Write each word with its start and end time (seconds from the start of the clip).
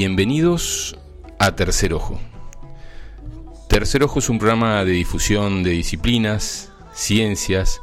Bienvenidos 0.00 0.96
a 1.40 1.56
Tercer 1.56 1.92
Ojo. 1.92 2.20
Tercer 3.68 4.04
Ojo 4.04 4.20
es 4.20 4.28
un 4.28 4.38
programa 4.38 4.84
de 4.84 4.92
difusión 4.92 5.64
de 5.64 5.70
disciplinas, 5.70 6.70
ciencias, 6.92 7.82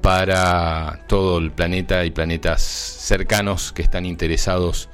para 0.00 1.04
todo 1.08 1.38
el 1.38 1.50
planeta 1.50 2.04
y 2.04 2.12
planetas 2.12 2.62
cercanos 2.62 3.72
que 3.72 3.82
están 3.82 4.06
interesados 4.06 4.88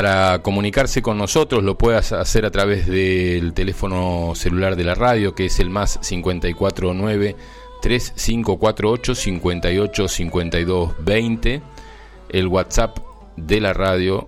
Para 0.00 0.38
comunicarse 0.38 1.02
con 1.02 1.18
nosotros 1.18 1.62
lo 1.62 1.76
puedes 1.76 2.12
hacer 2.12 2.46
a 2.46 2.50
través 2.50 2.86
del 2.86 3.52
teléfono 3.52 4.32
celular 4.34 4.74
de 4.74 4.82
la 4.82 4.94
radio, 4.94 5.34
que 5.34 5.44
es 5.44 5.60
el 5.60 5.68
más 5.68 5.98
549 5.98 7.36
3548 7.82 9.14
58 9.14 10.08
52 10.08 10.94
20, 11.00 11.62
el 12.30 12.46
WhatsApp 12.46 12.98
de 13.36 13.60
la 13.60 13.74
radio, 13.74 14.26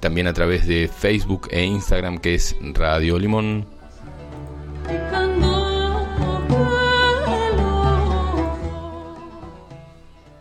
también 0.00 0.26
a 0.26 0.32
través 0.32 0.66
de 0.66 0.88
Facebook 0.88 1.46
e 1.52 1.62
Instagram, 1.66 2.18
que 2.18 2.34
es 2.34 2.56
Radio 2.74 3.16
Limón. 3.16 3.64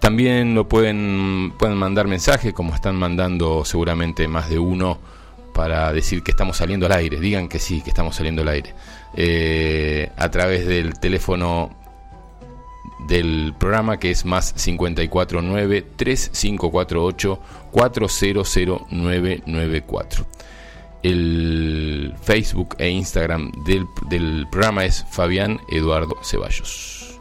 También 0.02 0.56
lo 0.56 0.68
pueden, 0.68 1.54
pueden 1.60 1.78
mandar 1.78 2.08
mensajes, 2.08 2.54
como 2.54 2.74
están 2.74 2.96
mandando 2.96 3.64
seguramente 3.64 4.28
más 4.28 4.50
de 4.50 4.58
uno, 4.58 4.98
para 5.54 5.94
decir 5.94 6.24
que 6.24 6.32
estamos 6.32 6.58
saliendo 6.58 6.88
al 6.88 6.94
aire. 6.94 7.20
Digan 7.20 7.48
que 7.48 7.60
sí, 7.60 7.84
que 7.84 7.92
estamos 7.92 8.16
saliendo 8.16 8.42
al 8.42 8.48
aire. 8.48 8.74
Eh, 9.16 10.10
a 10.18 10.32
través 10.32 10.66
del 10.66 11.00
teléfono 11.00 11.70
del 13.08 13.54
programa 13.60 13.98
que 13.98 14.10
es 14.10 14.26
más 14.26 14.54
549 14.54 15.84
3548 15.96 17.40
400994. 17.72 20.26
El 21.04 22.16
Facebook 22.24 22.76
e 22.80 22.90
Instagram 22.90 23.52
del, 23.66 23.86
del 24.10 24.48
programa 24.52 24.84
es 24.84 25.06
Fabián 25.12 25.62
Eduardo 25.70 26.18
Ceballos. 26.24 27.20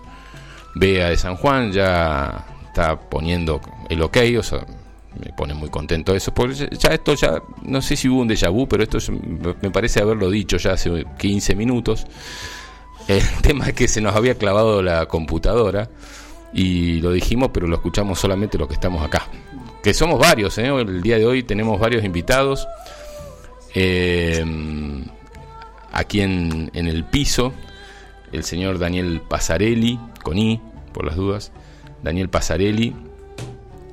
Bea 0.76 1.10
de 1.10 1.18
San 1.18 1.36
Juan 1.36 1.72
ya 1.72 2.46
está 2.70 2.98
poniendo 2.98 3.60
el 3.88 4.00
ok, 4.02 4.16
o 4.38 4.42
sea, 4.42 4.64
me 5.18 5.32
pone 5.32 5.54
muy 5.54 5.68
contento 5.68 6.14
eso, 6.14 6.32
porque 6.32 6.68
ya 6.70 6.90
esto 6.90 7.14
ya, 7.14 7.42
no 7.62 7.82
sé 7.82 7.96
si 7.96 8.08
hubo 8.08 8.20
un 8.20 8.28
déjà 8.28 8.50
vu, 8.50 8.68
pero 8.68 8.84
esto 8.84 8.98
me 9.60 9.70
parece 9.70 10.00
haberlo 10.00 10.30
dicho 10.30 10.56
ya 10.56 10.72
hace 10.72 11.04
15 11.18 11.54
minutos. 11.56 12.06
El 13.08 13.22
tema 13.42 13.66
es 13.66 13.74
que 13.74 13.88
se 13.88 14.00
nos 14.00 14.14
había 14.14 14.36
clavado 14.36 14.82
la 14.82 15.06
computadora 15.06 15.90
y 16.52 17.00
lo 17.00 17.12
dijimos, 17.12 17.50
pero 17.52 17.66
lo 17.66 17.76
escuchamos 17.76 18.20
solamente 18.20 18.56
los 18.56 18.68
que 18.68 18.74
estamos 18.74 19.04
acá. 19.04 19.26
Que 19.82 19.94
somos 19.94 20.18
varios, 20.18 20.56
¿eh? 20.58 20.66
el 20.66 21.02
día 21.02 21.18
de 21.18 21.26
hoy 21.26 21.42
tenemos 21.42 21.80
varios 21.80 22.04
invitados. 22.04 22.68
Eh, 23.74 24.44
aquí 25.92 26.20
en, 26.20 26.70
en, 26.74 26.86
el 26.86 27.04
piso, 27.04 27.52
el 28.30 28.44
señor 28.44 28.78
Daniel 28.78 29.22
Pasarelli, 29.26 29.98
con 30.22 30.38
I, 30.38 30.60
por 30.92 31.04
las 31.04 31.16
dudas, 31.16 31.52
Daniel 32.02 32.28
Pasarelli, 32.28 32.94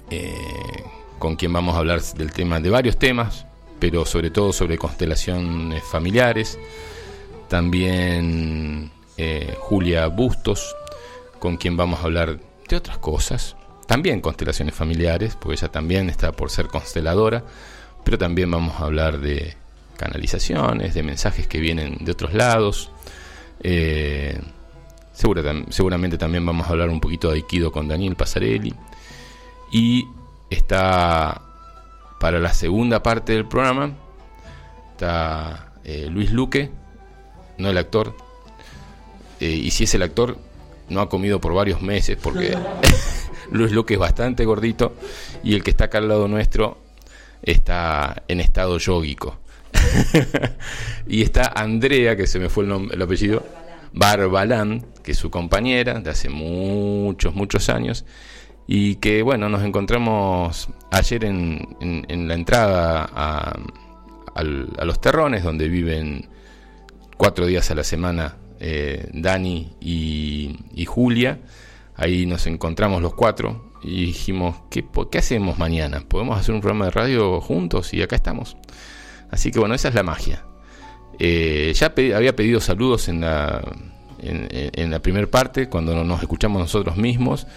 eh, 0.09 0.33
con 1.19 1.35
quien 1.35 1.51
vamos 1.53 1.75
a 1.75 1.79
hablar 1.79 2.01
del 2.01 2.31
tema 2.31 2.59
de 2.59 2.69
varios 2.69 2.97
temas, 2.97 3.45
pero 3.79 4.05
sobre 4.05 4.31
todo 4.31 4.53
sobre 4.53 4.77
constelaciones 4.77 5.83
familiares. 5.83 6.57
También 7.47 8.91
eh, 9.17 9.55
Julia 9.59 10.07
Bustos, 10.07 10.75
con 11.39 11.57
quien 11.57 11.77
vamos 11.77 11.99
a 11.99 12.03
hablar 12.03 12.39
de 12.67 12.75
otras 12.75 12.97
cosas. 12.97 13.55
También 13.87 14.19
constelaciones 14.21 14.75
familiares, 14.75 15.37
porque 15.39 15.55
ella 15.55 15.69
también 15.69 16.09
está 16.09 16.31
por 16.31 16.51
ser 16.51 16.67
consteladora, 16.67 17.43
pero 18.03 18.17
también 18.17 18.51
vamos 18.51 18.75
a 18.81 18.85
hablar 18.85 19.19
de 19.19 19.55
canalizaciones, 19.97 20.93
de 20.93 21.03
mensajes 21.03 21.47
que 21.47 21.59
vienen 21.59 21.97
de 22.01 22.11
otros 22.11 22.33
lados. 22.33 22.91
Eh, 23.61 24.39
seguramente 25.17 26.17
también 26.17 26.45
vamos 26.45 26.67
a 26.67 26.69
hablar 26.69 26.89
un 26.89 26.99
poquito 26.99 27.29
de 27.29 27.37
Aikido 27.37 27.71
con 27.71 27.87
Daniel 27.87 28.15
Pasarelli. 28.15 28.73
Y 29.71 30.07
está 30.49 31.41
para 32.19 32.39
la 32.39 32.53
segunda 32.53 33.01
parte 33.01 33.33
del 33.33 33.47
programa, 33.47 33.91
está 34.91 35.71
eh, 35.83 36.07
Luis 36.09 36.31
Luque, 36.31 36.69
no 37.57 37.69
el 37.69 37.77
actor. 37.77 38.15
Eh, 39.39 39.49
y 39.49 39.71
si 39.71 39.85
es 39.85 39.93
el 39.95 40.03
actor, 40.03 40.37
no 40.89 41.01
ha 41.01 41.09
comido 41.09 41.41
por 41.41 41.53
varios 41.53 41.81
meses 41.81 42.17
porque 42.21 42.57
Luis 43.51 43.71
Luque 43.71 43.95
es 43.95 43.99
bastante 43.99 44.45
gordito 44.45 44.95
y 45.43 45.53
el 45.53 45.63
que 45.63 45.71
está 45.71 45.85
acá 45.85 45.97
al 45.97 46.07
lado 46.07 46.27
nuestro 46.27 46.77
está 47.41 48.23
en 48.27 48.39
estado 48.39 48.77
yógico. 48.77 49.39
y 51.07 51.23
está 51.23 51.51
Andrea, 51.55 52.15
que 52.15 52.27
se 52.27 52.39
me 52.39 52.49
fue 52.49 52.63
el, 52.63 52.69
nombre, 52.69 52.95
el 52.95 53.01
apellido, 53.01 53.43
Barbalán, 53.93 54.85
que 55.03 55.11
es 55.11 55.17
su 55.17 55.29
compañera 55.29 55.99
de 55.99 56.09
hace 56.09 56.29
muchos, 56.29 57.33
muchos 57.35 57.69
años, 57.69 58.05
y 58.67 58.95
que 58.95 59.21
bueno, 59.21 59.49
nos 59.49 59.63
encontramos 59.63 60.69
ayer 60.91 61.23
en, 61.23 62.27
la 62.27 62.33
entrada 62.33 63.09
a, 63.13 63.57
los 64.85 65.01
terrones, 65.01 65.43
donde 65.43 65.69
viven 65.69 66.29
cuatro 67.15 67.45
días 67.45 67.71
a 67.71 67.75
la 67.75 67.83
semana 67.83 68.37
eh, 68.59 69.09
Dani 69.13 69.75
y, 69.79 70.85
Julia. 70.85 71.39
Ahí 71.95 72.25
nos 72.27 72.45
encontramos 72.45 73.01
los 73.01 73.15
cuatro 73.15 73.71
y 73.81 74.07
dijimos, 74.07 74.57
¿qué, 74.69 74.85
¿qué 75.11 75.17
hacemos 75.17 75.57
mañana? 75.57 76.01
¿Podemos 76.07 76.39
hacer 76.39 76.53
un 76.53 76.61
programa 76.61 76.85
de 76.85 76.91
radio 76.91 77.41
juntos? 77.41 77.93
Y 77.93 78.01
acá 78.03 78.15
estamos. 78.15 78.57
Así 79.31 79.51
que 79.51 79.59
bueno, 79.59 79.73
esa 79.73 79.87
es 79.87 79.95
la 79.95 80.03
magia. 80.03 80.43
Eh, 81.19 81.73
ya 81.75 81.93
había 82.15 82.35
pedido 82.35 82.59
saludos 82.59 83.07
en 83.09 83.21
la, 83.21 83.61
en, 84.19 84.91
la 84.91 84.99
primera 84.99 85.27
parte, 85.27 85.67
cuando 85.69 86.03
nos 86.03 86.21
escuchamos 86.21 86.61
nosotros 86.61 86.97
mismos, 86.97 87.47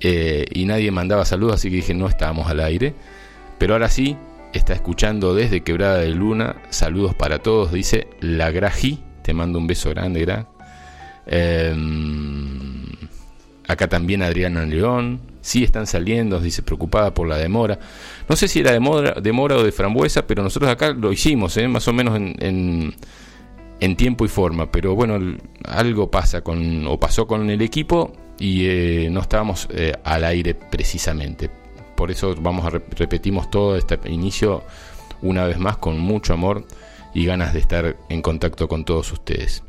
eh, 0.00 0.44
y 0.50 0.64
nadie 0.64 0.90
mandaba 0.90 1.24
saludos, 1.24 1.54
así 1.54 1.70
que 1.70 1.76
dije 1.76 1.94
no 1.94 2.08
estábamos 2.08 2.48
al 2.48 2.60
aire. 2.60 2.94
Pero 3.58 3.74
ahora 3.74 3.88
sí, 3.88 4.16
está 4.52 4.74
escuchando 4.74 5.34
desde 5.34 5.62
Quebrada 5.62 5.98
de 5.98 6.10
Luna. 6.10 6.56
Saludos 6.70 7.14
para 7.14 7.38
todos, 7.38 7.72
dice 7.72 8.08
La 8.20 8.50
Graji. 8.50 9.02
Te 9.22 9.34
mando 9.34 9.58
un 9.58 9.66
beso 9.66 9.90
grande, 9.90 10.20
Gra. 10.20 10.48
Em, 11.26 12.84
acá 13.68 13.88
también 13.88 14.22
Adriana 14.22 14.64
León. 14.66 15.20
Sí 15.42 15.64
están 15.64 15.88
saliendo, 15.88 16.38
dice, 16.38 16.62
preocupada 16.62 17.12
por 17.12 17.26
la 17.26 17.36
demora. 17.36 17.78
No 18.28 18.36
sé 18.36 18.46
si 18.46 18.60
era 18.60 18.70
demora, 18.70 19.16
demora 19.20 19.56
o 19.56 19.64
de 19.64 19.72
frambuesa, 19.72 20.24
pero 20.24 20.40
nosotros 20.42 20.70
acá 20.70 20.92
lo 20.92 21.12
hicimos, 21.12 21.56
¿eh? 21.56 21.66
más 21.66 21.86
o 21.88 21.92
menos 21.92 22.16
en, 22.16 22.94
en, 23.80 23.96
tiempo 23.96 24.24
y 24.24 24.28
forma. 24.28 24.70
Pero 24.70 24.94
bueno, 24.94 25.18
algo 25.64 26.10
pasa 26.10 26.42
con, 26.42 26.86
o 26.86 26.98
pasó 26.98 27.26
con 27.26 27.50
el 27.50 27.60
equipo 27.60 28.12
y 28.38 28.66
eh, 28.66 29.08
no 29.10 29.20
estábamos 29.20 29.66
eh, 29.72 29.92
al 30.04 30.22
aire 30.22 30.54
precisamente. 30.54 31.50
Por 31.96 32.12
eso 32.12 32.36
vamos 32.40 32.64
a 32.64 32.70
repetimos 32.70 33.50
todo 33.50 33.76
este 33.76 33.98
inicio 34.06 34.62
una 35.22 35.44
vez 35.44 35.58
más 35.58 35.76
con 35.76 35.98
mucho 35.98 36.34
amor 36.34 36.64
y 37.14 37.26
ganas 37.26 37.52
de 37.52 37.58
estar 37.58 37.96
en 38.08 38.22
contacto 38.22 38.68
con 38.68 38.84
todos 38.84 39.12
ustedes. 39.12 39.64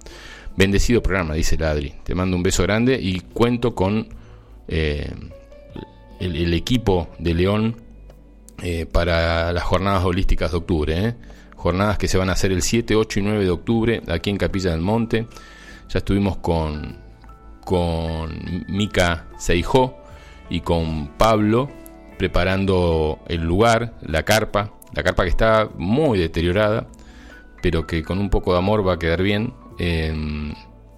Bendecido 0.56 1.02
programa, 1.02 1.34
dice 1.34 1.58
Ladri. 1.58 1.96
Te 2.04 2.14
mando 2.14 2.38
un 2.38 2.44
beso 2.44 2.62
grande 2.62 3.00
y 3.02 3.22
cuento 3.22 3.74
con 3.74 4.08
el, 6.20 6.54
equipo 6.54 7.10
de 7.20 7.34
León 7.34 7.76
eh, 8.62 8.86
para 8.86 9.52
las 9.52 9.64
jornadas 9.64 10.04
holísticas 10.04 10.52
de 10.52 10.58
octubre. 10.58 11.08
¿eh? 11.08 11.16
Jornadas 11.56 11.98
que 11.98 12.08
se 12.08 12.18
van 12.18 12.30
a 12.30 12.34
hacer 12.34 12.52
el 12.52 12.62
7, 12.62 12.96
8 12.96 13.20
y 13.20 13.24
9 13.24 13.44
de 13.44 13.50
octubre 13.50 14.02
aquí 14.08 14.30
en 14.30 14.38
Capilla 14.38 14.72
del 14.72 14.82
Monte. 14.82 15.28
Ya 15.90 16.00
estuvimos 16.00 16.38
con, 16.38 16.98
con 17.64 18.66
Mica 18.68 19.28
Seijó 19.38 19.98
y 20.50 20.62
con 20.62 21.10
Pablo 21.18 21.70
preparando 22.18 23.20
el 23.28 23.42
lugar, 23.42 23.96
la 24.02 24.24
carpa, 24.24 24.72
la 24.94 25.04
carpa 25.04 25.24
que 25.24 25.30
está 25.30 25.70
muy 25.76 26.20
deteriorada, 26.20 26.88
pero 27.62 27.88
que 27.88 28.04
con 28.04 28.20
un 28.20 28.30
poco 28.30 28.54
de 28.54 28.60
amor 28.60 28.88
va 28.88 28.94
a 28.94 29.00
quedar 29.00 29.22
bien. 29.22 29.54
Em, 29.80 30.54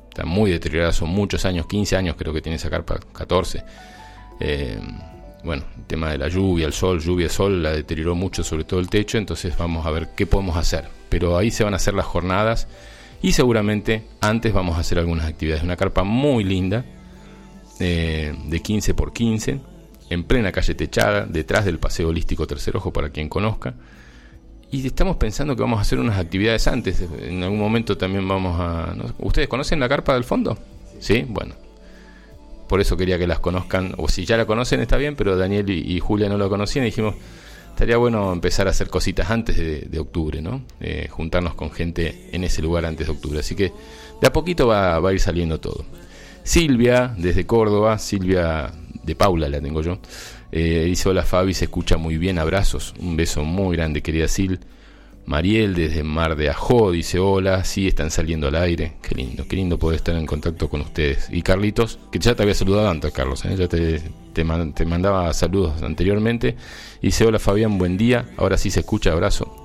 está 0.09 0.25
muy 0.25 0.51
deteriorada, 0.51 0.93
son 0.93 1.09
muchos 1.09 1.45
años, 1.45 1.65
15 1.67 1.95
años 1.95 2.15
creo 2.17 2.33
que 2.33 2.41
tiene 2.41 2.57
esa 2.57 2.69
carpa, 2.69 2.99
14. 3.13 3.63
Em, 4.39 4.99
bueno, 5.43 5.63
el 5.77 5.85
tema 5.85 6.09
de 6.09 6.17
la 6.17 6.27
lluvia, 6.27 6.65
el 6.65 6.73
sol, 6.73 6.99
lluvia, 6.99 7.29
sol, 7.29 7.61
la 7.61 7.71
deterioró 7.71 8.15
mucho, 8.15 8.43
sobre 8.43 8.63
todo 8.63 8.79
el 8.79 8.89
techo, 8.89 9.17
entonces 9.17 9.57
vamos 9.57 9.85
a 9.85 9.91
ver 9.91 10.09
qué 10.15 10.25
podemos 10.25 10.57
hacer. 10.57 10.85
Pero 11.09 11.37
ahí 11.37 11.51
se 11.51 11.63
van 11.63 11.73
a 11.73 11.77
hacer 11.77 11.93
las 11.93 12.05
jornadas 12.05 12.67
y 13.21 13.31
seguramente 13.31 14.03
antes 14.21 14.53
vamos 14.53 14.77
a 14.77 14.79
hacer 14.79 14.99
algunas 14.99 15.27
actividades. 15.27 15.63
Una 15.63 15.77
carpa 15.77 16.03
muy 16.03 16.43
linda, 16.43 16.83
eh, 17.79 18.33
de 18.47 18.59
15 18.61 18.93
por 18.93 19.13
15 19.13 19.59
en 20.09 20.23
plena 20.23 20.51
calle 20.51 20.75
techada, 20.75 21.25
detrás 21.25 21.65
del 21.65 21.79
Paseo 21.79 22.09
Holístico 22.09 22.45
Tercer 22.47 22.77
Ojo, 22.77 22.93
para 22.93 23.09
quien 23.09 23.29
conozca. 23.29 23.73
Y 24.71 24.85
estamos 24.85 25.17
pensando 25.17 25.55
que 25.55 25.61
vamos 25.61 25.79
a 25.79 25.81
hacer 25.81 25.99
unas 25.99 26.17
actividades 26.19 26.67
antes. 26.67 27.01
En 27.19 27.43
algún 27.43 27.59
momento 27.59 27.97
también 27.97 28.27
vamos 28.27 28.59
a... 28.59 28.95
¿Ustedes 29.19 29.47
conocen 29.47 29.79
la 29.79 29.87
carpa 29.87 30.13
del 30.13 30.23
fondo? 30.23 30.57
Sí, 30.99 31.25
bueno. 31.27 31.55
Por 32.67 32.81
eso 32.81 32.97
quería 32.97 33.17
que 33.17 33.27
las 33.27 33.39
conozcan. 33.39 33.93
O 33.97 34.07
si 34.07 34.25
ya 34.25 34.37
la 34.37 34.45
conocen 34.45 34.79
está 34.79 34.97
bien, 34.97 35.15
pero 35.15 35.37
Daniel 35.37 35.69
y, 35.69 35.99
Julia 35.99 36.29
no 36.29 36.37
lo 36.37 36.49
conocían. 36.49 36.85
Y 36.85 36.89
dijimos, 36.89 37.15
estaría 37.69 37.97
bueno 37.97 38.33
empezar 38.33 38.67
a 38.67 38.71
hacer 38.71 38.89
cositas 38.89 39.29
antes 39.29 39.57
de, 39.57 39.99
octubre, 39.99 40.41
¿no? 40.41 40.63
Eh, 40.79 41.07
juntarnos 41.09 41.55
con 41.55 41.71
gente 41.71 42.29
en 42.31 42.43
ese 42.43 42.61
lugar 42.61 42.85
antes 42.85 43.07
de 43.07 43.13
octubre. 43.13 43.39
Así 43.39 43.55
que 43.55 43.71
de 44.21 44.27
a 44.27 44.33
poquito 44.33 44.67
va, 44.67 44.99
va 44.99 45.09
a 45.09 45.13
ir 45.13 45.19
saliendo 45.19 45.59
todo. 45.59 45.85
Silvia, 46.43 47.13
desde 47.17 47.45
Córdoba, 47.45 47.97
Silvia 47.97 48.71
de 49.03 49.15
Paula 49.15 49.49
la 49.49 49.61
tengo 49.61 49.81
yo. 49.81 49.99
Eh, 50.51 50.85
dice 50.85 51.09
hola 51.09 51.23
Fabi, 51.23 51.53
se 51.53 51.65
escucha 51.65 51.97
muy 51.97 52.17
bien, 52.17 52.39
abrazos, 52.39 52.93
un 52.99 53.17
beso 53.17 53.43
muy 53.43 53.75
grande 53.75 54.01
querida 54.01 54.27
Sil. 54.29 54.59
Mariel 55.25 55.73
desde 55.73 56.03
Mar 56.03 56.35
de 56.35 56.49
Ajó 56.49 56.91
dice 56.91 57.17
hola, 57.19 57.63
sí 57.63 57.87
están 57.87 58.11
saliendo 58.11 58.47
al 58.47 58.55
aire, 58.55 58.93
qué 59.01 59.15
lindo, 59.15 59.47
qué 59.47 59.55
lindo 59.55 59.79
poder 59.79 59.97
estar 59.97 60.15
en 60.15 60.25
contacto 60.25 60.69
con 60.69 60.81
ustedes. 60.81 61.29
Y 61.31 61.41
Carlitos, 61.41 61.99
que 62.11 62.19
ya 62.19 62.35
te 62.35 62.43
había 62.43 62.53
saludado 62.53 62.89
antes 62.89 63.11
Carlos, 63.11 63.43
¿eh? 63.45 63.55
ya 63.57 63.67
te, 63.67 64.01
te, 64.33 64.43
mandaba 64.43 65.33
saludos 65.33 65.81
anteriormente. 65.81 66.55
Dice 67.01 67.25
hola 67.25 67.39
Fabián, 67.39 67.77
buen 67.77 67.97
día, 67.97 68.25
ahora 68.37 68.57
sí 68.57 68.69
se 68.69 68.81
escucha, 68.81 69.11
abrazo. 69.11 69.63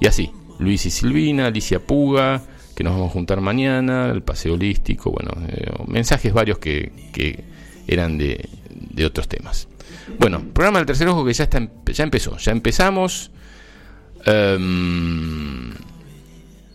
Y 0.00 0.06
así, 0.06 0.30
Luis 0.58 0.84
y 0.84 0.90
Silvina, 0.90 1.46
Alicia 1.46 1.80
Puga, 1.80 2.42
que 2.74 2.84
nos 2.84 2.92
vamos 2.92 3.10
a 3.10 3.12
juntar 3.12 3.40
mañana, 3.40 4.10
el 4.10 4.22
paseo 4.22 4.54
holístico, 4.54 5.10
bueno, 5.10 5.32
eh, 5.48 5.72
mensajes 5.86 6.32
varios 6.32 6.58
que, 6.58 6.92
que 7.12 7.44
eran 7.86 8.18
de, 8.18 8.48
de 8.70 9.06
otros 9.06 9.26
temas. 9.26 9.68
Bueno, 10.18 10.42
programa 10.52 10.78
del 10.78 10.86
tercer 10.86 11.08
ojo 11.08 11.24
que 11.24 11.32
ya, 11.32 11.44
está, 11.44 11.66
ya 11.86 12.04
empezó, 12.04 12.36
ya 12.36 12.52
empezamos. 12.52 13.30
Em, 14.30 15.72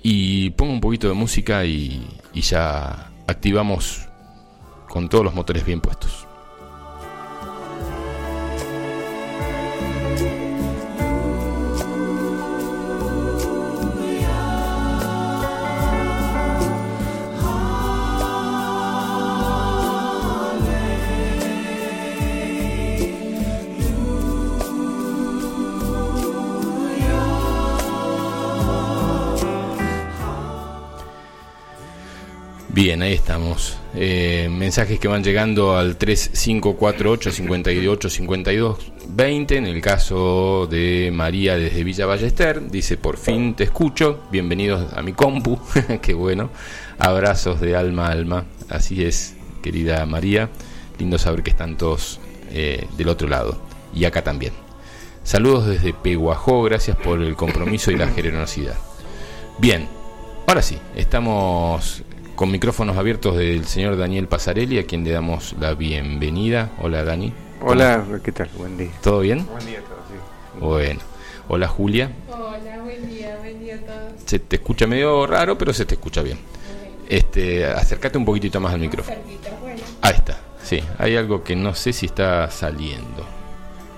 y 0.01 0.49
pongo 0.51 0.73
un 0.73 0.81
poquito 0.81 1.07
de 1.07 1.13
música 1.13 1.63
y, 1.65 2.03
y 2.33 2.41
ya 2.41 3.11
activamos 3.27 4.07
con 4.89 5.07
todos 5.07 5.23
los 5.23 5.35
motores 5.35 5.63
bien 5.63 5.79
puestos. 5.79 6.27
Bien, 32.83 33.01
ahí 33.01 33.13
estamos. 33.13 33.77
Eh, 33.95 34.49
mensajes 34.51 34.99
que 34.99 35.07
van 35.07 35.23
llegando 35.23 35.77
al 35.77 35.95
3548 35.95 37.31
58 37.31 38.09
52 38.09 38.77
20. 39.07 39.55
En 39.55 39.67
el 39.67 39.79
caso 39.79 40.67
de 40.69 41.09
María 41.13 41.55
desde 41.55 41.81
Villa 41.85 42.05
Ballester, 42.05 42.69
dice: 42.69 42.97
Por 42.97 43.15
fin 43.15 43.53
te 43.53 43.63
escucho. 43.63 44.23
Bienvenidos 44.31 44.91
a 44.91 45.01
mi 45.01 45.13
compu. 45.13 45.57
Qué 46.01 46.13
bueno. 46.13 46.49
Abrazos 46.99 47.61
de 47.61 47.77
alma 47.77 48.07
a 48.07 48.11
alma. 48.11 48.45
Así 48.67 49.05
es, 49.05 49.37
querida 49.61 50.05
María. 50.05 50.49
Lindo 50.99 51.17
saber 51.17 51.41
que 51.41 51.51
están 51.51 51.77
todos 51.77 52.19
eh, 52.51 52.85
del 52.97 53.07
otro 53.07 53.29
lado. 53.29 53.61
Y 53.95 54.03
acá 54.03 54.25
también. 54.25 54.51
Saludos 55.23 55.67
desde 55.67 55.93
Peguajó. 55.93 56.63
Gracias 56.63 56.97
por 56.97 57.21
el 57.21 57.37
compromiso 57.37 57.91
y 57.91 57.95
la 57.95 58.09
generosidad. 58.09 58.75
Bien, 59.57 59.87
ahora 60.47 60.61
sí, 60.61 60.77
estamos 60.97 62.03
con 62.35 62.51
micrófonos 62.51 62.97
abiertos 62.97 63.37
del 63.37 63.65
señor 63.65 63.97
Daniel 63.97 64.27
Pasarelli, 64.27 64.79
a 64.79 64.85
quien 64.85 65.03
le 65.03 65.11
damos 65.11 65.55
la 65.59 65.73
bienvenida. 65.75 66.71
Hola, 66.81 67.03
Dani. 67.03 67.31
Hola, 67.61 68.05
¿qué 68.23 68.31
tal? 68.31 68.49
Buen 68.57 68.77
día. 68.77 68.89
¿Todo 69.01 69.19
bien? 69.19 69.45
Buen 69.45 69.65
día 69.65 69.79
a 69.79 69.81
todos, 69.83 70.01
sí. 70.09 70.59
Bueno. 70.59 70.99
Hola, 71.47 71.67
Julia. 71.67 72.11
Hola, 72.29 72.79
buen 72.81 73.07
día, 73.07 73.37
buen 73.39 73.59
día 73.59 73.75
a 73.75 73.79
todos. 73.79 74.13
Se 74.25 74.39
te 74.39 74.55
escucha 74.55 74.87
medio 74.87 75.27
raro, 75.27 75.57
pero 75.57 75.73
se 75.73 75.85
te 75.85 75.95
escucha 75.95 76.21
bien. 76.21 76.39
Este, 77.07 77.65
acércate 77.65 78.17
un 78.17 78.25
poquitito 78.25 78.59
más 78.59 78.73
al 78.73 78.79
micrófono. 78.79 79.17
Ahí 80.01 80.15
está. 80.15 80.39
Sí, 80.63 80.81
hay 80.97 81.15
algo 81.15 81.43
que 81.43 81.55
no 81.55 81.75
sé 81.75 81.93
si 81.93 82.07
está 82.07 82.49
saliendo. 82.49 83.27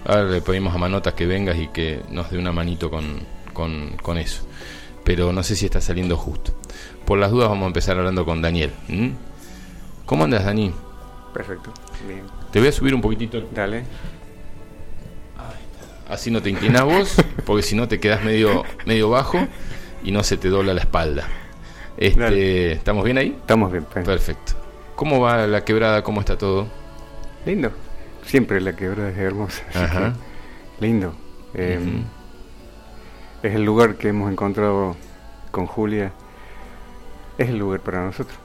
Ahora 0.05 0.23
le 0.23 0.41
pedimos 0.41 0.75
a 0.75 0.77
Manotas 0.77 1.13
que 1.13 1.25
vengas 1.25 1.57
y 1.57 1.67
que 1.69 2.01
nos 2.09 2.29
dé 2.31 2.37
una 2.37 2.51
manito 2.51 2.89
con, 2.89 3.25
con, 3.53 3.95
con 4.01 4.17
eso. 4.17 4.41
Pero 5.03 5.31
no 5.31 5.43
sé 5.43 5.55
si 5.55 5.65
está 5.65 5.79
saliendo 5.81 6.17
justo 6.17 6.53
por 7.05 7.19
las 7.19 7.31
dudas 7.31 7.49
vamos 7.49 7.63
a 7.63 7.67
empezar 7.67 7.97
hablando 7.97 8.25
con 8.25 8.41
Daniel. 8.41 8.71
¿Cómo 10.05 10.23
andas, 10.23 10.45
Dani? 10.45 10.73
Perfecto, 11.33 11.71
bien. 12.07 12.23
Te 12.51 12.59
voy 12.59 12.69
a 12.69 12.71
subir 12.71 12.95
un 12.95 13.01
poquitito. 13.01 13.41
Dale. 13.53 13.83
Así 16.09 16.29
no 16.29 16.41
te 16.41 16.49
inclinas 16.49 16.83
vos, 16.83 17.15
porque 17.45 17.63
si 17.63 17.75
no 17.75 17.87
te 17.87 17.99
quedas 17.99 18.23
medio, 18.23 18.63
medio 18.85 19.09
bajo 19.09 19.47
y 20.03 20.11
no 20.11 20.23
se 20.23 20.37
te 20.37 20.49
dobla 20.49 20.73
la 20.73 20.81
espalda. 20.81 21.27
Este, 21.97 22.73
¿Estamos 22.73 23.03
bien 23.03 23.17
ahí? 23.17 23.35
Estamos 23.39 23.71
bien. 23.71 23.85
Perfecto. 23.85 24.53
¿Cómo 24.95 25.19
va 25.19 25.47
la 25.47 25.65
quebrada? 25.65 26.03
¿Cómo 26.03 26.19
está 26.19 26.37
todo? 26.37 26.67
Lindo. 27.45 27.71
Siempre 28.25 28.61
la 28.61 28.75
quebrada 28.75 29.09
es 29.09 29.17
hermosa. 29.17 29.63
Ajá. 29.73 30.13
lindo. 30.79 31.15
Em, 31.53 32.03
es 33.41 33.55
el 33.55 33.63
lugar 33.63 33.95
que 33.95 34.09
hemos 34.09 34.31
encontrado 34.31 34.95
con 35.51 35.65
Julia 35.65 36.11
es 37.37 37.49
el 37.49 37.57
lugar 37.57 37.81
para 37.81 38.03
nosotros. 38.05 38.37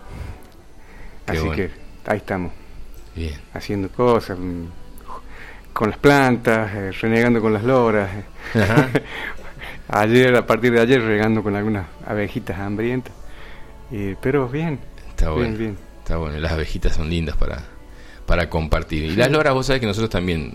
Así 1.27 1.49
que 1.51 1.71
ahí 2.07 2.19
estamos. 2.19 2.53
Bien. 3.15 3.35
Haciendo 3.55 3.89
cosas, 3.91 4.39
mm, 4.39 4.65
con 5.73 5.91
las 5.91 5.99
plantas, 5.99 6.73
eh, 6.75 6.93
renegando 6.93 7.41
con 7.41 7.53
las 7.53 7.63
loras. 7.63 8.11
ayer, 9.89 10.37
a 10.37 10.47
partir 10.47 10.73
de 10.73 10.81
ayer, 10.81 11.03
regando 11.03 11.43
con 11.43 11.55
algunas 11.57 11.87
abejitas 12.07 12.59
hambrientas. 12.59 13.13
pero 14.21 14.49
bien. 14.49 14.79
Está 15.09 15.31
bueno. 15.31 15.57
Bien. 15.57 15.77
Está 15.99 16.17
bueno. 16.17 16.39
Las 16.39 16.53
abejitas 16.53 16.95
son 16.95 17.11
lindas 17.11 17.37
para, 17.37 17.63
para 18.27 18.49
compartir. 18.49 19.05
Y 19.05 19.17
las 19.17 19.31
loras, 19.31 19.55
vos 19.55 19.67
sabés 19.67 19.81
que 19.81 19.87
nosotros 19.87 20.11
también. 20.11 20.55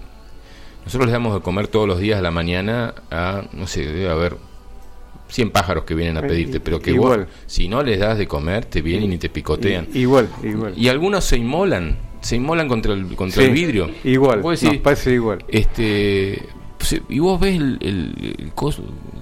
Nosotros 0.84 1.08
les 1.08 1.14
damos 1.14 1.34
de 1.34 1.42
comer 1.42 1.68
todos 1.68 1.88
los 1.88 2.00
días 2.00 2.20
a 2.20 2.22
la 2.22 2.30
mañana 2.30 2.94
a, 3.10 3.44
no 3.54 3.66
sé, 3.66 3.86
debe 3.86 4.10
haber 4.10 4.38
100 5.28 5.50
pájaros 5.50 5.84
que 5.86 5.96
vienen 5.96 6.18
a 6.18 6.22
eh, 6.22 6.28
pedirte, 6.28 6.60
pero 6.60 6.80
que 6.80 6.92
igual. 6.92 7.28
si 7.46 7.68
no 7.68 7.84
les 7.84 8.00
das 8.00 8.18
de 8.18 8.28
comer, 8.28 8.66
te 8.66 8.82
vienen 8.82 9.12
y 9.14 9.18
te 9.18 9.30
picotean. 9.30 9.88
Igual, 9.94 10.30
igual. 10.44 10.74
Y 10.78 10.88
algunos 10.88 11.26
se 11.26 11.38
inmolan, 11.38 11.98
se 12.22 12.36
inmolan 12.36 12.68
contra 12.68 12.94
el, 12.94 13.16
contra 13.16 13.44
el 13.44 13.52
vidrio. 13.52 13.90
Igual, 14.04 14.42
decir, 14.42 14.82
parece 14.82 15.14
igual. 15.14 15.44
Este, 15.48 16.42
y 17.10 17.20
vos 17.20 17.40
ves 17.40 17.56
el, 17.56 18.52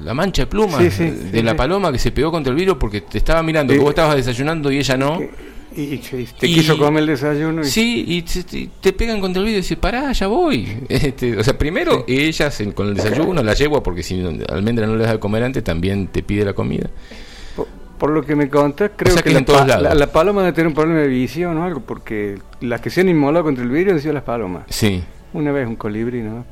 la 0.02 0.14
mancha 0.14 0.44
de 0.44 0.48
pluma 0.48 0.78
de 0.78 1.44
la 1.44 1.56
paloma 1.56 1.92
que 1.92 2.00
se 2.00 2.12
pegó 2.12 2.32
contra 2.32 2.52
el 2.52 2.58
vidrio 2.58 2.78
porque 2.78 3.02
te 3.02 3.18
estaba 3.18 3.42
mirando, 3.44 3.74
que 3.74 3.80
vos 3.80 3.90
estabas 3.90 4.16
desayunando 4.16 4.72
y 4.72 4.78
ella 4.78 4.98
no. 4.98 5.20
Y, 5.76 5.98
te 5.98 6.48
quiso 6.48 6.78
comer 6.78 7.02
el 7.02 7.08
desayuno. 7.08 7.64
Sí, 7.64 8.06
y 8.08 8.22
te, 8.82 8.94
pegan 8.94 9.20
contra 9.20 9.40
el 9.40 9.46
vidrio 9.46 9.60
y 9.60 9.62
dicen, 9.62 9.80
pará, 9.80 10.12
ya 10.12 10.28
voy. 10.28 10.68
Este, 10.90 11.38
o 11.38 11.44
sea, 11.44 11.58
primero 11.58 12.06
ellas 12.08 12.62
con 12.76 12.90
el 12.90 12.94
desayuno, 12.96 13.42
la 13.42 13.54
yegua, 13.54 13.82
porque 13.82 14.04
si 14.04 14.22
almendra 14.50 14.86
no 14.86 14.96
le 14.96 15.04
das 15.04 15.14
de 15.14 15.20
comer 15.20 15.44
antes, 15.44 15.64
también 15.64 16.08
te 16.08 16.22
pide 16.24 16.46
la 16.46 16.54
comida. 16.54 16.90
Por, 17.98 18.12
lo 18.12 18.24
que 18.24 18.36
me 18.36 18.50
contás, 18.50 18.92
creo 18.96 19.16
que, 19.16 19.32
la, 19.32 20.12
paloma 20.12 20.42
debe 20.42 20.54
tener 20.54 20.68
un 20.68 20.74
problema 20.74 21.00
de 21.00 21.08
visión 21.08 21.58
o 21.58 21.64
algo, 21.64 21.80
porque 21.80 22.38
las 22.60 22.82
que 22.82 22.90
se 22.90 23.02
han 23.02 23.10
inmolado 23.10 23.46
contra 23.46 23.64
el 23.64 23.70
vidrio 23.70 23.94
han 23.94 24.02
sido 24.02 24.14
las 24.14 24.24
palomas. 24.24 24.66
Sí. 24.70 25.02
Una 25.32 25.52
vez 25.52 25.68
un 25.68 25.78
colibrí, 25.78 26.22
¿no? 26.22 26.46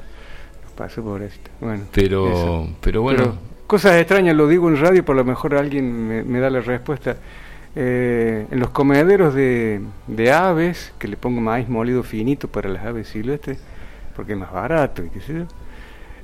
Pasó 0.77 1.03
por 1.03 1.21
esto. 1.21 1.51
Bueno, 1.59 1.83
pero, 1.91 2.67
pero 2.79 3.01
bueno. 3.01 3.37
cosas 3.67 3.97
extrañas, 3.97 4.35
lo 4.35 4.47
digo 4.47 4.69
en 4.69 4.79
radio, 4.79 5.03
por 5.03 5.15
lo 5.15 5.25
mejor 5.25 5.55
alguien 5.55 6.31
me 6.31 6.39
da 6.39 6.49
la 6.49 6.61
respuesta. 6.61 7.17
Eh, 7.75 8.47
en 8.51 8.59
los 8.59 8.71
comederos 8.71 9.33
de, 9.33 9.81
aves, 10.33 10.93
que 10.99 11.07
le 11.07 11.15
pongo 11.17 11.39
maíz 11.39 11.69
molido 11.69 12.03
finito 12.03 12.47
para 12.47 12.69
las 12.69 12.85
aves 12.85 13.07
silvestres, 13.07 13.59
porque 14.15 14.33
es 14.33 14.37
más 14.37 14.51
barato 14.51 15.03
y 15.03 15.09
qué 15.09 15.21
sé 15.21 15.33
yo, 15.33 15.45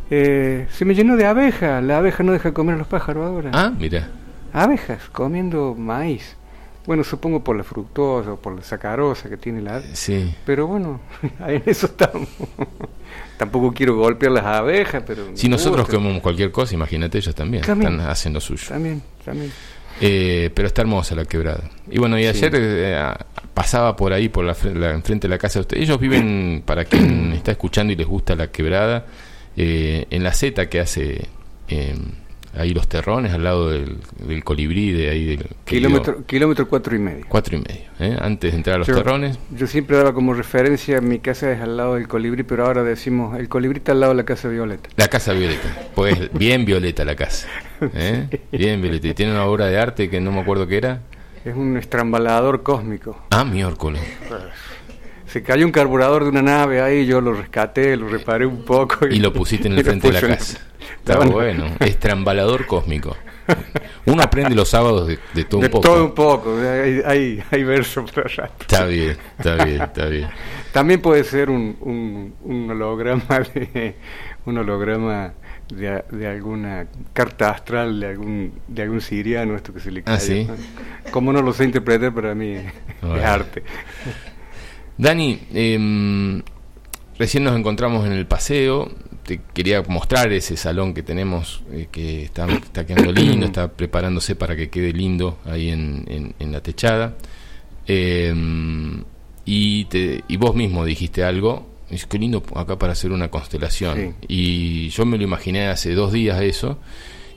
eh, 0.10 0.68
se 0.72 0.86
me 0.86 0.94
llenó 0.94 1.16
de 1.16 1.26
abejas. 1.26 1.84
La 1.84 1.98
abeja 1.98 2.24
no 2.24 2.32
deja 2.32 2.54
comer 2.54 2.76
a 2.76 2.78
los 2.78 2.88
pájaros 2.88 3.26
ahora. 3.26 3.52
Ah, 3.54 3.72
mira. 3.78 4.10
Abejas 4.54 5.10
comiendo 5.10 5.76
maíz. 5.76 6.36
Bueno, 6.86 7.04
supongo 7.04 7.44
por 7.44 7.58
la 7.58 7.66
fructosa 7.66 8.34
o 8.34 8.38
por 8.38 8.56
la 8.56 8.62
sacarosa 8.62 9.28
que 9.28 9.36
tiene 9.36 9.62
la 9.62 9.76
ave. 9.76 9.90
Sí. 9.94 10.34
Pero 10.46 10.68
bueno, 10.68 11.02
en 11.46 11.62
eso 11.66 11.88
estamos. 11.88 12.30
Tampoco 13.38 13.74
quiero 13.74 13.98
golpear 13.98 14.32
las 14.32 14.46
abejas, 14.46 15.04
pero... 15.06 15.28
Si 15.34 15.50
nosotros 15.50 15.88
comemos 15.88 16.22
cualquier 16.22 16.52
cosa, 16.52 16.74
imagínate, 16.74 17.18
ellos 17.18 17.36
también, 17.36 17.64
también 17.64 17.94
están 17.94 18.10
haciendo 18.10 18.40
suyo. 18.40 18.68
También, 18.70 19.02
también. 19.24 19.52
Eh, 20.00 20.52
pero 20.54 20.68
está 20.68 20.82
hermosa 20.82 21.16
la 21.16 21.26
quebrada. 21.26 21.70
Y 21.90 21.98
bueno, 21.98 22.20
y 22.20 22.26
ayer 22.26 22.52
eh, 22.56 23.14
pasaba 23.54 23.96
por 23.96 24.14
ahí, 24.14 24.30
por 24.30 24.46
la, 24.46 24.92
enfrente 24.92 25.28
de 25.28 25.30
la 25.30 25.38
casa 25.38 25.60
de 25.60 25.62
ustedes. 25.62 25.84
Ellos 25.84 26.00
viven, 26.00 26.64
para 26.66 26.86
quien 26.86 27.34
está 27.34 27.52
escuchando 27.52 27.94
y 27.94 27.96
les 27.96 28.08
gusta 28.08 28.36
la 28.36 28.52
quebrada, 28.52 29.06
eh, 29.56 30.06
en 30.10 30.24
la 30.24 30.34
Z 30.34 30.70
que 30.70 30.80
hace 30.80 31.28
ahí 32.58 32.74
los 32.74 32.88
terrones 32.88 33.34
al 33.34 33.44
lado 33.44 33.70
del, 33.70 33.98
colibrí 34.44 34.92
de 34.92 35.10
ahí 35.10 35.26
del 35.26 35.48
kilómetro 35.66 36.26
kilómetro 36.26 36.68
cuatro 36.68 36.96
y 36.96 37.00
medio 37.00 37.26
cuatro 37.28 37.58
y 37.58 37.62
medio 37.62 37.86
¿eh? 38.00 38.18
antes 38.20 38.52
de 38.52 38.58
entrar 38.58 38.76
a 38.76 38.80
los 38.80 38.88
terrones 38.88 39.38
yo 39.52 39.68
siempre 39.68 39.98
daba 39.98 40.14
como 40.14 40.34
referencia 40.34 41.02
mi 41.02 41.20
casa 41.20 41.52
es 41.52 41.62
al 41.62 41.78
lado 41.78 41.96
del 41.96 42.08
colibrí 42.08 42.44
pero 42.44 42.66
ahora 42.66 42.84
decimos 42.84 43.38
el 43.38 43.50
colibrí 43.50 43.78
está 43.78 43.92
al 43.92 44.00
lado 44.00 44.14
de 44.14 44.18
la 44.18 44.26
casa 44.26 44.48
violeta 44.48 44.90
la 44.96 45.08
casa 45.08 45.34
violeta 45.34 45.90
pues 45.94 46.32
bien 46.34 46.66
violeta 46.66 47.06
la 47.06 47.16
casa 47.16 47.48
¿eh? 47.94 48.42
bien 48.52 48.84
y 48.86 49.00
tiene 49.14 49.32
una 49.32 49.46
obra 49.46 49.68
de 49.68 49.80
arte 49.80 50.10
que 50.10 50.20
no 50.20 50.32
me 50.32 50.40
acuerdo 50.40 50.68
qué 50.68 50.78
era 50.78 51.02
es 51.46 51.56
un 51.56 51.78
estrambalador 51.78 52.64
cósmico 52.64 53.18
ah 53.32 53.44
miércoles 53.44 54.02
se 55.28 55.44
cayó 55.44 55.66
un 55.66 55.72
carburador 55.72 56.24
de 56.24 56.30
una 56.30 56.42
nave 56.42 56.82
ahí, 56.82 57.06
yo 57.06 57.20
lo 57.20 57.34
rescaté, 57.34 57.98
lo 57.98 58.08
reparé 58.08 58.46
un 58.46 58.64
poco. 58.64 59.08
Y, 59.08 59.20
lo 59.20 59.34
pusiste 59.34 59.68
en 59.68 59.78
el 59.78 59.84
frente 59.84 60.08
de 60.08 60.14
la 60.14 60.22
casa. 60.22 60.60
Está 61.00 61.20
bueno, 61.20 61.66
estrambalador 61.82 62.66
cósmico. 62.66 63.16
Uno 64.06 64.24
aprende 64.24 64.56
los 64.56 64.70
sábados 64.70 65.08
de, 65.08 65.44
todo 65.46 65.62
un 65.62 65.70
poco. 65.70 65.88
todo 65.88 66.06
un 66.06 66.14
poco, 66.14 66.58
hay, 66.60 67.02
hay, 67.06 67.44
hay 67.50 67.64
verso 67.64 68.06
para 68.06 68.28
rato. 68.28 68.56
Está 68.62 68.86
bien, 68.86 69.18
está 69.38 69.64
bien, 69.64 69.82
está 69.82 70.06
bien. 70.08 70.28
También 70.74 71.02
puede 71.02 71.24
ser 71.24 71.50
un, 71.50 72.34
un, 72.44 72.70
holograma 72.70 73.40
de 73.54 73.96
un 74.46 74.58
holograma 74.58 75.34
de, 75.70 76.04
de, 76.12 76.28
alguna 76.28 76.88
carta 77.14 77.50
astral 77.52 78.00
de 78.00 78.08
algún 78.08 78.54
de 78.68 78.82
algún 78.84 79.02
siriano 79.02 79.56
esto 79.56 79.74
que 79.74 79.80
se 79.80 79.92
le 79.92 80.02
ah, 80.06 80.18
cae. 80.18 80.48
Como 81.12 81.34
no 81.34 81.42
lo 81.42 81.54
sé 81.54 81.66
interpretar 81.66 82.14
para 82.14 82.34
mí 82.36 82.54
es 82.54 82.66
arte. 83.24 83.64
Dani, 84.98 85.40
eh, 85.54 86.42
recién 87.20 87.44
nos 87.44 87.58
encontramos 87.58 88.06
en 88.06 88.14
el 88.14 88.26
paseo, 88.26 88.92
te 89.24 89.42
quería 89.54 89.84
mostrar 89.84 90.32
ese 90.32 90.58
salón 90.58 90.94
que 90.94 91.04
tenemos, 91.04 91.64
eh, 91.72 91.88
que 91.92 92.24
está, 92.24 92.48
está, 92.48 92.86
quedando 92.86 93.12
lindo, 93.12 93.46
está 93.46 93.72
preparándose 93.72 94.36
para 94.36 94.56
que 94.56 94.70
quede 94.70 94.94
lindo 94.94 95.38
ahí 95.46 95.70
en, 95.70 96.34
en, 96.40 96.52
la 96.52 96.62
techada. 96.62 97.16
Eh, 97.86 98.34
y, 99.46 99.86
te, 99.86 100.24
y 100.28 100.38
vos 100.38 100.56
mismo 100.56 100.84
dijiste 100.84 101.24
algo, 101.24 101.68
es 101.90 102.06
que 102.06 102.18
lindo 102.18 102.44
acá 102.56 102.78
para 102.78 102.94
hacer 102.94 103.12
una 103.12 103.30
constelación. 103.30 104.16
Y 104.28 104.90
yo 104.90 105.06
me 105.06 105.18
lo 105.18 105.24
imaginé 105.24 105.68
hace 105.68 105.94
dos 105.94 106.12
días 106.12 106.42
eso, 106.42 106.80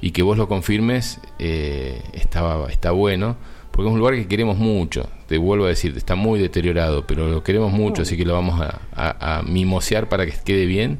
y 0.00 0.12
que 0.12 0.22
vos 0.22 0.36
lo 0.38 0.48
confirmes, 0.48 1.20
eh, 1.38 2.02
estaba, 2.14 2.70
está 2.70 2.90
bueno 2.90 3.36
porque 3.70 3.88
es 3.88 3.92
un 3.92 3.98
lugar 4.00 4.14
que 4.14 4.26
queremos 4.26 4.58
mucho, 4.58 5.08
te 5.26 5.38
vuelvo 5.38 5.64
a 5.64 5.68
decir, 5.68 5.96
está 5.96 6.14
muy 6.14 6.40
deteriorado, 6.40 7.06
pero 7.06 7.28
lo 7.28 7.42
queremos 7.42 7.72
mucho, 7.72 8.02
así 8.02 8.16
que 8.16 8.24
lo 8.24 8.34
vamos 8.34 8.60
a, 8.60 9.42
mimosear 9.46 10.08
para 10.08 10.26
que 10.26 10.34
quede 10.44 10.66
bien. 10.66 10.98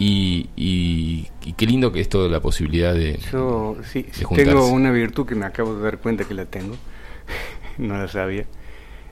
Y, 0.00 0.48
y, 0.54 1.28
qué 1.56 1.66
lindo 1.66 1.90
que 1.90 2.00
es 2.00 2.08
toda 2.08 2.28
la 2.28 2.40
posibilidad 2.40 2.94
de. 2.94 3.18
Yo 3.32 3.76
sí, 3.82 4.06
tengo 4.34 4.68
una 4.68 4.92
virtud 4.92 5.26
que 5.26 5.34
me 5.34 5.44
acabo 5.44 5.74
de 5.74 5.82
dar 5.82 5.98
cuenta 5.98 6.24
que 6.24 6.34
la 6.34 6.44
tengo, 6.44 6.76
no 7.78 7.96
la 7.96 8.06
sabía, 8.06 8.44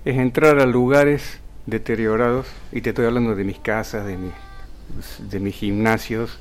es 0.05 0.17
entrar 0.17 0.59
a 0.59 0.67
lugares 0.67 1.41
deteriorados, 1.67 2.47
y 2.73 2.81
te 2.81 2.91
estoy 2.91 3.07
hablando 3.07 3.35
de 3.35 3.45
mis 3.45 3.59
casas, 3.59 4.07
de 4.07 4.17
mis, 4.17 4.33
de 5.31 5.41
mis 5.41 5.55
gimnasios, 5.55 6.39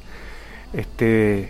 este, 0.74 1.50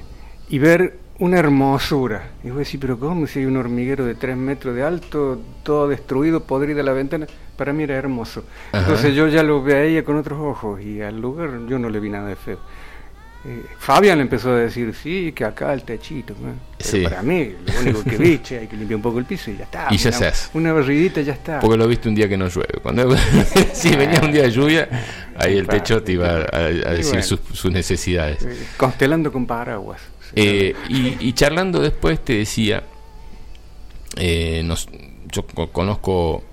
y 0.50 0.60
ver 0.60 0.98
una 1.20 1.40
hermosura. 1.40 2.32
Y 2.44 2.48
voy 2.50 2.58
a 2.58 2.60
decir, 2.60 2.80
pero 2.80 3.00
¿cómo 3.00 3.28
si 3.28 3.40
hay 3.40 3.46
un 3.46 3.58
hormiguero 3.58 4.06
de 4.06 4.16
tres 4.16 4.36
metros 4.36 4.76
de 4.76 4.84
alto, 4.84 5.42
todo 5.64 5.88
destruido, 5.88 6.44
podrido 6.44 6.84
la 6.84 6.94
ventana? 6.94 7.28
Para 7.58 7.72
mí 7.72 7.84
era 7.84 7.96
hermoso. 7.96 8.44
Entonces 8.74 9.16
yo 9.16 9.28
ya 9.28 9.44
lo 9.44 9.64
veía 9.64 10.04
con 10.04 10.18
otros 10.18 10.40
ojos 10.40 10.82
y 10.82 11.02
al 11.02 11.20
lugar 11.20 11.68
yo 11.68 11.80
no 11.80 11.90
le 11.90 12.00
vi 12.00 12.10
nada 12.10 12.28
de 12.28 12.36
feo. 12.36 12.60
Eh, 13.48 13.64
Fabián 13.78 14.20
empezó 14.20 14.52
a 14.52 14.58
decir, 14.58 14.92
sí, 14.96 15.32
que 15.32 15.46
acá 15.46 15.72
el 15.72 15.84
techito. 15.84 16.34
Para 17.04 17.22
mí, 17.22 17.54
lo 17.66 17.80
único 17.80 18.04
que 18.04 18.18
vi, 18.18 18.40
che, 18.40 18.60
hay 18.60 18.68
que 18.68 18.76
limpiar 18.76 18.96
un 18.96 19.04
poco 19.04 19.20
el 19.20 19.26
piso 19.26 19.52
y 19.52 19.58
ya 19.58 19.66
está. 19.66 19.88
Y 19.92 19.98
ya 19.98 20.10
una, 20.18 20.32
Una 20.54 20.74
barridita 20.74 21.22
ya 21.22 21.34
está. 21.34 21.60
Porque 21.60 21.78
lo 21.78 21.88
viste 21.88 22.10
un 22.10 22.16
día 22.16 22.28
que 22.28 22.38
no 22.38 22.48
llueve. 22.48 22.80
Cuando 22.82 23.16
si 23.74 23.96
venía 23.96 24.20
un 24.22 24.32
día 24.32 24.44
de 24.44 24.52
lluvia, 24.52 24.90
ahí 25.38 25.58
el 25.58 25.68
techo 25.68 26.02
te 26.02 26.14
iba 26.14 26.46
a, 26.52 26.60
decir 26.94 27.22
sus, 27.22 27.40
sus, 27.54 27.72
necesidades. 27.72 28.44
Eh, 28.44 28.58
constelando 28.78 29.32
con 29.32 29.46
paraguas. 29.46 30.02
Eh, 30.36 30.74
y, 30.90 31.32
charlando 31.34 31.80
después 31.80 32.24
te 32.26 32.34
decía, 32.34 32.84
eh, 34.18 34.64
nos, 34.66 34.90
yo 35.32 35.46
conozco 35.72 36.44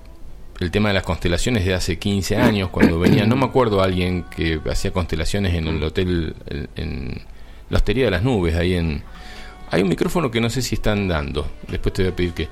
el 0.63 0.71
tema 0.71 0.89
de 0.89 0.93
las 0.93 1.03
constelaciones 1.03 1.65
de 1.65 1.73
hace 1.73 1.99
15 1.99 2.37
años, 2.37 2.69
cuando 2.69 2.99
venía, 2.99 3.25
no 3.25 3.35
me 3.35 3.45
acuerdo 3.45 3.81
alguien 3.81 4.23
que 4.23 4.59
hacía 4.71 4.91
constelaciones 4.91 5.53
en 5.53 5.67
el 5.67 5.83
hotel, 5.83 6.35
en, 6.75 7.21
la 7.69 7.77
hostería 7.77 8.05
de 8.05 8.11
las 8.11 8.23
nubes, 8.23 8.55
ahí 8.55 8.73
en... 8.73 9.03
Hay 9.69 9.81
un 9.81 9.89
micrófono 9.89 10.29
que 10.29 10.39
no 10.39 10.51
sé 10.51 10.61
si 10.61 10.75
están 10.75 11.07
dando, 11.07 11.47
después 11.67 11.93
te 11.93 12.03
voy 12.03 12.11
a 12.11 12.15
pedir 12.15 12.33
que... 12.33 12.47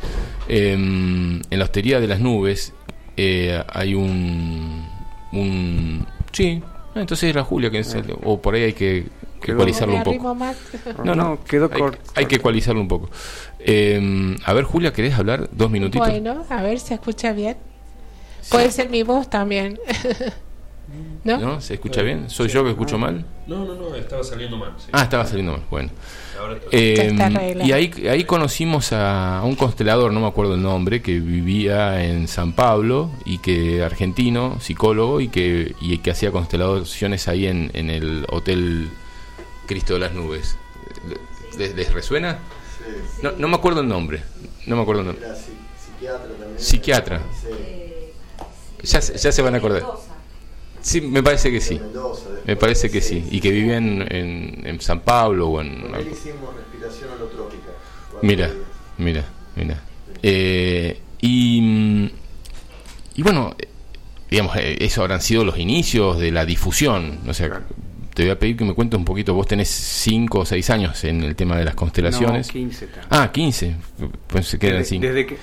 Em, 0.47 1.41
en 1.49 1.59
la 1.59 1.65
hostería 1.65 1.99
de 1.99 2.07
las 2.07 2.19
nubes 2.19 2.73
eh, 3.15 3.63
hay 3.69 3.93
un... 3.93 4.85
un 5.31 6.05
sí, 6.31 6.61
entonces 6.95 7.29
era 7.29 7.43
Julia, 7.43 7.69
que 7.69 7.83
o 8.23 8.41
por 8.41 8.55
ahí 8.55 8.63
hay 8.63 8.73
que 8.73 9.05
ecualizarlo 9.47 9.95
un 9.95 10.03
poco. 10.03 10.37
No, 11.03 11.15
no, 11.15 11.43
quedó 11.43 11.69
corto. 11.69 11.99
Hay 12.15 12.25
que 12.25 12.35
ecualizarlo 12.35 12.81
un 12.81 12.87
poco. 12.87 13.09
Eh, 13.59 14.35
a 14.43 14.53
ver, 14.53 14.65
Julia, 14.65 14.91
¿querés 14.91 15.13
hablar 15.13 15.49
dos 15.51 15.69
minutitos? 15.71 16.07
Bueno, 16.07 16.45
a 16.49 16.61
ver, 16.61 16.79
¿se 16.79 16.95
escucha 16.95 17.31
bien? 17.31 17.55
Puede 18.49 18.71
ser 18.71 18.89
mi 18.89 19.03
voz 19.03 19.29
también. 19.29 19.79
¿No? 21.23 21.61
¿Se 21.61 21.75
escucha 21.75 22.01
bien? 22.01 22.29
¿Soy 22.29 22.49
yo 22.49 22.63
que 22.63 22.71
escucho 22.71 22.97
mal? 22.97 23.25
No, 23.47 23.63
no, 23.63 23.75
no, 23.75 23.95
estaba 23.95 24.23
saliendo 24.23 24.57
mal. 24.57 24.73
Ah, 24.91 25.03
estaba 25.03 25.25
saliendo 25.25 25.53
mal, 25.53 25.61
bueno. 25.69 25.89
Eh, 26.71 27.15
y 27.63 27.71
ahí, 27.71 27.91
ahí 28.09 28.23
conocimos 28.23 28.91
a, 28.91 29.41
un 29.43 29.55
constelador, 29.55 30.11
no 30.11 30.19
me 30.19 30.27
acuerdo 30.27 30.55
el 30.55 30.63
nombre, 30.63 31.01
que 31.01 31.19
vivía 31.19 32.03
en 32.03 32.27
San 32.27 32.53
Pablo 32.53 33.11
y 33.25 33.37
que 33.37 33.83
argentino, 33.83 34.59
psicólogo 34.59 35.21
y 35.21 35.27
que, 35.29 35.75
y 35.79 35.97
que 35.99 36.11
hacía 36.11 36.31
constelaciones 36.31 37.27
ahí 37.27 37.45
en, 37.45 37.69
en 37.73 37.89
el 37.91 38.25
hotel 38.29 38.89
Cristo 39.67 39.93
de 39.93 39.99
las 39.99 40.13
Nubes. 40.13 40.57
¿Les, 41.57 41.93
resuena? 41.93 42.39
No, 43.21 43.31
no, 43.33 43.47
me 43.47 43.55
acuerdo 43.55 43.81
el 43.81 43.87
nombre. 43.87 44.23
No 44.65 44.75
me 44.75 44.81
acuerdo 44.81 45.01
el 45.01 45.07
nombre. 45.07 45.27
Psiquiatra 45.77 46.27
también. 46.27 46.59
Psiquiatra. 46.59 47.21
Ya, 48.83 48.99
ya 48.99 49.31
se 49.31 49.41
van 49.41 49.55
a 49.55 49.57
acordar. 49.57 49.83
Sí, 50.81 51.01
me 51.01 51.21
parece 51.21 51.51
que 51.51 51.61
sí. 51.61 51.79
Me 52.45 52.55
parece 52.55 52.89
que 52.89 53.01
sí. 53.01 53.23
Y 53.29 53.39
que 53.39 53.51
vivía 53.51 53.77
en, 53.77 54.65
en, 54.65 54.81
San 54.81 55.01
Pablo 55.01 55.47
o 55.49 55.61
en. 55.61 55.69
hicimos 56.11 56.55
respiración 56.55 57.11
holotrópica. 57.15 57.69
Mira, 58.23 58.51
mira, 58.97 59.25
mira. 59.55 59.83
Eh, 60.23 60.99
y, 61.21 62.11
y 63.15 63.23
bueno, 63.23 63.55
digamos, 64.29 64.55
eh, 64.57 64.77
eso 64.79 65.01
habrán 65.01 65.21
sido 65.21 65.45
los 65.45 65.57
inicios 65.59 66.19
de 66.19 66.31
la 66.31 66.45
difusión. 66.45 67.19
O 67.27 67.33
sea, 67.33 67.61
te 68.15 68.23
voy 68.23 68.31
a 68.31 68.39
pedir 68.39 68.57
que 68.57 68.65
me 68.65 68.73
cuentes 68.73 68.97
un 68.97 69.05
poquito. 69.05 69.35
Vos 69.35 69.47
tenés 69.47 69.69
5 69.69 70.39
o 70.39 70.45
6 70.45 70.69
años 70.71 71.03
en 71.03 71.23
el 71.23 71.35
tema 71.35 71.57
de 71.57 71.65
las 71.65 71.75
constelaciones. 71.75 72.47
No, 72.47 72.53
15 72.53 72.89
Ah, 73.09 73.31
15. 73.31 73.75
Pues 74.27 74.47
se 74.47 74.57
quedan 74.57 74.83
5. 74.83 75.05
Desde 75.05 75.25
que 75.27 75.37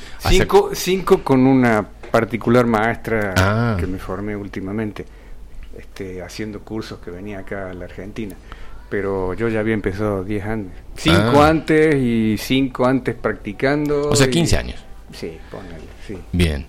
5 0.75 1.23
con 1.23 1.47
una 1.47 1.87
particular 2.11 2.67
maestra 2.67 3.35
Ah. 3.37 3.77
que 3.79 3.87
me 3.87 3.99
formé 3.99 4.37
últimamente, 4.37 5.05
este, 5.77 6.23
haciendo 6.23 6.61
cursos 6.61 6.99
que 7.01 7.11
venía 7.11 7.41
acá 7.41 7.71
a 7.71 7.75
la 7.75 7.85
Argentina. 7.87 8.35
Pero 8.91 9.35
yo 9.35 9.49
ya 9.49 9.61
había 9.61 9.75
empezado 9.75 10.25
10 10.25 10.45
años. 10.47 10.73
5 10.97 11.43
Ah. 11.43 11.49
antes 11.49 11.95
y 11.97 12.37
5 12.39 12.87
antes 12.87 13.15
practicando. 13.15 14.09
O 14.09 14.17
sea, 14.17 14.27
y- 14.27 14.31
15 14.31 14.57
años. 14.57 14.83
Sí, 15.13 15.37
ponele, 15.51 15.75
sí. 16.07 16.17
Bien. 16.33 16.65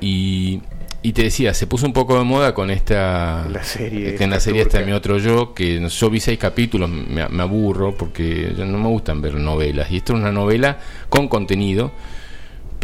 Y, 0.00 0.60
y 1.02 1.12
te 1.12 1.22
decía, 1.22 1.54
se 1.54 1.66
puso 1.66 1.86
un 1.86 1.92
poco 1.92 2.18
de 2.18 2.24
moda 2.24 2.52
con 2.52 2.70
esta... 2.70 3.46
La 3.50 3.62
serie 3.62 4.14
que 4.16 4.24
en 4.24 4.30
la 4.30 4.40
serie 4.40 4.62
está 4.62 4.78
turca. 4.78 4.86
mi 4.86 4.92
otro 4.92 5.18
yo, 5.18 5.54
que 5.54 5.86
yo 5.88 6.10
vi 6.10 6.20
seis 6.20 6.38
capítulos, 6.38 6.90
me, 6.90 7.26
me 7.28 7.42
aburro 7.42 7.94
porque 7.96 8.52
no 8.56 8.78
me 8.78 8.88
gustan 8.88 9.22
ver 9.22 9.34
novelas. 9.34 9.90
Y 9.90 9.98
esto 9.98 10.12
es 10.14 10.18
una 10.20 10.32
novela 10.32 10.78
con 11.08 11.28
contenido, 11.28 11.92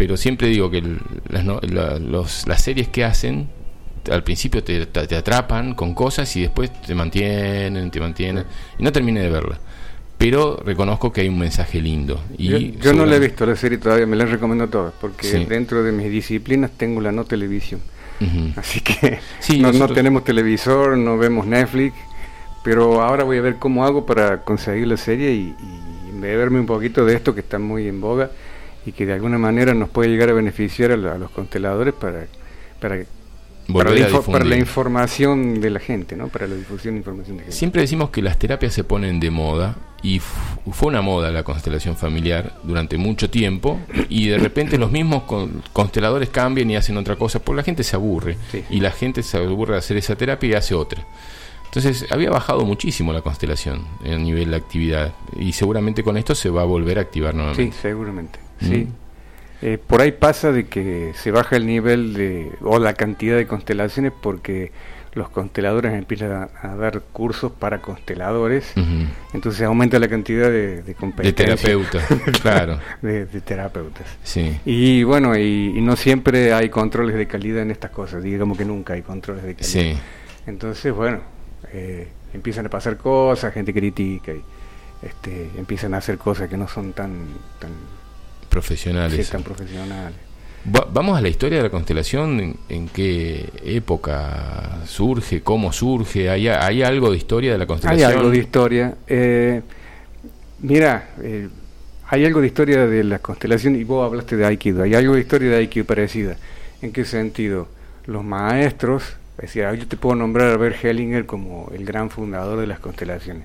pero 0.01 0.17
siempre 0.17 0.49
digo 0.49 0.71
que 0.71 0.79
el- 0.79 0.99
las, 1.29 1.45
no- 1.45 1.61
la- 1.61 1.99
los- 1.99 2.47
las 2.49 2.63
series 2.63 2.89
que 2.89 3.05
hacen, 3.05 3.49
al 4.11 4.25
principio 4.25 4.65
te, 4.65 4.87
te- 4.87 5.15
atrapan 5.15 5.75
con 5.75 5.93
cosas 5.95 6.35
y 6.37 6.41
después 6.41 6.71
te 6.87 6.95
mantienen, 6.95 7.91
te 7.91 8.01
mantienen, 8.01 8.47
y 8.79 8.83
no 8.83 8.91
terminé 8.93 9.21
de 9.21 9.29
verla. 9.29 9.59
Pero 10.17 10.57
reconozco 10.65 11.13
que 11.13 11.21
hay 11.21 11.29
un 11.29 11.39
mensaje 11.39 11.83
lindo. 11.83 12.19
Y 12.39 12.49
yo 12.49 12.59
yo 12.59 12.93
no 12.95 13.05
la 13.05 13.17
he 13.17 13.19
visto 13.19 13.45
la 13.45 13.57
serie 13.57 13.77
todavía, 13.77 14.07
me 14.07 14.17
la 14.17 14.25
recomiendo 14.25 14.69
todas, 14.69 14.95
porque 14.99 15.27
Sí. 15.27 15.45
dentro 15.45 15.83
de 15.83 15.93
mis 15.93 16.11
disciplinas 16.11 16.71
tengo 16.79 17.03
la 17.03 17.13
no 17.13 17.25
televisión. 17.25 17.81
Así 18.57 18.81
que 18.81 19.19
Sí, 19.41 19.61
no, 19.61 19.87
tenemos 19.89 20.25
televisor, 20.25 20.97
no 20.97 21.19
vemos 21.19 21.47
Netflix, 21.47 21.95
pero 22.65 23.03
ahora 23.03 23.25
voy 23.25 23.37
a 23.37 23.43
ver 23.43 23.57
cómo 23.57 23.85
hago 23.85 24.07
para 24.07 24.45
conseguir 24.45 24.87
la 24.87 24.97
serie 24.97 25.33
y, 25.35 25.55
y 25.59 26.19
beberme 26.21 26.59
un 26.59 26.67
poquito 26.67 27.05
de 27.05 27.17
esto 27.17 27.35
que 27.35 27.41
está 27.41 27.59
muy 27.59 27.87
en 27.87 28.01
boga 28.01 28.31
y 28.87 28.93
que 28.93 29.07
de 29.07 29.13
alguna 29.15 29.39
manera 29.39 29.75
nos 29.75 29.89
puede 29.89 30.09
llegar 30.11 30.31
a 30.31 30.33
beneficiar 30.33 30.91
a, 30.93 30.97
la- 30.97 31.13
a 31.15 31.19
los 31.19 31.31
consteladores 31.31 31.93
para, 31.95 32.27
para, 32.81 32.99
para, 33.73 33.91
la, 33.91 34.01
info- 34.09 34.23
para 34.33 34.45
la 34.45 34.57
información 34.57 35.61
de 35.61 35.71
la 35.71 35.79
gente, 35.81 36.17
¿no? 36.17 36.29
para 36.29 36.47
la 36.47 36.55
difusión 36.57 36.95
de 36.95 36.99
información 36.99 37.37
de 37.37 37.43
gente. 37.45 37.57
Siempre 37.57 37.83
decimos 37.83 38.11
que 38.11 38.23
las 38.23 38.39
terapias 38.39 38.73
se 38.73 38.83
ponen 38.85 39.21
de 39.21 39.31
moda 39.31 39.77
y 40.03 40.19
fu- 40.19 40.73
fue 40.73 40.89
una 40.89 41.03
moda 41.03 41.31
la 41.31 41.43
constelación 41.45 41.97
familiar 41.97 42.55
durante 42.65 42.97
mucho 42.97 43.29
tiempo 43.31 43.79
y 44.09 44.29
de 44.29 44.39
repente 44.39 44.79
los 44.79 44.91
mismos 44.91 45.25
con- 45.25 45.63
consteladores 45.73 46.31
cambian 46.31 46.71
y 46.71 46.77
hacen 46.77 46.97
otra 46.97 47.17
cosa 47.17 47.39
porque 47.39 47.59
la 47.59 47.63
gente 47.65 47.83
se 47.85 47.97
aburre 47.97 48.37
Sí. 48.51 48.65
y 48.71 48.81
la 48.81 48.91
gente 48.91 49.23
se 49.23 49.37
aburre 49.37 49.73
de 49.75 49.79
hacer 49.79 49.99
esa 49.99 50.17
terapia 50.17 50.49
y 50.51 50.55
hace 50.55 50.75
otra. 50.75 51.05
Entonces 51.67 52.07
había 52.11 52.31
bajado 52.31 52.65
muchísimo 52.65 53.13
la 53.13 53.21
constelación 53.21 53.85
a 54.05 54.17
nivel 54.17 54.51
de 54.51 54.57
actividad 54.57 55.13
y 55.39 55.53
seguramente 55.53 56.03
con 56.03 56.17
esto 56.17 56.35
se 56.35 56.51
va 56.51 56.63
a 56.63 56.65
volver 56.65 56.99
a 56.99 57.03
activar 57.03 57.33
Sí, 57.35 57.39
nuevamente. 57.93 58.41
Seguramente. 58.61 58.87
Mm. 58.87 58.89
Sí. 58.91 58.97
Eh, 59.63 59.79
por 59.87 60.01
ahí 60.01 60.13
pasa 60.13 60.53
de 60.53 60.67
que 60.69 61.13
se 61.15 61.31
baja 61.31 61.57
el 61.57 61.67
nivel 61.67 62.15
de 62.15 62.51
o 62.63 62.79
la 62.79 62.95
cantidad 62.95 63.37
de 63.37 63.47
constelaciones 63.47 64.11
porque 64.23 64.73
los 65.13 65.29
consteladores 65.29 65.93
empiezan 65.93 66.33
a, 66.33 66.51
a 66.63 66.77
dar 66.77 67.03
cursos 67.13 67.51
para 67.53 67.83
consteladores, 67.83 68.73
entonces 69.35 69.63
aumenta 69.63 69.99
la 69.99 70.09
cantidad 70.09 70.49
de, 70.49 70.77
de 70.77 70.83
De 70.83 70.95
competencia 70.95 71.57
terapeuta, 71.57 71.99
claro. 72.43 72.79
de, 73.03 73.27
de 73.27 73.41
terapeutas. 73.41 74.07
Sí. 74.23 74.59
Y 74.65 75.03
bueno, 75.03 75.37
y, 75.37 75.75
y 75.77 75.81
no 75.81 75.97
siempre 75.97 76.55
hay 76.55 76.69
controles 76.69 77.17
de 77.17 77.27
calidad 77.27 77.63
en 77.63 77.71
estas 77.73 77.91
cosas, 77.91 78.23
digamos 78.23 78.57
que 78.57 78.65
nunca 78.65 78.95
hay 78.95 79.03
controles 79.03 79.43
de 79.43 79.55
calidad. 79.57 79.73
Sí. 79.73 79.99
Entonces, 80.47 80.95
bueno, 80.95 81.21
eh, 81.73 82.09
empiezan 82.33 82.67
a 82.67 82.71
pasar 82.71 82.97
cosas, 82.97 83.53
gente 83.53 83.75
critica 83.75 84.33
y 84.33 84.43
este, 85.03 85.51
empiezan 85.57 85.93
a 85.95 85.99
hacer 85.99 86.19
cosas 86.19 86.49
que 86.49 86.57
no 86.57 86.69
son 86.69 86.93
tan, 86.93 87.27
tan 87.59 87.73
Profesionales. 88.51 89.25
Sí, 89.27 89.33
tan 89.33 89.43
profesionales. 89.43 90.15
Va- 90.75 90.87
Vamos 90.93 91.17
a 91.17 91.23
la 91.23 91.29
historia 91.29 91.57
de 91.59 91.65
la 91.65 91.71
constelación, 91.71 92.39
en, 92.41 92.57
en 92.69 92.89
qué 92.89 93.49
época 93.65 94.81
surge, 94.87 95.41
cómo 95.41 95.73
surge, 95.73 96.29
¿Hay, 96.29 96.49
hay 96.49 96.83
algo 96.83 97.11
de 97.11 97.17
historia 97.17 97.53
de 97.53 97.59
la 97.59 97.65
Hay 97.65 97.69
constelación. 97.69 98.13
algo 98.13 98.31
de 98.31 98.37
historia. 98.39 98.95
eh, 99.07 99.63
mira, 100.61 101.11
eh, 101.23 101.49
hay 102.09 102.25
algo 102.27 102.41
de 102.41 102.49
historia 102.49 102.87
de 102.87 103.05
la 103.05 103.21
constelación 103.21 103.77
y 103.77 103.85
vos 103.85 104.05
hablaste 104.05 104.37
de 104.37 104.45
Aikido. 104.45 104.83
Hay 104.83 104.95
algo 104.95 105.15
de 105.15 105.21
historia 105.21 105.51
de 105.51 105.57
Aikido 105.57 105.87
parecida. 105.87 106.37
¿En 106.83 106.93
qué 106.93 107.05
sentido? 107.05 107.69
Los 108.07 108.25
maestros, 108.25 109.05
es 109.39 109.43
decir, 109.55 109.65
yo 109.79 109.87
te 109.87 109.97
puedo 109.97 110.17
nombrar 110.17 110.51
a 110.51 110.57
Bert 110.57 110.85
Hellinger 110.85 111.25
como 111.25 111.71
el 111.75 111.85
gran 111.85 112.11
fundador 112.11 112.59
de 112.59 112.67
las 112.67 112.81
constelaciones. 112.81 113.45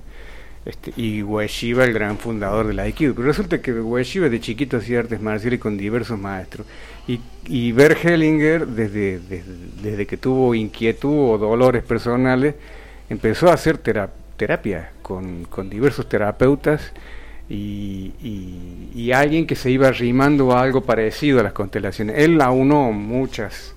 Este, 0.66 0.92
y 0.96 1.22
Ueshiba 1.22 1.84
el 1.84 1.92
gran 1.94 2.18
fundador 2.18 2.66
del 2.66 2.78
Aikido. 2.80 3.14
Pero 3.14 3.28
resulta 3.28 3.62
que 3.62 3.72
Ueshiba 3.72 4.28
de 4.28 4.40
chiquito 4.40 4.78
hacía 4.78 4.98
artes 4.98 5.20
marciales 5.22 5.60
con 5.60 5.78
diversos 5.78 6.18
maestros. 6.18 6.66
Y, 7.06 7.20
y 7.46 7.70
Bert 7.70 8.04
Hellinger, 8.04 8.66
desde, 8.66 9.20
desde, 9.20 9.52
desde 9.80 10.06
que 10.06 10.16
tuvo 10.16 10.54
inquietud 10.56 11.30
o 11.34 11.38
dolores 11.38 11.84
personales, 11.84 12.56
empezó 13.08 13.48
a 13.48 13.54
hacer 13.54 13.78
tera- 13.78 14.10
terapia 14.36 14.90
con, 15.02 15.44
con 15.44 15.70
diversos 15.70 16.08
terapeutas 16.08 16.92
y, 17.48 18.10
y- 18.20 18.90
y 18.92 19.12
alguien 19.12 19.46
que 19.46 19.54
se 19.54 19.70
iba 19.70 19.86
arrimando 19.86 20.50
a 20.50 20.62
algo 20.62 20.80
parecido 20.82 21.38
a 21.38 21.44
las 21.44 21.52
constelaciones. 21.52 22.18
Él 22.18 22.40
aunó 22.40 22.90
muchas 22.90 23.72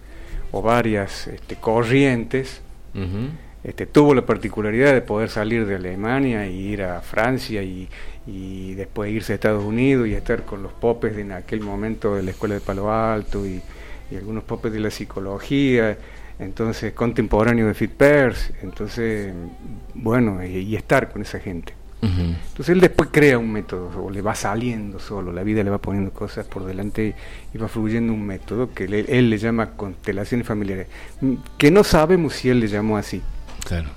o 0.51 0.63
varias 0.63 1.27
este, 1.27 1.55
corrientes 1.55 2.61
Ujú. 2.95 3.29
Este, 3.63 3.85
tuvo 3.85 4.13
la 4.15 4.25
particularidad 4.25 4.93
de 4.93 5.01
poder 5.01 5.29
salir 5.29 5.65
de 5.65 5.75
Alemania 5.75 6.47
y 6.47 6.57
ir 6.59 6.83
a 6.83 7.01
Francia 7.01 7.61
y, 7.63 7.87
y 8.25 8.73
después 8.75 9.11
irse 9.11 9.33
a 9.33 9.35
Estados 9.35 9.63
Unidos 9.63 10.07
y 10.07 10.13
estar 10.13 10.43
con 10.43 10.63
los 10.63 10.71
popes 10.71 11.15
de 11.15 11.21
en 11.23 11.31
aquel 11.33 11.61
momento 11.61 12.15
de 12.15 12.23
la 12.23 12.31
Escuela 12.31 12.55
de 12.55 12.61
Palo 12.61 12.91
Alto 12.91 13.45
y, 13.45 13.61
y 14.11 14.15
algunos 14.15 14.43
popes 14.43 14.71
de 14.71 14.79
la 14.79 14.89
psicología, 14.89 15.97
entonces 16.39 16.93
contemporáneo 16.93 17.67
de 17.67 17.73
Fit 17.73 17.91
Peirce, 17.91 18.53
entonces, 18.63 19.33
bueno, 19.93 20.43
y, 20.43 20.57
y 20.59 20.75
estar 20.75 21.11
con 21.11 21.21
esa 21.21 21.39
gente. 21.39 21.73
Entonces 22.01 22.69
él 22.69 22.79
después 22.79 23.09
crea 23.11 23.37
un 23.37 23.51
método, 23.51 23.91
o 24.05 24.09
le 24.09 24.21
va 24.21 24.33
saliendo 24.33 24.99
solo, 24.99 25.33
la 25.33 25.43
vida 25.43 25.61
le 25.63 25.69
va 25.69 25.79
poniendo 25.79 26.11
cosas 26.11 26.45
por 26.45 26.63
delante 26.63 27.13
y 27.53 27.57
va 27.57 27.67
fluyendo 27.67 28.13
un 28.13 28.25
método 28.25 28.73
que 28.73 28.87
le- 28.87 29.01
él 29.19 29.29
le 29.29 29.37
llama 29.37 29.71
constelaciones 29.71 30.47
familiares, 30.47 30.87
mm, 31.19 31.33
que 31.57 31.71
no 31.71 31.83
sabemos 31.83 32.35
si 32.35 32.49
él 32.49 32.61
le 32.61 32.69
llamó 32.69 32.95
así. 32.95 33.21
Claro. 33.65 33.89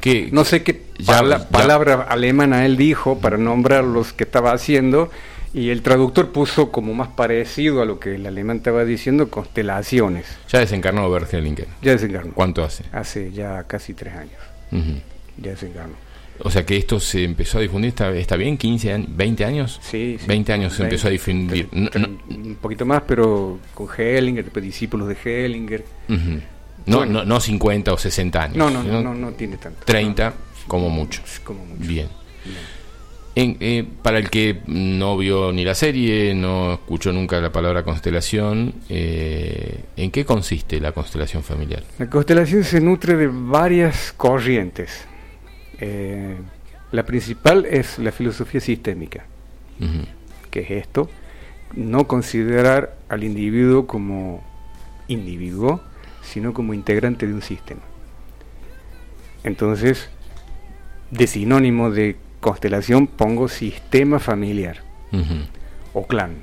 Que, 0.00 0.30
No 0.32 0.44
sé 0.44 0.62
qué 0.62 0.80
pala- 1.04 1.38
ya- 1.38 1.48
palabra 1.48 2.02
alemana 2.08 2.64
él 2.64 2.76
dijo 2.76 3.18
para 3.18 3.36
nombrar 3.36 3.84
los 3.84 4.12
que 4.14 4.24
estaba 4.24 4.52
haciendo 4.52 5.10
y 5.52 5.68
el 5.70 5.82
traductor 5.82 6.30
puso 6.32 6.70
como 6.72 6.94
más 6.94 7.08
parecido 7.08 7.82
a 7.82 7.84
lo 7.84 7.98
que 8.00 8.14
el 8.14 8.24
alemán 8.26 8.58
estaba 8.58 8.84
diciendo, 8.84 9.28
constelaciones. 9.30 10.26
ya 10.48 10.60
desencarnó 10.60 11.10
Bert 11.10 11.32
Hellinger. 11.34 11.66
Ya 11.82 11.92
desencarnó. 11.92 12.32
¿Cuánto 12.32 12.64
hace? 12.64 12.84
Hace 12.92 13.30
ya 13.32 13.64
casi 13.64 13.92
tres 13.94 14.14
años. 14.14 14.40
Ujú. 14.72 15.00
Ya 15.38 15.50
desencarnó. 15.50 15.94
O 16.42 16.50
sea 16.50 16.64
que 16.64 16.78
esto 16.78 16.98
se 17.00 17.22
empezó 17.24 17.58
a 17.58 17.60
difundir, 17.60 17.88
¿está, 17.90 18.10
está 18.16 18.36
bien? 18.36 18.56
¿15 18.56 18.94
años? 18.94 19.08
¿20 19.14 19.44
años? 19.44 19.78
Sí, 19.82 20.16
sí. 20.18 20.26
20 20.26 20.52
años 20.54 20.72
se 20.72 20.84
20, 20.84 20.94
empezó 20.94 21.08
a 21.08 21.10
difundir. 21.10 21.68
No, 21.72 21.90
no- 21.98 22.18
Un 22.34 22.54
poquito 22.58 22.86
más, 22.86 23.02
pero 23.06 23.58
con 23.74 23.86
Hellinger, 23.94 24.50
discípulos 24.62 25.08
de 25.08 25.16
Hellinger. 25.22 25.84
ujú. 26.08 26.40
No, 26.90 26.96
Bueno. 26.98 27.12
no, 27.20 27.24
no 27.24 27.40
50 27.40 27.92
o 27.92 27.96
60 27.98 28.42
años. 28.42 28.56
No, 28.56 28.70
no, 28.70 28.82
no, 28.82 29.00
no, 29.02 29.14
no 29.14 29.30
tiene 29.32 29.56
tanto. 29.56 29.84
30 29.84 30.34
como 30.66 30.90
mucho. 30.90 31.22
Como 31.44 31.64
mucho. 31.64 31.80
Bien. 31.86 32.08
Bien. 32.44 32.80
En- 33.36 33.56
eh, 33.60 33.84
para 34.02 34.18
el 34.18 34.28
que 34.28 34.60
no 34.66 35.16
vio 35.16 35.52
ni 35.52 35.64
la 35.64 35.74
serie, 35.76 36.34
no 36.34 36.74
escuchó 36.74 37.12
nunca 37.12 37.40
la 37.40 37.52
palabra 37.52 37.84
constelación, 37.84 38.74
eh, 38.88 39.84
¿en 39.96 40.10
qué 40.10 40.24
consiste 40.24 40.80
la 40.80 40.90
constelación 40.92 41.42
familiar? 41.44 41.84
La 41.98 42.10
constelación 42.10 42.64
se 42.64 42.80
nutre 42.80 43.16
de 43.16 43.28
varias 43.32 44.12
corrientes. 44.16 45.06
Eh, 45.78 46.36
la 46.90 47.04
principal 47.06 47.66
es 47.66 47.98
la 48.00 48.10
filosofía 48.10 48.60
sistémica, 48.60 49.24
que 50.50 50.60
es 50.60 50.70
esto, 50.72 51.08
no 51.74 52.08
considerar 52.08 52.96
al 53.08 53.22
individuo 53.22 53.86
como 53.86 54.42
individuo, 55.06 55.80
sino 56.30 56.54
como 56.54 56.74
integrante 56.74 57.26
de 57.26 57.34
un 57.34 57.42
sistema. 57.42 57.80
Entonces, 59.44 60.08
de 61.10 61.26
sinónimo 61.26 61.90
de 61.90 62.16
constelación 62.40 63.06
pongo 63.06 63.48
sistema 63.48 64.18
familiar 64.18 64.78
o 65.92 66.06
clan. 66.06 66.36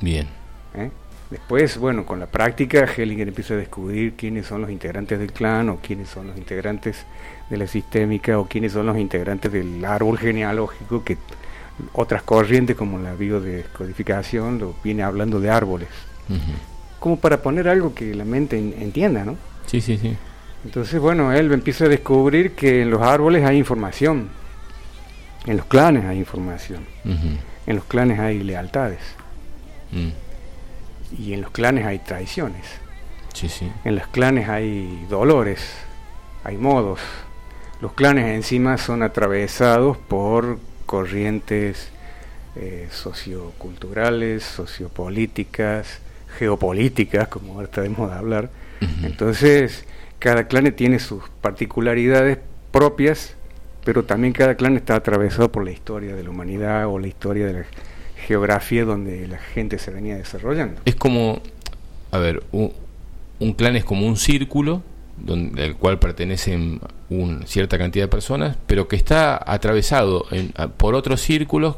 Bien. 0.00 0.28
¿eh? 0.74 0.90
Después, 1.30 1.78
bueno, 1.78 2.06
con 2.06 2.20
la 2.20 2.26
práctica, 2.26 2.84
Hellinger 2.84 3.28
empieza 3.28 3.54
a 3.54 3.56
descubrir 3.56 4.14
quiénes 4.14 4.46
son 4.46 4.60
los 4.60 4.70
integrantes 4.70 5.18
del 5.18 5.32
clan 5.32 5.68
o 5.68 5.78
quiénes 5.78 6.08
son 6.08 6.28
los 6.28 6.36
integrantes 6.36 7.04
de 7.50 7.56
la 7.56 7.66
sistémica 7.66 8.38
o 8.38 8.46
quiénes 8.46 8.72
son 8.72 8.86
los 8.86 8.96
integrantes 8.98 9.50
del 9.50 9.84
árbol 9.84 10.18
genealógico 10.18 11.02
que 11.02 11.18
otras 11.92 12.22
corrientes 12.22 12.76
como 12.76 12.98
la 12.98 13.14
biodescodificación 13.14 14.58
lo 14.58 14.74
viene 14.84 15.02
hablando 15.02 15.40
de 15.40 15.50
árboles. 15.50 15.88
Ujú. 16.28 16.73
Como 17.04 17.18
para 17.18 17.42
poner 17.42 17.68
algo 17.68 17.94
que 17.94 18.14
la 18.14 18.24
mente 18.24 18.56
en- 18.56 18.74
entienda, 18.80 19.26
¿no? 19.26 19.36
Sí, 19.66 19.82
sí, 19.82 19.98
sí. 19.98 20.16
Entonces, 20.64 20.98
bueno, 20.98 21.32
él 21.34 21.52
empieza 21.52 21.84
a 21.84 21.88
descubrir 21.88 22.52
que 22.54 22.80
en 22.80 22.88
los 22.90 23.02
árboles 23.02 23.44
hay 23.44 23.58
información, 23.58 24.30
en 25.44 25.58
los 25.58 25.66
clanes 25.66 26.06
hay 26.06 26.16
información, 26.16 26.86
en 27.66 27.76
los 27.76 27.84
clanes 27.84 28.18
hay 28.20 28.42
lealtades 28.42 29.00
Mm. 29.92 30.08
y 31.22 31.34
en 31.34 31.42
los 31.42 31.50
clanes 31.50 31.84
hay 31.84 31.98
traiciones. 31.98 32.64
Sí, 33.34 33.50
sí. 33.50 33.70
En 33.84 33.96
los 33.96 34.06
clanes 34.06 34.48
hay 34.48 35.04
dolores, 35.10 35.60
hay 36.42 36.56
modos. 36.56 37.00
Los 37.82 37.92
clanes 37.92 38.34
encima 38.34 38.78
son 38.78 39.02
atravesados 39.02 39.98
por 39.98 40.58
corrientes 40.86 41.90
eh, 42.56 42.88
socioculturales, 42.90 44.42
sociopolíticas, 44.42 45.98
geopolíticas, 46.34 47.28
como 47.28 47.54
ahora 47.54 47.68
tenemos 47.68 48.10
de 48.10 48.16
hablar. 48.16 48.50
Entonces, 49.02 49.86
cada 50.18 50.46
clan 50.46 50.70
tiene 50.72 50.98
sus 50.98 51.22
particularidades 51.40 52.38
propias, 52.70 53.34
pero 53.84 54.04
también 54.04 54.32
cada 54.32 54.56
clan 54.56 54.76
está 54.76 54.96
atravesado 54.96 55.50
por 55.50 55.64
la 55.64 55.70
historia 55.70 56.14
de 56.14 56.22
la 56.22 56.30
humanidad 56.30 56.86
o 56.88 56.98
la 56.98 57.06
historia 57.06 57.46
de 57.46 57.52
la 57.52 57.64
geografía 58.26 58.84
donde 58.84 59.28
la 59.28 59.38
gente 59.38 59.78
se 59.78 59.90
venía 59.90 60.16
desarrollando. 60.16 60.80
Es 60.84 60.96
como, 60.96 61.40
a 62.10 62.18
ver, 62.18 62.42
un, 62.52 62.72
clan 63.54 63.76
es 63.76 63.84
como 63.84 64.06
un 64.06 64.16
círculo 64.16 64.82
donde, 65.16 65.62
al 65.64 65.76
cual 65.76 65.98
pertenecen 65.98 66.80
una 67.10 67.46
cierta 67.46 67.78
cantidad 67.78 68.04
de 68.04 68.08
personas, 68.08 68.56
pero 68.66 68.88
que 68.88 68.96
está 68.96 69.40
atravesado 69.46 70.26
por 70.76 70.94
otros 70.94 71.20
círculos 71.20 71.76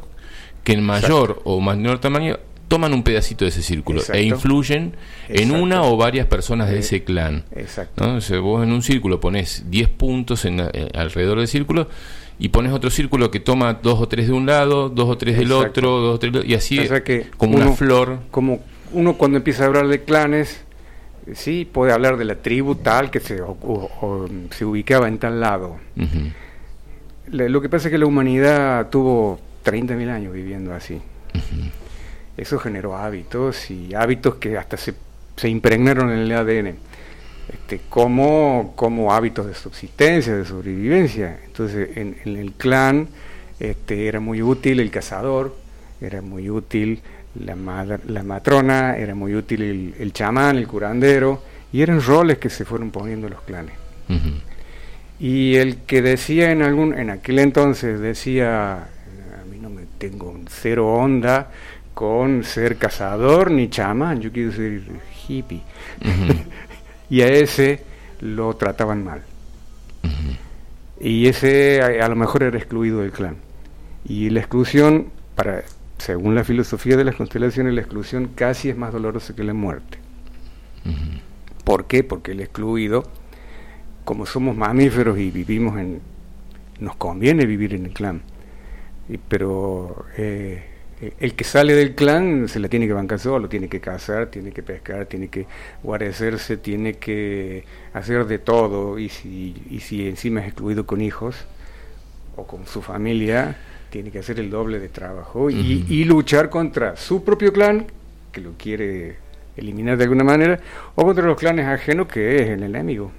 que 0.65 0.73
en 0.73 0.83
mayor 0.83 1.43
o 1.45 1.61
menor 1.61 2.01
tamaño 2.01 2.39
toman 2.69 2.93
un 2.93 3.03
pedacito 3.03 3.45
de 3.45 3.51
ese 3.51 3.63
círculo 3.63 4.03
e 4.13 4.23
influyen 4.23 4.95
en 5.29 5.53
una 5.53 5.83
o 5.83 5.97
varias 5.97 6.27
personas 6.27 6.69
de 6.69 6.77
eh, 6.77 6.81
ese 6.81 7.05
clan. 7.05 7.45
Exacto. 7.55 8.19
Vos 8.43 8.63
en 8.63 8.73
un 8.73 8.83
círculo 8.83 9.21
pones 9.21 9.65
10 9.71 9.89
puntos 9.91 10.45
en, 10.45 10.61
eh, 10.61 10.89
alrededor 10.95 11.39
del 11.39 11.49
círculo 11.49 11.89
y 12.39 12.49
pones 12.49 12.73
otro 12.73 12.91
círculo 12.91 13.31
que 13.31 13.41
toma 13.41 13.75
dos 13.75 14.01
o 14.01 14.09
tres 14.09 14.27
de 14.27 14.33
un 14.33 14.47
lado, 14.47 14.89
dos 14.89 15.09
o 15.09 15.17
tres 15.17 15.39
del 15.39 15.53
otro, 15.53 16.01
dos 16.01 16.17
o 16.17 16.19
tres 16.19 16.45
y 16.45 16.55
así 16.55 16.81
como 17.37 17.57
una 17.57 17.73
flor. 17.73 18.21
Como 18.31 18.61
uno 18.93 19.15
cuando 19.15 19.39
empieza 19.39 19.65
a 19.65 19.67
hablar 19.67 19.89
de 19.89 20.03
clanes, 20.03 20.65
sí, 21.35 21.69
puede 21.71 21.93
hablar 21.93 22.17
de 22.17 22.25
la 22.25 22.37
tribu 22.37 22.75
tal 22.75 23.11
que 23.11 23.21
se, 23.21 23.41
se 24.51 24.65
ubicaba 24.65 25.09
en 25.09 25.19
tal 25.19 25.41
lado. 25.41 25.77
lo 27.29 27.61
que 27.63 27.69
pasa 27.69 27.89
es 27.89 27.93
que 27.93 27.99
la 27.99 28.07
humanidad 28.07 28.91
tuvo 28.91 29.39
30.000 29.65 30.11
años 30.11 30.35
viviendo 30.35 30.75
así 30.75 31.01
eso 32.37 32.59
generó 32.59 32.97
hábitos 32.97 33.71
y 33.71 33.95
hábitos 33.95 34.37
que 34.37 34.59
hasta 34.59 34.77
se, 34.77 34.95
se 35.37 35.49
impregnaron 35.49 36.11
en 36.11 36.19
el 36.19 36.33
ADN, 36.33 36.75
este, 37.53 37.81
como, 37.89 38.75
como 38.77 39.13
hábitos 39.13 39.47
de 39.47 39.55
subsistencia, 39.55 40.35
de 40.37 40.45
sobrevivencia. 40.45 41.39
Entonces, 41.45 41.97
en, 41.97 42.17
el 42.25 42.53
clan 42.53 43.09
este, 43.59 44.09
era 44.09 44.21
muy 44.21 44.43
útil 44.43 44.81
el 44.81 44.91
cazador, 44.91 45.57
era 46.01 46.21
muy 46.21 46.51
útil 46.51 47.01
la, 47.45 47.99
la 48.07 48.23
matrona, 48.23 48.97
era 48.97 49.15
muy 49.15 49.35
útil 49.35 49.63
el, 49.63 49.95
el, 49.99 50.13
chamán, 50.13 50.57
el 50.57 50.67
curandero, 50.67 51.43
y 51.73 51.83
eran 51.83 52.03
roles 52.03 52.39
que 52.39 52.51
se 52.51 52.65
fueron 52.65 52.91
poniendo 52.91 53.29
los 53.29 53.41
clanes. 53.43 53.75
Y 55.19 55.55
el 55.57 55.79
que 55.79 56.03
decía 56.03 56.51
en 56.51 56.63
algún, 56.63 56.97
en 56.97 57.11
aquel 57.11 57.39
entonces 57.39 58.01
decía, 58.01 58.75
a 58.75 59.45
mí 59.51 59.59
no 59.61 59.71
me 59.71 59.85
tengo 59.99 60.39
cero 60.49 60.95
onda, 60.95 61.51
con 61.97 62.45
ser 62.45 62.77
cazador 62.77 63.51
ni 63.51 63.71
chamán, 63.71 64.21
yo 64.21 64.31
quiero 64.31 64.53
ser 64.53 64.83
hippie. 65.27 65.63
y 67.09 67.23
a 67.23 67.29
ese 67.29 67.83
lo 68.21 68.55
trataban 68.55 69.03
mal. 69.03 69.23
Y 71.01 71.27
ese 71.27 71.81
a, 71.81 72.07
lo 72.07 72.15
mejor 72.15 72.43
era 72.43 72.59
excluido 72.59 73.01
del 73.01 73.13
clan. 73.13 73.37
Y 74.05 74.29
la 74.29 74.41
exclusión, 74.41 75.07
para, 75.37 75.63
según 75.97 76.35
la 76.35 76.45
filosofía 76.45 76.99
de 76.99 77.05
las 77.05 77.17
constelaciones, 77.17 77.73
la 77.73 77.81
exclusión 77.81 78.29
casi 78.35 78.69
es 78.69 78.77
más 78.77 78.93
dolorosa 78.93 79.35
que 79.35 79.43
la 79.43 79.55
muerte. 79.55 79.97
¿Por 81.65 81.87
qué? 81.87 82.05
Porque 82.05 82.33
el 82.33 82.41
excluido, 82.41 83.05
como 84.05 84.27
somos 84.27 84.55
mamíferos 84.55 85.19
y 85.19 85.31
vivimos 85.31 85.79
en... 85.79 86.03
nos 86.79 86.97
conviene 86.97 87.47
vivir 87.47 87.73
en 87.73 87.87
el 87.87 87.95
clan. 87.95 88.21
Y, 89.09 89.17
pero 89.17 90.05
eh, 90.19 90.76
eh, 90.76 90.76
el 91.01 91.35
que 91.35 91.45
sale 91.45 91.75
del 91.75 91.95
clan 91.95 92.49
se 92.49 92.59
la 92.59 92.69
tiene 92.69 92.87
que 92.87 92.95
bancar 92.95 93.19
solo, 93.19 93.49
tiene 93.49 93.69
que 93.69 93.81
cazar, 93.81 94.29
tiene 94.29 94.51
que 94.53 94.63
pescar, 94.63 95.07
tiene 95.07 95.29
que 95.29 95.47
guarecerse, 95.83 96.57
tiene 96.57 96.95
que 96.95 97.65
hacer 97.93 98.27
de 98.27 98.39
todo 98.39 98.99
y 98.99 99.11
si, 99.11 99.63
y 99.71 99.81
si 99.81 100.09
encima 100.09 100.41
es 100.41 100.47
excluido 100.47 100.87
con 100.87 101.03
hijos 101.03 101.37
o 102.37 102.47
con 102.47 102.67
su 102.67 102.81
familia, 102.81 103.57
tiene 103.91 104.11
que 104.11 104.19
hacer 104.19 104.39
el 104.41 104.51
doble 104.51 104.79
de 104.79 104.89
trabajo 104.89 105.51
y, 105.51 106.05
luchar 106.05 106.51
contra 106.51 106.97
su 106.97 107.25
propio 107.25 107.53
clan, 107.53 107.87
que 108.33 108.41
lo 108.41 108.53
quiere 108.59 109.17
eliminar 109.57 109.97
de 109.97 110.05
alguna 110.05 110.25
manera, 110.25 110.61
o 110.95 111.05
contra 111.05 111.25
los 111.25 111.39
clanes 111.39 111.67
ajenos, 111.67 112.07
que 112.09 112.43
es 112.43 112.51
el 112.51 112.63
enemigo. 112.63 113.11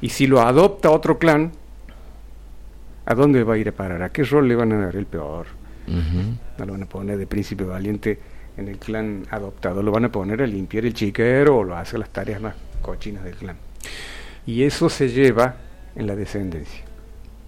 Y 0.00 0.08
si 0.08 0.26
lo 0.26 0.40
adopta 0.40 0.90
otro 0.90 1.18
clan, 1.18 1.52
¿a 3.04 3.14
dónde 3.14 3.44
va 3.44 3.54
a 3.54 3.58
ir 3.58 3.68
a 3.68 3.72
parar? 3.72 4.02
¿A 4.02 4.10
qué 4.10 4.24
rol 4.24 4.48
le 4.48 4.56
van 4.56 4.72
a 4.72 4.78
dar? 4.86 4.96
El 4.96 5.06
peor. 5.06 5.46
No 5.86 6.66
lo 6.66 6.72
van 6.72 6.82
a 6.82 6.86
poner 6.86 7.18
de 7.18 7.26
príncipe 7.26 7.64
valiente 7.64 8.18
en 8.56 8.68
el 8.68 8.78
clan 8.78 9.26
adoptado, 9.30 9.82
lo 9.82 9.90
van 9.90 10.04
a 10.04 10.12
poner 10.12 10.42
a 10.42 10.46
limpiar 10.46 10.84
el 10.84 10.94
chiquero 10.94 11.58
o 11.58 11.64
lo 11.64 11.76
hace 11.76 11.98
las 11.98 12.10
tareas 12.10 12.40
más 12.40 12.54
cochinas 12.80 13.24
del 13.24 13.34
clan. 13.34 13.56
Y 14.46 14.62
eso 14.62 14.88
se 14.88 15.08
lleva 15.08 15.56
en 15.94 16.06
la 16.06 16.16
descendencia. 16.16 16.84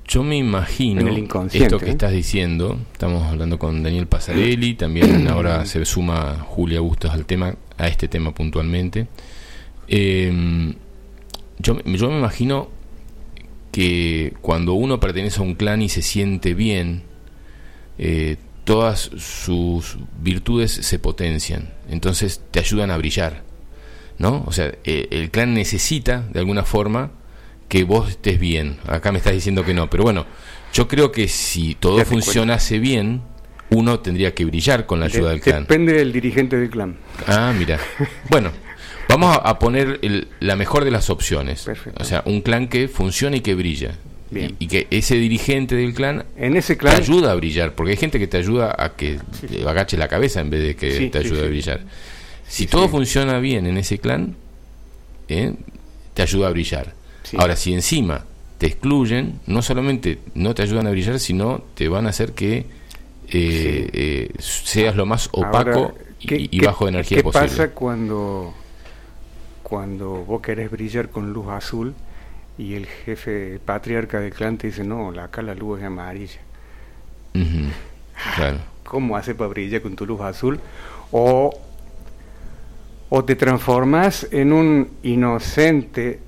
Yo 0.06 0.22
me 0.22 0.36
imagino 0.36 1.08
esto 1.50 1.78
que 1.78 1.86
¿eh? 1.86 1.90
estás 1.90 2.12
diciendo, 2.12 2.78
estamos 2.92 3.22
hablando 3.24 3.58
con 3.58 3.82
Daniel 3.82 4.06
Pasarelli, 4.06 4.74
también 4.76 5.28
ahora 5.28 5.64
se 5.64 5.84
suma 5.84 6.38
Julia 6.46 6.80
Bustos 6.80 7.10
al 7.10 7.24
tema, 7.24 7.54
a 7.78 7.88
este 7.88 8.06
tema 8.06 8.34
puntualmente. 8.34 9.08
Em, 9.88 10.74
yo, 11.58 11.82
yo 11.84 12.10
me 12.10 12.18
imagino 12.18 12.68
que 13.72 14.34
cuando 14.42 14.74
uno 14.74 15.00
pertenece 15.00 15.40
a 15.40 15.42
un 15.42 15.54
clan 15.54 15.80
y 15.80 15.88
se 15.88 16.02
siente 16.02 16.54
bien, 16.54 17.02
eh, 17.98 18.36
todas 18.64 19.10
sus 19.18 19.96
virtudes 20.20 20.72
se 20.72 20.98
potencian, 20.98 21.72
entonces 21.88 22.40
te 22.50 22.60
ayudan 22.60 22.90
a 22.90 22.96
brillar, 22.96 23.42
¿no? 24.18 24.42
O 24.46 24.52
sea, 24.52 24.72
eh, 24.84 25.08
el 25.10 25.30
clan 25.30 25.54
necesita 25.54 26.24
de 26.32 26.40
alguna 26.40 26.64
forma 26.64 27.10
que 27.68 27.84
vos 27.84 28.10
estés 28.10 28.38
bien. 28.38 28.78
Acá 28.86 29.12
me 29.12 29.18
estás 29.18 29.32
diciendo 29.32 29.64
que 29.64 29.74
no, 29.74 29.90
pero 29.90 30.04
bueno, 30.04 30.26
yo 30.72 30.88
creo 30.88 31.12
que 31.12 31.28
si 31.28 31.74
todo 31.74 32.04
funcionase 32.04 32.78
bien, 32.78 33.22
uno 33.70 34.00
tendría 34.00 34.34
que 34.34 34.44
brillar 34.44 34.86
con 34.86 35.00
la 35.00 35.06
ayuda 35.06 35.30
del 35.30 35.40
clan. 35.40 35.62
Depende 35.62 35.92
del 35.92 36.12
dirigente 36.12 36.56
del 36.56 36.70
clan. 36.70 36.96
Ah, 37.26 37.52
mira. 37.56 37.78
bueno, 38.30 38.50
vamos 39.08 39.38
a, 39.42 39.58
poner 39.58 40.00
la 40.40 40.56
mejor 40.56 40.84
de 40.84 40.90
las 40.90 41.10
opciones. 41.10 41.66
O 41.98 42.04
sea, 42.04 42.22
un 42.26 42.40
clan 42.40 42.68
que 42.68 42.88
funcione 42.88 43.38
y 43.38 43.40
que 43.40 43.54
brilla. 43.54 43.96
Y, 44.58 44.66
que 44.66 44.86
ese 44.90 45.16
dirigente 45.16 45.74
del 45.74 45.94
clan, 45.94 46.24
en 46.36 46.56
ese 46.56 46.76
clan 46.76 46.96
te 46.96 47.02
ayuda 47.02 47.32
a 47.32 47.34
brillar, 47.34 47.74
porque 47.74 47.92
hay 47.92 47.96
gente 47.96 48.18
que 48.18 48.26
te 48.26 48.36
ayuda 48.36 48.74
a 48.76 48.90
que 48.90 49.18
te 49.48 49.68
agache 49.68 49.96
la 49.96 50.08
cabeza 50.08 50.40
en 50.40 50.50
vez 50.50 50.62
de 50.62 50.76
que 50.76 51.08
te 51.10 51.18
ayude 51.18 51.44
a 51.44 51.48
brillar. 51.48 51.80
Si 52.46 52.66
todo 52.66 52.88
funciona 52.88 53.38
bien 53.38 53.66
en 53.66 53.76
ese 53.78 53.98
clan, 53.98 54.36
¿eh? 55.28 55.54
te 56.14 56.22
ayuda 56.22 56.48
a 56.48 56.50
brillar. 56.50 56.94
Ahora, 57.36 57.56
si 57.56 57.72
encima 57.72 58.24
te 58.58 58.66
excluyen, 58.66 59.40
no 59.46 59.62
solamente 59.62 60.18
no 60.34 60.54
te 60.54 60.62
ayudan 60.62 60.86
a 60.86 60.90
brillar, 60.90 61.18
sino 61.18 61.62
te 61.74 61.88
van 61.88 62.06
a 62.06 62.10
hacer 62.10 62.32
que 62.32 62.58
eh, 63.28 63.90
eh, 63.92 64.30
seas 64.38 64.96
lo 64.96 65.06
más 65.06 65.28
opaco 65.32 65.94
y, 66.20 66.60
bajo 66.60 66.84
de 66.84 66.90
energía 66.90 67.22
posible. 67.22 67.48
¿Qué 67.48 67.50
pasa 67.50 67.70
cuando, 67.72 68.54
cuando 69.62 70.24
vos 70.24 70.40
querés 70.40 70.70
brillar 70.70 71.10
con 71.10 71.32
luz 71.32 71.48
azul? 71.48 71.94
Y 72.56 72.74
el 72.74 72.86
jefe 72.86 73.58
patriarca 73.64 74.20
del 74.20 74.32
clan 74.32 74.58
te 74.58 74.68
dice, 74.68 74.84
no, 74.84 75.08
acá 75.20 75.42
la 75.42 75.54
luz 75.54 75.80
es 75.80 75.86
amarilla. 75.86 76.40
claro. 78.36 78.58
¿Cómo 78.84 79.16
hace 79.16 79.34
para 79.34 79.48
brillar 79.48 79.82
con 79.82 79.96
tu 79.96 80.06
luz 80.06 80.20
azul? 80.20 80.60
O, 81.10 81.58
o 83.08 83.24
te 83.24 83.34
transformas 83.34 84.28
en 84.30 84.52
un 84.52 84.88
inocente 85.02 86.20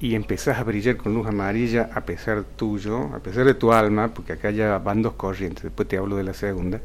y 0.00 0.14
empezás 0.14 0.58
a 0.58 0.64
brillar 0.64 0.96
con 0.96 1.14
luz 1.14 1.26
amarilla 1.26 1.90
a 1.94 2.00
pesar 2.00 2.42
tuyo, 2.56 3.14
a 3.14 3.18
pesar 3.18 3.44
de 3.44 3.54
tu 3.54 3.72
alma, 3.72 4.08
porque 4.08 4.32
acá 4.32 4.50
ya 4.50 4.78
van 4.78 5.02
dos 5.02 5.12
corrientes, 5.12 5.62
después 5.62 5.86
te 5.86 5.98
hablo 5.98 6.16
de 6.16 6.24
la 6.24 6.34
segunda. 6.34 6.80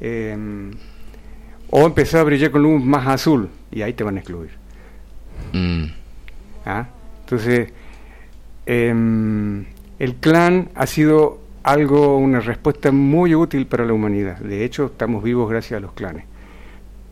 Em, 0.00 0.70
o 1.70 1.84
empezás 1.84 2.20
a 2.20 2.24
brillar 2.24 2.52
con 2.52 2.62
luz 2.62 2.82
más 2.82 3.06
azul 3.08 3.48
y 3.72 3.82
ahí 3.82 3.92
te 3.92 4.04
van 4.04 4.16
a 4.16 4.20
excluir. 4.20 4.50
Mm. 5.52 5.86
¿Ah? 6.64 6.86
Entonces, 7.20 7.72
Em, 8.66 9.64
el 9.98 10.16
clan 10.16 10.70
ha 10.74 10.86
sido 10.86 11.40
algo, 11.62 12.16
una 12.18 12.40
respuesta 12.40 12.92
muy 12.92 13.34
útil 13.34 13.66
para 13.66 13.84
la 13.84 13.92
humanidad. 13.92 14.38
De 14.38 14.64
hecho, 14.64 14.86
estamos 14.86 15.22
vivos 15.22 15.48
gracias 15.48 15.78
a 15.78 15.80
los 15.80 15.92
clanes. 15.92 16.24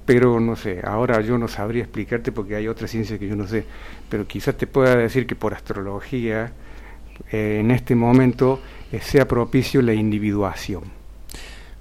Pero 0.05 0.39
no 0.41 0.57
sé, 0.57 0.81
ahora 0.85 1.21
yo 1.23 1.39
no 1.39 1.49
sabría 1.49 1.83
explicarte 1.83 2.31
porque 2.33 2.57
hay 2.57 2.69
otra 2.69 2.89
ciencia 2.89 3.19
que 3.19 3.27
yo 3.27 3.37
no 3.37 3.47
sé, 3.47 3.65
pero 4.11 4.27
quizás 4.27 4.57
te 4.57 4.67
pueda 4.67 4.97
decir 4.97 5.27
que 5.27 5.35
por 5.35 5.55
astrología 5.55 6.53
eh, 7.33 7.59
en 7.61 7.71
este 7.71 7.95
momento 7.95 8.61
eh, 8.93 9.01
sea 9.01 9.27
propicio 9.27 9.81
la 9.81 9.95
individuación. 9.95 11.04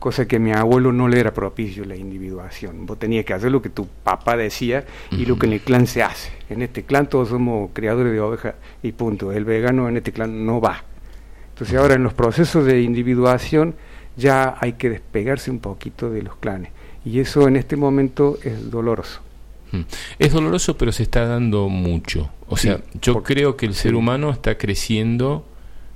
Cosa 0.04 0.28
que 0.28 0.36
a 0.36 0.40
mi 0.40 0.52
abuelo 0.52 0.92
no 0.92 1.08
le 1.08 1.18
era 1.18 1.34
propicio 1.34 1.86
la 1.86 1.96
individuación. 1.96 2.86
Vos 2.86 3.00
tenías 3.00 3.24
que 3.24 3.34
hacer 3.34 3.50
lo 3.50 3.62
que 3.62 3.70
tu 3.70 3.88
papá 3.88 4.36
decía 4.36 4.84
y 5.12 5.26
lo 5.26 5.38
que 5.38 5.46
en 5.46 5.54
el 5.54 5.62
clan 5.62 5.88
se 5.88 6.04
hace. 6.04 6.34
En 6.50 6.62
este 6.62 6.84
clan 6.84 7.08
todos 7.08 7.30
somos 7.30 7.70
criadores 7.72 8.12
de 8.12 8.20
ovejas 8.20 8.56
y 8.82 8.92
punto. 8.92 9.32
El 9.32 9.46
vegano 9.46 9.88
en 9.88 9.96
este 9.96 10.12
clan 10.12 10.46
no 10.46 10.60
va. 10.60 10.84
Entonces 11.54 11.78
ahora 11.78 11.94
en 11.94 12.04
los 12.04 12.14
procesos 12.14 12.66
de 12.66 12.82
individuación 12.82 13.76
ya 14.18 14.58
hay 14.60 14.74
que 14.74 14.90
despegarse 14.90 15.50
un 15.50 15.60
poquito 15.60 16.10
de 16.10 16.22
los 16.22 16.36
clanes. 16.36 16.74
Y 17.06 17.22
eso 17.22 17.48
en 17.48 17.56
este 17.56 17.78
momento 17.78 18.38
es 18.44 18.70
doloroso. 18.70 19.22
Es 20.20 20.34
doloroso, 20.34 20.78
pero 20.78 20.92
se 20.92 21.04
está 21.04 21.26
dando 21.26 21.70
mucho. 21.70 22.30
O 22.50 22.58
sea, 22.58 22.82
yo 23.02 23.24
creo 23.24 23.56
que 23.56 23.66
el 23.66 23.74
ser 23.74 23.96
humano 23.96 24.32
está 24.32 24.58
creciendo 24.58 25.46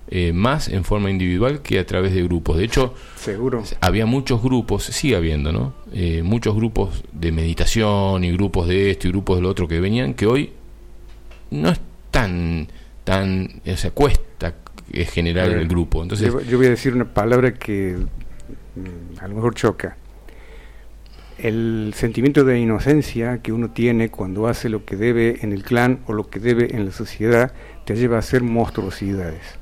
eh, 0.10 0.32
más 0.32 0.70
en 0.70 0.86
forma 0.86 1.10
individual 1.10 1.62
que 1.62 1.80
a 1.80 1.86
través 1.86 2.13
de 2.13 2.24
grupos. 2.24 2.56
De 2.56 2.63
hecho, 2.63 2.93
seguro 3.17 3.62
había 3.82 4.06
muchos 4.06 4.41
grupos, 4.41 4.86
sigue 4.86 5.17
habiendo, 5.17 5.52
¿no? 5.52 5.74
Eh, 5.91 6.24
muchos 6.24 6.56
grupos 6.56 7.04
de 7.12 7.34
meditación 7.34 8.24
y 8.24 8.32
grupos 8.32 8.70
de 8.70 8.91
esto 8.91 9.10
y 9.10 9.12
grupos 9.12 9.38
de 9.38 9.41
lo 9.41 9.50
otro 9.50 9.67
que 9.67 9.82
venían 9.82 10.13
que 10.13 10.26
hoy 10.26 10.52
no 11.52 11.70
es 11.70 11.82
tan, 12.10 12.70
tan, 13.04 13.62
o 13.70 13.76
sea, 13.76 13.91
cuesta 13.91 14.56
generar 14.93 15.50
el 15.50 15.67
grupo. 15.67 16.02
Entonces, 16.02 16.32
yo, 16.48 16.58
voy 16.58 16.67
a 16.67 16.70
decir 16.70 16.93
una 16.93 17.13
palabra 17.13 17.54
que 17.54 17.98
mm, 17.98 19.20
a 19.20 19.28
lo 19.28 19.36
mejor 19.36 19.56
choca. 19.56 19.98
El 21.38 21.91
sentimiento 21.96 22.46
de 22.46 22.60
inocencia 22.60 23.39
que 23.39 23.52
uno 23.52 23.72
tiene 23.72 24.10
cuando 24.10 24.48
hace 24.48 24.70
lo 24.70 24.86
que 24.86 24.96
debe 24.96 25.39
en 25.41 25.52
el 25.52 25.63
clan 25.63 26.00
o 26.08 26.13
lo 26.13 26.30
que 26.30 26.39
debe 26.39 26.76
en 26.76 26.86
la 26.86 26.91
sociedad 26.91 27.52
te 27.84 27.96
lleva 27.96 28.15
a 28.15 28.20
hacer 28.20 28.41
monstruosidades. 28.41 29.60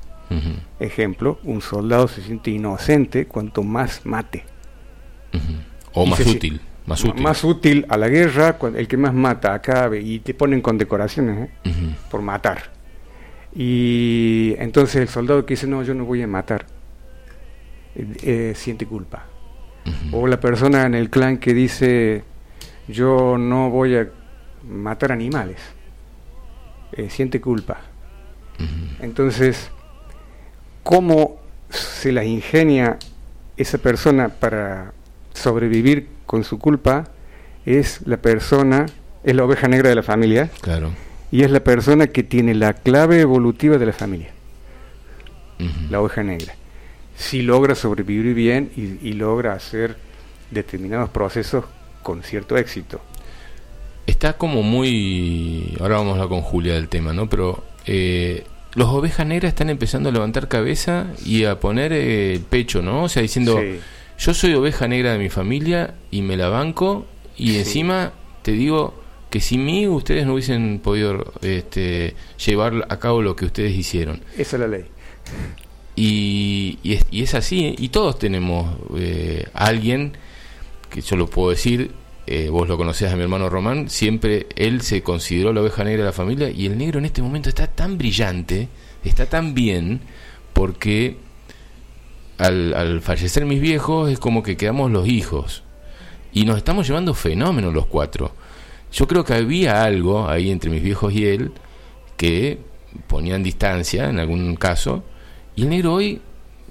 Ejemplo, 0.80 1.38
un 1.44 1.60
soldado 1.60 2.08
se 2.08 2.22
siente 2.22 2.50
inocente 2.50 3.26
cuanto 3.26 3.62
más 3.62 4.04
mate. 4.04 4.44
O 5.92 6.06
más 6.06 6.20
útil. 6.20 6.60
Más 6.86 7.02
útil. 7.02 7.22
más 7.22 7.42
útil 7.42 7.86
a 7.88 7.96
la 7.96 8.08
guerra, 8.08 8.58
el 8.76 8.86
que 8.86 8.96
más 8.96 9.12
mata 9.12 9.54
acabe 9.54 10.00
y 10.00 10.20
te 10.20 10.34
ponen 10.34 10.60
condecoraciones 10.60 11.48
¿eh? 11.64 11.96
por 12.10 12.22
matar. 12.22 12.70
Y 13.54 14.54
entonces 14.58 14.96
el 14.96 15.08
soldado 15.08 15.44
que 15.46 15.54
dice, 15.54 15.66
no, 15.66 15.82
yo 15.82 15.94
no 15.94 16.04
voy 16.04 16.22
a 16.22 16.26
matar, 16.28 16.66
eh, 17.96 18.06
eh, 18.22 18.52
siente 18.54 18.86
culpa. 18.86 19.26
O 20.12 20.26
la 20.26 20.40
persona 20.40 20.84
en 20.84 20.94
el 20.94 21.10
clan 21.10 21.38
que 21.38 21.54
dice, 21.54 22.24
yo 22.88 23.38
no 23.38 23.70
voy 23.70 23.96
a 23.96 24.08
matar 24.68 25.12
animales, 25.12 25.58
siente 27.08 27.40
culpa. 27.40 27.78
Entonces, 29.00 29.70
cómo 30.86 31.36
se 31.68 32.12
las 32.12 32.26
ingenia 32.26 32.96
esa 33.56 33.78
persona 33.78 34.28
para 34.28 34.92
sobrevivir 35.34 36.06
con 36.26 36.44
su 36.44 36.60
culpa 36.60 37.08
es 37.64 38.02
la 38.06 38.18
persona, 38.18 38.86
es 39.24 39.34
la 39.34 39.44
oveja 39.44 39.66
negra 39.66 39.88
de 39.88 39.96
la 39.96 40.04
familia. 40.04 40.48
Claro. 40.60 40.92
Y 41.32 41.42
es 41.42 41.50
la 41.50 41.58
persona 41.58 42.06
que 42.06 42.22
tiene 42.22 42.54
la 42.54 42.72
clave 42.72 43.20
evolutiva 43.20 43.78
de 43.78 43.86
la 43.86 43.92
familia. 43.92 44.30
La 45.90 46.00
oveja 46.00 46.22
negra. 46.22 46.54
Si 47.16 47.42
logra 47.42 47.74
sobrevivir 47.74 48.32
bien 48.34 48.70
y, 48.76 49.12
logra 49.14 49.54
hacer 49.54 49.96
determinados 50.52 51.10
procesos 51.10 51.64
con 52.04 52.22
cierto 52.22 52.56
éxito. 52.56 53.00
Está 54.06 54.34
como 54.34 54.62
muy. 54.62 55.76
Ahora 55.80 55.96
vamos 55.96 56.12
a 56.12 56.22
hablar 56.22 56.28
con 56.28 56.42
Julia 56.42 56.74
del 56.74 56.88
tema, 56.88 57.12
¿no? 57.12 57.28
Pero 57.28 57.64
eh, 57.86 58.44
los 58.76 58.90
ovejas 58.90 59.26
negras 59.26 59.48
están 59.48 59.70
empezando 59.70 60.10
a 60.10 60.12
levantar 60.12 60.48
cabeza 60.48 61.06
y 61.24 61.44
a 61.44 61.58
poner 61.58 61.92
eh, 61.92 62.34
el 62.34 62.40
pecho, 62.40 62.82
¿no? 62.82 63.04
O 63.04 63.08
sea, 63.08 63.22
diciendo, 63.22 63.58
yo 64.18 64.34
soy 64.34 64.52
oveja 64.52 64.86
negra 64.86 65.12
de 65.12 65.18
mi 65.18 65.30
familia 65.30 65.94
y 66.10 66.20
me 66.20 66.36
la 66.36 66.50
banco 66.50 67.06
y 67.38 67.56
encima 67.56 68.12
te 68.42 68.52
digo 68.52 68.94
que 69.30 69.40
sin 69.40 69.64
mí 69.64 69.88
ustedes 69.88 70.26
no 70.26 70.34
hubiesen 70.34 70.78
podido 70.80 71.32
este, 71.40 72.14
llevar 72.44 72.86
a 72.90 72.98
cabo 72.98 73.22
lo 73.22 73.34
que 73.34 73.46
ustedes 73.46 73.74
hicieron. 73.74 74.20
Esa 74.36 74.56
es 74.56 74.60
la 74.60 74.68
ley. 74.68 74.84
Y, 75.96 76.78
y, 76.82 77.22
es, 77.22 77.34
así, 77.34 77.74
y 77.78 77.88
todos 77.88 78.18
tenemos 78.18 78.76
eh, 78.98 79.46
alguien, 79.54 80.18
que 80.90 81.00
yo 81.00 81.16
lo 81.16 81.28
puedo 81.28 81.48
decir, 81.48 81.92
eh, 82.26 82.48
vos 82.48 82.68
lo 82.68 82.76
conocés 82.76 83.12
a 83.12 83.16
mi 83.16 83.22
hermano 83.22 83.48
Román, 83.48 83.88
siempre 83.88 84.46
él 84.56 84.82
se 84.82 85.02
consideró 85.02 85.52
la 85.52 85.60
oveja 85.60 85.84
negra 85.84 86.02
de 86.02 86.06
la 86.06 86.12
familia 86.12 86.50
y 86.50 86.66
el 86.66 86.76
negro 86.76 86.98
en 86.98 87.04
este 87.04 87.22
momento 87.22 87.48
está 87.48 87.66
tan 87.68 87.98
brillante, 87.98 88.68
está 89.04 89.26
tan 89.26 89.54
bien, 89.54 90.00
porque 90.52 91.18
al, 92.38 92.74
al 92.74 93.00
fallecer 93.00 93.46
mis 93.46 93.60
viejos 93.60 94.10
es 94.10 94.18
como 94.18 94.42
que 94.42 94.56
quedamos 94.56 94.90
los 94.90 95.06
hijos 95.06 95.62
y 96.32 96.44
nos 96.44 96.56
estamos 96.56 96.86
llevando 96.86 97.14
fenómenos 97.14 97.72
los 97.72 97.86
cuatro. 97.86 98.32
Yo 98.92 99.06
creo 99.06 99.24
que 99.24 99.34
había 99.34 99.84
algo 99.84 100.28
ahí 100.28 100.50
entre 100.50 100.70
mis 100.70 100.82
viejos 100.82 101.12
y 101.12 101.26
él 101.26 101.52
que 102.16 102.58
ponían 103.06 103.42
distancia 103.42 104.08
en 104.08 104.18
algún 104.18 104.56
caso 104.56 105.04
y 105.54 105.62
el 105.62 105.70
negro 105.70 105.94
hoy 105.94 106.20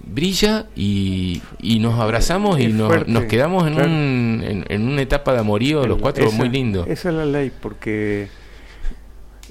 brilla 0.06 0.68
y, 0.76 1.42
y 1.60 1.80
nos 1.80 2.00
abrazamos 2.00 2.60
y 2.60 2.68
nos, 2.68 3.08
nos, 3.08 3.26
quedamos 3.26 3.68
en, 3.68 3.82
un, 3.82 4.66
en, 4.68 4.88
una 4.88 5.02
etapa 5.02 5.34
de 5.34 5.40
amorío 5.40 5.86
los 5.86 6.00
cuatro 6.00 6.32
muy 6.32 6.50
lindo. 6.50 6.86
Esa 6.88 7.10
es 7.10 7.16
la 7.16 7.26
ley, 7.26 7.52
porque 7.62 8.28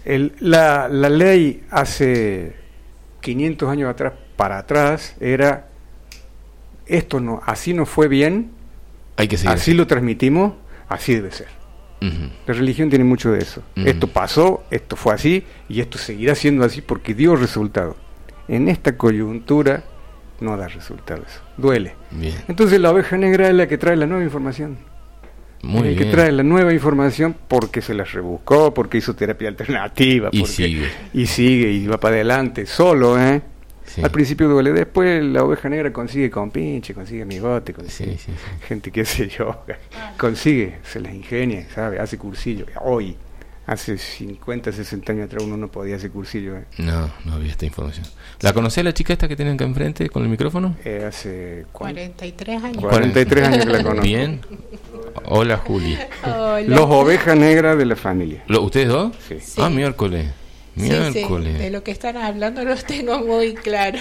el, 0.05 0.33
la, 0.39 0.89
la 0.89 1.09
ley 1.09 1.63
hace 1.71 2.55
500 3.21 3.69
años 3.69 3.91
atrás 3.91 4.13
para 4.37 4.59
atrás 4.59 5.17
era 5.21 5.69
esto 6.87 7.21
no 7.21 7.41
así 7.47 7.73
no 7.73 7.87
fue 7.87 8.09
bien, 8.09 8.51
Hay 9.17 9.29
que 9.29 9.37
así 9.47 9.75
lo 9.75 9.87
transmitimos, 9.87 10.55
así 10.89 11.15
debe 11.15 11.33
ser. 11.33 11.49
La 12.47 12.53
religión 12.53 12.91
tiene 12.91 13.05
mucho 13.05 13.33
de 13.33 13.39
eso. 13.39 13.63
Esto 13.77 14.09
pasó, 14.09 14.65
esto 14.71 14.95
fue 14.95 15.15
así 15.15 15.45
y 15.71 15.81
esto 15.81 15.97
seguirá 15.97 16.35
siendo 16.35 16.63
así 16.63 16.83
porque 16.83 17.15
dio 17.15 17.35
resultado. 17.35 17.97
En 18.47 18.69
esta 18.69 18.99
coyuntura 18.99 19.85
no 20.41 20.57
da 20.57 20.69
resultados, 20.69 21.27
duele. 21.57 21.95
Entonces 22.49 22.81
la 22.81 22.91
oveja 22.91 23.17
negra 23.17 23.49
es 23.49 23.55
la 23.55 23.67
que 23.67 23.79
trae 23.79 23.97
la 23.97 24.07
nueva 24.07 24.25
información. 24.25 24.79
Muy 25.63 25.89
el 25.89 25.97
que 25.97 26.05
trae 26.05 26.31
la 26.31 26.43
nueva 26.43 26.75
información 26.75 27.35
porque 27.49 27.81
se 27.81 27.95
la 27.95 28.05
rebuscó, 28.05 28.75
porque 28.75 28.99
hizo 28.99 29.15
terapia 29.15 29.49
alternativa. 29.49 30.29
Y 30.31 30.45
sigue. 30.45 30.89
Y 31.15 31.27
sigue, 31.27 31.71
y 31.71 31.87
va 31.87 31.99
para 31.99 32.17
adelante, 32.17 32.67
solo, 32.67 33.19
¿eh? 33.19 33.41
Al 34.03 34.11
principio 34.11 34.49
duele, 34.49 34.73
después 34.73 35.23
la 35.23 35.45
oveja 35.45 35.69
negra 35.69 35.93
consigue 35.93 36.31
con 36.31 36.51
pinche, 36.51 36.95
consigue 36.95 37.23
amigote, 37.23 37.73
consigue 37.73 38.19
gente 38.67 38.91
que 38.91 39.03
hace 39.03 39.29
yoga, 39.29 39.79
consigue, 40.19 40.79
se 40.83 41.01
las 41.01 41.15
ingenia, 41.15 41.67
¿sabe? 41.73 42.01
Hace 42.01 42.19
cursillo. 42.19 42.67
Hoy, 42.83 43.17
hace 43.67 43.99
50, 43.99 44.73
60 44.73 45.13
años 45.13 45.27
atrás 45.27 45.43
uno 45.45 45.57
no 45.57 45.69
podía 45.69 45.97
hacer 45.97 46.11
cursillo. 46.11 46.57
¿eh? 46.57 46.65
No, 46.79 47.11
no 47.25 47.35
había 47.35 47.51
esta 47.51 47.67
información. 47.67 48.07
¿La 48.41 48.53
conocés 48.53 48.85
la 48.85 48.95
chica 48.95 49.13
esta 49.13 49.29
que 49.29 49.37
tienen 49.37 49.55
acá 49.55 49.65
enfrente 49.65 50.09
con 50.09 50.23
el 50.23 50.29
micrófono? 50.29 50.77
Eh, 50.85 51.05
hace 51.07 51.67
43 51.73 52.63
años. 52.63 52.83
43 52.83 53.49
años 53.49 53.65
que 53.65 53.73
la 53.73 53.83
conozco. 53.83 54.03
Bien. 54.03 54.41
Hola, 55.27 55.57
Juli. 55.59 55.99
Los 56.67 56.91
ovejas 56.91 57.37
negras 57.37 57.79
de 57.79 57.87
la 57.87 57.97
familia. 57.97 58.45
¿Ustedes 58.49 58.89
dos? 58.89 59.13
Sí. 59.29 59.39
Ah, 59.59 59.71
miércoles. 59.71 60.27
Miércoles. 60.77 61.59
de 61.59 61.71
lo 61.71 61.85
que 61.85 61.91
están 61.91 62.17
hablando 62.17 62.65
los 62.65 62.85
tengo 62.87 63.19
muy 63.21 63.55
claro. 63.55 64.01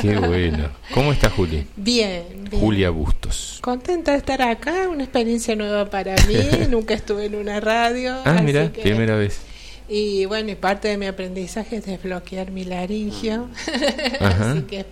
Qué 0.00 0.16
bueno. 0.16 0.70
¿Cómo 0.92 1.12
está 1.12 1.30
Juli? 1.30 1.66
Bien, 1.76 2.48
Julia 2.50 2.90
Bustos. 2.90 3.58
Contenta 3.60 4.12
de 4.12 4.18
estar 4.18 4.42
acá, 4.42 4.88
una 4.88 5.04
experiencia 5.04 5.54
nueva 5.54 5.88
para 5.88 6.16
mí. 6.26 6.66
Nunca 6.70 6.94
estuve 6.94 7.26
en 7.26 7.34
una 7.36 7.60
radio. 7.60 8.16
Ah, 8.24 8.40
mira, 8.42 8.70
primera 8.70 9.16
vez. 9.16 9.40
Y 9.88 10.24
bueno, 10.26 10.50
y 10.50 10.54
parte 10.54 10.86
de 10.86 10.96
mi 10.96 11.06
aprendizaje 11.06 11.76
es 11.76 11.84
desbloquear 11.84 12.52
mi 12.52 12.64
laringio. 12.64 13.48
así 14.20 14.62
que 14.62 14.86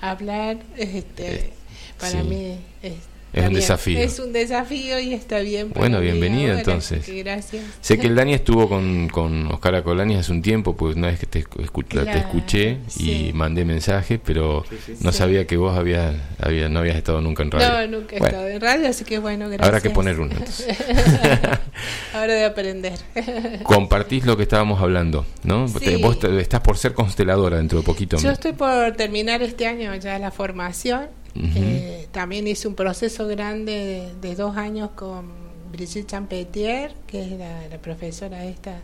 hablar, 0.00 0.58
este, 0.76 1.52
para 2.00 2.24
mí 2.24 2.58
es 2.82 2.94
es 3.32 3.46
un 3.46 3.54
desafío. 3.54 3.98
Es 3.98 4.18
un 4.18 4.32
desafío 4.32 4.98
y 4.98 5.14
está 5.14 5.40
bien. 5.40 5.70
Bueno, 5.74 6.00
bienvenida 6.00 6.58
entonces. 6.58 7.06
Gracias. 7.08 7.64
Sé 7.80 7.98
que 7.98 8.08
el 8.08 8.14
Dani 8.14 8.34
estuvo 8.34 8.68
con, 8.68 9.08
con 9.08 9.46
Oscar 9.52 9.76
Acolani 9.76 10.16
hace 10.16 10.32
un 10.32 10.42
tiempo, 10.42 10.76
pues 10.76 10.96
una 10.96 11.08
vez 11.08 11.20
que 11.20 11.26
te, 11.26 11.44
te 11.44 12.18
escuché 12.18 12.78
y 12.98 13.32
mandé 13.32 13.64
mensaje, 13.64 14.18
pero 14.18 14.64
no 15.00 15.12
sabía 15.12 15.46
que 15.46 15.56
vos 15.56 15.76
habías, 15.76 16.14
había, 16.40 16.68
no 16.68 16.80
habías 16.80 16.96
estado 16.96 17.20
nunca 17.20 17.42
en 17.42 17.50
radio. 17.50 17.86
No, 17.86 17.98
nunca 17.98 18.16
he 18.16 18.18
estado 18.18 18.48
en 18.48 18.60
radio, 18.60 18.88
así 18.88 19.04
que 19.04 19.18
bueno, 19.18 19.46
gracias. 19.48 19.66
Habrá 19.66 19.80
que 19.80 19.90
poner 19.90 20.18
uno 20.18 20.30
Ahora 22.14 22.34
de 22.34 22.44
aprender. 22.44 22.98
Compartís 23.62 24.26
lo 24.26 24.36
que 24.36 24.42
estábamos 24.42 24.80
hablando, 24.80 25.24
¿no? 25.44 25.66
Vos 26.00 26.18
estás 26.24 26.60
por 26.60 26.78
ser 26.78 26.94
consteladora 26.94 27.58
dentro 27.58 27.78
de 27.78 27.84
poquito. 27.84 28.18
Yo 28.18 28.30
estoy 28.30 28.52
por 28.52 28.92
terminar 28.92 29.42
este 29.42 29.66
año 29.66 29.94
ya 29.94 30.18
la 30.18 30.30
formación 30.30 31.19
eh, 31.34 32.08
también 32.12 32.46
hice 32.46 32.68
un 32.68 32.74
proceso 32.74 33.26
grande 33.26 34.12
de, 34.20 34.34
dos 34.34 34.56
años 34.56 34.90
con 34.90 35.30
Brigitte 35.70 36.06
Champetier, 36.06 36.92
que 37.06 37.22
es 37.22 37.30
la, 37.32 37.78
profesora 37.78 38.44
esta 38.44 38.80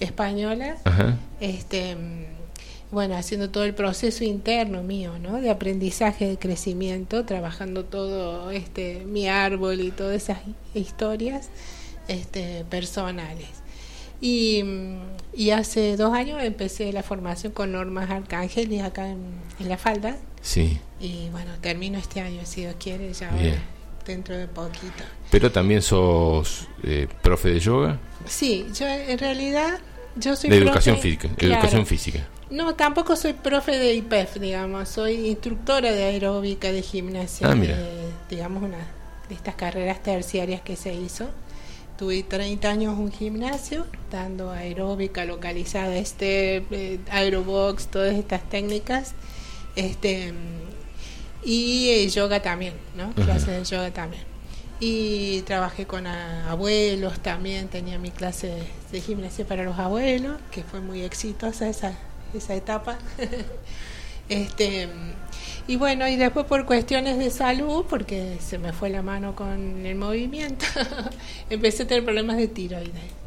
española. 0.00 0.76
Este, 1.40 1.96
bueno, 2.90 3.16
haciendo 3.16 3.50
todo 3.50 3.64
el 3.64 3.74
proceso 3.74 4.24
interno 4.24 4.82
mío, 4.82 5.18
¿no? 5.18 5.40
De 5.40 5.50
aprendizaje, 5.50 6.28
de 6.28 6.38
crecimiento, 6.38 7.24
trabajando 7.24 7.84
todo 7.84 8.50
este 8.50 9.04
mi 9.04 9.28
árbol 9.28 9.80
y 9.80 9.90
todas 9.90 10.14
esas 10.14 10.38
historias 10.74 11.48
este, 12.08 12.64
personales. 12.68 13.63
Y, 14.26 14.64
y 15.34 15.50
hace 15.50 15.98
dos 15.98 16.14
años 16.14 16.42
empecé 16.42 16.90
la 16.94 17.02
formación 17.02 17.52
con 17.52 17.72
Normas 17.72 18.10
Arcángeles 18.10 18.82
acá 18.82 19.10
en, 19.10 19.18
La 19.58 19.76
Falda. 19.76 20.16
Sí. 20.40 20.78
Y 20.98 21.28
bueno, 21.28 21.50
termino 21.60 21.98
este 21.98 22.22
año, 22.22 22.40
si 22.44 22.62
Dios 22.62 22.74
quiere, 22.78 23.12
ya 23.12 23.30
dentro 24.06 24.34
de 24.34 24.48
poquito. 24.48 25.04
¿Pero 25.30 25.52
también 25.52 25.82
sos 25.82 26.68
eh, 26.82 27.06
profe 27.20 27.50
de 27.50 27.60
yoga? 27.60 27.98
Sí, 28.24 28.66
yo 28.74 28.88
en 28.88 29.18
realidad 29.18 29.78
yo 30.16 30.34
soy 30.36 30.48
de 30.48 30.56
educación 30.56 30.98
física, 30.98 31.28
educación 31.36 31.84
física. 31.84 32.26
No, 32.50 32.74
tampoco 32.76 33.16
soy 33.16 33.34
profe 33.34 33.78
de 33.78 33.92
IPEF, 33.92 34.36
digamos, 34.36 34.88
soy 34.88 35.28
instructora 35.28 35.92
de 35.92 36.02
aeróbica, 36.04 36.72
de 36.72 36.80
gimnasia, 36.80 37.46
ah, 37.50 37.56
digamos 38.30 38.62
una 38.62 38.78
de 39.28 39.34
estas 39.34 39.54
carreras 39.54 40.02
terciarias 40.02 40.62
que 40.62 40.76
se 40.76 40.94
hizo. 40.94 41.28
Tuve 41.98 42.22
30 42.24 42.68
años 42.68 42.98
un 42.98 43.12
gimnasio, 43.12 43.86
dando 44.10 44.50
aeróbica 44.50 45.24
localizada, 45.24 45.96
este 45.96 46.64
eh, 46.70 46.98
aerobox, 47.10 47.86
todas 47.86 48.14
estas 48.14 48.42
técnicas, 48.48 49.12
este 49.76 50.34
y 51.44 51.90
eh, 51.90 52.08
yoga 52.08 52.40
también, 52.40 52.74
¿no? 52.96 53.12
Clases 53.14 53.46
de 53.46 53.64
yoga 53.64 53.90
también. 53.92 54.24
Y 54.80 55.42
trabajé 55.42 55.86
con 55.86 56.06
abuelos 56.06 57.20
también, 57.20 57.68
tenía 57.68 57.98
mi 57.98 58.10
clase 58.10 58.64
de 58.90 59.00
gimnasia 59.00 59.46
para 59.46 59.62
los 59.62 59.78
abuelos, 59.78 60.38
que 60.50 60.64
fue 60.64 60.80
muy 60.80 61.02
exitosa 61.02 61.68
esa 61.68 61.96
esa 62.34 62.54
etapa. 62.54 62.98
este 64.28 64.88
y 65.66 65.76
bueno, 65.76 66.08
y 66.08 66.16
después 66.16 66.46
por 66.46 66.66
cuestiones 66.66 67.18
de 67.18 67.30
salud, 67.30 67.84
porque 67.88 68.36
se 68.40 68.58
me 68.58 68.72
fue 68.72 68.90
la 68.90 69.02
mano 69.02 69.34
con 69.34 69.86
el 69.86 69.94
movimiento, 69.94 70.66
empecé 71.50 71.84
a 71.84 71.86
tener 71.86 72.04
problemas 72.04 72.36
de 72.36 72.48
tiroides. 72.48 73.24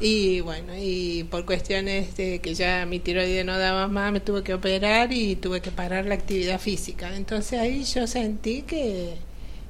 Y 0.00 0.40
bueno, 0.40 0.72
y 0.76 1.24
por 1.24 1.44
cuestiones 1.44 2.16
de 2.16 2.40
que 2.40 2.54
ya 2.54 2.86
mi 2.86 3.00
tiroides 3.00 3.44
no 3.44 3.58
daba 3.58 3.86
más, 3.88 4.12
me 4.12 4.20
tuve 4.20 4.42
que 4.42 4.54
operar 4.54 5.12
y 5.12 5.36
tuve 5.36 5.60
que 5.60 5.70
parar 5.70 6.06
la 6.06 6.14
actividad 6.14 6.58
física. 6.58 7.14
Entonces 7.14 7.60
ahí 7.60 7.84
yo 7.84 8.06
sentí 8.06 8.62
que 8.62 9.16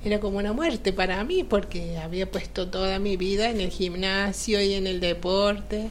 era 0.05 0.21
como 0.21 0.39
una 0.39 0.53
muerte 0.53 0.93
para 0.93 1.25
mí, 1.25 1.43
porque 1.43 1.99
había 1.99 2.31
puesto 2.31 2.69
toda 2.69 3.01
mi 3.01 3.17
vida 3.17 3.51
en 3.51 3.61
el 3.61 3.71
gimnasio 3.71 4.63
y 4.63 4.75
en 4.75 4.87
el 4.87 5.01
deporte 5.01 5.91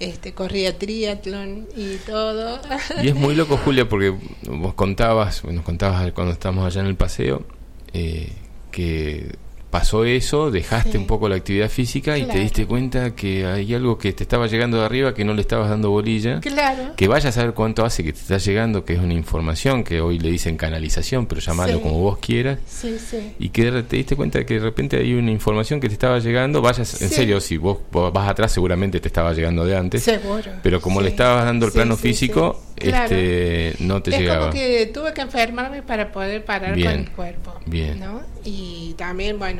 este, 0.00 0.32
corría 0.32 0.78
triatlón 0.78 1.68
y 1.76 1.96
todo. 1.98 2.58
Y 3.02 3.08
es 3.08 3.14
muy 3.14 3.34
loco, 3.34 3.56
Julia, 3.58 3.88
porque 3.88 4.14
vos 4.48 4.74
contabas, 4.74 5.44
nos 5.44 5.64
contabas 5.64 6.10
cuando 6.12 6.32
estábamos 6.32 6.66
allá 6.66 6.80
en 6.80 6.86
el 6.88 6.96
paseo, 6.96 7.44
eh, 7.92 8.32
que 8.72 9.36
pasó 9.70 10.04
eso, 10.04 10.50
dejaste 10.50 10.98
un 10.98 11.06
poco 11.06 11.28
la 11.28 11.36
actividad 11.36 11.68
física 11.68 12.18
y 12.18 12.24
te 12.24 12.40
diste 12.40 12.66
cuenta 12.66 13.14
que 13.14 13.46
hay 13.46 13.72
algo 13.74 13.98
que 13.98 14.12
te 14.12 14.24
estaba 14.24 14.46
llegando 14.46 14.78
de 14.78 14.84
arriba 14.84 15.14
que 15.14 15.24
no 15.24 15.32
le 15.32 15.42
estabas 15.42 15.70
dando 15.70 15.90
bolilla. 15.90 16.40
Claro. 16.40 16.94
Que 16.96 17.08
vayas 17.08 17.36
a 17.36 17.40
saber 17.40 17.54
cuánto 17.54 17.84
hace 17.84 18.02
que 18.02 18.12
te 18.12 18.20
está 18.20 18.38
llegando, 18.38 18.84
que 18.84 18.94
es 18.94 18.98
una 18.98 19.14
información 19.14 19.84
que 19.84 20.00
hoy 20.00 20.18
le 20.18 20.30
dicen 20.30 20.56
canalización, 20.56 21.26
pero 21.26 21.40
llamalo 21.40 21.80
como 21.80 22.00
vos 22.00 22.18
quieras. 22.18 22.58
Sí, 22.66 22.98
sí. 22.98 23.34
Y 23.38 23.50
que 23.50 23.70
te 23.82 23.96
diste 23.96 24.16
cuenta 24.16 24.44
que 24.44 24.54
de 24.54 24.60
repente 24.60 24.96
hay 24.96 25.14
una 25.14 25.30
información 25.30 25.80
que 25.80 25.88
te 25.88 25.94
estaba 25.94 26.18
llegando, 26.18 26.60
vayas, 26.60 27.00
en 27.00 27.08
serio, 27.08 27.40
si 27.40 27.56
vos, 27.56 27.78
vas 27.92 28.28
atrás 28.28 28.52
seguramente 28.52 29.00
te 29.00 29.08
estaba 29.08 29.32
llegando 29.32 29.64
de 29.64 29.76
antes. 29.76 30.02
Seguro. 30.02 30.50
Pero 30.62 30.80
como 30.80 31.00
le 31.00 31.10
estabas 31.10 31.44
dando 31.44 31.66
el 31.66 31.72
plano 31.72 31.96
físico, 31.96 32.60
este 32.76 33.74
no 33.80 34.02
te 34.02 34.10
es 34.10 34.18
llegaba. 34.18 34.48
Como 34.48 34.52
que 34.52 34.86
tuve 34.92 35.12
que 35.12 35.20
enfermarme 35.20 35.82
para 35.82 36.10
poder 36.10 36.44
parar 36.44 36.72
con 36.72 36.92
el 36.92 37.10
cuerpo. 37.10 37.54
Bien. 37.66 38.00
¿no? 38.00 38.22
Y 38.44 38.94
también, 38.96 39.38
bueno, 39.38 39.59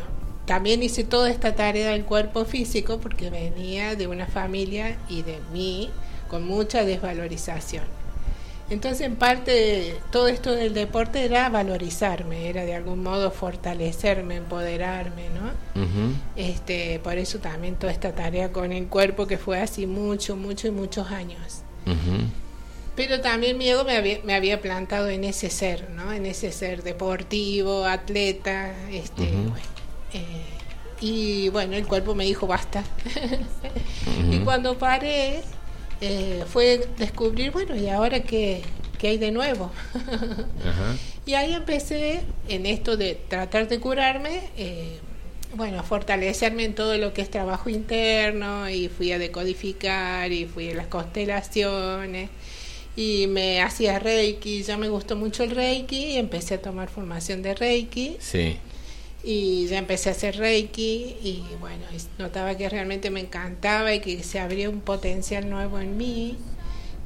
también 0.51 0.83
hice 0.83 1.05
toda 1.05 1.31
esta 1.31 1.55
tarea 1.55 1.91
del 1.91 2.05
cuerpo 2.05 2.45
físico 2.45 2.99
porque 2.99 3.31
venía 3.31 3.95
de 3.95 4.09
una 4.09 4.27
familia 4.27 4.99
y 5.09 5.23
de 5.23 5.39
mí 5.53 5.91
con 6.29 6.45
mucha 6.45 6.83
desvalorización. 6.83 7.85
Entonces, 8.69 9.03
en 9.03 9.15
parte, 9.15 9.95
todo 10.11 10.27
esto 10.27 10.51
del 10.51 10.75
deporte 10.75 11.25
era 11.25 11.49
valorizarme, 11.51 12.49
era 12.49 12.65
de 12.65 12.75
algún 12.75 13.01
modo 13.01 13.31
fortalecerme, 13.31 14.39
empoderarme, 14.39 15.29
¿no? 15.29 15.85
este, 16.35 16.99
por 16.99 17.17
eso 17.17 17.39
también 17.39 17.77
toda 17.77 17.93
esta 17.93 18.13
tarea 18.17 18.51
con 18.51 18.73
el 18.73 18.89
cuerpo 18.89 19.29
que 19.29 19.39
fue 19.39 19.61
así 19.61 19.87
mucho, 19.87 20.35
mucho 20.35 20.67
y 20.67 20.73
muchos 20.73 21.13
años. 21.13 21.63
Pero 22.97 23.21
también 23.21 23.57
mi 23.57 23.69
ego 23.69 23.85
me 23.85 23.97
había, 23.97 24.19
me 24.25 24.35
había 24.35 24.61
plantado 24.61 25.11
en 25.11 25.23
ese 25.23 25.49
ser, 25.49 25.91
¿no? 25.91 26.13
En 26.13 26.27
ese 26.27 26.51
ser 26.51 26.83
deportivo, 26.83 27.85
atleta, 27.85 28.75
este, 28.91 29.29
eh, 30.13 30.25
y 31.01 31.49
bueno, 31.49 31.77
el 31.77 31.87
cuerpo 31.87 32.15
me 32.15 32.25
dijo 32.25 32.47
basta. 32.47 32.85
Y 34.31 34.39
cuando 34.41 34.79
paré, 34.79 35.43
eh, 36.01 36.45
fue 36.47 36.87
descubrir, 36.99 37.51
bueno, 37.51 37.77
¿y 37.77 37.89
ahora 37.89 38.21
qué, 38.21 38.63
qué 38.99 39.09
hay 39.09 39.19
de 39.19 39.31
nuevo? 39.31 39.71
Y 41.27 41.35
ahí 41.35 41.53
empecé 41.53 42.23
en 42.49 42.67
esto 42.67 42.97
de 42.97 43.15
tratar 43.15 43.69
de 43.69 43.79
curarme. 43.79 44.41
Eh, 44.57 44.99
bueno, 45.55 45.85
fortalecerme 45.85 46.65
en 46.65 46.75
todo 46.75 46.97
lo 46.97 47.13
que 47.13 47.23
es 47.23 47.31
trabajo 47.31 47.69
interno 47.69 48.69
y 48.69 48.89
fui 48.89 49.13
a 49.13 49.19
decodificar 49.19 50.33
y 50.33 50.47
fui 50.47 50.71
a 50.71 50.75
las 50.75 50.87
constelaciones 50.87 52.31
y 52.97 53.27
me 53.29 53.63
hacía 53.63 53.99
Reiki, 53.99 54.63
ya 54.63 54.77
me 54.77 54.89
gustó 54.89 55.17
mucho 55.17 55.45
el 55.45 55.51
Reiki 55.53 56.07
y 56.13 56.17
empecé 56.17 56.55
a 56.55 56.63
tomar 56.63 56.89
formación 56.89 57.43
de 57.43 57.55
Reiki. 57.55 58.17
Sí. 58.19 58.57
Y 59.23 59.67
ya 59.67 59.79
empecé 59.79 60.09
a 60.09 60.13
hacer 60.13 60.37
Reiki 60.37 61.17
y 61.23 61.45
bueno, 61.61 61.85
notaba 62.19 62.57
que 62.57 62.69
realmente 62.69 63.11
me 63.11 63.21
encantaba 63.21 63.93
y 63.95 64.01
que 64.01 64.23
se 64.23 64.41
abría 64.41 64.71
un 64.71 64.81
potencial 64.81 65.51
nuevo 65.51 65.79
en 65.79 65.97
mí. 65.97 66.39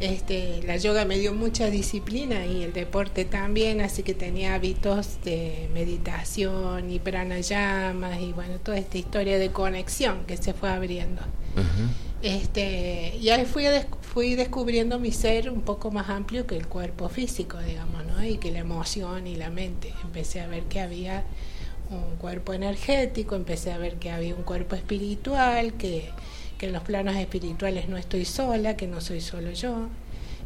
Este, 0.01 0.61
la 0.65 0.77
yoga 0.77 1.05
me 1.05 1.19
dio 1.19 1.33
mucha 1.33 1.71
disciplina 1.71 2.47
y 2.47 2.63
el 2.65 2.73
deporte 2.73 3.25
también, 3.25 3.81
así 3.81 4.03
que 4.03 4.13
tenía 4.13 4.55
hábitos 4.55 5.23
de 5.25 5.69
meditación 5.73 6.91
y 6.91 6.99
pranayamas 6.99 8.21
y 8.21 8.33
bueno, 8.33 8.59
toda 8.59 8.77
esta 8.77 8.99
historia 8.99 9.39
de 9.39 9.51
conexión 9.51 10.25
que 10.27 10.37
se 10.37 10.53
fue 10.53 10.71
abriendo. 10.71 11.23
Este, 12.23 13.17
y 13.21 13.29
ahí 13.29 13.45
fui, 13.45 13.67
fui 14.01 14.35
descubriendo 14.35 14.99
mi 14.99 15.13
ser 15.13 15.51
un 15.51 15.61
poco 15.61 15.91
más 15.91 16.09
amplio 16.09 16.47
que 16.47 16.57
el 16.57 16.67
cuerpo 16.67 17.09
físico, 17.09 17.59
digamos, 17.61 18.05
¿no? 18.07 18.25
Y 18.25 18.39
que 18.39 18.51
la 18.51 18.61
emoción 18.61 19.27
y 19.27 19.37
la 19.37 19.51
mente. 19.51 19.93
Empecé 20.03 20.41
a 20.41 20.47
ver 20.47 20.65
que 20.65 20.81
había 20.81 21.25
un 21.91 22.17
cuerpo 22.17 22.53
energético, 22.53 23.37
empecé 23.37 23.73
a 23.73 23.79
ver 23.79 23.97
que 23.97 24.11
había 24.11 24.35
un 24.35 24.43
cuerpo 24.43 24.77
espiritual, 24.77 25.75
que, 25.75 26.11
que 26.59 26.67
en 26.67 26.73
los 26.73 26.83
planos 26.83 27.17
espirituales 27.17 27.89
no 27.89 27.97
estoy 27.97 28.25
sola, 28.25 28.77
que 28.77 28.87
no 28.87 29.01
soy 29.01 29.21
solo 29.21 29.53
yo, 29.53 29.89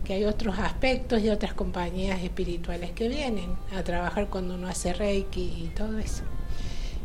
que 0.05 0.15
hay 0.15 0.25
otros 0.25 0.59
aspectos 0.59 1.23
y 1.23 1.29
otras 1.29 1.55
compañías 1.55 2.23
espirituales 2.23 2.93
que 2.93 3.09
vienen 3.09 3.57
a 3.77 3.83
trabajar 3.83 4.29
cuando 4.29 4.55
uno 4.55 4.69
hace 4.69 4.93
Reiki 4.93 5.65
y 5.65 5.73
todo 5.75 5.99
eso. 5.99 6.23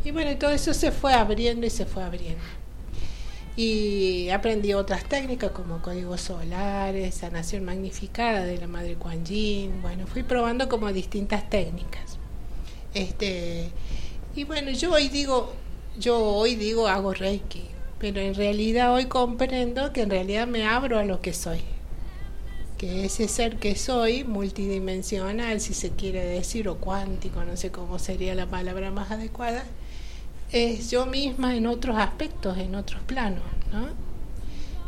Y 0.03 0.11
bueno, 0.11 0.37
todo 0.37 0.51
eso 0.51 0.73
se 0.73 0.91
fue 0.91 1.13
abriendo 1.13 1.65
y 1.65 1.69
se 1.69 1.85
fue 1.85 2.03
abriendo 2.03 2.43
y 3.55 4.29
aprendí 4.29 4.73
otras 4.73 5.05
técnicas 5.05 5.51
como 5.51 5.81
códigos 5.81 6.21
solares, 6.21 7.15
sanación 7.15 7.63
magnificada 7.63 8.45
de 8.45 8.57
la 8.57 8.67
madre 8.67 8.95
Kuan 8.95 9.23
Yin. 9.25 9.81
Bueno, 9.81 10.07
fui 10.07 10.23
probando 10.23 10.67
como 10.69 10.91
distintas 10.91 11.49
técnicas. 11.49 12.17
Este, 12.95 13.69
y 14.35 14.43
bueno, 14.43 14.71
yo 14.71 14.91
hoy 14.91 15.09
digo, 15.09 15.53
yo 15.99 16.19
hoy 16.19 16.55
digo 16.55 16.87
hago 16.87 17.13
Reiki, 17.13 17.63
pero 17.99 18.19
en 18.19 18.35
realidad 18.35 18.93
hoy 18.93 19.05
comprendo 19.05 19.93
que 19.93 20.01
en 20.01 20.09
realidad 20.09 20.47
me 20.47 20.65
abro 20.65 20.99
a 20.99 21.03
lo 21.03 21.21
que 21.21 21.33
soy. 21.33 21.61
Que 22.77 23.05
ese 23.05 23.27
ser 23.27 23.57
que 23.57 23.75
soy, 23.75 24.23
multidimensional, 24.23 25.61
si 25.61 25.73
se 25.73 25.91
quiere 25.91 26.25
decir, 26.25 26.67
o 26.67 26.77
cuántico, 26.77 27.43
no 27.43 27.55
sé 27.55 27.71
cómo 27.71 27.99
sería 27.99 28.35
la 28.35 28.47
palabra 28.47 28.91
más 28.91 29.11
adecuada, 29.11 29.63
es 30.51 30.91
yo 30.91 31.05
misma 31.05 31.55
en 31.55 31.67
otros 31.67 31.97
aspectos, 31.97 32.57
en 32.57 32.75
otros 32.75 33.01
planos, 33.03 33.43
¿no? 33.71 34.12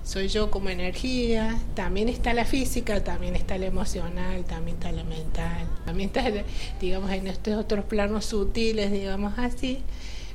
Soy 0.06 0.28
yo 0.28 0.52
como 0.52 0.70
energía, 0.70 1.58
también 1.74 2.10
está 2.10 2.34
la 2.36 2.46
física, 2.46 3.04
también 3.04 3.36
está 3.36 3.58
la 3.58 3.66
emocional, 3.66 4.46
también 4.46 4.78
está 4.78 4.92
la 4.92 5.04
mental, 5.04 5.68
también 5.84 6.10
está, 6.10 6.32
digamos, 6.80 7.12
en 7.12 7.26
estos 7.26 7.56
otros 7.56 7.86
planos 7.86 8.26
sutiles, 8.26 8.92
digamos 8.92 9.34
así, 9.40 9.80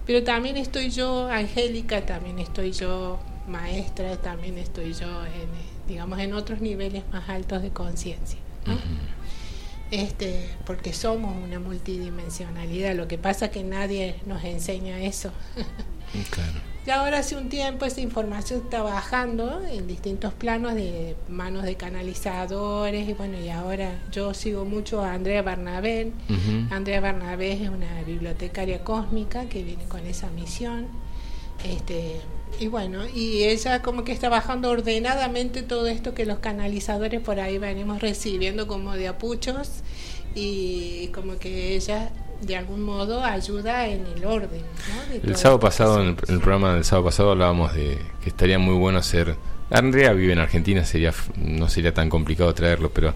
pero 0.06 0.24
también 0.24 0.56
estoy 0.56 0.90
yo 0.90 1.28
angélica, 1.28 2.04
también 2.04 2.40
estoy 2.40 2.72
yo 2.72 3.20
maestra, 3.46 4.16
también 4.16 4.58
estoy 4.58 4.92
yo, 4.92 5.24
en, 5.24 5.48
digamos, 5.86 6.18
en 6.18 6.34
otros 6.34 6.60
niveles 6.60 7.04
más 7.12 7.28
altos 7.28 7.62
de 7.62 7.70
conciencia. 7.70 8.40
¿no? 8.66 8.76
este, 9.90 10.50
porque 10.66 10.92
somos 10.92 11.36
una 11.36 11.58
multidimensionalidad. 11.58 12.94
Lo 12.94 13.08
que 13.08 13.18
pasa 13.18 13.46
es 13.46 13.50
que 13.52 13.64
nadie 13.64 14.16
nos 14.26 14.44
enseña 14.44 15.00
eso. 15.00 15.32
claro. 16.30 16.69
Y 16.86 16.90
ahora 16.90 17.18
hace 17.18 17.36
un 17.36 17.50
tiempo 17.50 17.84
esa 17.84 18.00
información 18.00 18.62
está 18.64 18.82
bajando 18.82 19.60
en 19.70 19.86
distintos 19.86 20.32
planos 20.32 20.74
de 20.74 21.14
manos 21.28 21.64
de 21.64 21.74
canalizadores 21.76 23.06
y 23.06 23.12
bueno, 23.12 23.38
y 23.38 23.50
ahora 23.50 24.00
yo 24.10 24.32
sigo 24.32 24.64
mucho 24.64 25.02
a 25.02 25.12
Andrea 25.12 25.42
Barnabé. 25.42 26.12
Andrea 26.70 27.00
Barnabé 27.00 27.52
es 27.52 27.68
una 27.68 28.02
bibliotecaria 28.06 28.82
cósmica 28.82 29.44
que 29.44 29.62
viene 29.62 29.84
con 29.84 30.06
esa 30.06 30.30
misión. 30.30 30.86
Este, 31.64 32.22
y 32.58 32.68
bueno, 32.68 33.06
y 33.06 33.44
ella 33.44 33.82
como 33.82 34.02
que 34.02 34.12
está 34.12 34.30
bajando 34.30 34.70
ordenadamente 34.70 35.62
todo 35.62 35.86
esto 35.86 36.14
que 36.14 36.24
los 36.24 36.38
canalizadores 36.38 37.20
por 37.20 37.40
ahí 37.40 37.58
venimos 37.58 38.00
recibiendo 38.00 38.66
como 38.66 38.92
de 38.92 39.08
apuchos 39.08 39.82
y 40.34 41.08
como 41.08 41.38
que 41.38 41.76
ella 41.76 42.10
de 42.40 42.56
algún 42.56 42.82
modo 42.82 43.22
ayuda 43.22 43.86
en 43.86 44.06
el 44.06 44.24
orden. 44.24 44.62
el 45.22 45.36
sábado 45.36 45.60
pasado, 45.60 46.00
en 46.00 46.16
el, 46.28 46.40
programa 46.40 46.74
del 46.74 46.84
sábado 46.84 47.06
pasado 47.06 47.30
hablábamos 47.32 47.74
de 47.74 47.98
que 48.22 48.28
estaría 48.30 48.58
muy 48.58 48.74
bueno 48.74 48.98
hacer... 48.98 49.36
Andrea 49.70 50.12
vive 50.12 50.32
en 50.32 50.40
Argentina, 50.40 50.84
sería 50.84 51.14
no 51.36 51.68
sería 51.68 51.94
tan 51.94 52.08
complicado 52.10 52.52
traerlo, 52.54 52.90
pero 52.90 53.14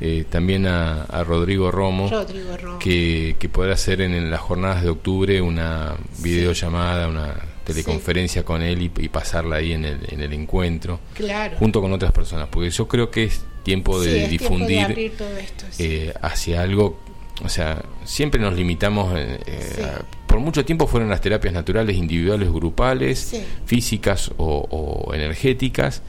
eh, 0.00 0.24
también 0.30 0.66
a, 0.66 1.06
Rodrigo 1.24 1.72
Romo, 1.72 2.08
Que, 2.78 3.34
que 3.38 3.48
pueda 3.48 3.74
hacer 3.74 4.00
en, 4.00 4.30
las 4.30 4.40
jornadas 4.40 4.84
de 4.84 4.90
octubre 4.90 5.42
una 5.42 5.96
videollamada, 6.20 7.08
una 7.08 7.34
teleconferencia 7.64 8.44
con 8.44 8.62
él 8.62 8.80
y, 8.82 9.08
pasarla 9.08 9.56
ahí 9.56 9.72
en 9.72 9.84
el, 9.84 9.98
en 10.08 10.20
el 10.20 10.32
encuentro, 10.32 11.00
junto 11.58 11.80
con 11.80 11.92
otras 11.92 12.12
personas, 12.12 12.48
porque 12.48 12.70
yo 12.70 12.86
creo 12.86 13.10
que 13.10 13.24
es 13.24 13.44
tiempo 13.64 14.00
de 14.00 14.28
difundir 14.28 15.12
eh, 15.78 16.14
hacia 16.22 16.62
algo 16.62 17.00
o 17.44 17.48
sea, 17.48 17.82
siempre 18.04 18.40
nos 18.40 18.54
limitamos, 18.54 19.16
eh, 19.16 19.38
eh, 19.46 19.86
por 20.26 20.40
mucho 20.40 20.64
tiempo 20.64 20.86
fueron 20.86 21.08
las 21.08 21.20
terapias 21.20 21.54
naturales 21.54 21.96
individuales, 21.96 22.50
grupales, 22.50 23.34
físicas 23.64 24.30
o, 24.36 25.10
energéticas. 25.14 26.02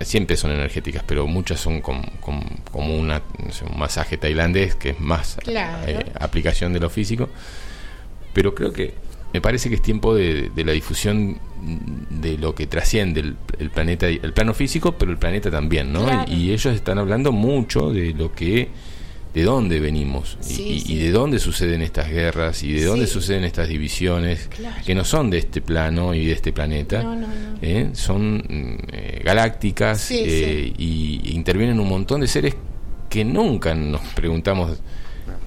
Siempre 0.00 0.38
son 0.38 0.52
energéticas, 0.52 1.04
pero 1.06 1.26
muchas 1.26 1.60
son 1.60 1.82
como 1.82 2.98
una, 2.98 3.22
un 3.70 3.78
masaje 3.78 4.16
tailandés, 4.16 4.74
que 4.74 4.90
es 4.90 5.00
más 5.00 5.36
eh, 5.46 6.04
aplicación 6.18 6.72
de 6.72 6.80
lo 6.80 6.88
físico. 6.88 7.28
Pero 8.32 8.54
creo 8.54 8.72
que 8.72 8.94
me 9.34 9.42
parece 9.42 9.68
que 9.68 9.74
es 9.74 9.82
tiempo 9.82 10.14
de, 10.14 10.50
la 10.56 10.72
difusión 10.72 11.38
de 12.10 12.38
lo 12.38 12.54
que 12.54 12.66
trasciende 12.66 13.20
el, 13.20 13.70
planeta, 13.70 14.06
el 14.06 14.32
plano 14.32 14.54
físico, 14.54 14.92
pero 14.92 15.12
el 15.12 15.18
planeta 15.18 15.50
también, 15.50 15.92
¿no? 15.92 16.24
y 16.26 16.52
ellos 16.52 16.74
están 16.74 16.98
hablando 16.98 17.30
mucho 17.30 17.90
de 17.90 18.14
lo 18.14 18.32
que 18.32 18.70
de 19.34 19.44
dónde 19.44 19.80
venimos 19.80 20.36
y, 20.46 20.98
de 20.98 21.10
dónde 21.10 21.38
suceden 21.38 21.80
estas 21.80 22.10
guerras 22.10 22.62
y 22.62 22.72
de 22.72 22.84
dónde 22.84 23.06
suceden 23.06 23.44
estas 23.44 23.66
divisiones 23.66 24.50
que 24.84 24.94
no 24.94 25.04
son 25.04 25.30
de 25.30 25.38
este 25.38 25.62
plano 25.62 26.14
y 26.14 26.26
de 26.26 26.32
este 26.32 26.52
planeta, 26.52 27.02
¿eh? 27.62 27.90
son 27.94 28.36
mm, 28.36 28.78
eh, 28.92 29.22
galácticas 29.24 30.10
eh, 30.10 30.72
y 30.76 31.34
intervienen 31.34 31.80
un 31.80 31.88
montón 31.88 32.20
de 32.20 32.26
seres 32.26 32.54
que 33.08 33.24
nunca 33.24 33.74
nos 33.74 34.02
preguntamos 34.14 34.78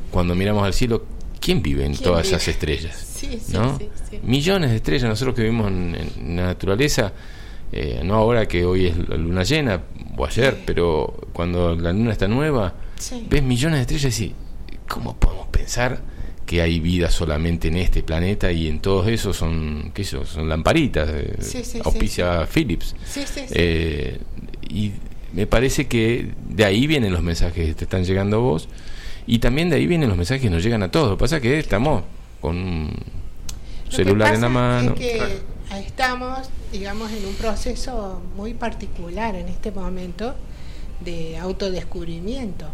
cuando 0.09 0.33
miramos 0.33 0.63
al 0.63 0.73
cielo 0.73 1.05
quién 1.39 1.61
vive 1.61 1.86
en 1.86 1.95
todas 1.95 2.27
esas 2.27 2.47
estrellas. 2.47 3.21
¿no? 3.53 3.77
Millones 4.23 4.71
de 4.71 4.77
estrellas, 4.77 5.09
nosotros 5.09 5.36
que 5.36 5.43
vivimos 5.43 5.67
en, 5.67 6.36
la 6.36 6.45
naturaleza, 6.47 7.13
no 8.03 8.15
ahora 8.15 8.47
que 8.47 8.65
hoy 8.65 8.88
es 8.88 8.97
la 9.09 9.17
luna 9.17 9.43
llena 9.43 9.81
o 10.17 10.25
ayer, 10.25 10.57
pero 10.65 11.27
cuando 11.33 11.75
la 11.75 11.91
luna 11.91 12.13
está 12.13 12.27
nueva, 12.27 12.73
ves 13.30 13.43
millones 13.43 13.78
de 13.78 13.82
estrellas 13.82 14.20
y 14.20 14.34
¿cómo 14.88 15.16
podemos 15.16 15.48
pensar 15.48 16.02
que 16.46 16.62
hay 16.62 16.80
vida 16.80 17.10
solamente 17.10 17.68
en 17.70 17.78
este 17.78 18.04
planeta 18.04 18.52
y 18.52 18.68
en 18.68 18.80
todos 18.80 19.08
esos 19.08 19.36
son, 19.36 19.91
¿qué 19.93 20.04
son? 20.04 20.26
Son 20.26 20.48
lamparitas, 20.48 21.10
eh, 21.12 21.82
auspicia 21.84 22.46
Philips. 22.46 22.96
Eh, 23.52 24.20
y 24.70 24.91
me 25.34 25.48
parece 25.48 25.88
que 25.88 26.32
de 26.48 26.66
ahí 26.66 26.88
vienen 26.88 27.12
los 27.12 27.24
mensajes 27.24 27.66
que 27.68 27.74
te 27.74 27.86
están 27.86 28.04
llegando 28.04 28.38
a 28.38 28.39
vos 28.39 28.70
y 29.26 29.39
también 29.39 29.70
de 29.70 29.78
ahí 29.78 29.88
vienen 29.88 30.08
los 30.08 30.18
mensajes 30.18 30.41
que 30.41 30.50
nos 30.50 30.64
llegan 30.64 30.84
a 30.84 30.91
todos. 30.91 31.10
Lo 31.10 31.18
que 31.18 31.22
pasa 31.22 31.38
es 31.38 31.41
que 31.41 31.60
estamos 31.60 32.04
con 32.41 32.58
un 32.58 32.93
celular 33.89 34.36
en 34.36 34.41
la 34.41 34.50
mano. 34.50 34.96
que 34.96 35.41
estamos, 35.84 36.50
digamos, 36.72 37.12
en 37.12 37.26
un 37.26 37.34
proceso 37.36 38.22
muy 38.36 38.54
particular 38.54 39.36
en 39.36 39.48
este 39.48 39.72
momento 39.72 40.36
de 41.02 41.38
autodescubrimiento. 41.38 42.66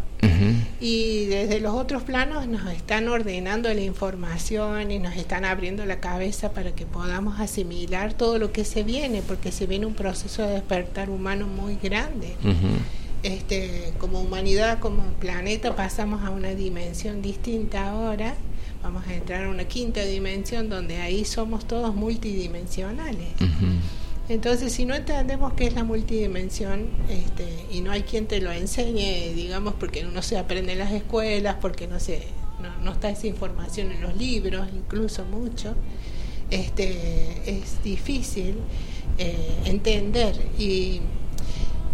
Y 0.80 1.26
desde 1.26 1.60
los 1.60 1.74
otros 1.74 2.02
planos 2.02 2.46
nos 2.46 2.70
están 2.72 3.08
ordenando 3.08 3.72
la 3.72 3.80
información 3.80 4.90
y 4.90 4.98
nos 4.98 5.16
están 5.16 5.44
abriendo 5.44 5.84
la 5.84 6.00
cabeza 6.00 6.52
para 6.52 6.72
que 6.72 6.86
podamos 6.86 7.40
asimilar 7.40 8.14
todo 8.14 8.38
lo 8.38 8.52
que 8.52 8.64
se 8.64 8.82
viene, 8.82 9.22
porque 9.22 9.52
se 9.52 9.66
viene 9.66 9.86
un 9.86 9.94
proceso 9.94 10.42
de 10.42 10.54
despertar 10.54 11.10
humano 11.10 11.46
muy 11.46 11.76
grande. 11.76 12.34
este, 13.22 13.92
como 13.98 14.20
humanidad, 14.20 14.78
como 14.80 15.02
planeta, 15.20 15.76
pasamos 15.76 16.24
a 16.24 16.30
una 16.30 16.54
dimensión 16.54 17.22
distinta 17.22 17.90
ahora. 17.90 18.34
Vamos 18.82 19.06
a 19.06 19.14
entrar 19.14 19.44
a 19.44 19.48
una 19.48 19.64
quinta 19.64 20.02
dimensión 20.02 20.68
donde 20.68 21.00
ahí 21.00 21.24
somos 21.24 21.66
todos 21.66 21.94
multidimensionales. 21.94 23.28
Entonces, 24.32 24.72
si 24.72 24.86
no 24.86 24.94
entendemos 24.94 25.52
qué 25.52 25.66
es 25.66 25.74
la 25.74 25.84
multidimensión 25.84 26.88
este, 27.10 27.66
y 27.70 27.82
no 27.82 27.92
hay 27.92 28.02
quien 28.02 28.26
te 28.26 28.40
lo 28.40 28.50
enseñe, 28.50 29.34
digamos, 29.34 29.74
porque 29.74 30.02
no 30.04 30.22
se 30.22 30.38
aprende 30.38 30.72
en 30.72 30.78
las 30.78 30.90
escuelas, 30.90 31.56
porque 31.60 31.86
no, 31.86 32.00
se, 32.00 32.22
no, 32.82 32.92
está 32.92 33.10
esa 33.10 33.26
información 33.26 33.92
en 33.92 34.00
los 34.00 34.16
libros, 34.16 34.66
incluso 34.74 35.26
mucho, 35.26 35.74
este, 36.48 37.42
es 37.44 37.82
difícil 37.84 38.54
eh, 39.18 39.58
entender. 39.66 40.34
Y, 40.58 41.02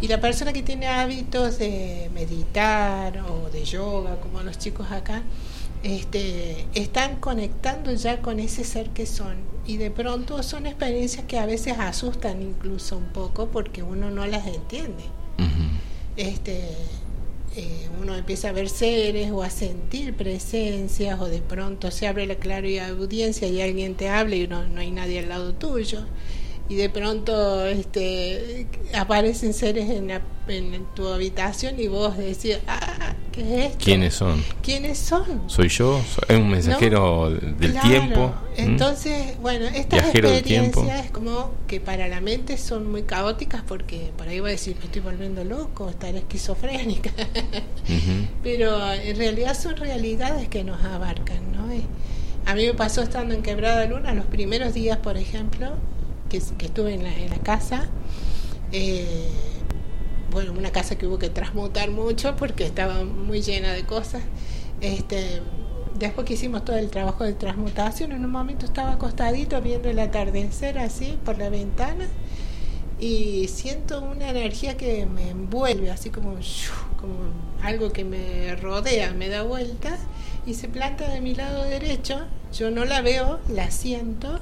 y 0.01 0.07
la 0.07 0.21
persona 0.21 0.53
que 0.53 0.63
tiene 0.63 0.87
hábitos 0.87 1.59
de 1.59 2.09
meditar 2.15 3.19
o 3.29 3.51
de 3.51 3.65
yoga, 3.65 4.21
como 4.21 4.45
los 4.45 4.59
chicos 4.59 4.93
acá, 4.93 5.25
este, 5.83 6.67
están 6.75 7.17
conectando 7.17 7.93
ya 7.93 8.21
con 8.21 8.41
ese 8.41 8.65
ser 8.65 8.91
que 8.91 9.07
son. 9.07 9.37
Y 9.67 9.77
de 9.77 9.91
pronto 9.91 10.43
son 10.43 10.67
experiencias 10.67 11.27
que 11.27 11.39
a 11.39 11.47
veces 11.47 11.75
asustan 11.79 12.43
incluso 12.43 12.97
un 12.97 13.07
poco 13.07 13.49
porque 13.49 13.83
uno 13.83 14.11
no 14.11 14.27
las 14.27 14.47
entiende. 14.47 15.05
Este, 16.17 16.65
eh, 17.55 17.89
uno 18.01 18.17
empieza 18.17 18.49
a 18.49 18.53
ver 18.53 18.69
seres 18.69 19.31
o 19.31 19.43
a 19.43 19.51
sentir 19.51 20.15
presencias 20.15 21.21
o 21.21 21.27
de 21.27 21.41
pronto 21.41 21.91
se 21.91 22.09
abre 22.09 22.27
la 22.27 22.35
clara 22.35 22.89
audiencia 22.89 23.47
y 23.47 23.61
alguien 23.61 23.95
te 23.95 24.09
habla 24.09 24.35
y 24.37 24.49
no, 24.49 24.67
no 24.67 24.81
hay 24.81 24.91
nadie 24.91 25.21
al 25.21 25.29
lado 25.29 25.55
tuyo 25.55 26.05
y 26.69 26.77
de 26.77 26.91
pronto 26.91 27.65
este, 27.65 28.67
aparecen 28.95 29.55
seres 29.55 29.89
en, 29.89 30.11
en 30.11 30.85
tu 30.95 31.09
habitación 31.09 31.81
y 31.81 31.89
vos 31.89 32.19
decís, 32.19 32.59
ah, 32.67 33.15
¿qué 33.33 33.41
es 33.41 33.67
esto? 33.67 33.85
¿Quiénes 33.85 34.15
son? 34.15 34.45
¿Quiénes 34.63 34.99
son? 34.99 35.45
¿Soy 35.47 35.69
yo? 35.69 35.99
¿Es 36.29 36.37
un 36.37 36.51
mensajero 36.51 37.31
del 37.31 37.81
tiempo? 37.81 38.35
Entonces, 38.57 39.39
bueno, 39.41 39.65
estas 39.67 40.15
experiencias 40.15 41.07
es 41.07 41.11
como 41.11 41.53
que 41.67 41.81
para 41.81 42.07
la 42.07 42.21
mente 42.21 42.59
son 42.59 42.91
muy 42.91 43.05
caóticas 43.05 43.63
porque 43.67 44.13
por 44.19 44.29
ahí 44.29 44.41
voy 44.41 44.51
a 44.51 44.53
decir, 44.53 44.77
me 44.79 44.85
estoy 44.85 45.01
volviendo 45.01 45.45
loco, 45.45 45.89
estaré 45.89 46.19
esquizofrénica. 46.19 47.11
Pero 48.43 48.93
en 48.93 49.17
realidad 49.17 49.59
son 49.59 49.77
realidades 49.77 50.49
que 50.49 50.65
nos 50.65 50.83
abarcan, 50.85 51.53
¿no? 51.53 51.69
A 52.45 52.55
mí 52.55 52.67
me 52.67 52.75
pasó 52.75 53.03
estando 53.03 53.35
en 53.35 53.43
Quebrada 53.43 53.87
Luna, 53.87 54.15
los 54.15 54.25
primeros 54.25 54.75
días, 54.75 54.99
por 54.99 55.19
ejemplo, 55.19 55.73
que, 56.29 56.39
estuve 56.39 56.95
en 56.95 57.05
la, 57.05 57.39
casa. 57.43 57.89
Eh, 58.73 59.29
bueno, 60.31 60.53
una 60.53 60.71
casa 60.71 60.97
que 60.99 61.07
hubo 61.07 61.19
que 61.19 61.31
transmutar 61.31 61.91
mucho 61.91 62.37
porque 62.37 62.65
estaba 62.65 63.05
muy 63.05 63.41
llena 63.41 63.73
de 63.73 63.85
cosas. 63.85 64.23
Este, 64.81 65.41
después 65.99 66.27
que 66.27 66.35
hicimos 66.35 66.65
todo 66.65 66.77
el 66.77 66.91
trabajo 66.91 67.25
de 67.25 67.33
transmutación, 67.33 68.13
en 68.13 68.25
un 68.25 68.31
momento 68.31 68.67
estaba 68.67 68.93
acostadito 68.93 69.61
viendo 69.61 69.89
el 69.89 69.99
atardecer 69.99 70.79
así 70.79 71.19
por 71.25 71.39
la 71.39 71.49
ventana 71.49 72.07
y 73.01 73.49
siento 73.49 74.01
una 74.03 74.31
energía 74.31 74.77
que 74.77 75.07
me 75.07 75.31
envuelve, 75.31 75.91
así 75.91 76.11
como, 76.11 76.33
como 77.01 77.15
algo 77.63 77.93
que 77.93 78.05
me 78.05 78.57
rodea, 78.57 79.13
me 79.13 79.29
da 79.29 79.43
vuelta 79.43 79.97
y 80.47 80.55
se 80.55 80.69
planta 80.69 81.09
de 81.09 81.21
mi 81.21 81.35
lado 81.35 81.65
derecho. 81.65 82.21
Yo 82.53 82.71
no 82.71 82.85
la 82.85 83.01
veo, 83.01 83.41
la 83.49 83.71
siento 83.71 84.41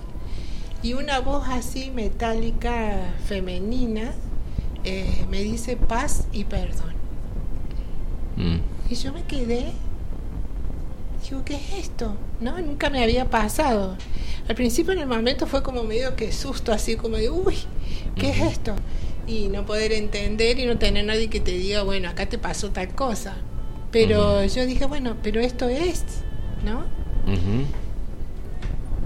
y 0.86 0.94
una 0.94 1.18
voz 1.18 1.48
así 1.48 1.90
metálica 1.90 3.12
femenina 3.26 4.12
eh, 4.84 5.24
me 5.28 5.42
dice 5.42 5.76
paz 5.76 6.28
y 6.30 6.44
perdón. 6.44 6.94
Mm. 8.36 8.58
Y 8.88 8.94
yo 8.94 9.12
me 9.12 9.24
quedé, 9.24 9.72
digo, 11.24 11.42
¿qué 11.44 11.56
es 11.56 11.72
esto? 11.86 12.14
No, 12.40 12.60
nunca 12.60 12.88
me 12.88 13.02
había 13.02 13.28
pasado. 13.28 13.96
Al 14.48 14.54
principio 14.54 14.92
en 14.92 15.00
el 15.00 15.08
momento 15.08 15.48
fue 15.48 15.64
como 15.64 15.82
medio 15.82 16.14
que 16.14 16.30
susto, 16.30 16.70
así 16.70 16.94
como 16.94 17.16
de, 17.16 17.30
uy, 17.30 17.56
¿qué 18.14 18.30
es 18.30 18.40
esto? 18.42 18.76
Y 19.26 19.48
no 19.48 19.66
poder 19.66 19.92
entender 19.92 20.60
y 20.60 20.66
no 20.66 20.78
tener 20.78 21.04
nadie 21.04 21.28
que 21.28 21.40
te 21.40 21.50
diga, 21.50 21.82
bueno, 21.82 22.08
acá 22.08 22.28
te 22.28 22.38
pasó 22.38 22.70
tal 22.70 22.94
cosa. 22.94 23.34
Pero 23.90 24.44
yo 24.44 24.64
dije, 24.64 24.86
bueno, 24.86 25.16
pero 25.20 25.40
esto 25.40 25.68
es, 25.68 26.04
¿no? 26.64 26.84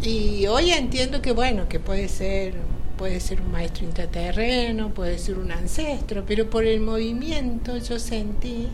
Y 0.03 0.47
hoy 0.47 0.71
entiendo 0.71 1.21
que 1.21 1.33
bueno, 1.33 1.69
que 1.69 1.79
puede 1.79 2.09
ser 2.09 2.55
puede 3.01 3.19
ser 3.21 3.41
un 3.41 3.51
maestro 3.51 3.87
intraterreno, 3.87 4.93
puede 4.93 5.17
ser 5.17 5.39
un 5.39 5.53
ancestro, 5.53 6.25
pero 6.27 6.51
por 6.51 6.67
el 6.67 6.81
movimiento 6.81 7.79
yo 7.79 7.99
sentí 7.99 8.69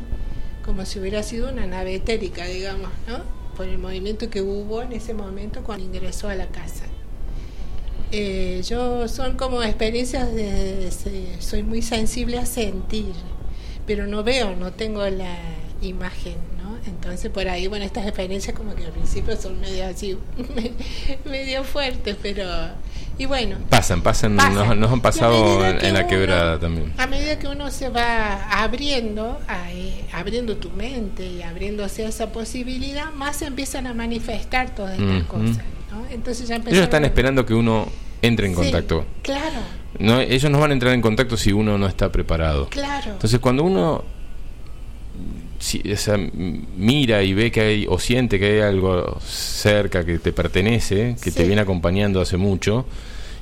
como 0.64 0.85
si 0.85 0.99
hubiera 0.99 1.22
sido 1.22 1.49
una 1.49 1.64
nave 1.64 1.95
etérica, 1.95 2.45
digamos, 2.45 2.91
¿no? 3.07 3.20
Por 3.57 3.68
el 3.68 3.79
movimiento 3.79 4.29
que 4.29 4.43
hubo 4.43 4.83
en 4.83 4.91
ese 4.93 5.14
momento 5.14 5.62
cuando 5.62 5.85
ingresó 5.85 6.29
a 6.29 6.35
la 6.35 6.49
casa. 6.49 6.87
Eh, 8.11 8.62
yo 8.68 9.07
son 9.07 9.37
como 9.37 9.62
experiencias 9.62 10.35
de, 10.35 10.91
soy 11.39 11.62
muy 11.62 11.83
sensible 11.83 12.39
a 12.39 12.47
sentir, 12.47 13.14
pero 13.87 14.09
no 14.09 14.24
veo, 14.24 14.57
no 14.57 14.72
tengo 14.72 15.09
la 15.09 15.39
imagen. 15.83 16.35
Entonces 16.87 17.30
por 17.30 17.49
ahí, 17.49 17.66
bueno, 17.66 17.84
estas 17.84 18.07
experiencias 18.07 18.57
como 18.57 18.74
que 18.74 18.84
al 18.84 18.93
principio 18.93 19.37
son 19.37 19.61
medio 19.61 19.87
así, 19.87 20.16
medio 21.24 21.64
fuertes, 21.64 22.16
pero 22.20 22.45
y 23.18 23.24
bueno. 23.24 23.57
Pasan, 23.70 24.03
pasan, 24.03 24.37
Nos, 24.37 24.93
han 24.93 25.01
pasado 25.01 25.66
en, 25.66 25.95
la 25.95 26.07
quebrada 26.07 26.59
también. 26.59 26.93
A 26.99 27.07
medida 27.07 27.39
que 27.39 27.49
uno 27.49 27.70
se 27.70 27.89
va 27.89 28.62
abriendo, 28.62 29.41
abriendo 30.12 30.57
tu 30.57 30.70
mente 30.70 31.26
y 31.26 31.43
abriéndose 31.43 32.05
a 32.05 32.09
esa 32.09 32.30
posibilidad, 32.30 33.12
más 33.12 33.37
se 33.37 33.47
empiezan 33.47 33.87
a 33.87 33.95
manifestar 33.95 34.74
todas 34.74 34.99
estas 34.99 35.24
cosas. 35.24 35.64
¿no? 35.91 36.07
Entonces 36.11 36.47
ya 36.49 36.57
Ellos 36.57 36.84
están 36.84 37.05
esperando 37.05 37.47
que 37.47 37.55
uno 37.55 37.89
entre 38.20 38.47
en 38.47 38.55
contacto. 38.55 39.07
Claro. 39.22 39.61
No, 39.99 40.20
ellos 40.20 40.51
no 40.51 40.61
van 40.61 40.70
a 40.70 40.74
entrar 40.74 40.93
en 40.93 41.01
contacto 41.01 41.39
si 41.39 41.53
uno 41.53 41.78
no 41.78 41.87
está 41.87 42.12
preparado. 42.12 42.68
Claro. 42.68 43.12
Entonces 43.12 43.41
cuando 43.41 43.62
uno 43.64 44.05
si, 45.59 45.83
mira 46.77 47.23
y 47.23 47.35
ve 47.35 47.51
que 47.51 47.61
hay 47.61 47.87
o 47.89 47.99
siente 47.99 48.39
que 48.39 48.55
hay 48.55 48.61
algo 48.61 49.19
cerca 49.21 50.05
que 50.05 50.19
te 50.19 50.33
pertenece, 50.33 51.17
que 51.23 51.31
te 51.31 51.45
viene 51.45 51.63
acompañando 51.63 52.21
hace 52.21 52.37
mucho, 52.37 52.87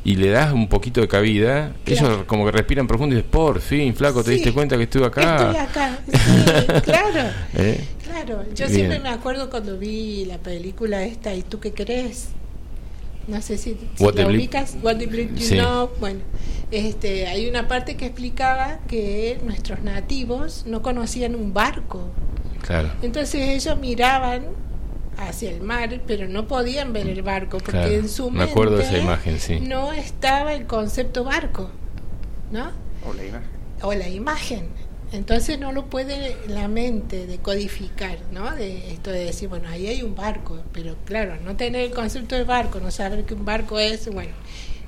y 0.05 0.17
le 0.17 0.29
das 0.29 0.53
un 0.53 0.69
poquito 0.69 1.01
de 1.01 1.09
cabida, 1.09 1.75
ellos 1.87 2.25
como 2.27 2.45
que 2.45 2.53
respiran 2.53 2.87
profundo 2.87 3.15
y 3.15 3.17
dicen, 3.17 3.31
por 3.31 3.61
fin, 3.61 3.95
flaco, 3.95 4.23
te 4.23 4.33
diste 4.33 4.53
cuenta 4.53 4.77
que 4.77 4.83
estuve 4.83 5.07
acá. 5.07 5.51
Estoy 5.51 5.57
acá, 5.57 6.81
claro. 6.85 7.31
¿Eh? 7.55 7.81
Claro, 8.05 8.45
yo 8.55 8.69
siempre 8.69 9.01
me 9.01 9.09
acuerdo 9.09 9.49
cuando 9.49 9.79
vi 9.79 10.27
la 10.27 10.39
película 10.39 11.03
esta, 11.05 11.35
¿y 11.35 11.43
tú 11.43 11.59
qué 11.59 11.73
crees? 11.73 12.29
No 13.27 13.41
sé 13.41 13.57
si, 13.57 13.77
la 13.99 14.27
ubicas, 14.27 14.77
What 14.83 14.97
the 14.97 15.07
You 15.07 15.57
Know. 15.57 15.91
Bueno, 15.99 16.21
este, 16.71 17.27
hay 17.27 17.49
una 17.49 17.69
parte 17.69 17.97
que 17.97 18.07
explicaba 18.07 18.81
que 18.87 19.39
nuestros 19.45 19.83
nativos 19.83 20.65
no 20.67 20.83
conocían 20.83 21.35
un 21.35 21.55
barco. 21.55 22.11
Claro. 22.63 22.91
Entonces 23.03 23.49
ellos 23.49 23.79
miraban 23.79 24.45
hacia 25.17 25.51
el 25.51 25.61
mar, 25.61 26.01
pero 26.07 26.29
no 26.29 26.47
podían 26.47 26.93
ver 26.93 27.09
el 27.09 27.23
barco 27.23 27.59
porque 27.59 27.97
en 27.97 28.09
su 28.09 28.31
mente 28.31 28.51
acuerdo 28.51 28.79
esa 28.81 28.99
imagen, 28.99 29.39
sí. 29.39 29.61
no 29.61 29.93
estaba 29.93 30.55
el 30.55 30.67
concepto 30.67 31.25
barco, 31.25 31.71
¿no? 32.51 32.71
O 33.07 33.13
la 33.13 33.25
imagen. 33.25 33.49
O 33.83 33.95
la 33.95 34.09
imagen. 34.09 34.69
Entonces 35.15 35.61
no 35.61 35.71
lo 35.71 35.87
puede 35.87 36.37
la 36.49 36.67
mente 36.67 37.27
decodificar, 37.27 38.19
¿no? 38.33 38.51
De 38.51 38.93
esto 38.93 39.11
de 39.11 39.25
decir, 39.25 39.49
bueno, 39.49 39.69
ahí 39.69 39.87
hay 39.87 40.03
un 40.03 40.17
barco, 40.17 40.61
pero 40.73 40.97
claro, 41.05 41.37
no 41.45 41.57
tener 41.57 41.83
el 41.83 41.93
concepto 41.93 42.35
de 42.35 42.43
barco, 42.43 42.81
no 42.81 42.91
saber 42.91 43.25
que 43.25 43.35
un 43.35 43.45
barco 43.45 43.79
es, 43.79 44.13
bueno. 44.13 44.33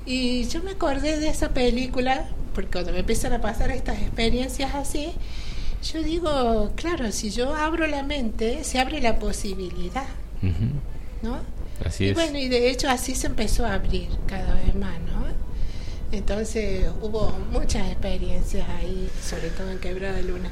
Y 0.05 0.45
yo 0.49 0.61
me 0.63 0.71
acordé 0.71 1.17
de 1.17 1.29
esa 1.29 1.49
película, 1.49 2.27
porque 2.53 2.71
cuando 2.71 2.91
me 2.91 2.99
empiezan 2.99 3.31
a 3.31 3.41
pasar 3.41 3.71
estas 3.71 4.01
experiencias 4.01 4.75
así, 4.75 5.13
yo 5.93 6.03
digo, 6.03 6.73
claro, 6.75 7.11
si 7.13 7.29
yo 7.29 7.55
abro 7.55 7.87
la 7.87 8.03
mente, 8.03 8.65
se 8.65 8.79
abre 8.79 8.99
la 8.99 9.19
posibilidad, 9.19 10.07
¿no? 11.21 11.39
Así 11.85 12.05
y 12.05 12.09
es. 12.09 12.15
bueno, 12.15 12.37
y 12.37 12.49
de 12.49 12.69
hecho 12.69 12.89
así 12.89 13.15
se 13.15 13.27
empezó 13.27 13.65
a 13.65 13.75
abrir 13.75 14.09
cada 14.27 14.55
vez 14.55 14.75
más, 14.75 14.99
¿no? 15.01 15.25
Entonces 16.11 16.85
hubo 17.01 17.37
muchas 17.51 17.87
experiencias 17.87 18.67
ahí, 18.79 19.09
sobre 19.21 19.49
todo 19.49 19.71
en 19.71 19.79
Quebrada 19.79 20.21
Luna. 20.21 20.49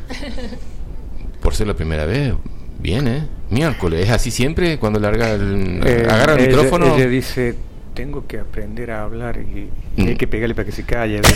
Por 1.42 1.56
ser 1.56 1.68
la 1.68 1.76
primera 1.76 2.06
vez, 2.06 2.34
bien, 2.80 3.08
¿eh? 3.08 3.28
Miércoles, 3.50 4.06
¿es 4.06 4.10
así 4.12 4.32
siempre 4.32 4.78
cuando 4.80 5.00
larga 5.00 5.32
el, 5.32 5.82
eh, 5.86 6.08
agarra 6.10 6.36
el 6.36 6.48
micrófono? 6.48 6.96
Ella 6.96 7.08
dice, 7.08 7.56
tengo 7.94 8.28
que 8.28 8.40
aprender 8.40 8.92
a 8.92 9.04
hablar 9.04 9.40
y, 9.40 9.70
hay 10.02 10.14
mm. 10.14 10.18
que 10.18 10.28
pegarle 10.28 10.56
para 10.56 10.66
que 10.66 10.72
se 10.72 10.84
calle. 10.84 11.22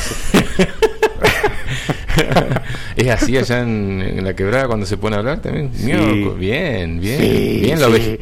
¿Es 2.97 3.07
así 3.07 3.37
allá 3.37 3.61
en, 3.61 4.23
la 4.23 4.35
quebrada 4.35 4.67
cuando 4.67 4.85
se 4.85 4.97
pone 4.97 5.15
a 5.15 5.19
hablar 5.19 5.41
también? 5.41 5.71
Bien, 5.73 6.37
bien, 6.37 6.99
bien, 6.99 7.79
la 7.79 7.87
oveja, 7.87 8.17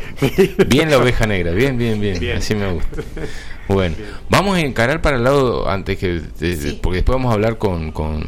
bien 0.68 0.92
la 0.92 1.00
oveja 1.00 1.26
negra, 1.26 1.52
bien, 1.52 1.78
bien, 1.78 2.00
bien, 2.00 2.38
así 2.38 2.54
me 2.54 2.72
gusta. 2.74 3.02
Bueno, 3.68 3.96
vamos 4.30 4.58
a 4.58 4.62
encarar 4.62 5.02
para 5.02 5.18
el 5.18 5.24
lado 5.24 5.70
antes 5.70 5.98
que, 5.98 6.22
porque 6.82 6.98
después 6.98 7.16
vamos 7.16 7.32
a 7.32 7.34
hablar 7.34 7.58
con, 7.58 7.92
con, 7.92 8.24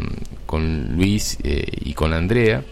con 0.45 0.95
Luis 0.95 1.37
eh, 1.43 1.65
y 1.81 1.93
con 1.93 2.13
Andrea 2.13 2.63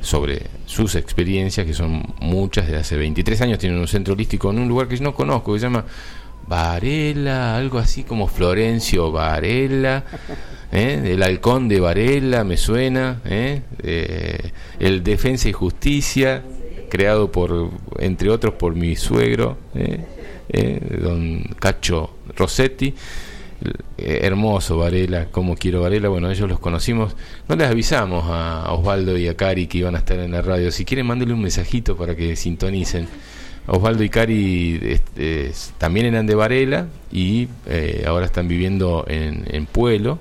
sobre 0.00 0.46
sus 0.66 0.94
experiencias, 0.94 1.66
que 1.66 1.74
son 1.74 2.02
muchas, 2.20 2.68
de 2.68 2.76
hace 2.76 2.96
23 2.96 3.40
años 3.42 3.58
tienen 3.58 3.78
un 3.78 3.88
centro 3.88 4.14
holístico 4.14 4.50
en 4.50 4.58
un 4.58 4.68
lugar 4.68 4.88
que 4.88 4.96
yo 4.96 5.04
no 5.04 5.14
conozco, 5.14 5.52
que 5.52 5.60
se 5.60 5.66
llama 5.66 5.84
Varela, 6.46 7.56
algo 7.56 7.78
así 7.78 8.02
como 8.02 8.26
Florencio 8.26 9.12
Varela, 9.12 10.04
¿eh? 10.72 11.02
el 11.04 11.22
halcón 11.22 11.68
de 11.68 11.80
Varela, 11.80 12.44
me 12.44 12.56
suena, 12.56 13.20
¿eh? 13.24 13.62
el 14.78 15.02
Defensa 15.04 15.48
y 15.48 15.52
Justicia, 15.52 16.42
creado 16.92 17.32
por, 17.32 17.70
entre 17.98 18.28
otros, 18.28 18.54
por 18.54 18.74
mi 18.74 18.96
suegro. 18.96 19.56
¿eh? 19.74 20.04
Eh, 20.52 20.98
don 21.02 21.42
Cacho 21.58 22.16
Rossetti. 22.36 22.94
Eh, 23.96 24.20
hermoso 24.22 24.76
Varela, 24.78 25.26
como 25.30 25.54
quiero 25.54 25.82
Varela, 25.82 26.08
bueno, 26.08 26.30
ellos 26.30 26.48
los 26.48 26.58
conocimos. 26.58 27.14
No 27.48 27.54
les 27.56 27.68
avisamos 27.68 28.24
a 28.26 28.72
Osvaldo 28.72 29.16
y 29.16 29.28
a 29.28 29.36
Cari 29.36 29.68
que 29.68 29.78
iban 29.78 29.94
a 29.94 29.98
estar 29.98 30.18
en 30.18 30.32
la 30.32 30.42
radio. 30.42 30.72
Si 30.72 30.84
quieren, 30.84 31.06
mándenle 31.06 31.34
un 31.34 31.42
mensajito 31.42 31.96
para 31.96 32.16
que 32.16 32.34
sintonicen. 32.34 33.06
Osvaldo 33.66 34.02
y 34.02 34.08
Cari 34.08 34.80
este, 34.82 35.52
también 35.78 36.06
eran 36.06 36.26
de 36.26 36.34
Varela 36.34 36.88
y 37.12 37.48
eh, 37.66 38.04
ahora 38.08 38.26
están 38.26 38.48
viviendo 38.48 39.04
en, 39.06 39.44
en 39.48 39.66
Pueblo. 39.66 40.18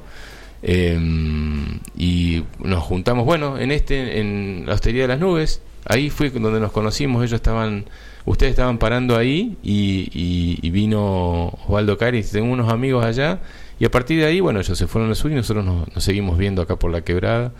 Em, 0.63 1.79
y 1.97 2.43
nos 2.59 2.84
juntamos, 2.84 3.25
bueno, 3.25 3.57
en 3.57 3.71
este, 3.71 4.19
en 4.19 4.65
la 4.67 4.75
Hostería 4.75 5.03
de 5.03 5.07
las 5.07 5.19
Nubes, 5.19 5.61
ahí 5.86 6.11
fue 6.11 6.29
donde 6.29 6.59
nos 6.59 6.71
conocimos, 6.71 7.23
ellos 7.23 7.34
estaban 7.34 7.86
ustedes 8.26 8.51
estaban 8.51 8.78
parando 8.78 9.17
ahí 9.17 9.57
y, 9.63 10.69
vino 10.72 11.49
Osvaldo 11.65 11.97
Cari, 11.97 12.24
tengo 12.24 12.51
unos 12.51 12.72
amigos 12.72 13.05
allá, 13.05 13.39
y 13.80 13.86
a 13.86 13.91
partir 13.91 14.19
de 14.19 14.26
ahí, 14.26 14.39
bueno, 14.39 14.59
ellos 14.59 14.78
se 14.78 14.88
fueron 14.88 15.09
al 15.09 15.15
sur 15.15 15.32
y 15.32 15.36
nosotros 15.36 15.65
nos, 15.65 16.03
seguimos 16.03 16.38
viendo 16.38 16.61
acá 16.61 16.78
por 16.78 16.91
la 16.91 17.01
quebrada 17.01 17.51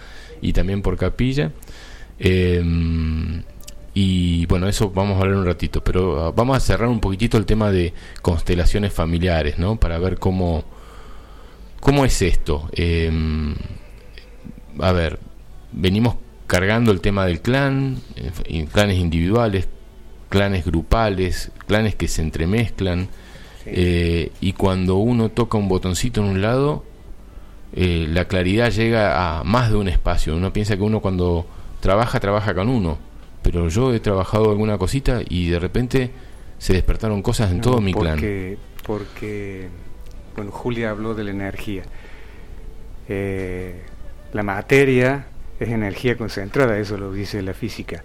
y 0.42 0.54
también 0.54 0.82
por 0.82 0.98
Capilla. 0.98 1.52
Em, 2.20 3.42
y 3.94 4.46
bueno, 4.46 4.68
eso 4.68 4.92
vamos 4.92 5.18
a 5.18 5.22
hablar 5.22 5.38
un 5.38 5.46
ratito, 5.46 5.84
pero 5.84 6.26
ah, 6.26 6.32
vamos 6.36 6.56
a 6.56 6.60
cerrar 6.60 6.90
un 6.90 7.00
poquitito 7.00 7.38
el 7.38 7.46
tema 7.46 7.72
de 7.72 7.94
constelaciones 8.22 8.94
familiares, 8.94 9.58
¿no? 9.58 9.78
Para 9.78 9.98
ver 9.98 10.20
cómo, 10.20 10.64
cómo 11.80 12.06
es 12.06 12.22
esto. 12.22 12.70
Em, 12.74 13.56
a 14.80 14.92
ver, 14.92 15.20
venimos 15.72 16.16
cargando 16.48 16.92
el 16.92 17.02
tema 17.02 17.26
del 17.26 17.42
clan, 17.42 17.98
eh, 18.46 18.68
clanes 18.72 18.98
individuales, 18.98 19.68
clanes 20.32 20.66
grupales, 20.66 21.52
clanes 21.68 21.94
que 21.94 22.08
se 22.08 22.22
entremezclan, 22.22 23.10
eh, 23.66 24.32
y 24.40 24.54
cuando 24.54 24.96
uno 24.96 25.30
toca 25.30 25.58
un 25.58 25.68
botoncito 25.68 26.22
en 26.22 26.28
un 26.28 26.42
lado, 26.42 26.86
eh, 27.74 28.08
la 28.10 28.26
claridad 28.26 28.72
llega 28.72 29.40
a 29.40 29.44
más 29.44 29.70
de 29.70 29.76
un 29.76 29.90
espacio. 29.90 30.36
Uno 30.36 30.54
piensa 30.54 30.78
que 30.78 30.84
uno 30.84 31.02
cuando 31.02 31.46
trabaja, 31.82 32.22
trabaja 32.22 32.56
con 32.56 32.70
uno, 32.70 32.98
pero 33.44 33.68
yo 33.68 33.94
he 33.94 34.00
trabajado 34.00 34.50
alguna 34.50 34.78
cosita 34.78 35.20
y 35.28 35.50
de 35.50 35.60
repente 35.60 36.12
se 36.58 36.74
despertaron 36.74 37.22
cosas 37.22 37.52
en 37.52 37.60
todo 37.60 37.82
mi 37.82 37.94
clan. 37.94 38.58
Porque, 38.88 39.68
bueno, 40.38 40.52
Julia 40.52 40.92
habló 40.92 41.14
de 41.14 41.26
la 41.26 41.32
energía. 41.32 41.84
Eh, 43.10 43.82
la 44.32 44.44
materia 44.44 45.28
es 45.60 45.68
energía 45.68 46.16
concentrada, 46.16 46.78
eso 46.78 46.98
lo 46.98 47.12
dice 47.12 47.42
la 47.42 47.54
física 47.54 48.02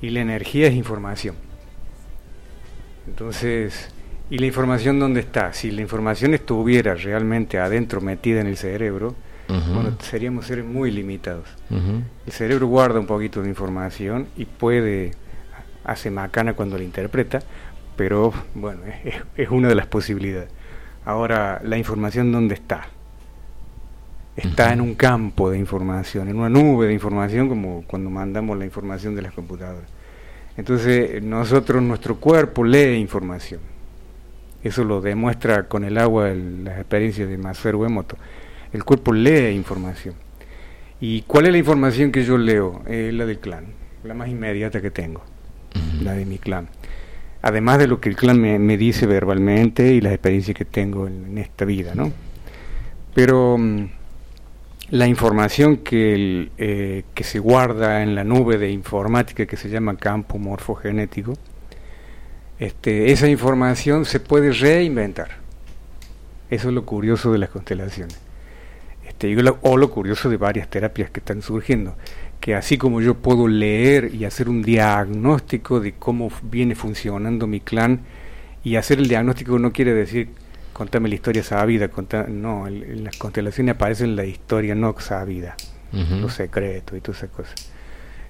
y 0.00 0.10
la 0.10 0.20
energía 0.20 0.68
es 0.68 0.74
información. 0.74 1.34
Entonces, 3.06 3.90
¿y 4.30 4.38
la 4.38 4.46
información 4.46 4.98
dónde 4.98 5.20
está? 5.20 5.52
Si 5.52 5.70
la 5.70 5.80
información 5.80 6.34
estuviera 6.34 6.94
realmente 6.94 7.58
adentro, 7.58 8.00
metida 8.00 8.40
en 8.40 8.46
el 8.46 8.56
cerebro, 8.56 9.14
bueno, 9.48 9.96
seríamos 10.00 10.46
seres 10.46 10.66
muy 10.66 10.90
limitados. 10.90 11.48
El 12.26 12.32
cerebro 12.32 12.66
guarda 12.66 13.00
un 13.00 13.06
poquito 13.06 13.42
de 13.42 13.48
información 13.48 14.28
y 14.36 14.44
puede, 14.44 15.12
hace 15.84 16.10
macana 16.10 16.52
cuando 16.52 16.76
la 16.76 16.84
interpreta, 16.84 17.40
pero 17.96 18.32
bueno, 18.54 18.82
es, 19.04 19.14
es 19.36 19.48
una 19.48 19.68
de 19.68 19.74
las 19.74 19.86
posibilidades. 19.86 20.50
Ahora, 21.06 21.62
¿la 21.64 21.78
información 21.78 22.30
dónde 22.30 22.54
está? 22.54 22.88
Está 24.38 24.72
en 24.72 24.80
un 24.80 24.94
campo 24.94 25.50
de 25.50 25.58
información, 25.58 26.28
en 26.28 26.36
una 26.36 26.48
nube 26.48 26.86
de 26.86 26.94
información, 26.94 27.48
como 27.48 27.82
cuando 27.86 28.08
mandamos 28.08 28.56
la 28.56 28.64
información 28.64 29.14
de 29.16 29.22
las 29.22 29.32
computadoras. 29.32 29.90
Entonces, 30.56 31.22
nosotros, 31.22 31.82
nuestro 31.82 32.16
cuerpo 32.16 32.64
lee 32.64 32.94
información. 32.94 33.60
Eso 34.62 34.84
lo 34.84 35.00
demuestra 35.00 35.64
con 35.68 35.84
el 35.84 35.98
agua 35.98 36.28
las 36.28 36.78
experiencias 36.78 37.28
de 37.28 37.36
Masaru 37.36 37.84
Emoto. 37.84 38.16
El 38.72 38.84
cuerpo 38.84 39.12
lee 39.12 39.50
información. 39.50 40.14
¿Y 41.00 41.22
cuál 41.22 41.46
es 41.46 41.52
la 41.52 41.58
información 41.58 42.12
que 42.12 42.24
yo 42.24 42.38
leo? 42.38 42.82
Es 42.86 43.12
la 43.14 43.26
del 43.26 43.38
clan, 43.38 43.66
la 44.04 44.14
más 44.14 44.28
inmediata 44.28 44.80
que 44.80 44.90
tengo, 44.90 45.22
la 46.02 46.12
de 46.12 46.26
mi 46.26 46.38
clan. 46.38 46.68
Además 47.42 47.78
de 47.78 47.86
lo 47.86 48.00
que 48.00 48.08
el 48.08 48.16
clan 48.16 48.40
me, 48.40 48.76
dice 48.76 49.06
verbalmente 49.06 49.94
y 49.94 50.00
las 50.00 50.12
experiencias 50.12 50.56
que 50.56 50.64
tengo 50.64 51.06
en, 51.06 51.38
esta 51.38 51.64
vida, 51.64 51.94
¿no? 51.94 52.12
Pero 53.14 53.56
mm, 53.58 53.97
la 54.90 55.06
información 55.06 55.78
que, 55.78 56.50
eh, 56.56 57.04
que 57.14 57.24
se 57.24 57.38
guarda 57.38 58.02
en 58.02 58.14
la 58.14 58.24
nube 58.24 58.56
de 58.56 58.70
informática 58.70 59.46
que 59.46 59.56
se 59.56 59.68
llama 59.68 59.96
campo 59.96 60.38
morfogenético, 60.38 61.34
este, 62.58 63.12
esa 63.12 63.28
información 63.28 64.04
se 64.04 64.20
puede 64.20 64.52
reinventar. 64.52 65.38
Eso 66.50 66.68
es 66.68 66.74
lo 66.74 66.86
curioso 66.86 67.32
de 67.32 67.38
las 67.38 67.50
constelaciones. 67.50 68.18
Este, 69.06 69.36
o 69.62 69.76
lo 69.76 69.90
curioso 69.90 70.30
de 70.30 70.36
varias 70.36 70.68
terapias 70.68 71.10
que 71.10 71.20
están 71.20 71.42
surgiendo, 71.42 71.96
que 72.40 72.54
así 72.54 72.78
como 72.78 73.00
yo 73.00 73.14
puedo 73.14 73.46
leer 73.46 74.14
y 74.14 74.24
hacer 74.24 74.48
un 74.48 74.62
diagnóstico 74.62 75.80
de 75.80 75.92
cómo 75.92 76.30
viene 76.42 76.74
funcionando 76.74 77.46
mi 77.46 77.60
clan, 77.60 78.00
y 78.64 78.76
hacer 78.76 78.98
el 78.98 79.08
diagnóstico 79.08 79.58
no 79.58 79.72
quiere 79.72 79.94
decir 79.94 80.28
contame 80.78 81.08
la 81.08 81.16
historia 81.16 81.42
sabida, 81.42 81.90
no, 82.28 82.68
en 82.68 83.02
las 83.02 83.16
constelaciones 83.16 83.74
aparece 83.74 84.06
la 84.06 84.24
historia 84.24 84.76
no 84.76 84.94
sabida, 85.00 85.56
los 85.92 86.34
secretos 86.34 86.96
y 86.96 87.00
todas 87.00 87.18
esas 87.24 87.30
cosas. 87.34 87.54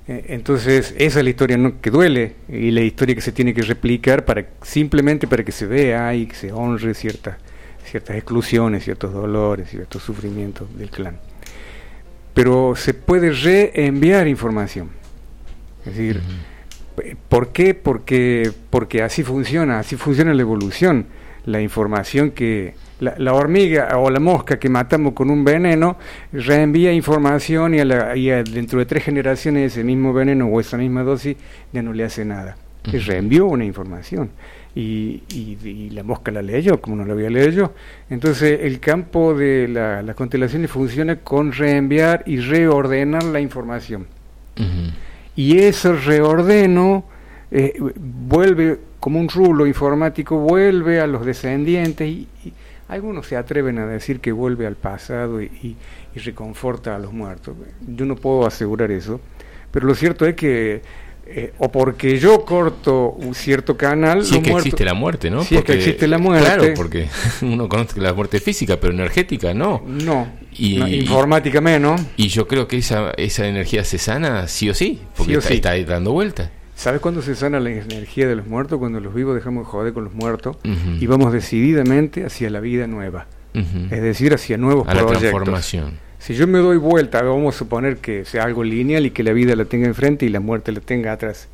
Eh, 0.08 0.24
entonces, 0.28 0.94
esa 0.96 1.18
es 1.18 1.24
la 1.24 1.28
historia 1.28 1.58
no, 1.58 1.78
que 1.78 1.90
duele 1.90 2.36
y 2.48 2.70
la 2.70 2.80
historia 2.80 3.14
que 3.14 3.20
se 3.20 3.32
tiene 3.32 3.52
que 3.52 3.60
replicar 3.60 4.24
para 4.24 4.46
simplemente 4.62 5.26
para 5.26 5.44
que 5.44 5.52
se 5.52 5.66
vea 5.66 6.14
y 6.14 6.24
que 6.24 6.34
se 6.34 6.50
honre 6.50 6.94
ciertas 6.94 7.36
ciertas 7.84 8.16
exclusiones, 8.16 8.82
ciertos 8.82 9.12
dolores, 9.12 9.68
ciertos 9.68 10.02
sufrimientos 10.02 10.74
del 10.78 10.88
clan. 10.90 11.18
Pero 12.32 12.74
se 12.76 12.94
puede 12.94 13.30
reenviar 13.30 14.26
información. 14.26 14.88
Es 15.80 15.96
decir, 15.96 16.22
¿por 17.28 17.52
qué? 17.52 17.74
Porque, 17.74 18.52
porque 18.70 19.02
así 19.02 19.22
funciona, 19.22 19.80
así 19.80 19.96
funciona 19.96 20.32
la 20.32 20.40
evolución. 20.40 21.06
La 21.48 21.60
información 21.62 22.32
que, 22.32 22.74
la, 23.00 23.32
hormiga 23.32 23.96
o 23.98 24.10
la 24.10 24.20
mosca 24.20 24.58
que 24.58 24.68
matamos 24.68 25.14
con 25.14 25.30
un 25.30 25.44
veneno 25.44 25.96
reenvía 26.32 26.92
información 26.92 27.74
y, 27.74 27.80
a 27.80 28.42
dentro 28.42 28.78
de 28.78 28.86
tres 28.86 29.04
generaciones 29.04 29.72
ese 29.72 29.84
mismo 29.84 30.12
veneno 30.12 30.46
o 30.46 30.60
esa 30.60 30.76
misma 30.76 31.02
dosis 31.02 31.36
ya 31.72 31.82
no 31.82 31.92
le 31.92 32.04
hace 32.04 32.24
nada. 32.24 32.56
Y 32.84 32.98
reenvió 32.98 33.46
una 33.46 33.64
información. 33.64 34.30
Y, 34.74 35.22
y, 35.30 35.90
la 35.90 36.02
mosca 36.02 36.30
la 36.30 36.42
leyó, 36.42 36.80
como 36.80 36.96
no 36.96 37.04
la 37.04 37.12
había 37.12 37.30
leído 37.30 37.50
yo. 37.50 37.72
Entonces 38.10 38.60
el 38.62 38.80
campo 38.80 39.34
de 39.34 39.68
las 39.68 40.14
constelaciones 40.14 40.70
funciona 40.70 41.16
con 41.16 41.52
reenviar 41.52 42.22
y 42.26 42.38
reordenar 42.38 43.24
la 43.24 43.40
información. 43.40 44.06
Y 45.36 45.58
ese 45.58 45.92
reordeno 45.92 47.04
eh, 47.50 47.74
vuelve 47.96 48.78
como 49.00 49.20
un 49.20 49.28
rulo 49.28 49.66
informático, 49.66 50.38
vuelve 50.38 51.00
a 51.00 51.06
los 51.06 51.24
descendientes 51.24 52.08
y 52.08 52.28
algunos 52.88 53.26
se 53.26 53.36
atreven 53.36 53.78
a 53.78 53.86
decir 53.86 54.20
que 54.20 54.32
vuelve 54.32 54.66
al 54.66 54.74
pasado 54.74 55.42
y, 55.42 55.76
reconforta 56.16 56.96
a 56.96 56.98
los 56.98 57.12
muertos. 57.12 57.54
Yo 57.86 58.04
no 58.04 58.16
puedo 58.16 58.44
asegurar 58.44 58.90
eso, 58.90 59.20
pero 59.70 59.86
lo 59.86 59.94
cierto 59.94 60.26
es 60.26 60.34
que 60.34 60.82
eh, 61.26 61.52
o 61.58 61.70
porque 61.70 62.18
yo 62.18 62.44
corto 62.44 63.10
un 63.10 63.36
cierto 63.36 63.76
canal. 63.76 64.24
Si 64.24 64.38
es 64.38 64.42
que 64.42 64.50
existe 64.50 64.84
la 64.84 64.94
muerte, 64.94 65.30
¿no? 65.30 65.44
Si 65.44 65.54
es 65.54 65.62
que 65.62 65.74
existe 65.74 66.08
la 66.08 66.18
muerte. 66.18 66.44
Claro, 66.44 66.74
porque 66.74 67.06
uno 67.42 67.68
conoce 67.68 68.00
la 68.00 68.14
muerte 68.14 68.40
física, 68.40 68.80
pero 68.80 68.92
energética 68.92 69.54
no. 69.54 69.80
No. 69.86 70.26
Y, 70.56 70.82
informática 71.02 71.60
menos. 71.60 72.00
Y 72.16 72.26
yo 72.28 72.48
creo 72.48 72.66
que 72.66 72.78
esa, 72.78 73.12
esa 73.12 73.46
energía 73.46 73.84
se 73.84 73.98
sana 73.98 74.48
sí 74.48 74.70
o 74.70 74.74
sí, 74.74 75.02
porque 75.16 75.34
está, 75.34 75.78
dando 75.84 76.10
vuelta. 76.10 76.50
¿Sabes 76.78 77.00
cuándo 77.00 77.22
se 77.22 77.34
sana 77.34 77.58
la 77.58 77.70
energía 77.70 78.28
de 78.28 78.36
los 78.36 78.46
muertos? 78.46 78.78
Cuando 78.78 79.00
los 79.00 79.12
vivos 79.12 79.34
dejamos 79.34 79.66
de 79.66 79.70
joder 79.72 79.92
con 79.92 80.04
los 80.04 80.14
muertos 80.14 80.58
y 81.00 81.04
vamos 81.08 81.32
decididamente 81.32 82.24
hacia 82.24 82.50
la 82.50 82.60
vida 82.60 82.86
nueva. 82.86 83.26
Es 83.52 84.00
decir, 84.00 84.32
hacia 84.32 84.56
nuevos 84.58 84.86
a 84.86 84.92
proyectos. 84.92 85.14
la 85.14 85.30
transformación. 85.30 85.98
Si 86.20 86.36
yo 86.36 86.46
me 86.46 86.60
doy 86.60 86.76
vuelta, 86.76 87.20
vamos 87.22 87.56
a 87.56 87.58
suponer 87.58 87.96
que 87.96 88.24
sea 88.24 88.44
algo 88.44 88.62
lineal 88.62 89.06
y 89.06 89.10
que 89.10 89.24
la 89.24 89.32
vida 89.32 89.56
la 89.56 89.64
tenga 89.64 89.88
enfrente 89.88 90.24
y 90.24 90.28
la 90.28 90.38
muerte 90.38 90.70
la 90.70 90.78
tenga 90.78 91.10
atrás. 91.10 91.48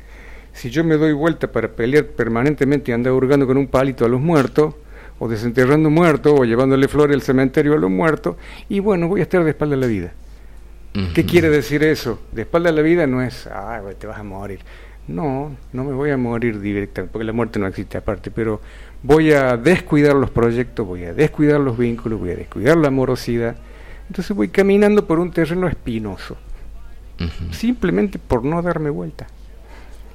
Si 0.53 0.69
yo 0.69 0.83
me 0.83 0.95
doy 0.95 1.13
vuelta 1.13 1.51
para 1.51 1.69
pelear 1.69 2.05
permanentemente 2.05 2.91
y 2.91 2.93
andar 2.93 3.13
hurgando 3.13 3.47
con 3.47 3.57
un 3.57 3.65
palito 3.65 4.05
a 4.05 4.09
los 4.09 4.21
muertos, 4.21 4.75
o 5.17 5.27
desenterrando 5.27 5.89
muertos, 5.89 6.39
o 6.39 6.45
llevándole 6.45 6.87
flores 6.87 7.15
al 7.15 7.23
cementerio 7.23 7.73
a 7.73 7.77
los 7.77 7.89
muertos, 7.89 8.35
y 8.69 8.79
bueno, 8.79 9.07
voy 9.07 9.21
a 9.21 9.23
estar 9.23 9.43
de 9.43 9.49
espalda 9.49 9.75
a 9.75 9.79
la 9.79 9.87
vida. 9.87 10.13
¿Qué 11.15 11.25
quiere 11.25 11.49
decir 11.49 11.83
eso? 11.83 12.21
De 12.31 12.43
espalda 12.43 12.69
a 12.69 12.73
la 12.73 12.81
vida 12.81 13.05
no 13.07 13.21
es, 13.21 13.47
ah, 13.47 13.81
te 13.99 14.05
vas 14.07 14.19
a 14.19 14.23
morir. 14.23 14.59
No, 15.07 15.55
no 15.71 15.83
me 15.83 15.93
voy 15.93 16.09
a 16.09 16.17
morir 16.17 16.59
directamente, 16.59 17.11
porque 17.11 17.25
la 17.25 17.33
muerte 17.33 17.59
no 17.59 17.67
existe 17.67 17.97
aparte, 17.97 18.31
pero 18.31 18.59
voy 19.03 19.31
a 19.33 19.55
descuidar 19.55 20.15
los 20.15 20.31
proyectos, 20.31 20.85
voy 20.85 21.03
a 21.03 21.13
descuidar 21.13 21.59
los 21.59 21.77
vínculos, 21.77 22.19
voy 22.19 22.31
a 22.31 22.35
descuidar 22.35 22.77
la 22.77 22.87
amorosidad. 22.87 23.55
Entonces 24.07 24.35
voy 24.35 24.47
caminando 24.49 25.05
por 25.05 25.19
un 25.19 25.31
terreno 25.31 25.67
espinoso, 25.67 26.37
simplemente 27.51 28.17
por 28.19 28.43
no 28.43 28.61
darme 28.61 28.89
vuelta. 28.89 29.27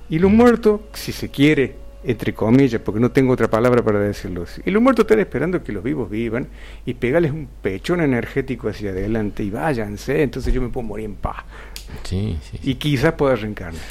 Y 0.09 0.19
los 0.19 0.31
muertos, 0.31 0.81
si 0.93 1.13
se 1.13 1.29
quiere, 1.29 1.77
entre 2.03 2.35
comillas, 2.35 2.81
porque 2.81 2.99
no 2.99 3.13
tengo 3.13 3.33
otra 3.33 3.49
palabra 3.49 3.85
para 3.85 4.01
decirlo, 4.01 4.45
y 4.65 4.71
los 4.71 4.83
muertos 4.83 5.05
están 5.05 5.21
esperando 5.21 5.63
que 5.63 5.73
los 5.73 5.85
vivos 5.85 6.11
vivan 6.11 6.49
y 6.85 6.95
pegarles 6.95 7.31
un 7.31 7.49
pechón 7.63 8.01
energético 8.01 8.69
hacia 8.69 8.91
adelante 8.91 9.45
y 9.45 9.51
váyanse, 9.51 10.23
entonces 10.23 10.53
yo 10.53 10.61
me 10.61 10.69
puedo 10.69 10.87
morir 10.87 11.07
en 11.07 11.15
paz. 11.15 11.45
Sí, 12.05 12.39
Y 12.63 12.77
quizás 12.77 13.13
pueda 13.15 13.37
reencarnar. 13.37 13.83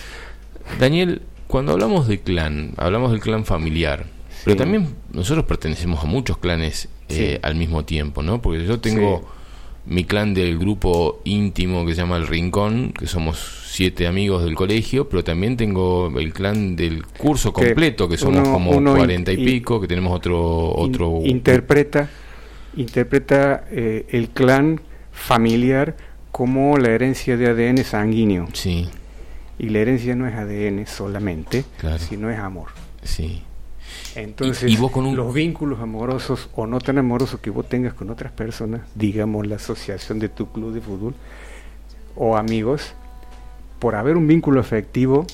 Daniel, 0.77 1.21
cuando 1.47 1.71
hablamos 1.73 2.07
de 2.07 2.19
clan, 2.19 2.73
hablamos 2.77 3.11
del 3.11 3.21
clan 3.21 3.45
familiar, 3.45 4.05
pero 4.45 4.55
también 4.55 4.87
nosotros 5.11 5.45
pertenecemos 5.45 6.03
a 6.03 6.05
muchos 6.05 6.37
clanes 6.37 6.89
eh, 7.09 7.39
al 7.41 7.55
mismo 7.55 7.85
tiempo, 7.85 8.21
¿no? 8.21 8.41
Porque 8.41 8.65
yo 8.65 8.79
tengo 8.79 9.27
mi 9.85 10.03
clan 10.03 10.33
del 10.33 10.57
grupo 10.59 11.21
íntimo 11.23 11.85
que 11.85 11.95
se 11.95 12.01
llama 12.01 12.17
El 12.17 12.27
Rincón, 12.27 12.93
que 12.97 13.07
somos 13.07 13.67
siete 13.67 14.07
amigos 14.07 14.43
del 14.43 14.55
colegio, 14.55 15.09
pero 15.09 15.23
también 15.23 15.57
tengo 15.57 16.11
el 16.19 16.33
clan 16.33 16.75
del 16.75 17.05
curso 17.05 17.51
completo, 17.51 18.07
que 18.07 18.17
somos 18.17 18.47
como 18.47 18.71
cuarenta 18.71 19.31
y 19.31 19.37
pico, 19.37 19.81
que 19.81 19.87
tenemos 19.87 20.13
otro... 20.13 20.71
otro 20.75 21.21
interpreta 21.23 22.09
interpreta 22.75 23.65
eh, 23.71 24.05
el 24.09 24.29
clan 24.29 24.81
familiar 25.11 25.97
como 26.31 26.77
la 26.77 26.89
herencia 26.89 27.35
de 27.35 27.47
ADN 27.47 27.83
sanguíneo. 27.83 28.47
Sí. 28.53 28.87
Y 29.59 29.69
la 29.69 29.79
herencia 29.79 30.15
no 30.15 30.25
es 30.25 30.33
ADN 30.33 30.87
solamente, 30.87 31.65
sino 31.99 32.29
es 32.29 32.39
amor. 32.39 32.69
Sí. 33.03 33.43
Entonces, 34.15 34.79
los 34.79 35.33
vínculos 35.33 35.79
amorosos 35.79 36.49
o 36.55 36.65
no 36.65 36.79
tan 36.79 36.97
amorosos 36.97 37.39
que 37.39 37.49
vos 37.49 37.67
tengas 37.67 37.93
con 37.93 38.09
otras 38.09 38.31
personas, 38.31 38.81
digamos 38.95 39.45
la 39.47 39.55
asociación 39.57 40.19
de 40.19 40.29
tu 40.29 40.51
club 40.51 40.73
de 40.73 40.81
fútbol 40.81 41.13
o 42.15 42.37
amigos, 42.37 42.93
por 43.79 43.95
haber 43.95 44.17
un 44.17 44.27
vínculo 44.27 44.59
afectivo, 44.59 45.25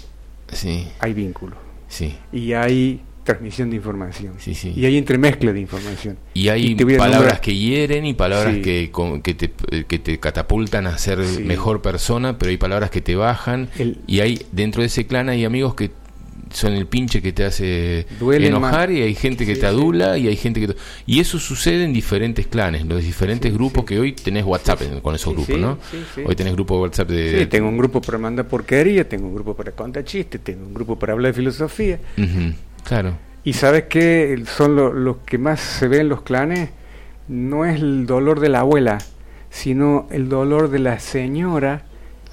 sí. 0.52 0.88
hay 1.00 1.14
vínculo. 1.14 1.56
Sí. 1.88 2.18
Y 2.32 2.54
hay 2.54 3.02
transmisión 3.26 3.72
de 3.72 3.76
información. 3.78 4.36
Sí, 4.38 4.54
sí. 4.54 4.72
Y 4.76 4.86
hay 4.86 4.98
entremezcla 4.98 5.52
de 5.52 5.60
información. 5.60 6.18
Y 6.34 6.48
hay 6.48 6.76
palabras 6.98 7.42
que 7.42 7.56
hieren 7.56 8.06
y 8.06 8.14
palabras 8.14 8.58
que, 8.60 8.92
que, 9.24 9.34
te, 9.34 9.52
que 9.86 10.00
te 10.00 10.20
catapultan 10.20 10.88
a 10.88 10.98
ser 10.98 11.20
mejor 11.42 11.82
persona, 11.82 12.38
pero 12.38 12.52
hay 12.52 12.58
palabras 12.58 12.92
que 12.92 13.02
te 13.02 13.16
bajan. 13.16 13.70
y 14.08 14.20
hay 14.22 14.46
dentro 14.52 14.82
de 14.82 14.88
ese 14.88 15.08
clan 15.08 15.28
hay 15.30 15.44
amigos 15.44 15.76
que 15.76 15.92
son 16.52 16.74
el 16.74 16.86
pinche 16.86 17.22
que 17.22 17.34
te 17.34 17.44
hace 17.44 18.06
enojar 18.22 18.92
y 18.92 19.02
hay 19.02 19.16
gente 19.16 19.46
que 19.46 19.56
te 19.56 19.66
adula 19.66 20.18
y 20.18 20.28
hay 20.28 20.36
gente 20.36 20.62
que 20.62 20.76
y 21.06 21.20
eso 21.20 21.40
sucede 21.40 21.84
en 21.84 21.92
diferentes 21.92 22.48
clanes 22.48 22.86
los 22.86 23.04
diferentes 23.04 23.52
grupos 23.54 23.84
que 23.84 24.00
hoy 24.00 24.14
tenés 24.14 24.46
WhatsApp 24.46 24.82
con 25.02 25.16
esos 25.16 25.34
grupos 25.34 25.58
no 25.58 25.78
hoy 26.26 26.36
tenés 26.36 26.54
grupo 26.54 26.76
de 26.76 26.82
WhatsApp 26.82 27.10
de 27.10 27.40
sí 27.40 27.46
tengo 27.48 27.68
un 27.68 27.78
grupo 27.78 28.00
para 28.00 28.18
mandar 28.18 28.48
porquería 28.48 29.10
tengo 29.10 29.28
un 29.28 29.34
grupo 29.34 29.56
para 29.56 29.72
contar 29.72 30.04
chistes 30.06 30.40
tengo 30.42 30.66
un 30.66 30.74
grupo 30.74 30.98
para 30.98 31.14
hablar 31.14 31.32
de 31.32 31.36
filosofía 31.36 32.00
Claro. 32.86 33.18
Y 33.44 33.54
sabes 33.54 33.84
que 33.84 34.44
son 34.48 35.04
los 35.04 35.18
que 35.18 35.38
más 35.38 35.60
se 35.60 35.88
ven 35.88 36.02
en 36.02 36.10
los 36.10 36.22
clanes, 36.22 36.70
no 37.28 37.66
es 37.66 37.82
el 37.82 38.06
dolor 38.06 38.40
de 38.40 38.50
la 38.50 38.62
abuela, 38.62 39.00
sino 39.50 40.08
el 40.10 40.30
dolor 40.30 40.70
de 40.70 40.80
la 40.80 41.00
señora 41.00 41.84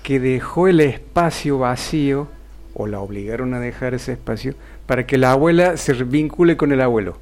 que 0.02 0.20
dejó 0.20 0.68
el 0.68 0.80
espacio 0.80 1.58
vacío 1.58 2.28
o 2.74 2.86
la 2.86 3.00
obligaron 3.00 3.54
a 3.54 3.60
dejar 3.60 3.94
ese 3.94 4.12
espacio 4.12 4.54
para 4.86 5.06
que 5.06 5.18
la 5.18 5.32
abuela 5.32 5.76
se 5.76 5.92
vincule 5.92 6.56
con 6.56 6.72
el 6.72 6.80
abuelo. 6.80 7.18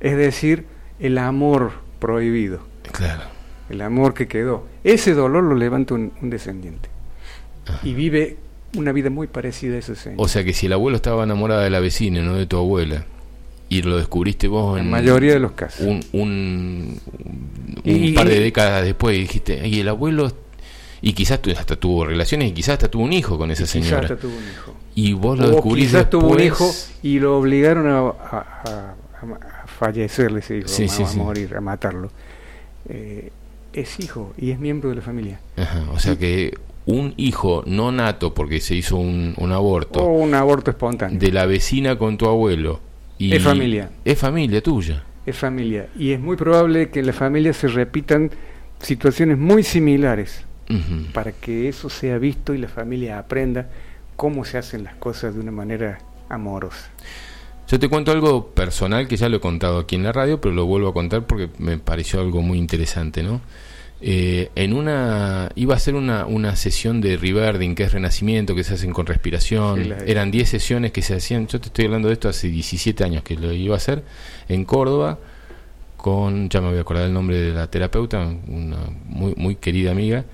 Es 0.00 0.16
decir, 0.16 0.64
el 0.98 1.18
amor 1.18 1.72
prohibido. 1.98 2.60
Claro. 2.92 3.24
El 3.68 3.82
amor 3.82 4.14
que 4.14 4.26
quedó. 4.26 4.66
Ese 4.82 5.14
dolor 5.14 5.44
lo 5.44 5.54
levanta 5.54 5.94
un, 5.94 6.12
descendiente. 6.22 6.88
Y 7.82 7.94
vive 7.94 8.36
una 8.76 8.92
vida 8.92 9.10
muy 9.10 9.26
parecida 9.26 9.76
a 9.76 9.78
ese 9.78 9.94
señor. 9.94 10.18
O 10.20 10.28
sea 10.28 10.44
que 10.44 10.52
si 10.52 10.66
el 10.66 10.72
abuelo 10.72 10.96
estaba 10.96 11.24
enamorado 11.24 11.62
de 11.62 11.70
la 11.70 11.80
vecina, 11.80 12.22
no 12.22 12.34
de 12.34 12.46
tu 12.46 12.56
abuela, 12.56 13.04
y 13.68 13.82
lo 13.82 13.96
descubriste 13.96 14.48
vos 14.48 14.78
en 14.78 14.86
la 14.86 14.90
mayoría 14.98 15.34
de 15.34 15.40
los 15.40 15.52
casos. 15.52 15.86
Un, 15.86 16.00
un, 16.12 17.00
un 17.84 18.14
par 18.14 18.28
de 18.28 18.40
décadas 18.40 18.84
después 18.84 19.16
y 19.16 19.20
dijiste, 19.22 19.66
y 19.66 19.80
el 19.80 19.88
abuelo, 19.88 20.32
y 21.02 21.12
quizás 21.12 21.40
hasta 21.56 21.76
tuvo 21.76 22.04
relaciones 22.04 22.50
y 22.50 22.52
quizás 22.52 22.74
hasta 22.74 22.90
tuvo 22.90 23.04
un 23.04 23.12
hijo 23.12 23.38
con 23.38 23.50
esa 23.50 23.66
señora. 23.66 24.00
Quizás 24.00 24.10
hasta 24.12 24.20
tuvo 24.20 24.36
un 24.36 24.44
hijo. 24.44 24.74
Y 24.94 25.12
vos 25.12 25.38
lo 25.38 25.56
o. 25.56 25.74
Quizás 25.74 26.10
tuvo 26.10 26.28
un 26.30 26.40
hijo 26.40 26.70
y 27.02 27.20
lo 27.20 27.38
obligaron 27.38 27.86
a, 27.86 28.00
a, 28.00 28.64
a, 28.64 28.94
a 29.62 29.66
fallecer, 29.66 30.36
ese 30.36 30.58
hijo, 30.58 30.68
sí, 30.68 30.84
a, 30.84 30.88
sí, 30.88 31.02
a 31.04 31.06
sí. 31.06 31.18
morir, 31.18 31.54
a 31.56 31.60
matarlo. 31.60 32.10
Eh, 32.88 33.30
es 33.72 34.00
hijo 34.00 34.34
y 34.36 34.50
es 34.50 34.58
miembro 34.58 34.90
de 34.90 34.96
la 34.96 35.02
familia. 35.02 35.40
Ajá, 35.56 35.84
o 35.92 35.98
sea 36.00 36.16
que 36.16 36.58
un 36.90 37.14
hijo 37.16 37.62
no 37.66 37.92
nato 37.92 38.34
porque 38.34 38.60
se 38.60 38.74
hizo 38.74 38.96
un, 38.96 39.34
un 39.36 39.52
aborto. 39.52 40.00
O 40.00 40.12
un 40.12 40.34
aborto 40.34 40.70
espontáneo. 40.70 41.18
De 41.18 41.32
la 41.32 41.46
vecina 41.46 41.96
con 41.96 42.18
tu 42.18 42.26
abuelo. 42.26 42.80
Y 43.18 43.34
es 43.34 43.42
familia. 43.42 43.90
Es 44.04 44.18
familia 44.18 44.62
tuya. 44.62 45.04
Es 45.24 45.36
familia. 45.36 45.88
Y 45.98 46.12
es 46.12 46.20
muy 46.20 46.36
probable 46.36 46.90
que 46.90 47.00
en 47.00 47.06
la 47.06 47.12
familia 47.12 47.52
se 47.52 47.68
repitan 47.68 48.30
situaciones 48.80 49.38
muy 49.38 49.62
similares 49.62 50.44
uh 50.68 50.74
-huh. 50.74 51.12
para 51.12 51.32
que 51.32 51.68
eso 51.68 51.88
sea 51.90 52.18
visto 52.18 52.54
y 52.54 52.58
la 52.58 52.68
familia 52.68 53.18
aprenda 53.18 53.68
cómo 54.16 54.44
se 54.44 54.58
hacen 54.58 54.84
las 54.84 54.94
cosas 54.94 55.34
de 55.34 55.40
una 55.40 55.52
manera 55.52 55.98
amorosa. 56.28 56.90
Yo 57.68 57.78
te 57.78 57.88
cuento 57.88 58.10
algo 58.10 58.48
personal 58.48 59.06
que 59.06 59.16
ya 59.16 59.28
lo 59.28 59.36
he 59.36 59.40
contado 59.40 59.78
aquí 59.78 59.94
en 59.94 60.02
la 60.02 60.12
radio, 60.12 60.40
pero 60.40 60.54
lo 60.54 60.66
vuelvo 60.66 60.88
a 60.88 60.92
contar 60.92 61.26
porque 61.26 61.48
me 61.58 61.78
pareció 61.78 62.20
algo 62.20 62.42
muy 62.42 62.58
interesante, 62.58 63.22
¿no? 63.22 63.40
Eh, 64.02 64.50
en 64.54 64.72
una 64.72 65.50
iba 65.56 65.74
a 65.74 65.78
ser 65.78 65.94
una, 65.94 66.24
una 66.24 66.56
sesión 66.56 67.02
de 67.02 67.18
rebirthing 67.18 67.74
que 67.74 67.82
es 67.82 67.92
renacimiento 67.92 68.54
que 68.54 68.64
se 68.64 68.74
hacen 68.74 68.92
con 68.92 69.06
respiración. 69.06 69.84
Sí, 69.84 69.92
eran 70.06 70.30
10 70.30 70.48
sesiones 70.48 70.92
que 70.92 71.02
se 71.02 71.14
hacían. 71.14 71.46
Yo 71.46 71.60
te 71.60 71.66
estoy 71.66 71.84
hablando 71.86 72.08
de 72.08 72.14
esto 72.14 72.28
hace 72.28 72.48
17 72.48 73.04
años 73.04 73.22
que 73.22 73.36
lo 73.36 73.52
iba 73.52 73.74
a 73.74 73.76
hacer 73.76 74.02
en 74.48 74.64
Córdoba 74.64 75.18
con 76.00 76.48
ya 76.48 76.60
me 76.60 76.68
voy 76.70 76.78
a 76.78 76.80
acordar 76.80 77.04
el 77.04 77.12
nombre 77.12 77.36
de 77.36 77.52
la 77.52 77.66
terapeuta 77.66 78.20
una 78.48 78.78
muy 79.04 79.34
muy 79.36 79.56
querida 79.56 79.90
amiga 79.90 80.24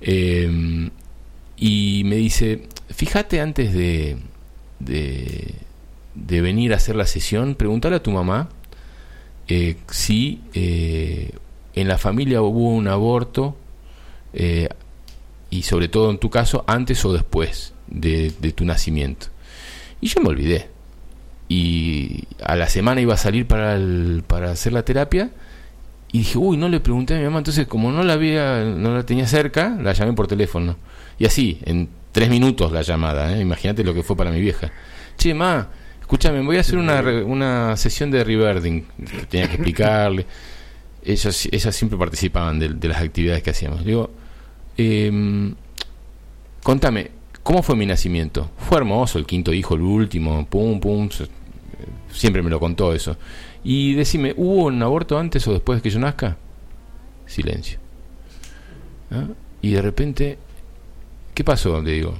eh, 0.00 0.90
y 1.56 2.02
me 2.04 2.16
dice 2.16 2.62
fíjate 2.88 3.40
antes 3.40 3.72
de, 3.72 4.16
de 4.80 5.54
de 6.14 6.40
venir 6.40 6.72
a 6.72 6.76
hacer 6.76 6.96
la 6.96 7.06
sesión 7.06 7.54
pregúntale 7.54 7.96
a 7.96 8.02
tu 8.02 8.10
mamá 8.10 8.48
eh, 9.48 9.76
si 9.90 10.40
eh, 10.54 11.30
en 11.74 11.88
la 11.88 11.98
familia 11.98 12.42
hubo 12.42 12.74
un 12.74 12.88
aborto 12.88 13.56
eh, 14.32 14.68
y 15.50 15.62
sobre 15.62 15.88
todo 15.88 16.10
en 16.10 16.18
tu 16.18 16.30
caso 16.30 16.64
antes 16.66 17.04
o 17.04 17.12
después 17.12 17.74
de, 17.86 18.32
de, 18.40 18.52
tu 18.52 18.64
nacimiento. 18.64 19.26
Y 20.00 20.08
yo 20.08 20.20
me 20.20 20.28
olvidé. 20.28 20.68
Y 21.48 22.24
a 22.42 22.56
la 22.56 22.68
semana 22.68 23.00
iba 23.00 23.14
a 23.14 23.18
salir 23.18 23.46
para, 23.46 23.74
el, 23.74 24.24
para 24.26 24.50
hacer 24.50 24.72
la 24.72 24.84
terapia 24.84 25.30
y 26.10 26.18
dije 26.18 26.38
uy 26.38 26.56
no 26.56 26.68
le 26.68 26.80
pregunté 26.80 27.14
a 27.14 27.18
mi 27.18 27.24
mamá 27.24 27.38
entonces 27.38 27.66
como 27.66 27.90
no 27.90 28.02
la 28.02 28.12
había 28.12 28.64
no 28.64 28.94
la 28.94 29.04
tenía 29.04 29.26
cerca 29.26 29.70
la 29.80 29.92
llamé 29.92 30.14
por 30.14 30.26
teléfono. 30.26 30.76
Y 31.18 31.26
así 31.26 31.58
en 31.64 31.88
tres 32.12 32.30
minutos 32.30 32.72
la 32.72 32.82
llamada 32.82 33.36
¿eh? 33.36 33.40
imagínate 33.40 33.84
lo 33.84 33.92
que 33.92 34.02
fue 34.02 34.16
para 34.16 34.30
mi 34.30 34.40
vieja. 34.40 34.70
Che 35.16 35.34
ma 35.34 35.68
escúchame 36.00 36.40
voy 36.40 36.56
a 36.56 36.60
hacer 36.60 36.78
una, 36.78 37.00
una 37.00 37.76
sesión 37.76 38.10
de 38.10 38.24
rebirthing 38.24 38.86
tenía 39.28 39.46
que 39.46 39.54
explicarle 39.54 40.26
ellos, 41.04 41.48
ellas 41.50 41.74
siempre 41.74 41.98
participaban 41.98 42.58
de, 42.58 42.88
las 42.88 43.00
actividades 43.00 43.42
que 43.42 43.50
hacíamos. 43.50 43.84
Digo, 43.84 44.10
eh, 44.76 45.54
contame, 46.62 47.10
¿cómo 47.42 47.62
fue 47.62 47.76
mi 47.76 47.86
nacimiento? 47.86 48.50
Fue 48.58 48.78
hermoso, 48.78 49.18
el 49.18 49.26
quinto 49.26 49.52
hijo, 49.52 49.74
el 49.74 49.82
último, 49.82 50.46
pum, 50.46 50.80
pum, 50.80 51.08
siempre 52.10 52.42
me 52.42 52.50
lo 52.50 52.60
contó 52.60 52.92
eso. 52.92 53.16
Y 53.64 53.94
decime, 53.94 54.34
¿hubo 54.36 54.66
un 54.66 54.82
aborto 54.82 55.18
antes 55.18 55.46
o 55.46 55.52
después 55.52 55.78
de 55.78 55.82
que 55.82 55.90
yo 55.90 56.00
nazca? 56.00 56.36
Silencio. 57.26 57.78
¿Ah? 59.10 59.26
Y 59.60 59.70
de 59.70 59.82
repente, 59.82 60.38
¿qué 61.34 61.44
pasó? 61.44 61.80
Le 61.80 61.92
digo. 61.92 62.12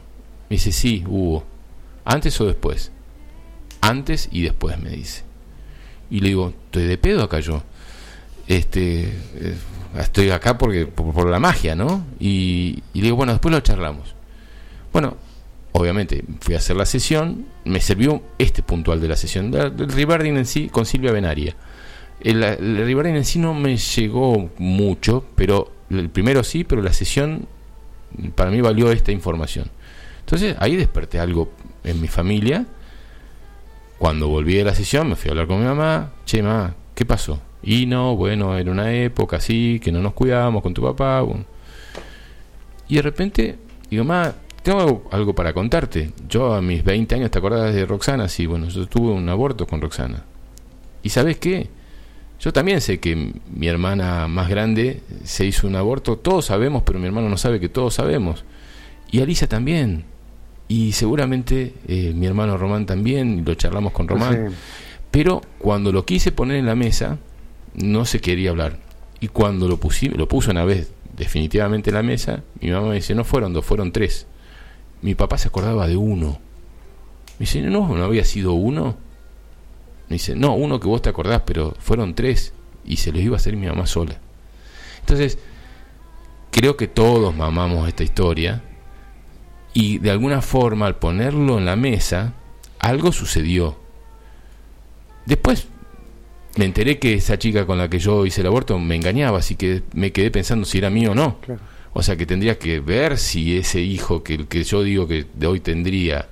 Me 0.49 0.57
dice, 0.57 0.71
sí, 0.71 1.05
hubo. 1.07 1.45
¿Antes 2.05 2.41
o 2.41 2.47
después? 2.47 2.93
Antes 3.81 4.29
y 4.31 4.43
después, 4.43 4.79
me 4.81 4.91
dice. 4.91 5.25
Y 6.11 6.21
le 6.21 6.29
digo, 6.29 6.53
¿estoy 6.67 6.85
de 6.85 6.99
pedo 6.99 7.23
acá 7.25 7.41
yo? 7.41 7.63
Este 8.47 9.05
eh, 9.05 9.57
estoy 10.01 10.31
acá 10.31 10.59
porque 10.59 10.87
por, 10.87 11.13
por 11.13 11.29
la 11.29 11.39
magia, 11.39 11.75
¿no? 11.75 12.05
Y, 12.19 12.83
digo, 12.95 13.17
bueno, 13.17 13.33
después 13.33 13.53
lo 13.53 13.61
charlamos. 13.61 14.15
Bueno, 14.93 15.17
obviamente 15.73 16.25
fui 16.41 16.55
a 16.55 16.59
hacer 16.59 16.77
la 16.77 16.87
sesión, 16.87 17.47
me 17.65 17.81
sirvió 17.81 18.23
este 18.39 18.63
puntual 18.63 19.01
de 19.01 19.09
la 19.09 19.17
sesión, 19.17 19.55
el 19.55 19.89
rebirthing 19.89 20.37
en 20.37 20.47
sí 20.47 20.69
con 20.69 20.87
Silvia 20.87 21.13
Benaria. 21.13 21.57
El, 22.21 22.43
el 22.43 23.07
en 23.07 23.25
sí 23.25 23.39
no 23.39 23.53
me 23.53 23.77
llegó 23.77 24.51
mucho, 24.59 25.25
pero 25.35 25.73
el 25.91 26.09
primero 26.09 26.45
sí, 26.45 26.63
pero 26.63 26.83
la 26.83 26.93
sesión 26.93 27.49
para 28.35 28.51
mí 28.51 28.61
valió 28.61 28.93
esta 28.93 29.13
información. 29.13 29.71
Entonces 30.21 30.57
ahí 30.61 30.77
desperté 30.77 31.19
algo 31.19 31.53
en 31.83 32.01
mi 32.01 32.09
familia. 32.09 32.67
Cuando 33.99 34.29
volví 34.29 34.55
de 34.55 34.65
la 34.65 34.75
sesión 34.75 35.09
me 35.09 35.17
fui 35.17 35.29
a 35.29 35.33
hablar 35.33 35.47
con 35.47 35.59
mi 35.59 35.65
mamá, 35.65 36.13
che, 36.25 36.43
mamá, 36.43 36.75
¿qué 36.95 37.05
pasó? 37.05 37.41
Y 37.63 37.87
no, 37.87 38.17
bueno, 38.17 38.57
era 38.59 38.71
una 38.71 38.93
época 38.93 39.37
así, 39.37 39.81
que 39.83 39.93
no 39.93 40.01
nos 40.01 40.15
cuidábamos 40.15 40.63
con 40.63 40.75
tu 40.75 40.83
papá. 40.83 41.21
Bueno. 41.21 41.45
Y 42.89 42.97
de 42.97 43.03
repente, 43.03 43.57
digo, 43.89 44.05
ma, 44.05 44.35
tengo 44.63 45.09
algo, 45.11 45.35
para 45.35 45.53
contarte. 45.53 46.13
Yo 46.29 46.55
a 46.55 46.63
mis 46.63 46.83
20 46.85 47.15
años, 47.15 47.31
¿te 47.31 47.39
acordás 47.39 47.75
de 47.75 47.87
Roxana? 47.87 48.29
Sí, 48.29 48.47
bueno, 48.47 48.69
yo 48.69 48.87
tuve 48.87 49.13
un 49.13 49.29
aborto 49.29 49.67
con 49.67 49.81
Roxana. 49.81 50.25
¿Y 51.03 51.09
sabes 51.09 51.39
qué? 51.39 51.69
Yo 52.41 52.53
también 52.53 52.81
sé 52.81 52.99
que 52.99 53.33
mi 53.55 53.69
hermana 53.69 54.27
más 54.27 54.49
grande 54.49 55.01
se 55.23 55.47
hizo 55.47 55.67
un 55.67 55.77
aborto. 55.77 56.19
Todos 56.19 56.47
sabemos, 56.47 56.83
pero 56.83 56.99
mi 56.99 57.07
hermano 57.07 57.29
no 57.29 57.37
sabe 57.37 57.61
que 57.61 57.69
todos 57.69 57.95
sabemos. 57.95 58.45
Y 59.11 59.21
Alisa 59.21 59.47
también. 59.47 60.05
Y 60.67 60.93
seguramente 60.93 61.75
eh, 61.87 62.13
mi 62.15 62.27
hermano 62.27 62.57
Román 62.57 62.87
también, 62.87 63.45
lo 63.45 63.55
charlamos 63.55 63.93
con 63.93 64.09
Román. 64.09 64.49
Sí. 64.51 64.57
Pero 65.13 65.43
cuando 65.59 65.93
lo 65.93 66.05
quise 66.05 66.33
poner 66.33 66.57
en 66.57 66.67
la 66.67 66.75
mesa, 66.75 67.19
no 67.75 68.05
se 68.05 68.21
quería 68.21 68.51
hablar. 68.51 68.79
Y 69.21 69.29
cuando 69.29 69.69
lo, 69.69 69.79
pusi, 69.79 70.09
lo 70.09 70.29
puso 70.29 70.51
una 70.51 70.65
vez 70.65 70.93
definitivamente 71.17 71.91
en 71.91 71.95
la 71.95 72.03
mesa, 72.03 72.43
mi 72.61 72.71
mamá 72.71 72.89
me 72.89 72.95
dice, 72.97 73.15
no 73.15 73.25
fueron 73.25 73.53
dos, 73.53 73.65
fueron 73.65 73.93
tres. 73.93 74.27
Mi 75.03 75.15
papá 75.15 75.39
se 75.39 75.49
acordaba 75.49 75.87
de 75.87 75.97
uno. 75.97 76.41
Me 77.39 77.47
dice, 77.47 77.61
no, 77.63 77.95
no 77.95 78.05
había 78.05 78.25
sido 78.25 78.53
uno. 78.53 78.97
Me 80.09 80.15
dice, 80.15 80.35
no, 80.35 80.55
uno 80.55 80.81
que 80.81 80.89
vos 80.89 81.03
te 81.03 81.11
acordás, 81.11 81.43
pero 81.45 81.75
fueron 81.79 82.15
tres. 82.15 82.53
Y 82.85 82.97
se 82.97 83.13
los 83.13 83.21
iba 83.21 83.37
a 83.37 83.39
hacer 83.39 83.57
mi 83.57 83.67
mamá 83.67 83.87
sola. 83.87 84.19
Entonces, 85.01 85.39
creo 86.51 86.77
que 86.77 86.89
todos 86.89 87.35
mamamos 87.35 87.89
esta 87.89 88.03
historia. 88.03 88.63
Y 89.75 89.99
de 89.99 90.11
alguna 90.11 90.43
forma, 90.43 90.87
al 90.87 90.97
ponerlo 90.97 91.59
en 91.59 91.65
la 91.65 91.77
mesa, 91.77 92.35
algo 92.79 93.13
sucedió. 93.13 93.77
Después 95.27 95.69
me 96.57 96.65
enteré 96.65 96.99
que 96.99 97.15
esa 97.15 97.39
chica 97.39 97.67
con 97.67 97.79
la 97.79 97.89
que 97.89 97.99
yo 97.99 98.27
hice 98.27 98.43
el 98.43 98.47
aborto 98.49 98.79
me 98.79 98.97
engañaba, 98.97 99.39
así 99.39 99.57
que 99.57 99.83
me 99.95 100.13
quedé 100.13 100.31
pensando 100.31 100.65
si 100.67 100.79
era 100.79 100.91
mío 100.91 101.13
o 101.13 101.15
no. 101.15 101.39
Claro. 101.41 101.61
O 101.95 102.03
sea 102.03 102.17
que 102.17 102.27
tendría 102.27 102.59
que 102.59 102.81
ver 102.81 103.19
si 103.19 103.57
ese 103.57 103.81
hijo 103.81 104.23
que, 104.23 104.47
que 104.47 104.65
yo 104.65 104.83
digo 104.83 105.07
que 105.07 105.27
de 105.35 105.47
hoy 105.47 105.61
tendría 105.61 106.29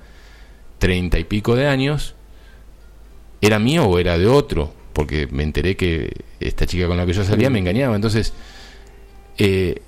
treinta 0.79 1.19
y 1.19 1.23
pico 1.23 1.55
de 1.55 1.67
años 1.67 2.15
era 3.41 3.59
mío 3.59 3.85
o 3.85 3.99
era 3.99 4.17
de 4.17 4.27
otro, 4.27 4.73
porque 4.93 5.27
me 5.31 5.43
enteré 5.43 5.75
que 5.75 6.11
esta 6.39 6.65
chica 6.65 6.87
con 6.87 6.97
la 6.97 7.05
que 7.05 7.13
yo 7.13 7.23
salía 7.23 7.49
me 7.49 7.59
engañaba. 7.59 7.95
Entonces, 7.95 8.33
eh, 9.37 9.81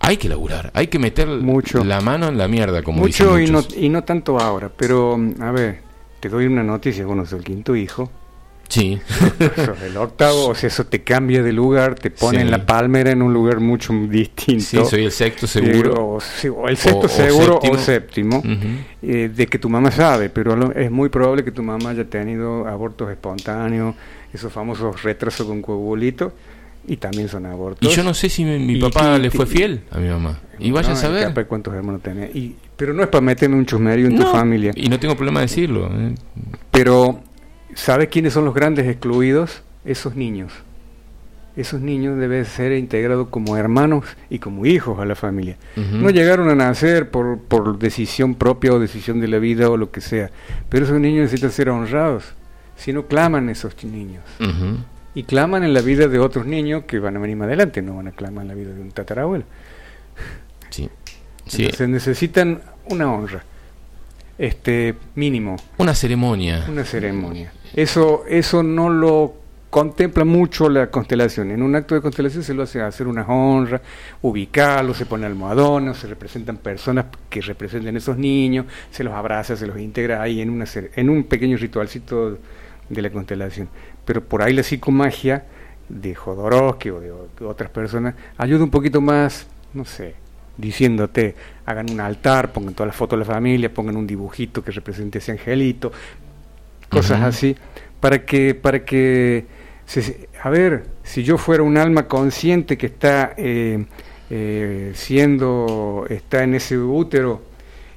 hay 0.00 0.16
que 0.16 0.28
laburar, 0.28 0.70
hay 0.74 0.86
que 0.88 0.98
meter 0.98 1.28
Mucho. 1.28 1.84
la 1.84 2.00
mano 2.00 2.28
en 2.28 2.38
la 2.38 2.48
mierda, 2.48 2.82
como 2.82 3.00
Mucho 3.00 3.36
dicen 3.36 3.54
y 3.54 3.58
no, 3.58 3.64
y 3.76 3.88
no 3.88 4.04
tanto 4.04 4.38
ahora, 4.38 4.70
pero 4.74 5.18
a 5.40 5.52
ver, 5.52 5.80
te 6.20 6.28
doy 6.28 6.46
una 6.46 6.62
noticia, 6.62 7.04
bueno, 7.06 7.22
es 7.24 7.32
el 7.32 7.44
quinto 7.44 7.76
hijo. 7.76 8.10
Sí. 8.70 8.98
Sos 9.56 9.82
el 9.82 9.96
octavo, 9.96 10.46
o 10.48 10.54
sea, 10.54 10.68
eso 10.68 10.86
te 10.86 11.02
cambia 11.02 11.42
de 11.42 11.52
lugar, 11.52 11.96
te 11.96 12.10
pone 12.10 12.38
Sí. 12.38 12.42
en 12.44 12.50
la 12.50 12.64
palmera 12.64 13.10
en 13.10 13.20
un 13.20 13.32
lugar 13.34 13.60
mucho 13.60 13.92
distinto. 14.08 14.64
Sí, 14.64 14.78
soy 14.88 15.04
el 15.04 15.10
sexto 15.12 15.46
seguro. 15.46 16.18
Eh, 16.42 16.48
o, 16.48 16.52
o 16.54 16.68
el 16.68 16.76
sexto 16.76 17.00
O- 17.00 17.04
o 17.06 17.08
seguro 17.08 17.60
séptimo. 17.60 17.74
o 17.74 17.78
séptimo, 17.78 18.38
Ujú. 18.38 18.68
eh, 19.02 19.30
de 19.34 19.46
que 19.48 19.58
tu 19.58 19.68
mamá 19.68 19.90
sabe, 19.90 20.30
pero 20.30 20.54
lo- 20.56 20.72
es 20.72 20.90
muy 20.90 21.08
probable 21.08 21.44
que 21.44 21.50
tu 21.52 21.62
mamá 21.62 21.90
haya 21.90 22.04
tenido 22.04 22.66
abortos 22.66 23.10
espontáneos, 23.10 23.94
esos 24.32 24.52
famosos 24.52 25.02
retrasos 25.02 25.46
con 25.46 25.60
coagulito, 25.60 26.32
y 26.86 26.96
también 26.96 27.28
son 27.28 27.46
abortos. 27.46 27.92
Y 27.92 27.94
yo 27.94 28.02
no 28.02 28.14
sé 28.14 28.28
si 28.28 28.44
mi, 28.44 28.58
mi 28.58 28.80
papá 28.80 29.18
le 29.18 29.30
fue 29.30 29.46
fiel 29.46 29.82
a 29.90 29.98
mi 29.98 30.08
mamá. 30.08 30.38
Y 30.58 30.70
vaya 30.70 30.88
No, 30.90 30.94
a 30.94 30.96
saber. 30.96 31.46
cuántos 31.46 31.74
hermanos 31.74 32.00
tenés. 32.02 32.34
Y, 32.34 32.54
pero 32.76 32.94
no 32.94 33.02
es 33.02 33.08
para 33.08 33.20
meterme 33.20 33.56
un 33.56 33.66
chusmerío 33.66 34.06
en 34.06 34.16
tu 34.16 34.22
No, 34.22 34.30
familia. 34.32 34.72
Y 34.76 34.88
no 34.88 34.98
tengo 34.98 35.14
problema 35.16 35.40
de 35.40 35.46
decirlo. 35.46 35.90
¿eh? 35.92 36.14
Pero, 36.70 37.20
¿sabes 37.74 38.08
quiénes 38.08 38.32
son 38.32 38.44
los 38.44 38.54
grandes 38.54 38.86
excluidos? 38.86 39.62
Esos 39.84 40.16
niños. 40.16 40.52
Esos 41.56 41.80
niños 41.80 42.18
deben 42.18 42.44
ser 42.44 42.72
integrados 42.72 43.28
como 43.28 43.56
hermanos 43.56 44.04
y 44.30 44.38
como 44.38 44.66
hijos 44.66 45.00
a 45.00 45.04
la 45.04 45.14
familia. 45.16 45.56
No 45.76 46.08
llegaron 46.10 46.48
a 46.48 46.54
nacer 46.54 47.10
por, 47.10 47.38
por 47.40 47.78
decisión 47.78 48.34
propia 48.34 48.72
o 48.72 48.78
decisión 48.78 49.20
de 49.20 49.28
la 49.28 49.38
vida 49.38 49.68
o 49.68 49.76
lo 49.76 49.90
que 49.90 50.00
sea. 50.00 50.30
Pero 50.68 50.84
esos 50.84 51.00
niños 51.00 51.22
necesitan 51.22 51.50
ser 51.50 51.68
honrados. 51.70 52.34
sino 52.80 53.06
claman 53.06 53.50
esos 53.50 53.84
niños. 53.84 54.22
Y 55.14 55.24
claman 55.24 55.64
en 55.64 55.74
la 55.74 55.82
vida 55.82 56.08
de 56.08 56.18
otros 56.18 56.46
niños 56.46 56.84
que 56.84 56.98
van 56.98 57.16
a 57.16 57.20
venir 57.20 57.36
más 57.36 57.46
adelante, 57.46 57.82
no 57.82 57.96
van 57.96 58.08
a 58.08 58.12
clamar 58.12 58.42
en 58.42 58.48
la 58.48 58.54
vida 58.54 58.72
de 58.72 58.80
un 58.80 58.90
tatarabuelo. 58.90 59.44
Sí. 60.70 60.88
Se 61.46 61.86
necesitan 61.86 62.62
una 62.88 63.12
honra, 63.12 63.44
este 64.38 64.94
mínimo. 65.14 65.56
Una 65.76 65.94
ceremonia. 65.94 66.64
Una 66.68 66.84
ceremonia. 66.84 67.52
Eso, 67.74 68.24
eso 68.28 68.62
no 68.62 68.88
lo 68.88 69.34
contempla 69.70 70.24
mucho 70.24 70.68
la 70.68 70.90
constelación. 70.90 71.52
En 71.52 71.62
un 71.62 71.76
acto 71.76 71.94
de 71.94 72.00
constelación 72.00 72.42
se 72.42 72.52
lo 72.52 72.64
hace 72.64 72.82
hacer 72.82 73.06
una 73.06 73.24
honra, 73.26 73.80
ubicarlo, 74.20 74.92
se 74.92 75.06
pone 75.06 75.26
almohadones, 75.26 75.96
se 75.96 76.08
representan 76.08 76.56
personas 76.56 77.06
que 77.28 77.40
representen 77.40 77.96
esos 77.96 78.18
niños, 78.18 78.66
se 78.90 79.04
los 79.04 79.14
abraza, 79.14 79.56
se 79.56 79.66
los 79.66 79.78
integra 79.78 80.20
ahí 80.20 80.40
en, 80.40 80.50
una, 80.50 80.64
en 80.74 81.08
un 81.08 81.24
pequeño 81.24 81.56
ritualcito 81.56 82.38
de 82.88 83.02
la 83.02 83.10
constelación. 83.10 83.68
Pero 84.04 84.24
por 84.24 84.42
ahí 84.42 84.52
la 84.52 84.64
psicomagia 84.64 85.44
de 85.88 86.14
Jodorowsky 86.14 86.90
o 86.90 87.00
de, 87.00 87.12
otras 87.44 87.70
personas 87.70 88.14
ayuda 88.38 88.64
un 88.64 88.70
poquito 88.70 89.00
más, 89.00 89.46
no 89.72 89.84
sé, 89.84 90.14
diciéndote, 90.56 91.36
hagan 91.64 91.90
un 91.90 92.00
altar, 92.00 92.52
pongan 92.52 92.74
todas 92.74 92.88
las 92.88 92.96
fotos 92.96 93.18
de 93.18 93.24
la 93.24 93.32
familia, 93.32 93.72
pongan 93.72 93.96
un 93.96 94.06
dibujito 94.06 94.62
que 94.64 94.72
represente 94.72 95.18
ese 95.18 95.32
angelito, 95.32 95.92
cosas 96.90 97.22
así, 97.22 97.56
para 98.00 98.24
que, 98.24 98.54
para 98.54 98.84
que 98.84 99.46
a 100.42 100.50
ver, 100.50 100.86
si 101.02 101.24
yo 101.24 101.36
fuera 101.36 101.62
un 101.62 101.76
alma 101.76 102.06
consciente 102.06 102.78
que 102.78 102.86
está 102.86 103.34
eh, 103.36 103.84
eh, 104.30 104.92
siendo, 104.94 106.06
está 106.08 106.44
en 106.44 106.54
ese 106.54 106.78
útero 106.78 107.42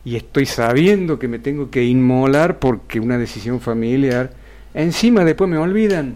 y 0.04 0.16
estoy 0.16 0.46
sabiendo 0.46 1.20
que 1.20 1.28
me 1.28 1.40
tengo 1.40 1.70
que 1.70 1.84
inmolar 1.84 2.60
porque 2.60 3.00
una 3.00 3.18
decisión 3.18 3.62
familiar, 3.62 4.34
encima 4.74 5.24
después 5.24 5.50
me 5.50 5.58
olvidan. 5.58 6.16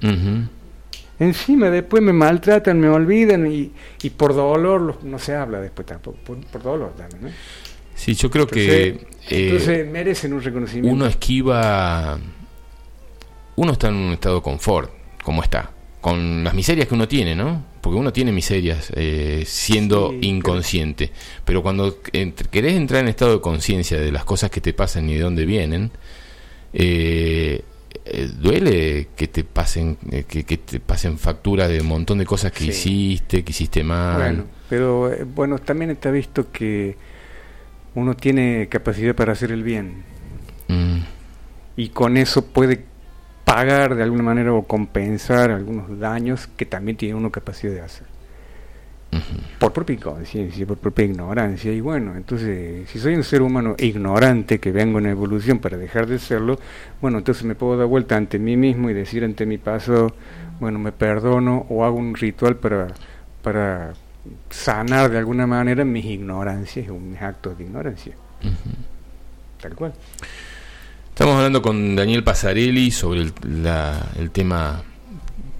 encima 1.18 1.70
después 1.70 2.02
me 2.02 2.12
maltratan, 2.12 2.80
me 2.80 2.88
olvidan 2.88 3.46
y, 3.46 3.72
y 4.02 4.10
por 4.10 4.34
dolor 4.34 4.98
no 5.04 5.18
se 5.18 5.34
habla 5.34 5.60
después 5.60 5.86
tampoco, 5.86 6.16
por, 6.24 6.62
dolor 6.62 6.94
también. 6.96 7.22
¿no? 7.22 7.28
Sí, 8.02 8.14
yo 8.14 8.30
creo 8.30 8.48
que... 8.48 8.98
entonces 9.30 9.68
eh, 9.68 9.84
merecen 9.84 10.32
un 10.32 10.42
reconocimiento. 10.42 10.92
Uno 10.92 11.06
esquiva... 11.06 12.18
Uno 13.54 13.72
está 13.72 13.88
en 13.88 13.94
un 13.94 14.12
estado 14.14 14.36
de 14.36 14.42
confort 14.42 14.90
como 15.22 15.42
está, 15.42 15.70
con 16.00 16.42
las 16.42 16.52
miserias 16.52 16.88
que 16.88 16.94
uno 16.94 17.06
tiene, 17.06 17.36
¿no? 17.36 17.64
Porque 17.80 17.96
uno 17.96 18.12
tiene 18.12 18.32
miserias 18.32 18.92
eh, 18.96 19.44
siendo 19.46 20.12
inconsciente, 20.20 21.12
pero 21.44 21.62
cuando 21.62 22.00
querés 22.02 22.74
entrar 22.74 23.02
en 23.02 23.08
estado 23.08 23.34
de 23.34 23.40
conciencia 23.40 24.00
de 24.00 24.10
las 24.10 24.24
cosas 24.24 24.50
que 24.50 24.60
te 24.60 24.72
pasan 24.72 25.08
y 25.08 25.14
de 25.14 25.20
dónde 25.20 25.46
vienen, 25.46 25.92
eh, 26.72 27.62
eh, 28.04 28.28
duele 28.36 29.08
que 29.14 29.28
te 29.28 29.44
pasen 29.44 29.96
que, 30.26 30.42
te 30.42 30.80
pasen 30.80 31.18
factura 31.18 31.68
de 31.68 31.80
un 31.80 31.86
montón 31.86 32.18
de 32.18 32.26
cosas 32.26 32.50
que 32.50 32.64
hiciste, 32.64 33.44
que 33.44 33.50
hiciste 33.50 33.84
mal. 33.84 34.16
Bueno, 34.16 34.44
pero 34.68 35.12
bueno, 35.34 35.58
también 35.58 35.90
está 35.92 36.10
visto 36.10 36.50
que 36.50 36.96
uno 37.94 38.14
tiene 38.14 38.68
capacidad 38.68 39.14
para 39.14 39.32
hacer 39.32 39.52
el 39.52 39.62
bien. 39.62 40.04
Mm. 40.68 41.00
Y 41.76 41.88
con 41.90 42.16
eso 42.16 42.46
puede 42.46 42.84
pagar 43.44 43.94
de 43.94 44.02
alguna 44.02 44.22
manera 44.22 44.52
o 44.52 44.62
compensar 44.62 45.50
algunos 45.50 45.98
daños 45.98 46.46
que 46.56 46.64
también 46.64 46.96
tiene 46.96 47.14
uno 47.14 47.30
capacidad 47.30 47.72
de 47.72 47.80
hacer. 47.80 48.06
Por 49.58 49.74
propia 49.74 49.94
inconsciencia, 49.94 50.66
por 50.66 50.78
propia 50.78 51.04
ignorancia. 51.04 51.70
Y 51.70 51.82
bueno, 51.82 52.16
entonces, 52.16 52.88
si 52.88 52.98
soy 52.98 53.14
un 53.14 53.22
ser 53.22 53.42
humano 53.42 53.74
ignorante 53.78 54.58
que 54.58 54.72
vengo 54.72 54.98
en 54.98 55.06
evolución 55.06 55.58
para 55.58 55.76
dejar 55.76 56.06
de 56.06 56.18
serlo, 56.18 56.58
bueno, 57.02 57.18
entonces 57.18 57.44
me 57.44 57.54
puedo 57.54 57.76
dar 57.76 57.86
vuelta 57.86 58.16
ante 58.16 58.38
mí 58.38 58.56
mismo 58.56 58.88
y 58.88 58.94
decir 58.94 59.22
ante 59.22 59.44
mi 59.44 59.58
paso, 59.58 60.14
bueno, 60.60 60.78
me 60.78 60.92
perdono 60.92 61.66
o 61.68 61.84
hago 61.84 61.98
un 61.98 62.14
ritual 62.14 62.56
para, 62.56 62.88
para 63.42 63.92
sanar 64.50 65.10
de 65.10 65.18
alguna 65.18 65.46
manera 65.46 65.84
mis 65.84 66.04
ignorancias 66.04 66.88
o 66.90 66.94
mis 66.94 67.20
actos 67.20 67.58
de 67.58 67.64
ignorancia. 67.64 68.14
Tal 69.60 69.74
cual. 69.74 69.94
Estamos 71.08 71.36
hablando 71.36 71.62
con 71.62 71.94
Daniel 71.94 72.24
Pasarelli 72.24 72.90
sobre 72.90 73.20
el, 73.20 73.32
el, 74.18 74.30
tema 74.30 74.82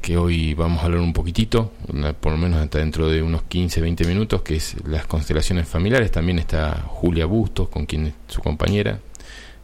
que 0.01 0.17
hoy 0.17 0.55
vamos 0.55 0.83
a 0.83 0.87
hablar 0.87 1.01
un 1.01 1.13
poquitito, 1.13 1.73
por 2.21 2.33
lo 2.33 2.39
menos 2.39 2.59
hasta 2.61 2.79
dentro 2.79 3.09
de 3.09 3.23
unos 3.23 3.43
15, 3.43 3.81
20 3.81 4.05
minutos, 4.07 4.43
que 4.43 4.57
es 4.57 4.77
las 4.87 5.07
constelaciones 5.07 5.69
familiares. 5.69 6.11
También 6.11 6.39
está 6.39 6.83
Julia 6.89 7.27
Bustos, 7.27 7.69
con 7.69 7.87
quien 7.87 8.07
es 8.07 8.15
su 8.29 8.41
compañera, 8.41 8.99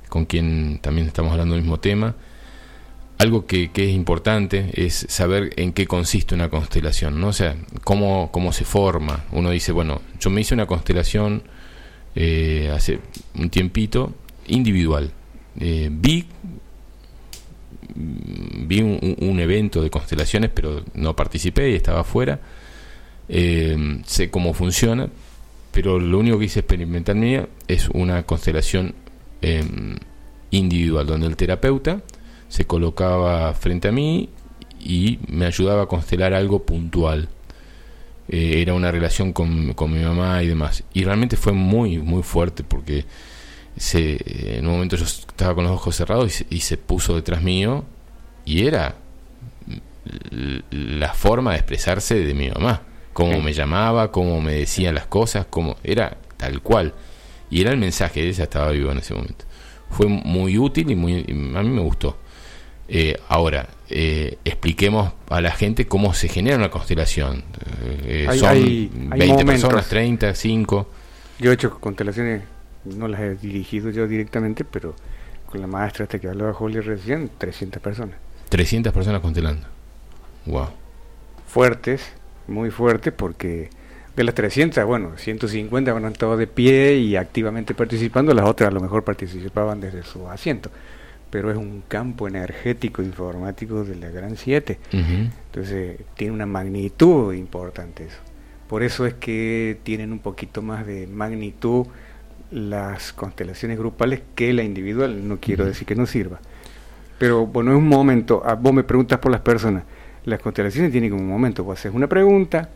con 0.08 0.26
quien 0.26 0.78
también 0.82 1.06
estamos 1.06 1.32
hablando 1.32 1.54
del 1.54 1.62
mismo 1.62 1.80
tema. 1.80 2.14
Algo 3.18 3.46
que, 3.46 3.70
que, 3.72 3.88
es 3.88 3.94
importante 3.94 4.70
es 4.74 5.06
saber 5.08 5.52
en 5.56 5.72
qué 5.72 5.86
consiste 5.86 6.34
una 6.34 6.48
constelación, 6.48 7.20
¿no? 7.20 7.28
O 7.28 7.32
sea, 7.32 7.56
cómo, 7.82 8.30
cómo 8.30 8.52
se 8.52 8.64
forma. 8.64 9.24
Uno 9.32 9.50
dice, 9.50 9.72
bueno, 9.72 10.02
yo 10.20 10.30
me 10.30 10.40
hice 10.40 10.54
una 10.54 10.66
constelación 10.66 11.42
eh, 12.14 12.70
hace 12.74 13.00
un 13.36 13.50
tiempito 13.50 14.12
individual 14.46 15.12
eh, 15.60 15.88
vi 15.90 16.26
vi 17.94 18.80
un, 18.80 19.40
evento 19.40 19.82
de 19.82 19.90
constelaciones, 19.90 20.50
pero 20.54 20.84
no 20.94 21.16
participé 21.16 21.70
y 21.70 21.74
estaba 21.74 22.00
afuera. 22.00 22.38
Eh, 23.28 24.00
sé 24.04 24.30
cómo 24.30 24.54
funciona, 24.54 25.08
pero 25.72 25.98
lo 25.98 26.18
único 26.18 26.38
que 26.38 26.44
hice 26.44 26.60
experimentar 26.60 27.16
mía 27.16 27.48
es 27.66 27.88
una 27.88 28.22
constelación 28.24 28.94
em, 29.42 29.96
individual, 30.50 31.06
donde 31.06 31.26
el 31.26 31.36
terapeuta 31.36 32.02
se 32.48 32.66
colocaba 32.66 33.52
frente 33.54 33.88
a 33.88 33.92
mí 33.92 34.30
y 34.80 35.18
me 35.28 35.46
ayudaba 35.46 35.82
a 35.82 35.86
constelar 35.86 36.34
algo 36.34 36.64
puntual. 36.64 37.28
Eh, 38.28 38.60
era 38.60 38.74
una 38.74 38.90
relación 38.90 39.32
con, 39.32 39.72
con 39.74 39.92
mi 39.92 40.00
mamá 40.00 40.42
y 40.42 40.48
demás. 40.48 40.84
Y 40.92 41.04
realmente 41.04 41.36
fue 41.36 41.52
muy, 41.52 41.98
muy 41.98 42.22
fuerte 42.22 42.64
porque 42.64 43.04
se, 43.78 44.58
en 44.58 44.66
un 44.66 44.74
momento 44.74 44.96
yo 44.96 45.04
estaba 45.04 45.54
con 45.54 45.64
los 45.64 45.72
ojos 45.72 45.96
cerrados 45.96 46.44
y 46.50 46.60
se, 46.60 46.76
puso 46.76 47.14
detrás 47.14 47.42
mío 47.42 47.84
y 48.44 48.66
era 48.66 48.96
la 50.70 51.12
forma 51.12 51.52
de 51.52 51.58
expresarse 51.58 52.14
de 52.14 52.34
mi 52.34 52.50
mamá, 52.50 52.82
cómo 53.12 53.40
me 53.40 53.52
llamaba, 53.52 54.10
cómo 54.10 54.40
me 54.40 54.54
decía 54.54 54.92
las 54.92 55.06
cosas, 55.06 55.46
cómo 55.48 55.76
era 55.84 56.16
tal 56.36 56.62
cual. 56.62 56.94
Y 57.50 57.60
era 57.60 57.70
el 57.70 57.78
mensaje, 57.78 58.26
ella 58.26 58.44
estaba 58.44 58.70
vivo 58.70 58.90
en 58.90 58.98
ese 58.98 59.14
momento. 59.14 59.44
Fue 59.90 60.06
muy 60.06 60.58
útil 60.58 60.90
y 60.90 60.96
muy 60.96 61.20
a 61.20 61.62
mí 61.62 61.70
me 61.70 61.80
gustó. 61.80 62.18
Eh, 62.88 63.20
ahora, 63.28 63.68
eh, 63.90 64.38
expliquemos 64.44 65.12
a 65.28 65.40
la 65.40 65.50
gente 65.50 65.86
cómo 65.86 66.14
se 66.14 66.28
genera 66.28 66.56
una 66.56 66.70
constelación. 66.70 67.44
Eh, 68.04 68.26
son 68.38 69.10
20 69.10 69.44
personas, 69.44 69.88
30, 69.88 70.34
5. 70.34 70.90
Yo 71.38 71.50
he 71.50 71.54
hecho 71.54 71.78
constelaciones 71.78 72.42
no 72.84 73.08
las 73.08 73.20
he 73.20 73.34
dirigido 73.34 73.90
yo 73.90 74.06
directamente, 74.06 74.64
pero 74.64 74.94
con 75.46 75.60
la 75.60 75.66
maestra 75.66 76.04
hasta 76.04 76.18
que 76.18 76.28
hablaba 76.28 76.52
Julia 76.52 76.80
recién, 76.80 77.30
300 77.36 77.82
personas. 77.82 78.16
300 78.48 78.92
personas 78.92 79.20
constelando. 79.20 79.66
Wow. 80.46 80.68
Fuertes, 81.46 82.02
muy 82.46 82.70
fuertes, 82.70 83.12
porque 83.12 83.70
de 84.16 84.24
las 84.24 84.34
300, 84.34 84.84
bueno, 84.84 85.12
150 85.16 85.90
han 85.90 86.04
estado 86.06 86.36
de 86.36 86.46
pie 86.46 86.96
y 86.96 87.16
activamente 87.16 87.74
participando, 87.74 88.34
las 88.34 88.46
otras 88.46 88.68
a 88.68 88.72
lo 88.72 88.80
mejor 88.80 89.04
participaban 89.04 89.80
desde 89.80 90.02
su 90.02 90.28
asiento. 90.28 90.70
Pero 91.30 91.50
es 91.50 91.56
un 91.56 91.82
campo 91.86 92.26
energético 92.26 93.02
informático 93.02 93.84
de 93.84 93.96
la 93.96 94.08
Gran 94.08 94.36
7. 94.36 94.78
Entonces 94.92 96.00
tiene 96.16 96.32
una 96.32 96.46
magnitud 96.46 97.34
importante 97.34 98.04
eso. 98.06 98.18
Por 98.68 98.82
eso 98.82 99.06
es 99.06 99.14
que 99.14 99.78
tienen 99.82 100.12
un 100.12 100.18
poquito 100.18 100.62
más 100.62 100.86
de 100.86 101.06
magnitud 101.06 101.86
las 102.50 103.12
constelaciones 103.12 103.78
grupales 103.78 104.22
que 104.34 104.52
la 104.52 104.62
individual. 104.62 105.26
No 105.26 105.38
quiero 105.40 105.64
decir 105.64 105.86
que 105.86 105.94
no 105.94 106.06
sirva. 106.06 106.40
Pero 107.18 107.46
bueno, 107.46 107.72
es 107.72 107.78
un 107.78 107.88
momento. 107.88 108.42
Ah, 108.44 108.54
vos 108.54 108.72
me 108.72 108.84
preguntas 108.84 109.18
por 109.18 109.32
las 109.32 109.40
personas. 109.40 109.84
Las 110.24 110.40
constelaciones 110.40 110.92
tienen 110.92 111.10
como 111.10 111.22
un 111.22 111.28
momento. 111.28 111.64
Vos 111.64 111.78
haces 111.78 111.92
una 111.92 112.06
pregunta, 112.06 112.70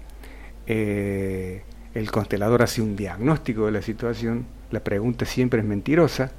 eh, 0.67 1.63
el 1.95 2.11
constelador 2.11 2.63
hace 2.63 2.83
un 2.83 2.97
diagnóstico 2.97 3.67
de 3.67 3.73
la 3.73 3.83
situación, 3.83 4.47
la 4.71 4.81
pregunta 4.81 5.27
siempre 5.27 5.61
es 5.61 5.67
mentirosa. 5.67 6.33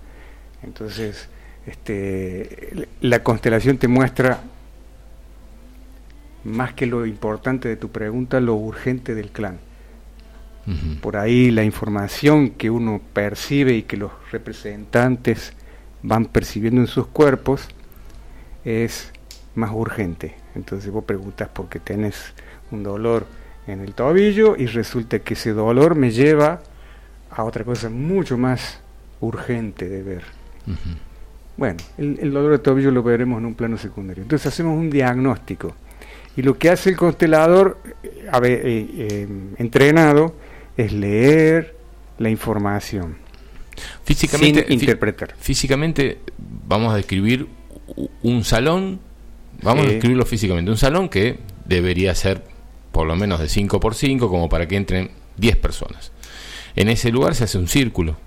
Entonces, 0.63 1.29
este, 1.65 2.87
la 3.01 3.23
constelación 3.23 3.77
te 3.77 3.87
muestra 3.87 4.41
más 6.43 6.73
que 6.73 6.85
lo 6.85 7.05
importante 7.05 7.69
de 7.69 7.77
tu 7.77 7.89
pregunta, 7.89 8.39
lo 8.39 8.55
urgente 8.55 9.15
del 9.15 9.29
clan. 9.29 9.59
Por 11.01 11.17
ahí 11.17 11.51
la 11.51 11.65
información 11.65 12.51
que 12.51 12.69
uno 12.69 13.01
percibe 13.11 13.73
y 13.73 13.83
que 13.83 13.97
los 13.97 14.11
representantes 14.31 15.51
van 16.03 16.25
percibiendo 16.25 16.79
en 16.79 16.87
sus 16.87 17.07
cuerpos 17.07 17.67
es 18.63 19.11
más 19.55 19.71
urgente. 19.73 20.35
Entonces 20.55 20.89
vos 20.89 21.03
preguntas 21.03 21.49
por 21.49 21.67
qué 21.67 21.79
tenés 21.79 22.33
un 22.71 22.81
dolor 22.81 23.27
en 23.67 23.81
el 23.81 23.93
tobillo 23.93 24.55
y 24.57 24.67
resulta 24.67 25.19
que 25.19 25.33
ese 25.33 25.51
dolor 25.51 25.95
me 25.95 26.11
lleva 26.11 26.61
a 27.29 27.43
otra 27.43 27.65
cosa 27.65 27.89
mucho 27.89 28.37
más 28.37 28.79
urgente 29.19 29.89
de 29.89 30.03
ver. 30.03 30.23
Bueno, 31.55 31.77
el, 31.97 32.31
dolor 32.31 32.51
de 32.51 32.59
tobillo 32.59 32.91
lo 32.91 33.03
veremos 33.03 33.39
en 33.39 33.45
un 33.45 33.53
plano 33.53 33.77
secundario. 33.77 34.23
Entonces 34.23 34.47
hacemos 34.47 34.77
un 34.77 34.89
diagnóstico. 34.89 35.75
Y 36.35 36.41
lo 36.41 36.57
que 36.57 36.69
hace 36.69 36.89
el 36.89 36.97
constelador 36.97 37.77
eh, 38.03 38.09
eh, 38.43 39.27
entrenado 39.57 40.35
es 40.75 40.91
leer 40.91 41.75
la 42.17 42.29
información. 42.29 43.17
Físicamente, 44.03 44.65
sin 44.67 44.79
interpretar. 44.79 45.35
Físicamente 45.39 46.19
vamos 46.67 46.93
a 46.93 46.97
describir 46.97 47.47
un 48.21 48.43
salón, 48.43 48.99
vamos 49.61 49.85
a 49.85 49.89
describirlo 49.89 50.25
físicamente, 50.25 50.71
un 50.71 50.77
salón 50.77 51.09
que 51.09 51.39
debería 51.65 52.13
ser 52.15 52.43
por 52.91 53.07
lo 53.07 53.15
menos 53.15 53.39
de 53.39 53.49
5 53.49 53.79
por 53.79 53.95
5 53.95 54.29
como 54.29 54.49
para 54.49 54.67
que 54.67 54.75
entren 54.75 55.11
10 55.37 55.57
personas. 55.57 56.11
En 56.75 56.89
ese 56.89 57.11
lugar 57.11 57.35
se 57.35 57.43
hace 57.43 57.57
un 57.57 57.67
círculo. 57.67 58.17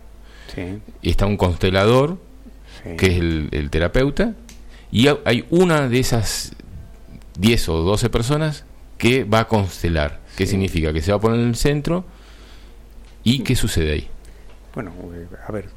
Y 1.03 1.11
está 1.11 1.27
un 1.27 1.37
constelador, 1.37 2.19
que 2.97 3.07
es 3.07 3.19
el, 3.19 3.69
terapeuta, 3.71 4.35
y 4.91 5.09
hay 5.25 5.45
una 5.51 5.89
de 5.89 5.99
esas 5.99 6.53
10 7.39 7.69
o 7.69 7.77
12 7.79 8.11
personas 8.11 8.65
que 8.99 9.25
va 9.25 9.41
a 9.41 9.49
constelar. 9.49 10.21
¿Qué 10.37 10.47
significa? 10.47 10.93
Que 10.93 11.03
se 11.03 11.13
va 11.13 11.19
a 11.19 11.21
poner 11.21 11.41
en 11.41 11.49
el 11.49 11.57
centro 11.57 12.05
y 13.25 13.41
¿qué 13.41 13.57
sucede 13.57 13.93
ahí? 13.93 14.09
Bueno, 14.75 14.93
eh, 15.15 15.27
a 15.47 15.53
ver, 15.53 15.69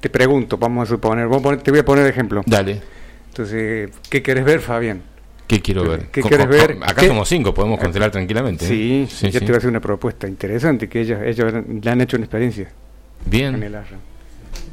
te 0.00 0.10
pregunto, 0.10 0.56
vamos 0.56 0.88
a 0.88 0.90
suponer, 0.90 1.28
te 1.62 1.70
voy 1.70 1.80
a 1.80 1.84
poner 1.84 2.06
ejemplo. 2.06 2.42
Dale. 2.46 2.80
Entonces, 3.28 3.90
¿qué 4.08 4.22
quieres 4.22 4.44
ver, 4.44 4.60
Fabián? 4.60 5.02
¿Qué 5.46 5.60
quiero 5.60 5.88
ver? 5.88 6.08
¿Qué 6.10 6.22
quieres 6.22 6.48
ver? 6.48 6.78
Acá 6.82 7.06
somos 7.06 7.28
cinco, 7.28 7.54
podemos 7.54 7.78
constelar 7.78 8.10
tranquilamente. 8.10 8.66
¿eh? 8.66 8.68
Sí, 8.68 9.08
sí, 9.08 9.30
yo 9.30 9.40
te 9.40 9.46
voy 9.46 9.54
a 9.54 9.58
hacer 9.58 9.70
una 9.70 9.80
propuesta 9.80 10.28
interesante, 10.28 10.88
que 10.88 11.00
ellos, 11.00 11.20
ellos 11.24 11.52
le 11.82 11.90
han 11.90 12.00
hecho 12.00 12.16
una 12.16 12.24
experiencia. 12.24 12.68
Bien. 13.24 13.54
En 13.54 13.62
el 13.62 13.74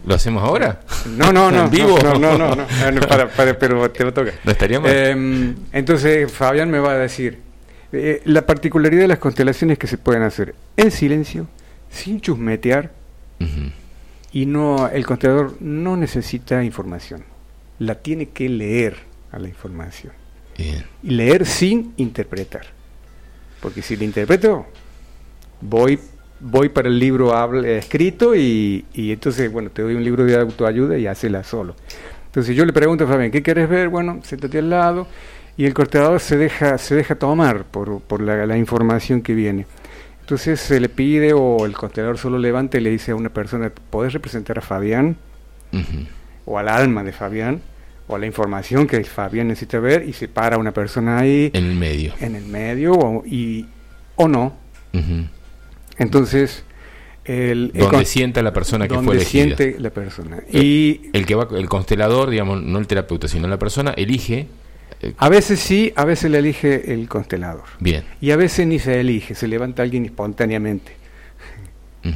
¿Lo 0.06 0.16
hacemos 0.16 0.44
ahora? 0.44 0.82
No, 1.18 1.32
no, 1.32 1.52
no. 1.52 1.66
¿En 1.66 1.70
vivo? 1.70 1.98
No, 2.02 2.18
no, 2.18 2.38
no, 2.38 2.56
no. 2.56 2.66
Para, 3.08 3.30
para, 3.30 3.58
pero 3.58 3.90
te 3.92 4.04
lo 4.04 4.14
toca. 4.14 4.32
¿No 4.44 4.52
estaría 4.52 4.80
mal? 4.80 4.92
Eh, 4.94 5.56
entonces, 5.72 6.32
Fabián 6.32 6.70
me 6.70 6.80
va 6.80 6.92
a 6.92 6.98
decir, 6.98 7.40
eh, 7.92 8.22
la 8.26 8.46
particularidad 8.46 9.02
de 9.02 9.08
las 9.08 9.20
constelaciones 9.20 9.78
que 9.78 9.88
se 9.88 9.98
pueden 9.98 10.24
hacer 10.24 10.56
en 10.78 10.92
silencio, 10.92 11.48
sin 11.90 12.20
chusmetear, 12.20 12.92
y 14.32 14.46
no 14.46 14.90
el 14.90 15.06
constelador 15.06 15.56
no 15.62 15.96
necesita 15.96 16.64
información, 16.64 17.24
la 17.80 17.96
tiene 17.96 18.30
que 18.30 18.50
leer 18.50 18.98
a 19.32 19.40
la 19.40 19.48
información. 19.48 20.14
Y 20.58 21.10
leer 21.10 21.46
sin 21.46 21.94
interpretar. 21.98 22.66
Porque 23.62 23.82
si 23.82 23.96
le 23.96 24.06
interpreto, 24.06 24.66
voy 25.62 26.00
voy 26.40 26.70
para 26.70 26.88
el 26.88 27.00
libro 27.00 27.34
escrito 27.64 28.36
y, 28.36 28.86
y, 28.94 29.12
entonces, 29.12 29.52
bueno, 29.52 29.70
te 29.70 29.82
doy 29.82 29.96
un 29.96 30.04
libro 30.04 30.26
de 30.26 30.36
autoayuda 30.36 30.98
y 30.98 31.08
hacela 31.08 31.44
solo. 31.44 31.76
Entonces 32.28 32.56
yo 32.56 32.66
le 32.66 32.74
pregunto 32.74 33.06
a 33.06 33.08
Fabián, 33.08 33.32
¿qué 33.32 33.42
quieres 33.42 33.70
ver? 33.70 33.88
Bueno, 33.90 34.20
siéntate 34.24 34.60
al 34.60 34.70
lado 34.70 35.08
y 35.58 35.66
el 35.66 35.74
cortador 35.74 36.20
se 36.20 36.38
deja, 36.38 36.78
se 36.78 36.96
deja 36.96 37.16
tomar 37.16 37.64
por, 37.64 38.02
por 38.02 38.22
la, 38.22 38.46
la, 38.46 38.58
información 38.58 39.22
que 39.22 39.34
viene. 39.34 39.66
Entonces 40.20 40.60
se 40.60 40.80
le 40.80 40.90
pide 40.90 41.34
o 41.34 41.66
el 41.66 41.74
constelador 41.74 42.18
solo 42.18 42.38
levanta 42.38 42.78
y 42.78 42.82
le 42.82 42.90
dice 42.90 43.12
a 43.12 43.16
una 43.16 43.30
persona, 43.30 43.72
¿podés 43.90 44.12
representar 44.12 44.58
a 44.58 44.62
Fabián? 44.62 45.16
O 46.46 46.58
al 46.60 46.70
alma 46.70 47.04
de 47.04 47.12
Fabián 47.12 47.62
o 48.08 48.16
a 48.16 48.20
la 48.20 48.26
información 48.26 48.88
que 48.88 49.04
Fabián 49.04 49.48
necesita 49.48 49.80
ver 49.80 50.08
y 50.08 50.14
se 50.14 50.28
para 50.28 50.58
una 50.58 50.72
persona 50.72 51.20
ahí. 51.20 51.52
En 51.54 51.66
el 51.66 51.76
medio. 51.76 52.14
En 52.20 52.36
el 52.36 52.46
medio 52.46 52.94
o, 52.94 53.26
y, 53.26 53.66
o 54.16 54.28
no. 54.28 54.54
Entonces, 55.98 56.64
el, 57.26 57.72
donde 57.74 58.06
sienta 58.06 58.42
la 58.44 58.54
persona 58.54 58.88
que 58.88 59.00
fue 59.00 59.16
elegida. 59.16 59.44
siente 59.44 59.80
la 59.80 59.90
persona. 59.90 60.44
Y 60.52 61.10
el, 61.14 61.26
que 61.26 61.36
va, 61.36 61.48
el 61.58 61.68
constelador, 61.68 62.30
digamos, 62.30 62.62
no 62.62 62.78
el 62.80 62.88
terapeuta, 62.88 63.28
sino 63.28 63.48
la 63.48 63.58
persona, 63.58 63.92
elige. 63.92 64.48
Eh, 65.02 65.14
a 65.18 65.30
veces 65.30 65.60
sí, 65.60 65.92
a 65.96 66.06
veces 66.06 66.30
le 66.30 66.38
elige 66.38 66.94
el 66.94 67.08
constelador. 67.08 67.64
Bien. 67.80 68.04
Y 68.22 68.32
a 68.32 68.38
veces 68.38 68.68
ni 68.68 68.80
se 68.80 69.00
elige, 69.00 69.34
se 69.34 69.48
levanta 69.48 69.82
alguien 69.82 70.06
espontáneamente. 70.06 70.94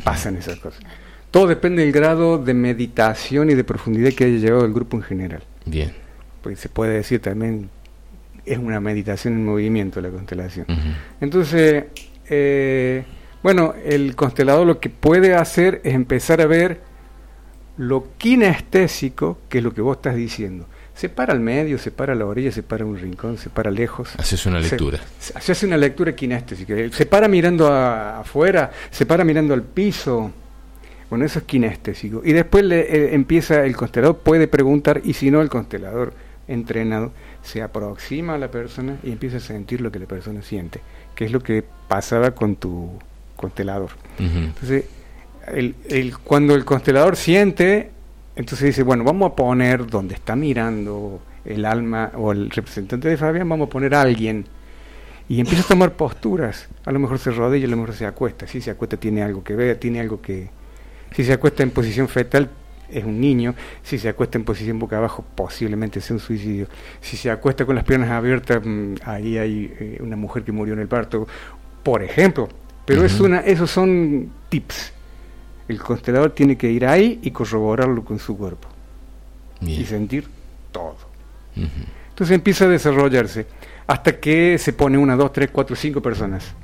Pasan 0.03 0.37
esas 0.37 0.59
cosas. 0.59 0.81
Todo 1.31 1.47
depende 1.47 1.83
del 1.83 1.91
grado 1.91 2.37
de 2.37 2.53
meditación 2.53 3.49
y 3.49 3.55
de 3.55 3.63
profundidad 3.63 4.13
que 4.13 4.25
haya 4.25 4.37
llevado 4.37 4.65
el 4.65 4.73
grupo 4.73 4.97
en 4.97 5.03
general. 5.03 5.41
Bien. 5.65 5.91
Pues 6.43 6.59
se 6.59 6.69
puede 6.69 6.93
decir 6.93 7.19
también, 7.19 7.69
es 8.45 8.59
una 8.59 8.79
meditación 8.79 9.33
en 9.33 9.45
movimiento 9.45 10.01
la 10.01 10.09
constelación. 10.09 10.67
Entonces, 11.19 11.85
eh, 12.29 13.03
bueno, 13.41 13.73
el 13.85 14.15
constelador 14.15 14.67
lo 14.67 14.79
que 14.79 14.89
puede 14.89 15.35
hacer 15.35 15.81
es 15.83 15.93
empezar 15.93 16.41
a 16.41 16.45
ver 16.45 16.81
lo 17.77 18.07
kinestésico, 18.17 19.39
que 19.47 19.59
es 19.59 19.63
lo 19.63 19.73
que 19.73 19.81
vos 19.81 19.97
estás 19.97 20.15
diciendo. 20.15 20.67
Se 20.93 21.07
para 21.07 21.31
al 21.31 21.39
medio, 21.39 21.77
se 21.77 21.91
para 21.91 22.11
a 22.11 22.15
la 22.15 22.25
orilla, 22.25 22.51
se 22.51 22.61
para 22.61 22.83
a 22.83 22.87
un 22.87 22.97
rincón, 22.97 23.37
se 23.37 23.49
para 23.49 23.71
lejos. 23.71 24.09
Haces 24.17 24.45
una 24.45 24.59
lectura. 24.59 24.99
Se, 25.17 25.51
hace 25.53 25.65
una 25.65 25.77
lectura 25.77 26.13
kinestésica. 26.13 26.75
Se 26.91 27.05
para 27.05 27.29
mirando 27.29 27.73
afuera, 27.73 28.71
se 28.91 29.05
para 29.05 29.23
mirando 29.23 29.53
al 29.53 29.63
piso. 29.63 30.29
Bueno, 31.09 31.23
eso 31.23 31.39
es 31.39 31.45
kinestésico. 31.45 32.21
Y 32.25 32.33
después 32.33 32.65
le, 32.65 32.81
eh, 32.81 33.15
empieza 33.15 33.65
el 33.65 33.77
constelador, 33.77 34.17
puede 34.17 34.49
preguntar, 34.49 35.01
y 35.05 35.13
si 35.13 35.31
no, 35.31 35.41
el 35.41 35.47
constelador 35.47 36.13
entrenado 36.49 37.13
se 37.43 37.61
aproxima 37.61 38.35
a 38.35 38.37
la 38.37 38.51
persona 38.51 38.97
y 39.01 39.11
empieza 39.11 39.37
a 39.37 39.39
sentir 39.39 39.79
lo 39.79 39.91
que 39.91 39.99
la 39.99 40.05
persona 40.05 40.41
siente, 40.41 40.81
que 41.15 41.23
es 41.23 41.31
lo 41.31 41.41
que 41.41 41.63
pasaba 41.87 42.31
con 42.31 42.57
tu 42.57 42.99
constelador. 43.39 43.91
Entonces, 44.19 44.85
el, 45.47 45.75
el, 45.87 46.17
cuando 46.17 46.55
el 46.55 46.65
constelador 46.65 47.15
siente, 47.15 47.89
entonces 48.35 48.67
dice, 48.67 48.83
bueno, 48.83 49.03
vamos 49.03 49.31
a 49.31 49.35
poner 49.35 49.87
donde 49.87 50.15
está 50.15 50.35
mirando 50.35 51.21
el 51.45 51.65
alma 51.65 52.11
o 52.15 52.31
el 52.31 52.49
representante 52.49 53.07
de 53.07 53.17
Fabián, 53.17 53.47
vamos 53.47 53.67
a 53.67 53.69
poner 53.69 53.95
a 53.95 54.01
alguien. 54.01 54.45
Y 55.27 55.39
empieza 55.39 55.63
a 55.63 55.67
tomar 55.67 55.93
posturas. 55.93 56.67
A 56.85 56.91
lo 56.91 56.99
mejor 56.99 57.19
se 57.19 57.31
rodilla, 57.31 57.67
a 57.67 57.69
lo 57.69 57.77
mejor 57.77 57.95
se 57.95 58.05
acuesta. 58.05 58.47
Si 58.47 58.61
se 58.61 58.71
acuesta 58.71 58.97
tiene 58.97 59.21
algo 59.21 59.43
que 59.43 59.55
ver, 59.55 59.77
tiene 59.77 59.99
algo 59.99 60.21
que... 60.21 60.49
Si 61.15 61.23
se 61.23 61.33
acuesta 61.33 61.63
en 61.63 61.71
posición 61.71 62.07
fetal 62.07 62.49
es 62.91 63.03
un 63.03 63.21
niño. 63.21 63.53
Si 63.83 63.99
se 63.99 64.09
acuesta 64.09 64.37
en 64.37 64.43
posición 64.43 64.79
boca 64.79 64.97
abajo 64.97 65.23
posiblemente 65.35 66.01
sea 66.01 66.15
un 66.15 66.19
suicidio. 66.19 66.67
Si 66.99 67.15
se 67.15 67.29
acuesta 67.29 67.65
con 67.65 67.75
las 67.75 67.83
piernas 67.83 68.09
abiertas, 68.09 68.61
mm, 68.63 68.95
ahí 69.05 69.37
hay 69.37 69.73
eh, 69.79 69.97
una 70.01 70.15
mujer 70.15 70.43
que 70.43 70.51
murió 70.51 70.73
en 70.73 70.79
el 70.79 70.87
parto. 70.87 71.27
Por 71.83 72.03
ejemplo, 72.03 72.49
pero 72.89 73.05
es 73.05 73.19
una, 73.19 73.41
esos 73.41 73.69
son 73.69 74.31
tips. 74.49 74.93
El 75.67 75.79
constelador 75.79 76.31
tiene 76.31 76.57
que 76.57 76.71
ir 76.71 76.87
ahí 76.87 77.19
y 77.21 77.29
corroborarlo 77.29 78.03
con 78.03 78.17
su 78.17 78.35
cuerpo. 78.35 78.67
Y 79.61 79.85
sentir 79.85 80.27
todo. 80.71 80.97
Entonces 82.09 82.33
empieza 82.33 82.65
a 82.65 82.67
desarrollarse 82.67 83.45
hasta 83.85 84.19
que 84.19 84.57
se 84.57 84.73
pone 84.73 84.97
una, 84.97 85.15
dos, 85.15 85.31
tres, 85.31 85.49
cuatro, 85.51 85.75
cinco 85.75 86.01
personas. 86.01 86.55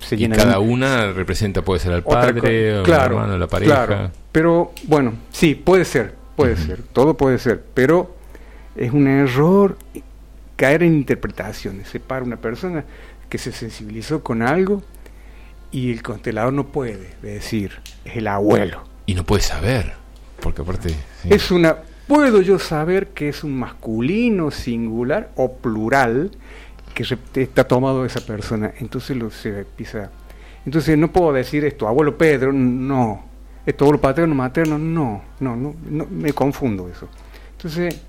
Se 0.00 0.16
y 0.16 0.28
cada 0.28 0.58
una 0.58 1.12
representa, 1.12 1.62
puede 1.62 1.80
ser 1.80 1.92
al 1.92 2.02
padre, 2.02 2.80
o 2.80 2.82
claro, 2.82 3.16
hermano, 3.16 3.38
la 3.38 3.46
pareja. 3.46 3.86
Claro. 3.86 4.10
Pero 4.32 4.72
bueno, 4.84 5.14
sí, 5.30 5.54
puede 5.54 5.86
ser, 5.86 6.14
puede 6.36 6.56
ser, 6.56 6.82
todo 6.92 7.14
puede 7.14 7.38
ser, 7.38 7.62
pero 7.72 8.16
es 8.76 8.92
un 8.92 9.06
error 9.08 9.78
caer 10.56 10.82
en 10.82 10.94
interpretaciones. 10.94 11.88
Se 11.88 12.00
para 12.00 12.22
una 12.22 12.36
persona 12.36 12.84
que 13.30 13.38
se 13.38 13.52
sensibilizó 13.52 14.22
con 14.22 14.42
algo 14.42 14.82
y 15.72 15.92
el 15.92 16.02
constelador 16.02 16.52
no 16.52 16.68
puede 16.68 17.16
decir, 17.22 17.80
es 18.04 18.16
el 18.16 18.26
abuelo. 18.26 18.84
Y 19.06 19.14
no 19.14 19.24
puede 19.24 19.42
saber, 19.42 19.92
porque 20.40 20.62
aparte... 20.62 20.94
Es 21.24 21.50
una... 21.50 21.76
¿Puedo 22.06 22.42
yo 22.42 22.58
saber 22.58 23.08
que 23.08 23.28
es 23.28 23.44
un 23.44 23.56
masculino 23.56 24.50
singular 24.50 25.30
o 25.36 25.52
plural 25.52 26.32
que 26.92 27.04
está 27.40 27.64
tomado 27.64 28.02
de 28.02 28.08
esa 28.08 28.20
persona? 28.20 28.72
Entonces 28.78 29.16
lo 29.16 29.30
se 29.30 29.60
empieza... 29.60 30.10
Entonces 30.66 30.98
no 30.98 31.12
puedo 31.12 31.32
decir 31.32 31.64
esto, 31.64 31.86
abuelo 31.86 32.18
Pedro, 32.18 32.52
no. 32.52 33.24
Esto 33.64 33.84
abuelo 33.84 34.00
paterno, 34.00 34.34
materno, 34.34 34.78
no, 34.78 35.22
no, 35.38 35.56
no, 35.56 35.74
no 35.88 36.06
me 36.06 36.32
confundo 36.32 36.88
eso. 36.88 37.08
Entonces 37.52 38.00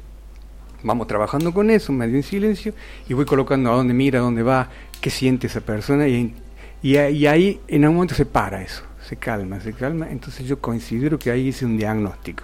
vamos 0.84 1.07
trabajando 1.07 1.53
con 1.53 1.70
eso, 1.70 1.93
medio 1.93 2.16
en 2.16 2.24
silencio, 2.24 2.74
y 3.07 3.14
voy 3.14 3.26
colocando 3.26 3.72
a 3.72 3.76
dónde 3.76 3.93
mira, 3.93 4.20
a 4.20 4.24
dónde 4.24 4.43
va, 4.43 4.70
qué 4.99 5.09
siente 5.09 5.47
esa 5.47 5.62
persona, 5.62 6.07
y 6.07 6.34
y, 6.82 6.97
ahí 6.97 7.59
en 7.67 7.88
un 7.88 7.95
momento 7.95 8.15
se 8.15 8.25
para 8.25 8.61
eso, 8.61 8.84
se 9.07 9.15
calma, 9.15 9.59
se 9.59 9.73
calma. 9.73 10.09
Entonces 10.09 10.47
yo 10.47 10.59
considero 10.59 11.19
que 11.19 11.32
ahí 11.32 11.49
hice 11.49 11.65
un 11.65 11.77
diagnóstico. 11.77 12.43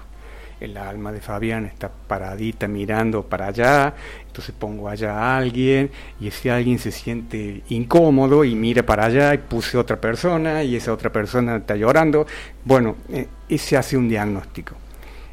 El 0.59 0.75
alma 0.75 1.11
de 1.11 1.21
Fabián 1.21 1.65
está 1.65 1.89
paradita 1.89 2.67
mirando 2.67 3.21
para 3.21 3.47
allá, 3.47 3.93
entonces 4.25 4.55
pongo 4.57 4.89
allá 4.89 5.13
a 5.13 5.37
alguien 5.37 5.91
y 6.19 6.29
ese 6.29 6.49
alguien 6.49 6.79
se 6.79 6.91
siente 6.91 7.61
incómodo 7.69 8.43
y 8.43 8.55
mira 8.55 8.83
para 8.83 9.05
allá 9.05 9.35
y 9.35 9.37
puse 9.37 9.77
otra 9.77 10.01
persona 10.01 10.63
y 10.63 10.75
esa 10.75 10.93
otra 10.93 11.11
persona 11.11 11.57
está 11.57 11.75
llorando. 11.75 12.25
Bueno, 12.65 12.95
eh, 13.09 13.27
ese 13.47 13.77
hace 13.77 13.97
un 13.97 14.09
diagnóstico. 14.09 14.73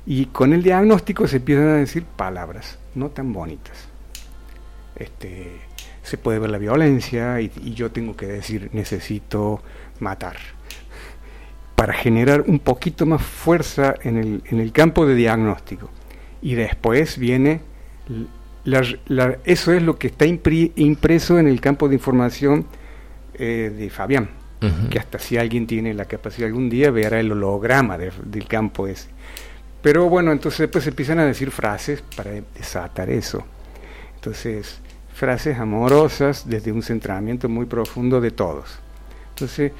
Y 0.07 0.27
con 0.27 0.53
el 0.53 0.63
diagnóstico 0.63 1.27
se 1.27 1.37
empiezan 1.37 1.69
a 1.69 1.77
decir 1.77 2.05
palabras, 2.05 2.79
no 2.95 3.09
tan 3.09 3.33
bonitas. 3.33 3.89
Este, 4.95 5.61
se 6.05 6.19
puede 6.19 6.39
ver 6.39 6.51
la 6.51 6.59
violencia 6.59 7.41
y, 7.41 7.51
yo 7.75 7.91
tengo 7.91 8.15
que 8.15 8.27
decir 8.27 8.71
necesito 8.73 9.61
matar 9.99 10.37
para 11.75 11.93
generar 11.93 12.43
un 12.47 12.61
poquito 12.61 13.05
más 13.05 13.23
fuerza 13.23 13.95
en 14.03 14.19
el, 14.19 14.43
en 14.47 14.61
el 14.61 14.71
campo 14.71 15.07
de 15.07 15.17
diagnóstico. 15.17 15.91
y 16.41 16.55
después 16.55 17.19
viene 17.19 17.61
eso 19.45 19.73
es 19.73 19.83
lo 19.83 19.99
que 19.99 20.07
está 20.07 20.25
impreso 20.27 21.39
en 21.39 21.49
el 21.49 21.61
campo 21.61 21.89
de 21.89 21.95
información 21.95 22.67
eh, 23.35 23.73
de 23.77 23.91
Fabián, 23.91 24.31
que 24.91 24.99
hasta 24.99 25.19
si 25.19 25.37
alguien 25.37 25.67
tiene 25.67 25.93
la 25.93 26.07
capacidad 26.07 26.47
algún 26.47 26.71
día 26.71 26.91
verá 26.91 27.21
el 27.21 27.33
holograma 27.33 27.99
del 27.99 28.47
campo 28.49 28.87
ese. 28.87 29.09
Pero 29.83 30.09
bueno, 30.09 30.33
entonces 30.33 30.61
después 30.61 30.87
empiezan 30.87 31.19
a 31.19 31.27
decir 31.27 31.51
frases 31.51 32.03
para 32.17 32.31
desatar 32.31 33.11
eso. 33.11 33.45
Entonces, 34.15 34.81
frases 35.15 35.59
amorosas 35.59 36.49
desde 36.49 36.73
un 36.73 36.83
centramiento 36.83 37.49
muy 37.49 37.67
profundo 37.67 38.21
de 38.21 38.31
todos. 38.31 38.79
Entonces, 39.31 39.73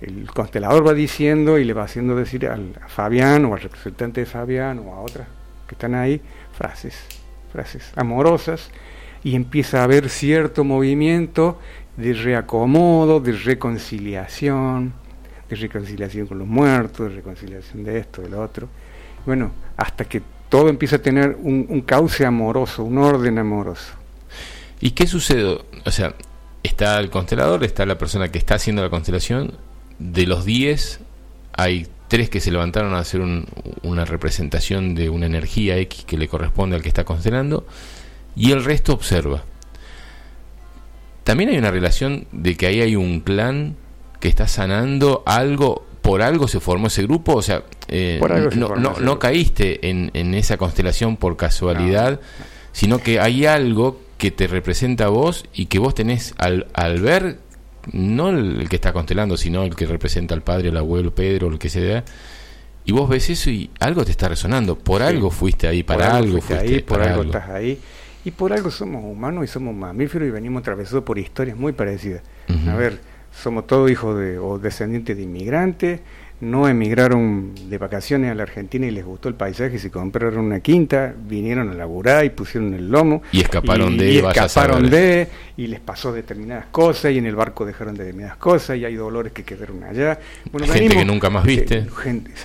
el 0.00 0.30
constelador 0.30 0.86
va 0.86 0.94
diciendo 0.94 1.58
y 1.58 1.64
le 1.64 1.72
va 1.72 1.84
haciendo 1.84 2.14
decir 2.14 2.46
al, 2.46 2.74
a 2.80 2.88
Fabián 2.88 3.44
o 3.46 3.54
al 3.54 3.60
representante 3.60 4.20
de 4.20 4.26
Fabián 4.26 4.78
o 4.80 4.94
a 4.94 5.00
otras 5.00 5.26
que 5.66 5.74
están 5.74 5.94
ahí 5.94 6.20
frases 6.52 7.22
frases 7.52 7.92
amorosas, 7.96 8.70
y 9.22 9.36
empieza 9.36 9.80
a 9.80 9.84
haber 9.84 10.08
cierto 10.08 10.64
movimiento 10.64 11.58
de 11.96 12.14
reacomodo, 12.14 13.20
de 13.20 13.32
reconciliación, 13.32 14.92
de 15.48 15.56
reconciliación 15.56 16.26
con 16.26 16.38
los 16.38 16.48
muertos, 16.48 17.10
de 17.10 17.16
reconciliación 17.16 17.84
de 17.84 17.98
esto, 17.98 18.22
de 18.22 18.30
lo 18.30 18.42
otro. 18.42 18.68
Bueno, 19.24 19.52
hasta 19.76 20.04
que 20.06 20.22
todo 20.48 20.68
empieza 20.68 20.96
a 20.96 20.98
tener 20.98 21.36
un, 21.40 21.82
cauce 21.82 22.26
amoroso, 22.26 22.82
un 22.82 22.98
orden 22.98 23.38
amoroso. 23.38 23.92
¿Y 24.82 24.90
qué 24.90 25.06
sucede? 25.06 25.60
O 25.86 25.90
sea, 25.92 26.14
está 26.64 26.98
el 26.98 27.08
constelador, 27.08 27.62
está 27.62 27.86
la 27.86 27.96
persona 27.96 28.30
que 28.30 28.38
está 28.38 28.56
haciendo 28.56 28.82
la 28.82 28.90
constelación, 28.90 29.54
de 30.00 30.26
los 30.26 30.44
10 30.44 31.00
hay 31.54 31.86
tres 32.08 32.28
que 32.28 32.40
se 32.40 32.50
levantaron 32.50 32.92
a 32.94 32.98
hacer 32.98 33.20
una 33.82 34.04
representación 34.04 34.94
de 34.94 35.08
una 35.08 35.26
energía 35.26 35.76
X 35.78 36.04
que 36.04 36.18
le 36.18 36.28
corresponde 36.28 36.74
al 36.76 36.82
que 36.82 36.88
está 36.88 37.04
constelando, 37.04 37.64
y 38.34 38.50
el 38.50 38.64
resto 38.64 38.92
observa. 38.92 39.44
También 41.22 41.50
hay 41.50 41.58
una 41.58 41.70
relación 41.70 42.26
de 42.32 42.56
que 42.56 42.66
ahí 42.66 42.80
hay 42.80 42.96
un 42.96 43.20
clan 43.20 43.76
que 44.18 44.28
está 44.28 44.48
sanando 44.48 45.22
algo, 45.26 45.86
por 46.02 46.22
algo 46.22 46.48
se 46.48 46.58
formó 46.58 46.88
ese 46.88 47.04
grupo, 47.04 47.34
o 47.36 47.42
sea, 47.42 47.62
eh, 47.86 48.20
no, 48.56 48.74
no, 48.76 49.18
caíste 49.20 49.88
en, 49.88 50.10
en, 50.14 50.34
esa 50.34 50.56
constelación 50.56 51.16
por 51.16 51.36
casualidad, 51.36 52.20
sino 52.72 52.98
que 52.98 53.20
hay 53.20 53.46
algo 53.46 54.00
que 54.22 54.30
te 54.30 54.46
representa 54.46 55.06
a 55.06 55.08
vos 55.08 55.46
y 55.52 55.66
que 55.66 55.80
vos 55.80 55.96
tenés 55.96 56.32
al, 56.38 56.68
al 56.74 57.00
ver 57.00 57.40
no 57.90 58.28
el, 58.28 58.68
que 58.68 58.76
está 58.76 58.92
constelando, 58.92 59.36
sino 59.36 59.64
el 59.64 59.74
que 59.74 59.84
representa 59.84 60.32
al 60.32 60.42
padre, 60.42 60.68
el 60.68 60.76
abuelo, 60.76 61.12
Pedro, 61.12 61.48
el 61.48 61.58
que 61.58 61.68
sea. 61.68 62.04
Y 62.84 62.92
vos 62.92 63.08
ves 63.08 63.28
eso 63.30 63.50
y 63.50 63.68
algo 63.80 64.04
te 64.04 64.12
está 64.12 64.28
resonando. 64.28 64.78
Por 64.78 65.02
algo 65.02 65.32
fuiste 65.32 65.66
ahí, 65.66 65.82
para 65.82 66.14
algo, 66.14 66.40
fuiste, 66.40 66.56
ahí, 66.56 66.82
por 66.82 67.02
algo, 67.02 67.24
estás 67.24 67.48
ahí. 67.48 67.80
Y 68.24 68.30
por 68.30 68.52
algo 68.52 68.70
somos 68.70 69.02
humanos 69.02 69.42
y 69.42 69.48
somos 69.48 69.74
mamíferos 69.74 70.28
y 70.28 70.30
venimos 70.30 70.60
atravesados 70.60 71.02
por 71.02 71.18
historias 71.18 71.56
muy 71.56 71.72
parecidas. 71.72 72.22
A 72.68 72.76
ver, 72.76 73.00
somos 73.32 73.66
todos 73.66 73.90
hijos 73.90 74.18
de, 74.18 74.38
o 74.38 74.58
descendientes 74.58 75.16
de 75.16 75.22
inmigrantes, 75.22 76.00
no 76.42 76.66
emigraron 76.66 77.52
de 77.68 77.78
vacaciones 77.78 78.32
a 78.32 78.34
la 78.34 78.42
Argentina 78.42 78.84
y 78.84 78.90
les 78.90 79.04
gustó 79.04 79.28
el 79.28 79.36
paisaje 79.36 79.76
y 79.76 79.78
se 79.78 79.92
compraron 79.92 80.46
una 80.46 80.58
quinta, 80.58 81.14
vinieron 81.16 81.70
a 81.70 81.74
laburar 81.74 82.24
y 82.24 82.30
pusieron 82.30 82.74
el 82.74 82.90
lomo. 82.90 83.22
Y 83.30 83.42
escaparon 83.42 83.96
de, 83.96 84.10
y 84.10 84.18
escaparon 84.18 84.90
de, 84.90 85.28
y 85.56 85.68
les 85.68 85.78
pasó 85.78 86.12
determinadas 86.12 86.66
cosas 86.66 87.12
y 87.12 87.18
en 87.18 87.26
el 87.26 87.36
barco 87.36 87.64
dejaron 87.64 87.94
determinadas 87.94 88.38
cosas 88.38 88.76
y 88.76 88.84
hay 88.84 88.96
dolores 88.96 89.32
que 89.32 89.44
quedaron 89.44 89.84
allá. 89.84 90.18
Bueno, 90.50 90.66
gente 90.66 90.96
que 90.96 91.04
nunca 91.04 91.30
más 91.30 91.44
viste. 91.44 91.86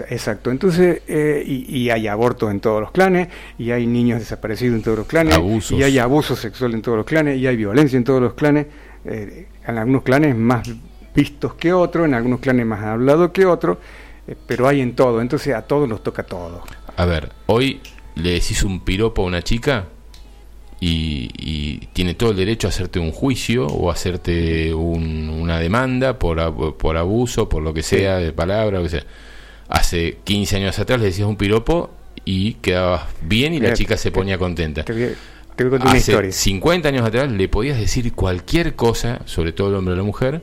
exacto, 0.10 0.52
entonces, 0.52 1.02
eh, 1.08 1.44
y, 1.44 1.90
hay 1.90 2.08
abortos 2.08 2.52
en 2.52 2.60
todos 2.60 2.82
los 2.82 2.92
clanes, 2.92 3.30
y 3.58 3.72
hay 3.72 3.88
niños 3.88 4.20
desaparecidos 4.20 4.76
en 4.76 4.84
todos 4.84 4.98
los 5.00 5.08
clanes, 5.08 5.40
y 5.72 5.82
hay 5.82 5.98
abuso 5.98 6.36
sexual 6.36 6.76
en 6.76 6.84
todos 6.84 6.98
los 6.98 7.06
clanes, 7.08 7.40
y 7.40 7.48
hay 7.48 7.56
violencia 7.56 7.98
en 7.98 8.04
todos 8.04 8.22
los 8.22 8.36
clanes. 8.36 8.68
Eh, 9.08 9.48
en 9.66 9.78
algunos 9.78 10.04
clanes 10.04 10.36
más 10.36 10.70
vistos 11.16 11.56
que 11.56 11.74
otros, 11.74 12.06
en 12.06 12.14
algunos 12.14 12.40
clanes 12.40 12.66
más 12.66 12.84
hablado 12.84 13.32
que 13.32 13.46
otros, 13.46 13.78
eh, 14.28 14.36
pero 14.46 14.68
hay 14.68 14.82
en 14.82 14.96
todo, 14.96 15.22
entonces 15.22 15.56
a 15.56 15.64
todos 15.64 15.88
nos 15.88 16.04
toca 16.04 16.24
todo. 16.24 16.64
A 16.96 17.06
ver, 17.06 17.32
hoy 17.48 17.80
le 18.16 18.32
decís 18.32 18.64
un 18.64 18.82
piropo 18.82 19.24
a 19.24 19.26
una 19.26 19.42
chica 19.42 19.86
y, 20.80 21.88
tiene 21.94 22.14
todo 22.14 22.32
el 22.32 22.38
derecho 22.38 22.68
a 22.68 22.70
hacerte 22.70 23.00
un 23.00 23.12
juicio 23.12 23.66
o 23.66 23.90
hacerte 23.90 24.72
una 24.74 25.58
demanda 25.58 26.20
por, 26.20 26.78
por 26.78 26.98
abuso, 26.98 27.50
por 27.50 27.64
lo 27.64 27.74
que 27.74 27.82
sea, 27.82 28.18
de 28.18 28.32
palabra, 28.32 28.80
o 28.80 28.84
que 28.84 28.90
sea. 28.90 29.04
Hace 29.68 30.20
15 30.24 30.58
años 30.58 30.78
atrás 30.78 31.00
le 31.00 31.08
decías 31.08 31.28
un 31.28 31.38
piropo 31.38 31.90
y 32.24 32.54
quedabas 32.56 33.06
bien 33.22 33.56
y 33.56 33.60
la 33.60 33.74
chica 33.74 33.98
se 33.98 34.12
ponía 34.12 34.38
contenta. 34.38 34.86
Hace 35.82 36.32
50 36.32 36.90
años 36.90 37.06
atrás 37.06 37.32
le 37.32 37.48
podías 37.48 37.80
decir 37.80 38.14
cualquier 38.14 38.76
cosa, 38.76 39.22
sobre 39.26 39.52
todo 39.52 39.70
el 39.70 39.76
hombre 39.76 39.94
o 39.94 39.98
la 39.98 40.04
mujer, 40.04 40.42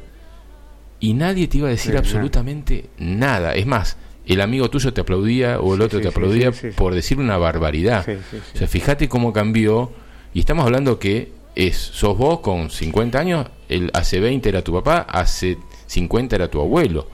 y 1.00 1.14
nadie 1.14 1.48
te 1.48 1.58
iba 1.58 1.68
a 1.68 1.70
decir 1.70 1.96
absolutamente 1.96 2.86
nada. 2.98 3.54
Es 3.54 3.66
más, 3.66 3.96
el 4.26 4.40
amigo 4.40 4.70
tuyo 4.70 4.92
te 4.92 5.02
aplaudía 5.02 5.60
o 5.60 5.74
el 5.74 5.82
otro 5.82 6.00
te 6.00 6.08
aplaudía 6.08 6.50
por 6.76 6.94
decir 6.94 7.18
una 7.18 7.36
barbaridad. 7.36 8.06
O 8.54 8.56
sea, 8.56 8.66
fíjate 8.66 9.08
cómo 9.08 9.32
cambió. 9.32 9.92
Y 10.32 10.40
estamos 10.40 10.64
hablando 10.64 10.98
que 10.98 11.32
es, 11.54 11.76
sos 11.76 12.16
vos 12.18 12.40
con 12.40 12.70
50 12.70 13.18
años, 13.18 13.46
el, 13.68 13.90
hace 13.94 14.18
20 14.18 14.48
era 14.48 14.62
tu 14.62 14.72
papá, 14.72 15.06
hace 15.08 15.58
50 15.86 16.36
era 16.36 16.50
tu 16.50 16.60
abuelo. 16.60 17.08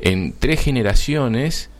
En 0.00 0.34
tres 0.38 0.60
generaciones, 0.60 1.70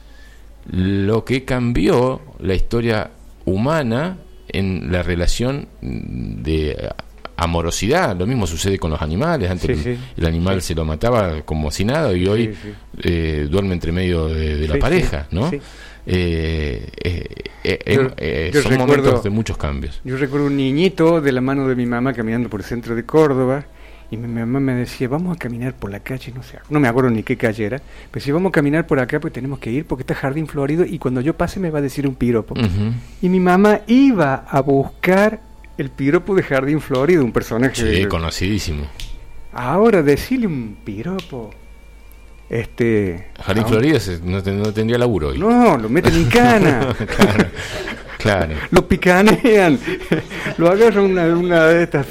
lo 0.71 1.25
que 1.25 1.45
cambió 1.45 2.21
la 2.39 2.55
historia 2.55 3.11
humana 3.45 4.19
en 4.55 4.93
la 4.93 5.03
relación 5.03 5.67
de 5.81 6.91
amorosidad. 7.37 8.17
Lo 8.17 8.27
mismo 8.27 8.47
sucede 8.47 8.79
con 8.79 8.91
los 8.91 9.03
animales. 9.03 9.51
Antes 9.51 9.87
el, 10.17 10.27
animal 10.27 10.63
se 10.63 10.75
lo 10.75 10.85
mataba 10.85 11.43
como 11.43 11.71
si 11.71 11.85
nada 11.85 12.13
y 12.13 12.27
hoy 12.27 12.55
eh, 13.03 13.47
duerme 13.51 13.75
entre 13.75 13.93
medio 13.93 14.29
de, 14.29 14.67
la 14.69 14.79
pareja, 14.79 15.27
¿no? 15.31 15.51
Eh, 16.07 16.87
eh, 17.65 18.53
son 18.63 18.77
momentos 18.79 19.25
de 19.25 19.31
muchos 19.31 19.57
cambios. 19.57 20.01
Yo 20.05 20.17
recuerdo 20.17 20.47
un 20.47 20.57
niñito 20.57 21.21
de 21.21 21.33
la 21.33 21.41
mano 21.41 21.67
de 21.67 21.75
mi 21.75 21.87
mamá 21.87 22.13
caminando 22.13 22.49
por 22.49 22.61
el 22.61 22.67
centro 22.67 22.95
de 22.95 23.05
Córdoba 23.05 23.67
y 24.11 24.17
mi 24.17 24.29
mamá 24.29 24.61
me 24.61 24.75
decía, 24.75 25.09
vamos 25.09 25.37
a 25.37 25.39
caminar 25.39 25.75
por 25.75 25.91
la 25.91 26.01
calle, 26.01 26.33
no 26.35 26.43
sé, 26.43 26.59
no 26.71 26.81
me 26.81 26.89
acuerdo 26.89 27.11
ni 27.11 27.23
qué 27.23 27.37
calle 27.37 27.65
era, 27.65 27.83
pero 28.11 28.25
si 28.25 28.31
vamos 28.33 28.51
a 28.51 28.53
caminar 28.53 28.87
por 28.87 29.01
acá, 29.01 29.21
pues 29.21 29.33
tenemos 29.33 29.59
que 29.59 29.71
ir 29.71 29.87
porque 29.87 30.03
está 30.03 30.15
jardín 30.15 30.47
florido 30.47 30.85
y 30.85 30.99
cuando 30.99 31.21
yo 31.21 31.37
pase 31.37 31.59
me 31.61 31.71
va 31.71 31.79
a 31.79 31.83
decir 31.83 32.07
un 32.07 32.15
piropo. 32.15 32.55
Y 33.21 33.29
mi 33.29 33.41
mamá 33.41 33.81
iba 33.87 34.45
a 34.49 34.61
buscar 34.61 35.41
el 35.77 35.91
piropo 35.91 36.35
de 36.35 36.43
Jardín 36.43 36.81
Florido, 36.81 37.25
un 37.25 37.33
personaje. 37.33 37.75
Sí, 37.75 38.07
conocidísimo. 38.07 38.87
Ahora, 39.53 40.03
decirle 40.03 40.47
un 40.47 40.77
piropo. 40.85 41.51
Este. 42.49 43.31
Jardín 43.43 43.67
Florido 43.67 43.99
no, 44.23 44.73
tendría 44.73 44.99
laburo 44.99 45.29
hoy. 45.29 45.39
No, 45.39 45.77
lo 45.79 45.89
meten 45.89 46.15
en 46.15 46.25
cana. 46.27 46.95
claro, 47.17 47.47
Lo 48.71 48.87
picanean. 48.87 49.79
lo 50.59 50.71
agarran 50.71 51.05
una, 51.05 51.27
una 51.27 51.67
de 51.67 51.83
estas 51.83 52.07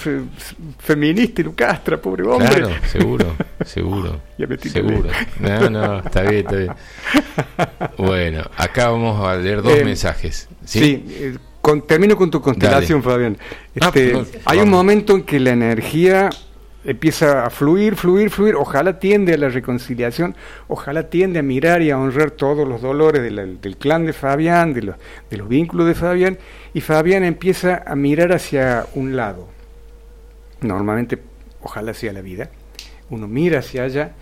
feministas 0.80 1.40
y 1.40 1.44
lo 1.44 1.56
castra, 1.56 1.98
pobre 1.98 2.23
hombre. 2.23 2.49
Claro, 2.49 2.69
seguro, 2.91 3.35
seguro. 3.65 4.22
seguro. 4.61 5.10
No, 5.40 5.69
no, 5.69 5.99
está 5.99 6.22
bien, 6.22 6.45
está 6.45 6.56
bien. 6.56 6.73
Bueno, 7.98 8.44
acá 8.56 8.90
vamos 8.90 9.26
a 9.26 9.35
leer 9.35 9.61
dos 9.61 9.73
eh, 9.73 9.85
mensajes. 9.85 10.48
Sí, 10.65 10.80
sí 10.80 11.06
eh, 11.07 11.38
termino 11.88 12.15
con 12.15 12.30
tu 12.30 12.41
constelación, 12.41 13.02
Fabián. 13.02 13.38
Ah, 13.81 13.91
este, 13.94 14.22
hay 14.45 14.60
un 14.60 14.69
momento 14.69 15.15
en 15.15 15.23
que 15.23 15.40
la 15.40 15.52
energía 15.52 16.30
empieza 16.84 17.45
a 17.45 17.49
fluir, 17.49 17.95
fluir, 17.95 18.30
fluir. 18.30 18.55
Ojalá 18.55 18.99
tiende 18.99 19.34
a 19.34 19.38
la 19.38 19.49
reconciliación, 19.49 20.35
ojalá 20.68 21.10
tiende 21.10 21.39
a 21.39 21.43
mirar 21.43 21.81
y 21.81 21.91
a 21.91 21.97
honrar 21.97 22.31
todos 22.31 22.68
los 22.68 22.81
dolores 22.81 23.22
del 23.22 23.77
clan 23.77 24.05
de 24.05 24.14
Fabián, 24.14 24.73
de 24.73 24.84
los, 24.84 24.95
de 25.30 25.38
los 25.38 25.47
vínculos 25.47 25.88
de 25.88 25.95
Fabián. 25.95 26.38
Y 26.73 26.81
Fabián 26.81 27.23
empieza 27.23 27.84
a 27.85 27.95
mirar 27.95 28.34
hacia 28.34 28.85
un 28.95 29.15
lado. 29.15 29.47
Normalmente, 30.61 31.19
ojalá 31.61 31.91
hacia 31.91 32.14
la 32.14 32.22
vida. 32.22 32.49
Uno 33.10 33.27
mira 33.27 33.60
hacia 33.60 33.84
allá. 33.84 34.14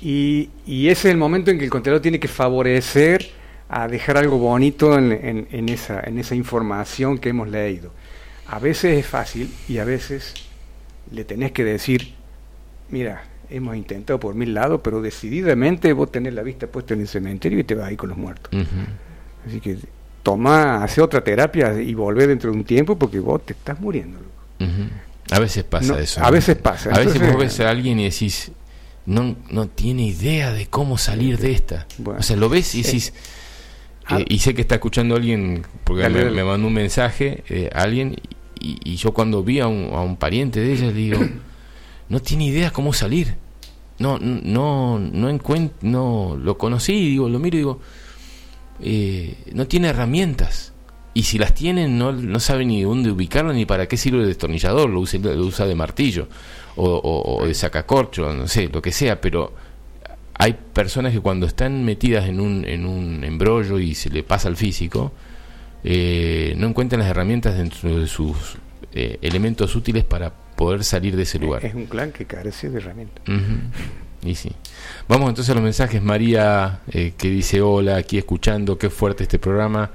Y, 0.00 0.50
ese 0.66 1.08
es 1.08 1.12
el 1.12 1.16
momento 1.16 1.50
en 1.50 1.58
que 1.58 1.64
el 1.64 1.70
constelador 1.70 2.00
tiene 2.00 2.20
que 2.20 2.28
favorecer 2.28 3.28
a 3.68 3.86
dejar 3.86 4.16
algo 4.16 4.38
bonito 4.38 4.96
en 4.96 5.68
esa 5.68 6.34
información 6.34 7.18
que 7.18 7.28
hemos 7.28 7.48
leído. 7.48 7.92
A 8.46 8.58
veces 8.58 8.98
es 8.98 9.06
fácil 9.06 9.54
y 9.68 9.78
a 9.78 9.84
veces 9.84 10.49
le 11.12 11.24
tenés 11.24 11.52
que 11.52 11.64
decir, 11.64 12.14
mira, 12.90 13.24
hemos 13.48 13.76
intentado 13.76 14.20
por 14.20 14.34
mil 14.34 14.54
lados, 14.54 14.80
pero 14.82 15.02
decididamente 15.02 15.92
vos 15.92 16.10
tenés 16.10 16.34
la 16.34 16.42
vista 16.42 16.66
puesta 16.66 16.94
en 16.94 17.00
el 17.00 17.08
cementerio 17.08 17.58
y 17.58 17.64
te 17.64 17.74
vas 17.74 17.88
ahí 17.88 17.96
con 17.96 18.08
los 18.08 18.18
muertos. 18.18 18.50
Así 19.46 19.60
que 19.60 19.78
toma, 20.22 20.84
hace 20.84 21.00
otra 21.00 21.22
terapia 21.22 21.80
y 21.80 21.94
volvé 21.94 22.26
dentro 22.26 22.50
de 22.50 22.58
un 22.58 22.64
tiempo 22.64 22.96
porque 22.96 23.20
vos 23.20 23.44
te 23.44 23.52
estás 23.52 23.80
muriendo. 23.80 24.18
A 25.30 25.38
veces 25.38 25.64
pasa 25.64 26.00
eso. 26.00 26.22
A 26.22 26.30
veces 26.30 26.56
pasa. 26.56 26.90
A 26.90 26.98
veces 26.98 27.20
vos 27.20 27.38
ves 27.38 27.60
a 27.60 27.70
alguien 27.70 28.00
y 28.00 28.04
decís, 28.04 28.52
no, 29.06 29.36
no 29.50 29.68
tiene 29.68 30.06
idea 30.06 30.52
de 30.52 30.66
cómo 30.66 30.98
salir 30.98 31.38
de 31.38 31.52
esta. 31.52 31.86
o 32.04 32.22
sea, 32.22 32.36
lo 32.36 32.48
ves 32.48 32.74
y 32.74 32.82
decís 32.82 33.12
eh, 34.10 34.24
y 34.28 34.38
sé 34.40 34.54
que 34.54 34.62
está 34.62 34.76
escuchando 34.76 35.16
alguien, 35.16 35.64
porque 35.84 36.08
me, 36.08 36.44
mandó 36.44 36.66
un 36.66 36.74
mensaje, 36.74 37.44
eh, 37.48 37.70
alguien, 37.72 38.16
y, 38.60 38.96
yo 38.96 39.12
cuando 39.12 39.42
vi 39.42 39.60
a 39.60 39.66
un, 39.66 39.90
a 39.92 40.00
un 40.00 40.16
pariente 40.16 40.60
de 40.60 40.72
ella, 40.72 40.86
le 40.86 40.92
digo, 40.92 41.18
no 42.08 42.20
tiene 42.20 42.46
idea 42.46 42.70
cómo 42.70 42.92
salir. 42.92 43.36
No, 43.98 44.18
no, 44.18 44.98
no 44.98 45.28
encuentro, 45.28 45.76
no, 45.82 46.38
lo 46.40 46.56
conocí, 46.56 46.92
digo, 46.92 47.28
lo 47.28 47.38
miro 47.38 47.56
y 47.56 47.58
digo, 47.58 47.80
eh, 48.80 49.36
no 49.52 49.66
tiene 49.66 49.88
herramientas. 49.88 50.72
Y 51.12 51.24
si 51.24 51.38
las 51.38 51.54
tienen, 51.54 51.98
no, 51.98 52.12
no 52.12 52.40
sabe 52.40 52.64
ni 52.64 52.82
dónde 52.82 53.10
ubicarlo 53.10 53.52
ni 53.52 53.66
para 53.66 53.88
qué 53.88 53.96
sirve 53.96 54.20
el 54.20 54.28
destornillador, 54.28 54.88
lo 54.88 55.00
usa, 55.00 55.18
lo 55.18 55.44
usa 55.44 55.66
de 55.66 55.74
martillo 55.74 56.28
o, 56.76 57.38
o 57.40 57.46
de 57.46 57.52
sacacorcho, 57.52 58.32
no 58.32 58.46
sé, 58.46 58.68
lo 58.72 58.80
que 58.80 58.92
sea, 58.92 59.20
pero 59.20 59.52
hay 60.40 60.54
personas 60.72 61.12
que 61.12 61.20
cuando 61.20 61.44
están 61.44 61.84
metidas 61.84 62.26
en 62.26 62.40
un, 62.40 62.64
en 62.66 62.86
un 62.86 63.22
embrollo 63.24 63.78
y 63.78 63.94
se 63.94 64.08
le 64.08 64.22
pasa 64.22 64.48
al 64.48 64.56
físico, 64.56 65.12
eh, 65.84 66.54
no 66.56 66.68
encuentran 66.68 67.00
las 67.00 67.08
herramientas 67.08 67.56
dentro 67.56 67.98
de 67.98 68.06
sus 68.06 68.56
eh, 68.92 69.18
elementos 69.22 69.74
útiles 69.76 70.04
para 70.04 70.30
poder 70.30 70.84
salir 70.84 71.16
de 71.16 71.22
ese 71.22 71.38
lugar. 71.38 71.64
Es 71.64 71.74
un 71.74 71.86
clan 71.86 72.12
que 72.12 72.26
carece 72.26 72.70
de 72.70 72.78
herramientas. 72.78 73.24
Y 74.22 74.34
sí. 74.34 74.52
Vamos 75.08 75.30
entonces 75.30 75.50
a 75.50 75.54
los 75.54 75.62
mensajes. 75.62 76.02
María, 76.02 76.80
eh, 76.90 77.14
que 77.16 77.30
dice: 77.30 77.62
Hola, 77.62 77.96
aquí 77.96 78.18
escuchando, 78.18 78.76
qué 78.76 78.90
fuerte 78.90 79.22
este 79.22 79.38
programa. 79.38 79.90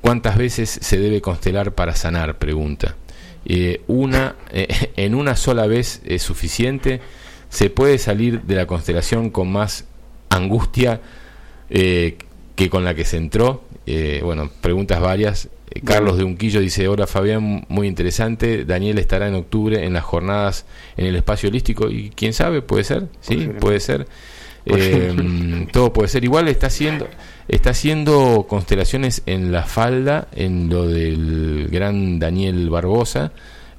¿Cuántas 0.00 0.38
veces 0.38 0.70
se 0.70 0.98
debe 0.98 1.20
constelar 1.20 1.74
para 1.74 1.94
sanar? 1.96 2.38
Pregunta. 2.38 2.96
una, 3.88 4.36
en 4.96 5.14
una 5.14 5.34
sola 5.34 5.66
vez 5.66 6.00
es 6.04 6.22
suficiente 6.22 7.00
se 7.48 7.70
puede 7.70 7.98
salir 7.98 8.42
de 8.42 8.54
la 8.54 8.66
constelación 8.66 9.30
con 9.30 9.50
más 9.50 9.86
angustia 10.28 11.00
eh, 11.70 12.18
que 12.54 12.70
con 12.70 12.84
la 12.84 12.94
que 12.94 13.04
se 13.04 13.16
entró. 13.16 13.64
Eh, 13.86 14.20
bueno, 14.22 14.50
preguntas 14.60 15.00
varias. 15.00 15.48
Eh, 15.70 15.80
Carlos 15.84 16.18
de 16.18 16.24
Unquillo 16.24 16.60
dice, 16.60 16.88
hola 16.88 17.06
Fabián, 17.06 17.64
muy 17.68 17.86
interesante. 17.86 18.64
Daniel 18.64 18.98
estará 18.98 19.28
en 19.28 19.34
octubre 19.34 19.84
en 19.84 19.92
las 19.92 20.04
jornadas 20.04 20.66
en 20.96 21.06
el 21.06 21.16
espacio 21.16 21.48
holístico 21.48 21.90
y 21.90 22.10
quién 22.10 22.32
sabe, 22.32 22.62
puede 22.62 22.84
ser, 22.84 23.08
sí, 23.20 23.48
puede 23.60 23.80
ser. 23.80 24.06
todo 25.72 25.92
puede 25.92 26.08
ser. 26.08 26.24
Igual 26.24 26.48
está 26.48 26.66
haciendo, 26.66 27.08
está 27.46 27.70
haciendo 27.70 28.46
constelaciones 28.48 29.22
en 29.26 29.52
la 29.52 29.62
falda, 29.62 30.26
en 30.32 30.68
lo 30.68 30.88
del 30.88 31.68
gran 31.70 32.18
Daniel 32.18 32.68
Barbosa 32.68 33.32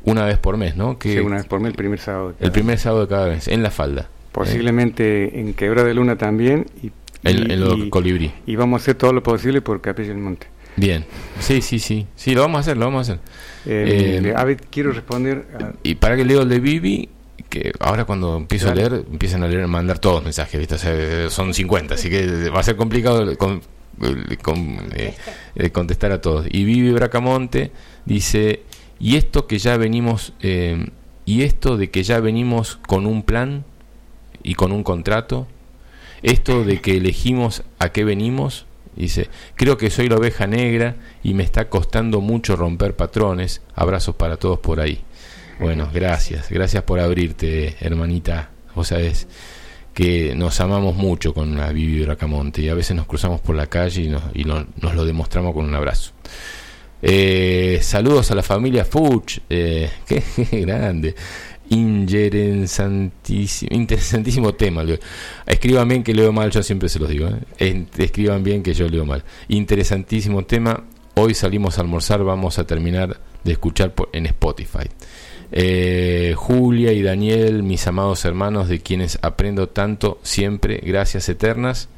una 0.08 0.24
vez 0.24 0.38
por 0.38 0.56
mes, 0.56 0.78
¿no? 0.78 0.98
Que, 0.98 1.14
sí, 1.14 1.20
una 1.20 1.36
vez 1.36 1.46
por 1.46 1.60
mes, 1.60 1.72
el 1.72 1.76
primer 1.76 2.00
sábado. 2.00 2.34
El 2.40 2.52
primer 2.52 2.80
sábado 2.80 3.02
de 3.02 3.08
cada 3.10 3.28
mes, 3.28 3.48
en 3.50 3.62
la 3.62 3.72
falda. 3.72 4.08
Posiblemente 4.32 5.40
en 5.40 5.54
Quebra 5.54 5.84
de 5.84 5.94
Luna 5.94 6.16
también. 6.16 6.66
Y, 6.82 6.92
en, 7.24 7.60
los 7.60 7.90
colibrí. 7.90 8.32
Y 8.46 8.56
vamos 8.56 8.82
a 8.82 8.84
hacer 8.84 8.96
todo 8.96 9.14
lo 9.14 9.24
posible 9.24 9.62
por 9.62 9.82
Capilla 9.82 10.10
del 10.10 10.18
Monte. 10.18 10.48
Bien, 10.76 11.06
sí, 11.40 11.62
sí, 11.62 11.80
sí. 11.80 12.06
Sí, 12.16 12.36
lo 12.36 12.42
vamos 12.42 12.58
a 12.58 12.60
hacer, 12.62 12.78
lo 12.78 12.86
vamos 12.86 13.10
a 13.10 13.14
hacer. 13.14 13.24
Eh, 13.66 14.22
eh, 14.24 14.34
a 14.36 14.44
ver, 14.44 14.58
quiero 14.70 14.92
responder. 14.92 15.48
Y 15.84 15.96
para 15.96 16.16
que 16.16 16.24
leo 16.24 16.44
el 16.44 16.50
de 16.50 16.60
Vivi, 16.60 17.10
que 17.50 17.72
ahora 17.80 18.06
cuando 18.06 18.38
empiezo 18.38 18.70
a 18.70 18.76
leer, 18.76 19.06
empiezan 19.12 19.44
a 19.44 19.48
leer, 19.48 19.68
mandar 19.68 20.00
todos 20.00 20.18
los 20.18 20.24
mensajes, 20.24 20.60
¿viste? 20.60 21.30
son 21.30 21.54
50, 21.54 21.96
así 21.96 22.10
que 22.10 22.50
va 22.50 22.60
a 22.60 22.64
ser 22.64 22.76
complicado 22.76 23.36
con, 23.38 23.62
eh, 24.96 25.70
contestar 25.72 26.12
a 26.12 26.22
todos. 26.22 26.46
Y 26.50 26.64
Vivi 26.64 26.92
Bracamonte 26.92 27.72
dice 28.06 28.62
y 29.00 29.16
esto 29.16 29.48
que 29.48 29.60
ya 29.60 29.78
venimos 29.78 30.34
eh, 30.42 30.90
y 31.26 31.44
esto 31.44 31.78
de 31.78 31.90
que 31.90 32.04
ya 32.04 32.20
venimos 32.20 32.78
con 32.88 33.06
un 33.06 33.24
plan 33.24 33.64
y 34.44 34.56
con 34.56 34.72
un 34.72 34.84
contrato 34.84 35.48
esto 36.22 36.64
de 36.64 36.82
que 36.82 36.98
elegimos 36.98 37.64
a 37.80 37.90
qué 37.90 38.04
venimos 38.04 38.66
dice 38.96 39.30
creo 39.56 39.78
que 39.78 39.90
soy 39.90 40.10
la 40.10 40.16
oveja 40.16 40.48
negra 40.48 40.96
y 41.24 41.34
me 41.34 41.44
está 41.44 41.70
costando 41.70 42.22
mucho 42.22 42.56
romper 42.56 42.96
patrones 42.96 43.62
abrazos 43.76 44.16
para 44.16 44.38
todos 44.38 44.60
por 44.60 44.80
ahí 44.80 45.04
bueno 45.60 45.90
gracias 45.94 46.50
gracias 46.50 46.84
por 46.84 47.00
abrirte 47.00 47.76
hermanita 47.80 48.50
vos 48.76 48.88
sabés 48.88 49.28
que 49.94 50.36
nos 50.36 50.60
amamos 50.62 50.96
mucho 50.96 51.34
con 51.34 51.58
la 51.58 51.72
Vivi 51.72 52.04
Bracamonte 52.04 52.62
y 52.62 52.70
a 52.70 52.76
veces 52.76 52.96
nos 52.96 53.08
cruzamos 53.08 53.42
por 53.42 53.56
la 53.56 53.68
calle 53.68 54.04
y 54.04 54.10
nos, 54.10 54.24
y 54.34 54.44
nos 54.44 54.96
lo 54.96 55.06
demostramos 55.06 55.54
con 55.54 55.66
un 55.66 55.74
abrazo 55.74 56.14
eh, 57.02 57.80
saludos 57.82 58.32
a 58.32 58.36
la 58.36 58.44
familia 58.44 58.84
Fuch. 58.84 59.40
Eh, 59.50 59.90
qué, 60.08 60.24
grande. 60.62 61.16
Interesantísimo 61.70 64.54
tema. 64.54 64.84
Escriban 65.46 65.88
bien 65.88 66.04
que 66.04 66.14
leo 66.14 66.32
mal, 66.32 66.52
yo 66.52 66.64
siempre 66.64 66.90
se 66.90 67.00
los 67.00 67.10
digo. 67.10 67.30
¿eh? 67.60 67.86
Escriban 67.98 68.44
bien 68.44 68.64
que 68.64 68.74
yo 68.74 68.88
leo 68.88 69.06
mal. 69.06 69.24
Interesantísimo 69.48 70.46
tema. 70.46 70.84
Hoy 71.16 71.34
salimos 71.34 71.78
a 71.78 71.82
almorzar, 71.82 72.24
vamos 72.24 72.60
a 72.60 72.68
terminar 72.68 73.20
de 73.44 73.52
escuchar 73.52 73.94
en 74.14 74.28
Spotify. 74.28 74.88
Eh, 75.52 76.34
Julia 76.36 76.92
y 76.92 77.02
Daniel, 77.02 77.64
mis 77.64 77.88
amados 77.88 78.26
hermanos, 78.26 78.68
de 78.68 78.80
quienes 78.80 79.18
aprendo 79.22 79.70
tanto 79.70 80.20
siempre, 80.22 80.82
gracias 80.84 81.30
eternas. 81.30 81.90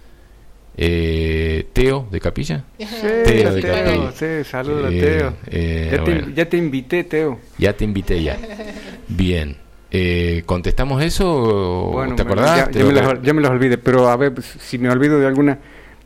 Eh, 0.81 1.67
Teo 1.73 2.07
de 2.09 2.21
Capilla. 2.21 2.63
Teo 2.77 3.53
de 3.53 3.61
Capilla. 3.61 4.13
Sí, 4.13 4.49
saludos 4.49 4.93
eh, 4.93 5.01
Teo. 5.01 5.33
Eh, 5.47 6.31
ya, 6.33 6.47
te, 6.47 6.55
invité, 6.55 7.03
Teo. 7.03 7.37
Ya 7.57 7.73
te 7.73 7.83
invité 7.83 8.23
ya. 8.23 8.37
Bien. 9.09 9.57
Eh, 9.91 10.43
¿Contestamos 10.45 11.03
eso? 11.03 11.91
¿Te 12.15 12.21
acordás? 12.21 12.69
Ya, 12.71 13.33
me 13.33 13.41
los, 13.41 13.51
olvidé, 13.51 13.77
pero 13.77 14.07
a 14.07 14.15
ver, 14.15 14.41
si 14.41 14.77
me 14.77 14.89
olvido 14.89 15.19
de 15.19 15.27
alguna... 15.27 15.59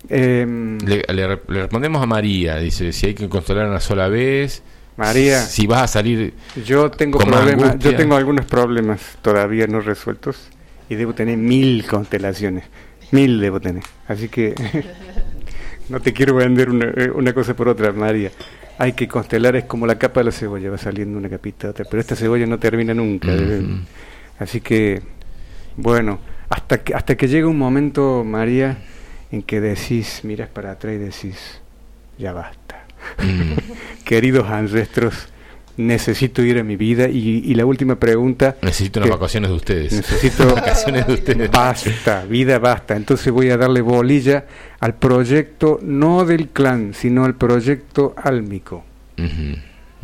Em, 0.10 0.78
le, 0.80 1.40
respondemos 1.48 2.02
a 2.02 2.06
María, 2.06 2.58
dice, 2.58 2.92
si 2.92 3.08
hay 3.08 3.14
que 3.14 3.30
constelar 3.30 3.68
una 3.68 3.80
sola 3.80 4.08
vez... 4.08 4.64
María, 4.96 5.40
si 5.42 5.66
vas 5.66 5.82
a 5.82 5.88
salir 5.88 6.36
yo 6.68 6.92
tengo 6.92 7.18
problemas, 7.18 7.80
yo 7.80 7.96
tengo 7.96 8.16
algunos 8.16 8.46
problemas 8.46 9.18
todavía 9.24 9.66
no 9.66 9.82
resueltos 9.82 10.50
y 10.88 10.94
debo 10.94 11.14
tener 11.14 11.36
mil 11.38 11.86
constelaciones. 11.88 12.66
Mil 13.12 13.40
debo 13.40 13.60
tener. 13.60 13.84
Así 14.08 14.30
que 14.30 14.54
no 15.90 16.00
te 16.00 16.14
quiero 16.14 16.36
vender 16.36 16.70
eh, 16.98 17.12
una, 17.12 17.34
cosa 17.34 17.56
por 17.56 17.70
otra, 17.70 17.92
María. 17.92 18.32
Hay 18.78 18.94
que 18.94 19.08
constelar, 19.08 19.56
es 19.56 19.66
como 19.66 19.86
la 19.86 19.98
capa 19.98 20.22
de 20.22 20.26
la 20.26 20.32
cebolla, 20.32 20.72
va 20.72 20.78
saliendo 20.78 21.18
una 21.18 21.30
capita 21.30 21.70
otra, 21.70 21.86
pero 21.86 22.00
esta 22.02 22.16
cebolla 22.16 22.46
no 22.46 22.58
termina 22.58 22.94
nunca. 22.94 23.30
Así 24.40 24.62
que, 24.62 25.02
bueno, 25.78 26.20
hasta 26.50 26.84
que, 26.84 26.94
hasta 26.94 27.16
que 27.16 27.28
llega 27.28 27.48
un 27.48 27.58
momento, 27.58 28.24
María, 28.24 28.78
en 29.32 29.44
que 29.44 29.62
decís, 29.62 30.22
miras 30.24 30.50
para 30.50 30.72
atrás 30.72 30.96
y 30.96 30.98
decís, 30.98 31.62
ya 32.18 32.34
basta. 32.34 32.86
Mm. 33.20 34.04
Queridos 34.06 34.50
ancestros, 34.50 35.28
necesito 35.78 36.42
ir 36.44 36.60
a 36.60 36.64
mi 36.64 36.76
vida. 36.76 37.08
Y, 37.08 37.54
la 37.56 37.66
última 37.66 37.96
pregunta 37.96 38.58
necesito 38.62 39.00
unas 39.00 39.12
vacaciones 39.12 39.50
de 39.50 39.56
ustedes. 39.56 39.94
necesito 39.94 40.46
vacaciones 40.56 41.08
de 41.08 41.14
ustedes. 41.14 41.52
basta 41.52 42.26
vida 42.26 42.60
basta. 42.60 42.96
Entonces 42.96 43.32
voy 43.32 43.50
a 43.50 43.58
darle 43.58 43.82
bolilla 43.82 44.46
al 44.80 44.96
proyecto 44.96 45.80
no 45.82 46.26
del 46.26 46.50
clan 46.50 46.94
sino 46.94 47.26
al 47.26 47.36
proyecto 47.36 48.14
álmico. 48.18 48.84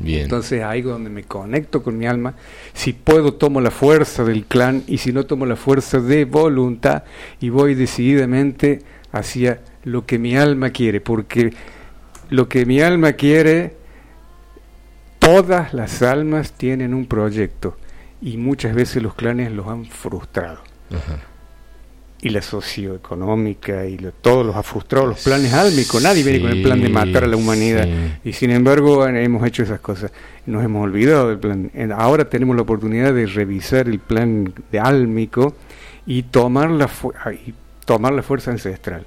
Bien. 0.01 0.21
entonces 0.21 0.63
ahí 0.63 0.81
donde 0.81 1.09
me 1.09 1.23
conecto 1.23 1.83
con 1.83 1.97
mi 1.97 2.05
alma. 2.05 2.35
Si 2.73 2.93
puedo 2.93 3.33
tomo 3.33 3.59
la 3.59 3.71
fuerza 3.71 4.23
del 4.23 4.45
clan 4.45 4.83
y 4.87 4.99
si 4.99 5.11
no 5.11 5.25
tomo 5.25 5.45
la 5.45 5.55
fuerza 5.55 5.99
de 5.99 6.25
voluntad 6.25 7.03
y 7.41 7.49
voy 7.49 7.75
decididamente 7.75 8.79
hacia 9.11 9.59
lo 9.83 10.05
que 10.05 10.19
mi 10.19 10.37
alma 10.37 10.69
quiere 10.69 11.01
porque 11.01 11.53
lo 12.29 12.47
que 12.47 12.65
mi 12.65 12.79
alma 12.79 13.13
quiere 13.13 13.78
Todas 15.31 15.75
las 15.75 16.01
almas 16.01 16.53
tienen 16.53 16.91
un 16.95 17.05
proyecto 17.05 17.77
y 18.19 18.37
muchas 18.37 18.73
veces 18.73 19.03
los 19.03 19.13
clanes 19.13 19.51
los 19.51 19.67
han 19.67 19.85
frustrado. 19.85 20.57
Y 22.19 22.29
la 22.29 22.41
socioeconómica 22.41 23.85
y 23.85 23.99
todo 24.21 24.43
los 24.43 24.55
ha 24.55 24.63
frustrado, 24.63 25.05
los 25.05 25.23
planes 25.23 25.53
álmicos. 25.53 26.01
Nadie 26.01 26.23
viene 26.23 26.41
con 26.41 26.49
el 26.49 26.63
plan 26.63 26.81
de 26.81 26.89
matar 26.89 27.25
a 27.25 27.27
la 27.27 27.35
humanidad. 27.35 27.87
Y 28.23 28.33
sin 28.33 28.49
embargo 28.49 29.05
hemos 29.05 29.45
hecho 29.45 29.61
esas 29.61 29.79
cosas. 29.79 30.11
Nos 30.47 30.63
hemos 30.63 30.83
olvidado 30.83 31.29
del 31.29 31.37
plan. 31.37 31.71
Ahora 31.95 32.27
tenemos 32.27 32.55
la 32.55 32.63
oportunidad 32.63 33.13
de 33.13 33.27
revisar 33.27 33.87
el 33.87 33.99
plan 33.99 34.51
de 34.71 34.79
álmico 34.79 35.53
y 36.07 36.23
tomar 36.23 36.71
la, 36.71 36.89
y 37.45 37.53
tomar 37.85 38.13
la 38.13 38.23
fuerza 38.23 38.49
ancestral. 38.49 39.05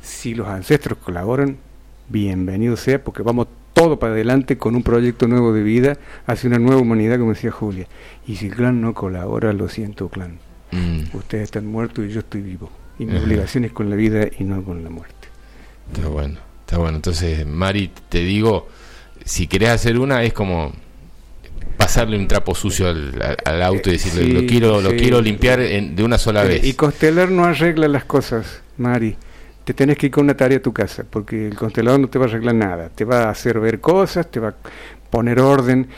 Si 0.00 0.34
los 0.34 0.48
ancestros 0.48 0.98
colaboran, 0.98 1.58
bienvenido 2.08 2.78
sea, 2.78 3.04
porque 3.04 3.22
vamos 3.22 3.46
todo 3.80 3.98
para 3.98 4.12
adelante 4.12 4.58
con 4.58 4.76
un 4.76 4.82
proyecto 4.82 5.26
nuevo 5.26 5.54
de 5.54 5.62
vida 5.62 5.96
hacia 6.26 6.48
una 6.48 6.58
nueva 6.58 6.82
humanidad, 6.82 7.18
como 7.18 7.32
decía 7.32 7.50
Julia. 7.50 7.86
Y 8.26 8.36
si 8.36 8.48
el 8.48 8.54
clan 8.54 8.82
no 8.82 8.92
colabora, 8.92 9.54
lo 9.54 9.70
siento, 9.70 10.10
clan. 10.10 10.38
Mm. 10.70 11.16
Ustedes 11.16 11.44
están 11.44 11.66
muertos 11.66 12.04
y 12.04 12.10
yo 12.10 12.20
estoy 12.20 12.42
vivo. 12.42 12.70
Y 12.98 13.06
mi 13.06 13.16
obligación 13.16 13.64
es 13.64 13.72
con 13.72 13.88
la 13.88 13.96
vida 13.96 14.26
y 14.38 14.44
no 14.44 14.62
con 14.62 14.84
la 14.84 14.90
muerte. 14.90 15.14
Está 15.94 16.08
bueno, 16.08 16.38
está 16.60 16.76
bueno. 16.76 16.96
Entonces, 16.96 17.46
Mari, 17.46 17.90
te 18.10 18.18
digo, 18.18 18.68
si 19.24 19.46
querés 19.46 19.70
hacer 19.70 19.98
una, 19.98 20.22
es 20.24 20.34
como 20.34 20.74
pasarle 21.78 22.18
un 22.18 22.28
trapo 22.28 22.54
sucio 22.54 22.86
al, 22.86 23.62
auto 23.62 23.88
y 23.88 23.92
decirle, 23.92 24.28
lo 24.28 24.46
quiero 24.46 24.82
lo 24.82 24.90
quiero 24.90 25.22
limpiar 25.22 25.60
de 25.60 26.02
una 26.04 26.18
sola 26.18 26.44
vez. 26.44 26.62
Y 26.64 26.74
Costelar 26.74 27.30
no 27.30 27.46
arregla 27.46 27.88
las 27.88 28.04
cosas, 28.04 28.60
Mari 28.76 29.16
te 29.64 29.74
tenés 29.74 29.96
que 29.98 30.06
ir 30.06 30.12
con 30.12 30.24
una 30.24 30.36
tarea 30.36 30.58
a 30.58 30.62
tu 30.62 30.72
casa, 30.72 31.04
porque 31.08 31.46
el 31.46 31.56
constelador 31.56 32.00
no 32.00 32.08
te 32.08 32.18
va 32.18 32.26
a 32.26 32.28
arreglar 32.28 32.54
nada, 32.54 32.88
te 32.88 33.04
va 33.04 33.24
a 33.24 33.30
hacer 33.30 33.60
ver 33.60 33.80
cosas, 33.80 34.30
te 34.30 34.40
va 34.40 34.48
a 34.48 34.54
poner 35.10 35.40
orden, 35.40 35.88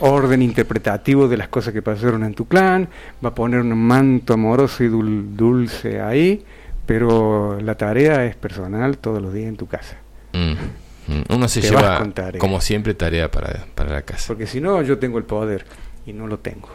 orden 0.00 0.42
interpretativo 0.42 1.28
de 1.28 1.36
las 1.36 1.48
cosas 1.48 1.72
que 1.72 1.82
pasaron 1.82 2.24
en 2.24 2.34
tu 2.34 2.46
clan, 2.46 2.88
va 3.24 3.30
a 3.30 3.34
poner 3.34 3.60
un 3.60 3.74
manto 3.74 4.34
amoroso 4.34 4.84
y 4.84 4.88
dulce 4.88 6.00
ahí, 6.00 6.44
pero 6.84 7.58
la 7.60 7.76
tarea 7.76 8.24
es 8.26 8.36
personal 8.36 8.98
todos 8.98 9.22
los 9.22 9.32
días 9.32 9.48
en 9.48 9.56
tu 9.56 9.66
casa. 9.66 9.96
Mm, 10.32 11.12
mm. 11.12 11.24
Uno 11.30 11.48
se 11.48 11.62
lleva, 11.62 12.04
como 12.38 12.60
siempre, 12.60 12.94
tarea 12.94 13.30
para, 13.30 13.66
para 13.74 13.92
la 13.92 14.02
casa. 14.02 14.24
Porque 14.26 14.46
si 14.46 14.60
no, 14.60 14.82
yo 14.82 14.98
tengo 14.98 15.18
el 15.18 15.24
poder 15.24 15.64
y 16.04 16.12
no 16.12 16.26
lo 16.26 16.38
tengo. 16.38 16.68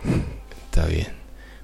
Está 0.65 0.85
bien. 0.85 1.07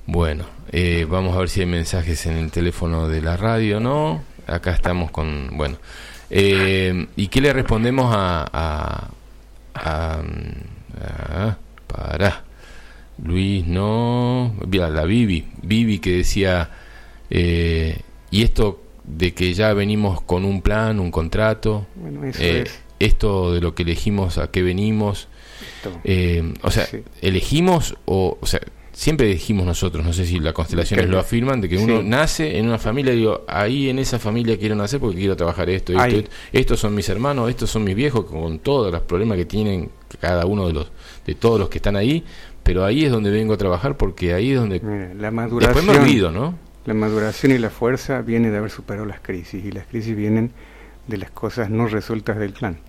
Bueno, 0.05 0.45
eh, 0.71 1.05
vamos 1.09 1.35
a 1.35 1.39
ver 1.39 1.49
si 1.49 1.61
hay 1.61 1.65
mensajes 1.65 2.25
en 2.27 2.37
el 2.37 2.51
teléfono 2.51 3.09
de 3.09 3.21
la 3.21 3.35
radio, 3.35 3.79
¿no? 3.81 4.21
Acá 4.47 4.71
estamos 4.71 5.11
con, 5.11 5.49
bueno. 5.53 5.77
Eh, 6.29 7.07
¿Y 7.15 7.27
qué 7.27 7.41
le 7.41 7.53
respondemos 7.53 8.13
a, 8.13 9.09
para 11.87 12.43
Luis, 13.23 13.65
no, 13.65 14.55
la 14.69 15.05
Vivi, 15.05 15.47
Vivi 15.61 15.99
que 15.99 16.17
decía, 16.17 16.69
eh, 17.29 17.99
y 18.31 18.43
esto 18.43 18.83
de 19.03 19.33
que 19.33 19.53
ya 19.53 19.73
venimos 19.73 20.21
con 20.21 20.45
un 20.45 20.61
plan, 20.61 20.99
un 20.99 21.11
contrato, 21.11 21.87
esto 22.99 23.53
de 23.53 23.61
lo 23.61 23.75
que 23.75 23.83
elegimos, 23.83 24.37
a 24.37 24.51
qué 24.51 24.61
venimos, 24.61 25.27
o 26.61 26.71
sea, 26.71 26.87
elegimos 27.21 27.95
o, 28.05 28.37
o 28.39 28.45
sea, 28.45 28.61
siempre 28.97 29.27
dijimos 29.27 29.63
nosotros, 29.63 30.03
no 30.03 30.11
sé 30.11 30.25
si 30.25 30.39
las 30.39 30.53
constelaciones 30.53 31.07
lo 31.07 31.19
afirman, 31.19 31.61
de 31.61 31.69
que 31.69 31.77
uno 31.77 32.01
nace 32.01 32.57
en 32.57 32.65
una 32.65 32.79
familia, 32.79 33.13
digo, 33.13 33.45
ahí 33.47 33.91
en 33.91 33.99
esa 33.99 34.17
familia 34.17 34.57
quiero 34.57 34.75
nacer 34.75 34.99
porque 34.99 35.17
quiero 35.17 35.35
trabajar 35.35 35.69
esto, 35.69 35.93
esto, 35.93 36.31
estos 36.51 36.79
son 36.79 36.95
mis 36.95 37.07
hermanos, 37.07 37.47
estos 37.47 37.69
son 37.69 37.83
mis 37.83 37.95
viejos, 37.95 38.25
con 38.25 38.57
todos 38.57 38.91
los 38.91 39.01
problemas 39.03 39.37
que 39.37 39.45
tienen 39.45 39.91
cada 40.19 40.47
uno 40.47 40.65
de 40.65 40.73
los, 40.73 40.91
de 41.27 41.35
todos 41.35 41.59
los 41.59 41.69
que 41.69 41.77
están 41.77 41.95
ahí, 41.95 42.25
pero 42.63 42.83
ahí 42.83 43.05
es 43.05 43.11
donde 43.11 43.29
vengo 43.29 43.53
a 43.53 43.57
trabajar 43.57 43.97
porque 43.97 44.33
ahí 44.33 44.53
es 44.53 44.59
donde 44.59 44.81
la 45.15 45.29
maduración, 45.29 45.75
después 45.75 45.95
me 45.95 46.03
olvido, 46.03 46.31
¿no? 46.31 46.57
La 46.87 46.95
maduración 46.95 47.51
y 47.51 47.59
la 47.59 47.69
fuerza 47.69 48.23
viene 48.23 48.49
de 48.49 48.57
haber 48.57 48.71
superado 48.71 49.05
las 49.05 49.19
crisis 49.19 49.63
y 49.63 49.71
las 49.71 49.85
crisis 49.85 50.15
vienen 50.15 50.53
de 51.05 51.17
las 51.17 51.29
cosas 51.29 51.69
no 51.69 51.85
resueltas 51.85 52.39
del 52.39 52.53
clan. 52.53 52.79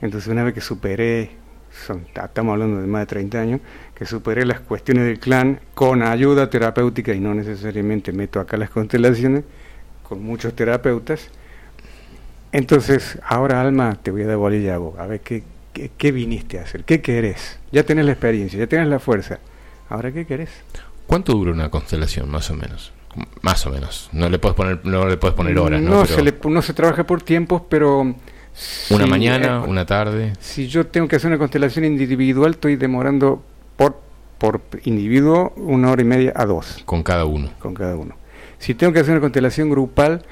Entonces 0.00 0.26
una 0.32 0.42
vez 0.42 0.54
que 0.54 0.62
superé 0.62 1.32
son, 1.70 2.06
estamos 2.14 2.52
hablando 2.52 2.80
de 2.80 2.86
más 2.86 3.02
de 3.02 3.06
30 3.06 3.40
años, 3.40 3.60
que 3.94 4.06
superé 4.06 4.44
las 4.44 4.60
cuestiones 4.60 5.04
del 5.04 5.18
clan 5.18 5.60
con 5.74 6.02
ayuda 6.02 6.50
terapéutica 6.50 7.12
y 7.12 7.20
no 7.20 7.34
necesariamente 7.34 8.12
meto 8.12 8.40
acá 8.40 8.56
las 8.56 8.70
constelaciones, 8.70 9.44
con 10.02 10.22
muchos 10.22 10.54
terapeutas. 10.54 11.28
Entonces, 12.52 13.18
ahora 13.26 13.60
Alma, 13.60 13.98
te 14.02 14.10
voy 14.10 14.22
a 14.22 14.26
dar 14.26 14.36
bolilla 14.36 14.76
a 14.76 14.78
vos, 14.78 14.98
a 14.98 15.06
ver 15.06 15.20
qué, 15.20 15.42
qué, 15.96 16.12
viniste 16.12 16.58
a 16.58 16.62
hacer, 16.62 16.84
qué 16.84 17.02
querés. 17.02 17.58
Ya 17.72 17.84
tenés 17.84 18.06
la 18.06 18.12
experiencia, 18.12 18.58
ya 18.58 18.66
tenés 18.66 18.88
la 18.88 18.98
fuerza. 18.98 19.38
Ahora, 19.90 20.12
¿qué 20.12 20.26
querés? 20.26 20.50
¿Cuánto 21.06 21.32
dura 21.32 21.52
una 21.52 21.70
constelación, 21.70 22.30
más 22.30 22.50
o 22.50 22.54
menos? 22.54 22.92
Más 23.42 23.66
o 23.66 23.70
menos. 23.70 24.08
No 24.12 24.28
le 24.28 24.38
puedes 24.38 24.56
poner, 24.56 24.80
no 24.84 25.06
le 25.06 25.16
puedes 25.16 25.34
poner 25.34 25.58
horas, 25.58 25.80
¿no? 25.80 25.90
No, 25.90 26.06
se 26.06 26.22
le, 26.22 26.34
no 26.48 26.62
se 26.62 26.72
trabaja 26.72 27.04
por 27.04 27.22
tiempos, 27.22 27.62
pero 27.68 28.14
una 28.90 29.06
mañana, 29.06 29.62
eh, 29.64 29.68
una 29.68 29.86
tarde. 29.86 30.32
Si 30.40 30.68
yo 30.68 30.86
tengo 30.86 31.08
que 31.08 31.16
hacer 31.16 31.28
una 31.28 31.38
constelación 31.38 31.84
individual, 31.84 32.52
estoy 32.52 32.76
demorando 32.76 33.42
por, 33.76 34.00
por 34.38 34.60
individuo 34.84 35.52
una 35.56 35.90
hora 35.90 36.02
y 36.02 36.04
media 36.04 36.32
a 36.34 36.44
dos. 36.46 36.82
Con 36.84 37.02
cada 37.02 37.24
uno. 37.24 37.50
Con 37.58 37.74
cada 37.74 37.96
uno. 37.96 38.16
Si 38.58 38.74
tengo 38.74 38.92
que 38.92 39.00
hacer 39.00 39.12
una 39.12 39.20
constelación 39.20 39.70
grupal, 39.70 40.24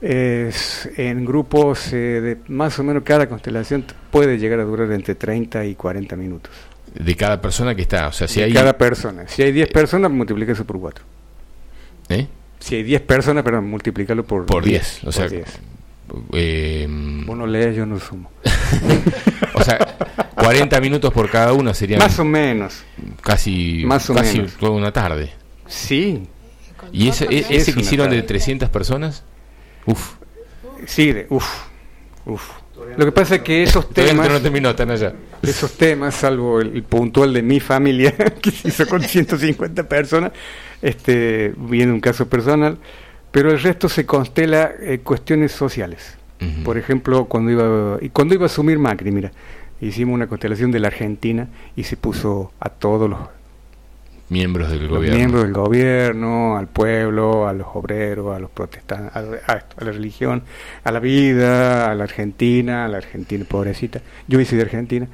es, 0.00 0.88
en 0.96 1.24
grupos 1.24 1.92
eh, 1.92 2.20
de 2.20 2.38
más 2.48 2.78
o 2.78 2.84
menos 2.84 3.02
cada 3.04 3.28
constelación 3.28 3.84
puede 4.10 4.38
llegar 4.38 4.60
a 4.60 4.64
durar 4.64 4.90
entre 4.92 5.14
30 5.14 5.64
y 5.64 5.74
40 5.74 6.16
minutos. 6.16 6.52
De 6.92 7.16
cada 7.16 7.40
persona 7.40 7.74
que 7.74 7.82
está, 7.82 8.08
o 8.08 8.12
sea, 8.12 8.28
si 8.28 8.40
de 8.40 8.46
hay... 8.46 8.52
cada 8.52 8.76
persona. 8.76 9.26
Si 9.26 9.42
hay 9.42 9.52
10 9.52 9.70
personas, 9.70 10.10
multiplica 10.10 10.52
eso 10.52 10.64
por 10.64 10.78
4. 10.78 11.04
¿Eh? 12.10 12.26
Si 12.58 12.76
hay 12.76 12.82
10 12.82 13.00
personas, 13.02 13.42
perdón, 13.42 13.68
multiplicarlo 13.68 14.24
por, 14.24 14.46
por 14.46 14.64
10. 14.64 15.04
O 15.04 15.12
sea, 15.12 15.28
eh, 16.32 16.86
Vos 17.26 17.36
no 17.36 17.46
lees, 17.46 17.76
yo 17.76 17.86
no 17.86 17.98
sumo. 17.98 18.30
o 19.54 19.62
sea, 19.62 19.78
40 20.34 20.80
minutos 20.80 21.12
por 21.12 21.30
cada 21.30 21.52
uno 21.52 21.72
serían. 21.74 22.00
Más 22.00 22.18
o 22.18 22.24
menos. 22.24 22.84
Casi, 23.22 23.82
más 23.86 24.08
o 24.10 24.14
casi 24.14 24.40
toda 24.58 24.72
una 24.72 24.92
tarde. 24.92 25.32
Sí. 25.66 26.22
¿Y 26.92 27.08
ese, 27.08 27.26
e-, 27.30 27.46
ese 27.50 27.72
que 27.74 27.80
hicieron 27.80 28.10
de 28.10 28.22
300 28.22 28.68
personas? 28.68 29.24
Uf. 29.86 30.14
Sí, 30.86 31.12
de, 31.12 31.26
uf. 31.30 31.46
Uf. 32.26 32.50
Lo 32.96 33.04
que 33.04 33.12
pasa 33.12 33.36
es 33.36 33.42
que 33.42 33.62
esos 33.62 33.88
temas. 33.90 34.28
No 34.28 34.40
terminó, 34.40 34.70
están 34.70 34.90
allá. 34.90 35.12
Esos 35.42 35.72
temas, 35.72 36.14
salvo 36.14 36.60
el, 36.60 36.82
puntual 36.82 37.32
de 37.32 37.42
mi 37.42 37.60
familia, 37.60 38.12
que 38.42 38.50
se 38.50 38.68
hizo 38.68 38.86
con 38.86 39.02
150 39.02 39.88
personas, 39.88 40.32
este, 40.82 41.54
viene 41.56 41.92
un 41.92 42.00
caso 42.00 42.28
personal 42.28 42.78
pero 43.34 43.50
el 43.50 43.60
resto 43.60 43.88
se 43.88 44.06
constela 44.06 44.70
eh, 44.80 45.00
cuestiones 45.02 45.50
sociales. 45.50 46.16
Por 46.62 46.78
ejemplo, 46.78 47.24
cuando 47.24 47.50
iba, 47.50 47.98
y 48.00 48.10
cuando 48.10 48.34
iba 48.34 48.44
a 48.44 48.46
asumir 48.46 48.78
Macri, 48.78 49.10
mira, 49.10 49.32
hicimos 49.80 50.14
una 50.14 50.28
constelación 50.28 50.70
de 50.70 50.78
la 50.78 50.86
Argentina 50.88 51.48
y 51.74 51.82
se 51.82 51.96
puso 51.96 52.52
a 52.60 52.68
todos 52.68 53.10
los 53.10 53.18
miembros 54.28 54.70
del 54.70 54.86
gobierno. 54.86 55.16
Miembros 55.16 55.42
del 55.42 55.52
gobierno, 55.52 56.56
al 56.56 56.68
pueblo, 56.68 57.48
a 57.48 57.54
los 57.54 57.66
obreros, 57.72 58.36
a 58.36 58.38
los 58.38 58.50
protestantes, 58.50 59.16
a, 59.16 59.54
la 59.84 59.90
religión, 59.90 60.44
a 60.84 60.92
la 60.92 61.00
vida, 61.00 61.90
a 61.90 61.94
la 61.96 62.04
Argentina, 62.04 62.84
a 62.84 62.88
la 62.88 62.98
Argentina 62.98 63.44
pobrecita. 63.48 64.00
Yo 64.28 64.38
hice 64.38 64.54
de 64.54 64.62
Argentina. 64.62 65.08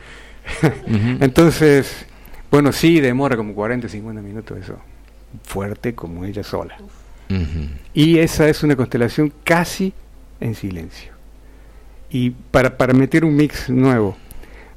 Entonces, 1.20 2.04
bueno, 2.50 2.72
sí, 2.72 3.00
demora 3.00 3.38
como 3.38 3.54
40, 3.54 3.88
50 3.88 4.20
minutos 4.20 4.58
eso. 4.58 4.78
Fuerte 5.42 5.94
como 5.94 6.26
ella 6.26 6.42
sola. 6.42 6.76
Y 7.94 8.18
esa 8.18 8.48
es 8.48 8.62
una 8.62 8.76
constelación 8.76 9.32
casi 9.44 9.92
en 10.40 10.54
silencio. 10.54 11.12
Y 12.10 12.30
para, 12.30 12.76
para 12.76 12.92
meter 12.92 13.24
un 13.24 13.36
mix 13.36 13.68
nuevo, 13.70 14.16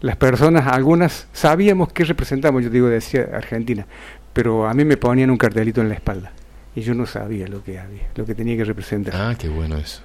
las 0.01 0.17
personas, 0.17 0.67
algunas 0.67 1.27
sabíamos 1.33 1.91
qué 1.91 2.03
representamos, 2.03 2.63
yo 2.63 2.69
digo, 2.69 2.89
decía 2.89 3.29
Argentina, 3.33 3.87
pero 4.33 4.67
a 4.67 4.73
mí 4.73 4.85
me 4.85 4.97
ponían 4.97 5.31
un 5.31 5.37
cartelito 5.37 5.81
en 5.81 5.89
la 5.89 5.95
espalda 5.95 6.31
y 6.75 6.81
yo 6.81 6.93
no 6.93 7.05
sabía 7.05 7.47
lo 7.47 7.63
que 7.63 7.79
había, 7.79 8.09
lo 8.15 8.25
que 8.25 8.35
tenía 8.35 8.57
que 8.57 8.65
representar. 8.65 9.13
Ah, 9.15 9.35
qué 9.37 9.47
bueno 9.47 9.77
eso. 9.77 10.01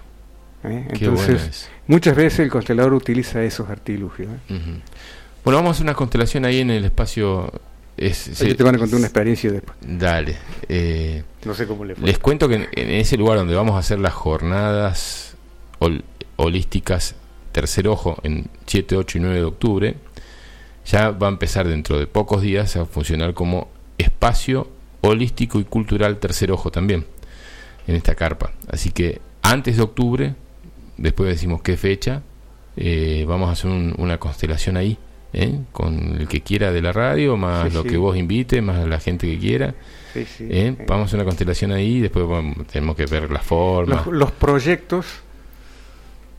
¿Eh? 0.64 0.86
Entonces, 0.90 1.68
muchas 1.86 2.16
veces 2.16 2.40
el 2.40 2.50
constelador 2.50 2.92
utiliza 2.94 3.42
esos 3.42 3.68
artilugios. 3.70 4.28
¿eh? 4.48 4.58
Bueno, 5.44 5.58
vamos 5.58 5.68
a 5.68 5.70
hacer 5.72 5.84
una 5.84 5.94
constelación 5.94 6.44
ahí 6.44 6.60
en 6.60 6.70
el 6.70 6.84
espacio 6.84 7.52
es, 7.98 8.30
te 8.38 8.62
van 8.62 8.76
a 8.76 8.78
contar 8.78 8.96
una 8.96 9.06
experiencia 9.06 9.50
después. 9.50 9.76
Dale. 9.80 10.36
Eh, 10.68 11.24
no 11.44 11.54
sé 11.54 11.66
cómo 11.66 11.84
le 11.84 11.96
fue. 11.96 12.06
Les 12.06 12.18
cuento 12.18 12.48
que 12.48 12.54
en, 12.54 12.90
ese 12.90 13.16
lugar 13.16 13.38
donde 13.38 13.54
vamos 13.54 13.74
a 13.74 13.78
hacer 13.78 13.98
las 13.98 14.14
jornadas 14.14 15.36
holísticas 16.36 17.16
Tercer 17.52 17.88
Ojo 17.88 18.18
en 18.22 18.48
7, 18.66 18.96
8 18.96 19.18
y 19.18 19.20
9 19.20 19.36
de 19.36 19.44
octubre, 19.44 19.96
ya 20.86 21.10
va 21.10 21.26
a 21.26 21.30
empezar 21.30 21.66
dentro 21.66 21.98
de 21.98 22.06
pocos 22.06 22.42
días 22.42 22.76
a 22.76 22.86
funcionar 22.86 23.34
como 23.34 23.68
espacio 23.98 24.68
holístico 25.00 25.58
y 25.58 25.64
cultural 25.64 26.18
Tercer 26.18 26.52
Ojo 26.52 26.70
también 26.70 27.04
en 27.88 27.96
esta 27.96 28.14
carpa. 28.14 28.52
Así 28.70 28.90
que 28.90 29.20
antes 29.42 29.76
de 29.76 29.82
octubre, 29.82 30.34
después 30.96 31.30
decimos 31.30 31.62
qué 31.62 31.76
fecha, 31.76 32.22
eh, 32.76 33.24
vamos 33.26 33.48
a 33.48 33.52
hacer 33.52 33.70
una 33.70 34.18
constelación 34.18 34.76
ahí 34.76 34.98
¿eh? 35.32 35.60
con 35.72 36.16
el 36.20 36.28
que 36.28 36.40
quiera 36.40 36.72
de 36.72 36.82
la 36.82 36.92
radio, 36.92 37.36
más 37.36 37.72
lo 37.72 37.84
que 37.84 37.96
vos 37.96 38.16
invite, 38.16 38.62
más 38.62 38.86
la 38.86 39.00
gente 39.00 39.26
que 39.26 39.38
quiera. 39.38 39.74
¿eh? 40.14 40.76
Vamos 40.86 41.04
a 41.04 41.06
hacer 41.06 41.18
una 41.18 41.24
constelación 41.24 41.72
ahí, 41.72 42.00
después 42.00 42.26
tenemos 42.70 42.96
que 42.96 43.06
ver 43.06 43.30
la 43.30 43.40
forma. 43.40 44.04
Los, 44.10 44.32
proyectos, 44.32 45.06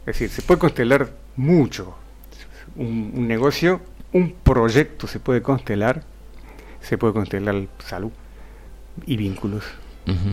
es 0.01 0.05
decir, 0.05 0.29
se 0.29 0.41
puede 0.41 0.59
constelar 0.59 1.11
mucho. 1.35 1.95
Un, 2.75 3.27
negocio, 3.27 3.81
un 4.13 4.33
proyecto 4.43 5.07
se 5.07 5.19
puede 5.19 5.41
constelar, 5.41 6.03
se 6.81 6.97
puede 6.97 7.13
constelar 7.13 7.67
salud 7.79 8.11
y 9.05 9.17
vínculos, 9.17 9.63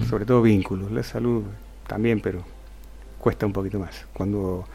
sobre 0.08 0.24
todo 0.24 0.42
vínculos. 0.42 0.90
La 0.90 1.02
salud 1.02 1.44
también, 1.86 2.20
pero 2.20 2.42
cuesta 3.18 3.46
un 3.46 3.52
poquito 3.52 3.78
más. 3.78 4.06
Cuando 4.12 4.66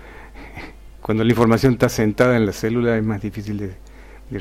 cuando 1.12 1.26
la 1.26 1.30
información 1.30 1.74
está 1.74 1.90
sentada 1.90 2.38
en 2.38 2.46
la 2.46 2.54
célula 2.54 2.96
es 2.96 3.04
más 3.04 3.22
difícil 3.22 3.58
de, 3.58 3.74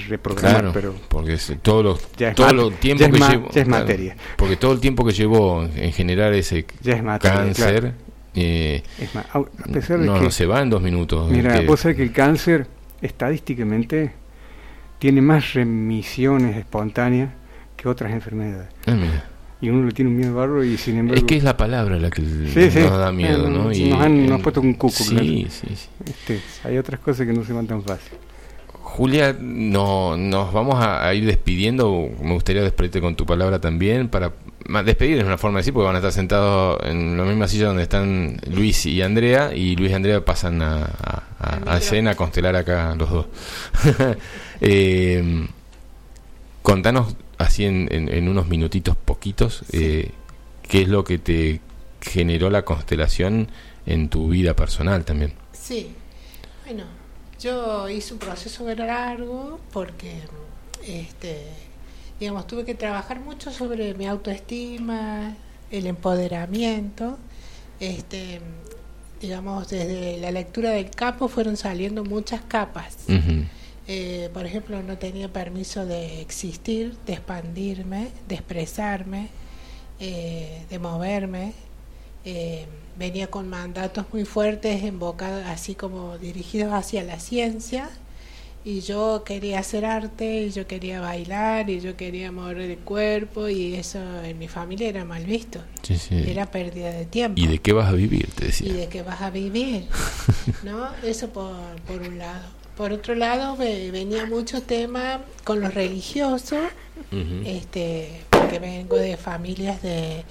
reprogramar, 0.08 0.70
pero 0.72 0.94
porque 1.08 1.36
todo 1.60 1.82
lo, 1.82 1.98
todo 2.32 2.68
el 2.68 2.74
tiempo 2.76 3.10
que 3.10 3.18
llevó, 3.18 3.48
es 3.52 3.66
materia. 3.66 4.16
Porque 4.36 4.54
todo 4.54 4.72
el 4.72 4.78
tiempo 4.78 5.04
que 5.04 5.10
llevó 5.10 5.64
en 5.64 5.92
generar 5.92 6.32
ese 6.32 6.64
cáncer 7.20 7.94
eh, 8.36 8.84
a 9.32 9.42
pesar 9.72 9.98
de 9.98 10.06
no, 10.06 10.20
no 10.20 10.30
se 10.30 10.46
va 10.46 10.62
en 10.62 10.70
dos 10.70 10.80
minutos. 10.80 11.28
Mira, 11.28 11.60
vos 11.62 11.80
sabés 11.80 11.96
que 11.96 12.04
el 12.04 12.12
cáncer 12.12 12.68
estadísticamente 13.02 14.12
tiene 15.00 15.20
más 15.22 15.54
remisiones 15.54 16.56
espontáneas 16.56 17.30
que 17.76 17.88
otras 17.88 18.12
enfermedades. 18.12 18.68
Ah, 18.86 18.94
y 19.60 19.68
uno 19.68 19.86
le 19.86 19.92
tiene 19.92 20.10
un 20.10 20.16
miedo 20.16 20.34
barro 20.34 20.64
y 20.64 20.78
sin 20.78 20.98
embargo... 20.98 21.20
Es 21.20 21.24
que 21.24 21.36
es 21.36 21.44
la 21.44 21.56
palabra 21.56 21.98
la 21.98 22.10
que 22.10 22.22
nos 22.22 22.98
da 22.98 23.12
miedo, 23.12 23.50
¿no? 23.50 23.72
Y, 23.72 23.90
nos 23.90 24.00
han 24.00 24.42
puesto 24.42 24.60
un 24.60 24.74
cuco, 24.74 24.92
sí, 24.92 25.46
sí, 25.50 25.68
sí. 25.74 25.88
Este, 26.04 26.40
hay 26.64 26.78
otras 26.78 27.00
cosas 27.00 27.26
que 27.26 27.32
no 27.32 27.44
se 27.44 27.52
van 27.52 27.66
tan 27.66 27.82
fácil. 27.82 28.16
Julia, 28.82 29.36
no, 29.38 30.16
nos 30.16 30.52
vamos 30.52 30.76
a, 30.78 31.14
ir 31.14 31.24
despidiendo. 31.24 32.08
Me 32.22 32.32
gustaría 32.32 32.62
despedirte 32.62 33.00
con 33.00 33.14
tu 33.14 33.24
palabra 33.24 33.60
también 33.60 34.08
para 34.08 34.32
despedir 34.84 35.18
es 35.18 35.24
una 35.24 35.38
forma 35.38 35.58
de 35.58 35.60
decir 35.60 35.72
porque 35.72 35.86
van 35.86 35.96
a 35.96 35.98
estar 35.98 36.12
sentados 36.12 36.78
en 36.84 37.16
la 37.16 37.24
misma 37.24 37.48
silla 37.48 37.66
donde 37.66 37.82
están 37.82 38.36
Luis 38.48 38.86
y 38.86 39.02
Andrea 39.02 39.52
y 39.54 39.74
Luis 39.74 39.90
y 39.90 39.94
Andrea 39.94 40.24
pasan 40.24 40.62
a, 40.62 40.84
a, 40.84 41.60
a 41.66 41.78
escena 41.78 42.12
a 42.12 42.14
constelar 42.14 42.56
acá 42.56 42.94
los 42.96 43.10
dos. 43.10 43.26
eh, 44.60 45.46
contanos 46.62 47.16
así 47.40 47.64
en, 47.64 47.88
en, 47.90 48.28
unos 48.28 48.46
minutitos 48.48 48.96
poquitos 48.96 49.64
eh, 49.72 50.10
qué 50.62 50.82
es 50.82 50.88
lo 50.88 51.04
que 51.04 51.18
te 51.18 51.60
generó 52.00 52.50
la 52.50 52.64
constelación 52.64 53.48
en 53.86 54.08
tu 54.08 54.28
vida 54.28 54.54
personal 54.54 55.04
también. 55.04 55.32
Sí, 55.52 55.94
bueno, 56.64 56.84
yo 57.40 57.88
hice 57.88 58.12
un 58.14 58.18
proceso 58.18 58.72
largo 58.74 59.58
porque 59.72 60.20
este 60.86 61.46
digamos, 62.20 62.46
tuve 62.46 62.66
que 62.66 62.74
trabajar 62.74 63.18
mucho 63.18 63.50
sobre 63.50 63.94
mi 63.94 64.06
autoestima, 64.06 65.34
el 65.70 65.86
empoderamiento, 65.86 67.18
este, 67.80 68.42
digamos, 69.22 69.70
desde 69.70 70.18
la 70.18 70.30
lectura 70.30 70.70
del 70.72 70.90
capo 70.90 71.28
fueron 71.28 71.56
saliendo 71.56 72.04
muchas 72.04 72.42
capas. 72.42 72.98
Eh, 73.92 74.30
por 74.32 74.46
ejemplo, 74.46 74.80
no 74.84 74.98
tenía 74.98 75.32
permiso 75.32 75.84
de 75.84 76.20
existir, 76.20 76.96
de 77.06 77.14
expandirme, 77.14 78.10
de 78.28 78.36
expresarme, 78.36 79.30
eh, 79.98 80.62
de 80.70 80.78
moverme. 80.78 81.54
Eh, 82.24 82.66
venía 82.96 83.26
con 83.26 83.48
mandatos 83.48 84.06
muy 84.12 84.24
fuertes, 84.24 84.96
boca 84.96 85.50
así 85.50 85.74
como 85.74 86.18
dirigidos 86.18 86.72
hacia 86.72 87.02
la 87.02 87.18
ciencia 87.18 87.90
y 88.64 88.80
yo 88.82 89.24
quería 89.24 89.58
hacer 89.58 89.84
arte 89.84 90.42
y 90.42 90.50
yo 90.50 90.68
quería 90.68 91.00
bailar 91.00 91.68
y 91.68 91.80
yo 91.80 91.96
quería 91.96 92.30
mover 92.30 92.58
el 92.58 92.78
cuerpo 92.78 93.48
y 93.48 93.74
eso 93.74 93.98
en 94.22 94.38
mi 94.38 94.46
familia 94.46 94.88
era 94.88 95.04
mal 95.04 95.24
visto. 95.24 95.64
Era 96.10 96.48
pérdida 96.48 96.92
de 96.92 97.06
tiempo. 97.06 97.40
Y 97.40 97.48
de 97.48 97.58
qué 97.58 97.72
vas 97.72 97.88
a 97.88 97.92
vivir 97.92 98.30
te 98.36 98.44
decía. 98.44 98.68
Y 98.68 98.72
de 98.72 98.86
qué 98.86 99.02
vas 99.02 99.20
a 99.20 99.30
vivir 99.30 99.88
no 100.62 100.90
eso 101.02 101.30
por, 101.30 101.56
por 101.88 102.02
un 102.02 102.18
lado 102.18 102.59
por 102.80 102.94
otro 102.94 103.14
lado 103.14 103.56
venía 103.58 104.24
mucho 104.24 104.62
tema 104.62 105.20
con 105.44 105.60
los 105.60 105.74
religiosos 105.74 106.60
este 107.44 108.22
porque 108.30 108.58
vengo 108.58 108.96
de 108.96 109.18
familias 109.18 109.82
de 109.82 110.24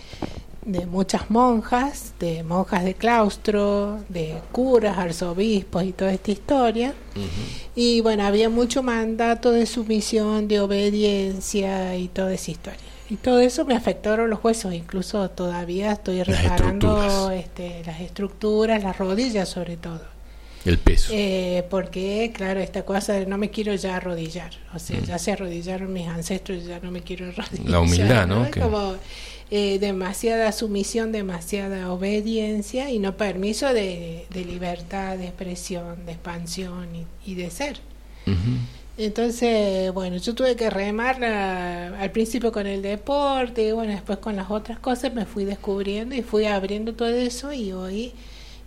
de 0.65 0.87
muchas 0.87 1.29
monjas, 1.29 2.13
de 2.19 2.41
monjas 2.43 2.83
de 2.83 2.95
claustro, 2.95 4.03
de 4.09 4.41
curas, 4.51 4.97
arzobispos 4.97 5.83
y 5.83 5.93
toda 5.93 6.11
esta 6.11 6.31
historia. 6.31 6.93
Y 7.75 8.01
bueno, 8.01 8.23
había 8.23 8.49
mucho 8.49 8.83
mandato 8.83 9.51
de 9.51 9.65
sumisión, 9.65 10.47
de 10.47 10.59
obediencia 10.59 11.95
y 11.95 12.07
toda 12.07 12.33
esa 12.33 12.51
historia. 12.51 12.79
Y 13.09 13.15
todo 13.15 13.39
eso 13.39 13.63
me 13.65 13.75
afectaron 13.75 14.29
los 14.29 14.43
huesos, 14.43 14.73
incluso 14.73 15.29
todavía 15.29 15.91
estoy 15.93 16.23
reparando 16.23 17.31
este, 17.31 17.83
las 17.85 18.01
estructuras, 18.01 18.83
las 18.83 18.97
rodillas 18.97 19.49
sobre 19.49 19.77
todo. 19.77 20.18
El 20.65 20.77
peso. 20.77 21.11
Eh, 21.13 21.63
porque, 21.69 22.31
claro, 22.35 22.59
esta 22.59 22.83
cosa 22.83 23.13
de 23.13 23.25
no 23.25 23.37
me 23.37 23.49
quiero 23.49 23.73
ya 23.75 23.95
arrodillar. 23.95 24.51
O 24.73 24.79
sea, 24.79 24.99
ya 24.99 25.17
se 25.17 25.31
arrodillaron 25.31 25.91
mis 25.93 26.07
ancestros, 26.07 26.65
ya 26.65 26.79
no 26.79 26.91
me 26.91 27.01
quiero 27.01 27.27
arrodillar. 27.27 27.69
La 27.69 27.79
humildad, 27.79 28.27
¿no? 28.27 28.47
Como, 28.59 28.95
eh, 29.51 29.79
demasiada 29.79 30.51
sumisión, 30.51 31.11
demasiada 31.11 31.91
obediencia 31.91 32.91
y 32.91 32.99
no 32.99 33.17
permiso 33.17 33.73
de, 33.73 34.27
libertad, 34.35 35.17
de 35.17 35.25
expresión, 35.25 36.05
de 36.05 36.11
expansión 36.11 36.87
y, 37.25 37.33
de 37.33 37.49
ser. 37.49 37.79
Entonces, 38.95 39.91
bueno, 39.91 40.17
yo 40.17 40.35
tuve 40.35 40.55
que 40.55 40.69
remar 40.69 41.23
al 41.23 42.11
principio 42.11 42.51
con 42.51 42.67
el 42.67 42.83
deporte 42.83 43.63
y 43.63 43.71
bueno, 43.71 43.91
después 43.91 44.19
con 44.19 44.35
las 44.35 44.51
otras 44.51 44.77
cosas 44.77 45.15
me 45.15 45.25
fui 45.25 45.45
descubriendo 45.45 46.13
y 46.13 46.21
fui 46.21 46.45
abriendo 46.45 46.93
todo 46.93 47.09
eso 47.09 47.51
y 47.51 47.71
hoy 47.71 48.13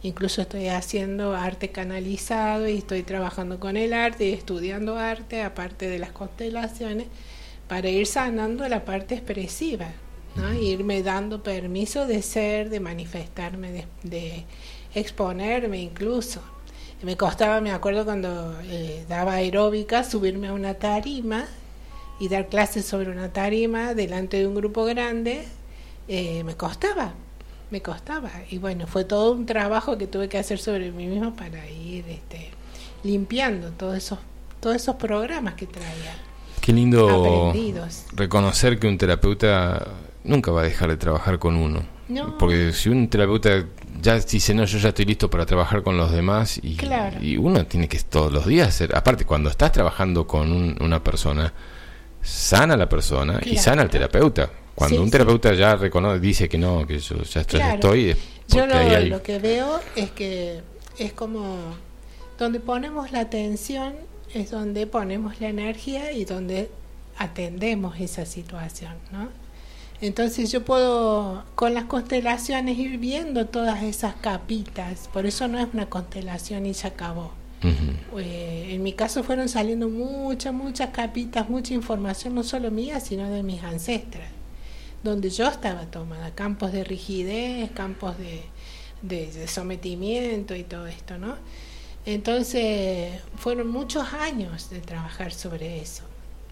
incluso 0.02 0.42
estoy 0.42 0.68
haciendo 0.68 1.34
arte 1.34 1.70
canalizado 1.70 2.68
y 2.68 2.78
estoy 2.78 3.02
trabajando 3.02 3.60
con 3.60 3.76
el 3.76 3.92
arte 3.92 4.28
y 4.28 4.32
estudiando 4.32 4.98
arte 4.98 5.42
aparte 5.42 5.88
de 5.88 5.98
las 5.98 6.12
constelaciones 6.12 7.06
para 7.68 7.88
ir 7.88 8.06
sanando 8.06 8.68
la 8.68 8.84
parte 8.84 9.14
expresiva 9.14 9.88
irme 10.60 11.02
dando 11.02 11.42
permiso 11.42 12.06
de 12.06 12.22
ser, 12.22 12.70
de 12.70 12.80
manifestarme, 12.80 13.86
de, 14.02 14.44
exponerme 14.94 15.78
incluso. 15.80 16.42
Me 17.02 17.16
costaba, 17.16 17.60
me 17.60 17.72
acuerdo 17.72 18.04
cuando 18.04 18.54
eh, 18.64 19.04
daba 19.08 19.34
aeróbica, 19.34 20.04
subirme 20.04 20.48
a 20.48 20.52
una 20.52 20.74
tarima 20.74 21.46
y 22.20 22.28
dar 22.28 22.48
clases 22.48 22.84
sobre 22.84 23.10
una 23.10 23.32
tarima 23.32 23.94
delante 23.94 24.36
de 24.36 24.46
un 24.46 24.54
grupo 24.54 24.84
grande, 24.84 25.44
eh, 26.06 26.44
me 26.44 26.56
costaba, 26.56 27.14
me 27.72 27.80
costaba. 27.80 28.30
Y 28.50 28.58
bueno, 28.58 28.86
fue 28.86 29.04
todo 29.04 29.32
un 29.32 29.46
trabajo 29.46 29.96
que 29.96 30.06
tuve 30.06 30.28
que 30.28 30.38
hacer 30.38 30.58
sobre 30.58 30.92
mí 30.92 31.06
mismo 31.06 31.34
para 31.34 31.68
ir 31.68 32.04
este, 32.06 32.50
limpiando 33.02 33.70
todos 33.70 33.96
esos, 33.96 34.18
todos 34.60 34.76
esos 34.76 34.96
programas 34.96 35.54
que 35.54 35.66
traía. 35.66 36.14
Qué 36.60 36.72
lindo 36.72 37.52
reconocer 38.14 38.78
que 38.78 38.86
un 38.86 38.98
terapeuta 38.98 39.88
nunca 40.22 40.52
va 40.52 40.60
a 40.60 40.64
dejar 40.64 40.90
de 40.90 40.96
trabajar 40.98 41.38
con 41.40 41.56
uno. 41.56 41.82
Porque 42.38 42.74
si 42.74 42.90
un 42.90 43.08
terapeuta 43.08 43.64
ya 44.00 44.18
dice, 44.18 44.52
no, 44.52 44.66
yo 44.66 44.78
ya 44.78 44.90
estoy 44.90 45.06
listo 45.06 45.30
para 45.30 45.46
trabajar 45.46 45.82
con 45.82 45.96
los 45.96 46.12
demás, 46.12 46.58
y, 46.62 46.76
y 47.22 47.38
uno 47.38 47.64
tiene 47.64 47.88
que 47.88 47.98
todos 48.00 48.30
los 48.30 48.46
días 48.46 48.68
hacer, 48.68 48.94
aparte 48.94 49.24
cuando 49.24 49.48
estás 49.48 49.72
trabajando 49.72 50.26
con 50.26 50.76
una 50.82 51.02
persona, 51.02 51.50
sana 52.20 52.76
la 52.76 52.86
persona 52.86 53.40
y 53.42 53.56
sana 53.56 53.80
al 53.80 53.88
terapeuta. 53.88 54.50
Cuando 54.74 55.02
un 55.02 55.10
terapeuta 55.10 55.52
ya 55.54 55.76
reconoce, 55.76 56.20
dice 56.20 56.48
que 56.48 56.58
no, 56.58 56.86
que 56.86 56.98
yo 56.98 57.22
ya 57.22 57.42
estoy, 57.42 58.16
yo 58.48 58.66
lo, 58.66 59.00
lo 59.06 59.22
que 59.22 59.38
veo 59.38 59.80
es 59.96 60.10
que 60.10 60.62
es 60.98 61.12
como 61.12 61.56
donde 62.38 62.60
ponemos 62.60 63.12
la 63.12 63.20
atención 63.20 63.94
es 64.34 64.50
donde 64.50 64.86
ponemos 64.86 65.40
la 65.40 65.48
energía 65.48 66.12
y 66.12 66.24
donde 66.24 66.70
atendemos 67.18 68.00
esa 68.00 68.24
situación, 68.24 68.94
¿no? 69.10 69.28
Entonces 70.00 70.50
yo 70.50 70.64
puedo 70.64 71.44
con 71.54 71.74
las 71.74 71.84
constelaciones 71.84 72.76
ir 72.76 72.98
viendo 72.98 73.46
todas 73.46 73.82
esas 73.84 74.16
capitas, 74.16 75.08
por 75.12 75.26
eso 75.26 75.46
no 75.46 75.60
es 75.60 75.68
una 75.72 75.86
constelación 75.86 76.66
y 76.66 76.74
se 76.74 76.88
acabó. 76.88 77.32
Eh, 78.18 78.70
en 78.70 78.82
mi 78.82 78.92
caso 78.94 79.22
fueron 79.22 79.48
saliendo 79.48 79.88
muchas, 79.88 80.52
muchas 80.52 80.90
capitas, 80.90 81.48
mucha 81.48 81.74
información, 81.74 82.34
no 82.34 82.42
solo 82.42 82.72
mía, 82.72 82.98
sino 82.98 83.30
de 83.30 83.44
mis 83.44 83.62
ancestras, 83.62 84.26
donde 85.02 85.30
yo 85.30 85.48
estaba 85.48 85.86
tomada, 85.86 86.34
campos 86.34 86.72
de 86.72 86.84
rigidez, 86.84 87.70
campos 87.72 88.16
de, 88.18 88.44
de 89.02 89.48
sometimiento 89.48 90.54
y 90.54 90.64
todo 90.64 90.86
esto, 90.86 91.18
¿no? 91.18 91.36
Entonces 92.04 93.20
fueron 93.36 93.68
muchos 93.68 94.12
años 94.12 94.70
de 94.70 94.80
trabajar 94.80 95.32
sobre 95.32 95.80
eso 95.80 96.02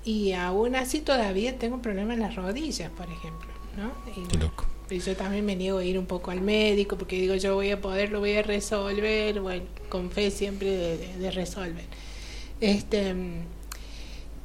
y 0.05 0.33
aún 0.33 0.77
así 0.77 1.01
todavía 1.01 1.59
tengo 1.59 1.83
problemas 1.83 2.15
en 2.15 2.23
las 2.23 2.37
rodillas, 2.37 2.91
por 2.91 3.07
ejemplo, 3.11 3.51
¿no? 3.77 3.93
Y, 4.21 4.51
yo 4.99 5.15
también 5.15 5.47
me 5.47 5.55
niego 5.55 5.79
a 5.79 5.85
ir 5.85 5.97
un 6.01 6.07
poco 6.07 6.33
al 6.33 6.41
médico 6.41 6.99
porque 6.99 7.15
digo 7.21 7.37
yo 7.37 7.55
voy 7.55 7.71
a 7.71 7.81
poder, 7.81 8.11
lo 8.11 8.19
voy 8.19 8.35
a 8.35 8.43
resolver, 8.43 9.41
bueno, 9.41 9.65
con 9.89 10.11
fe 10.11 10.33
siempre 10.33 10.97
de, 11.17 11.31
resolver. 11.31 11.85
Este, 12.61 13.15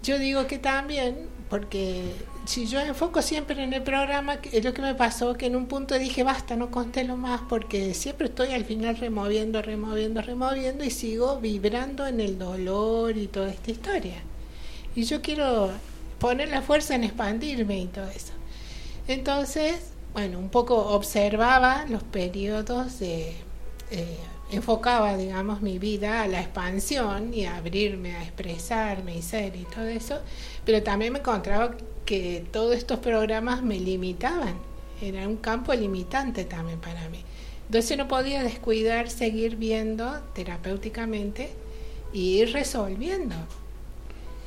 yo 0.03 0.19
digo 0.19 0.45
que 0.45 0.60
también, 0.60 1.27
porque 1.49 2.03
si 2.46 2.68
yo 2.68 2.80
enfoco 2.80 3.22
siempre 3.22 3.64
en 3.64 3.74
el 3.74 3.84
programa, 3.84 4.40
es 4.52 4.64
lo 4.64 4.74
que 4.74 4.82
me 4.82 4.96
pasó, 4.96 5.36
que 5.36 5.48
en 5.48 5.56
un 5.56 5.66
punto 5.68 5.98
dije, 5.98 6.24
basta, 6.24 6.56
no 6.56 6.72
constelo 6.72 7.18
más, 7.18 7.42
porque 7.50 7.94
siempre 7.94 8.28
estoy 8.28 8.54
al 8.54 8.66
final 8.66 8.98
removiendo, 8.98 9.62
removiendo, 9.62 10.22
removiendo 10.22 10.84
y 10.84 10.92
sigo 10.92 11.40
vibrando 11.40 12.08
en 12.08 12.20
el 12.20 12.38
dolor 12.38 13.18
y 13.18 13.28
toda 13.28 13.50
esta 13.50 13.72
historia 13.72 14.22
y 14.96 15.04
yo 15.04 15.22
quiero 15.22 15.72
poner 16.20 16.50
la 16.50 16.62
fuerza 16.62 16.96
en 16.96 17.04
expandirme 17.04 17.80
y 17.80 17.88
todo 17.88 18.08
eso. 18.08 18.34
Entonces, 19.08 19.92
bueno, 20.14 20.40
un 20.40 20.50
poco 20.50 20.76
observaba 20.78 21.86
los 21.90 22.04
periodos 22.04 23.00
de... 23.00 23.36
Eh, 23.92 24.18
enfocaba, 24.52 25.18
digamos, 25.18 25.62
mi 25.62 25.80
vida 25.80 26.22
a 26.22 26.28
la 26.28 26.40
expansión 26.40 27.34
y 27.34 27.46
a 27.46 27.58
abrirme, 27.58 28.16
a 28.16 28.24
expresarme 28.24 29.18
y 29.18 29.22
ser 29.22 29.56
y 29.56 29.64
todo 29.64 29.88
eso, 29.88 30.20
pero 30.64 30.84
también 30.84 31.14
me 31.14 31.20
encontraba 31.20 31.76
que 32.06 32.45
todos 32.52 32.76
estos 32.76 32.99
programas 32.99 33.64
me 33.64 33.80
limitaban, 33.80 34.56
era 35.02 35.27
un 35.27 35.38
campo 35.38 35.73
limitante 35.73 36.45
también 36.45 36.80
para 36.80 37.10
mí. 37.10 37.19
Entonces 37.68 37.98
no 37.98 38.07
podía 38.07 38.44
descuidar 38.44 39.10
seguir 39.10 39.56
viendo 39.56 40.19
terapéuticamente 40.34 41.49
y 42.14 42.38
ir 42.38 42.53
resolviendo 42.53 43.36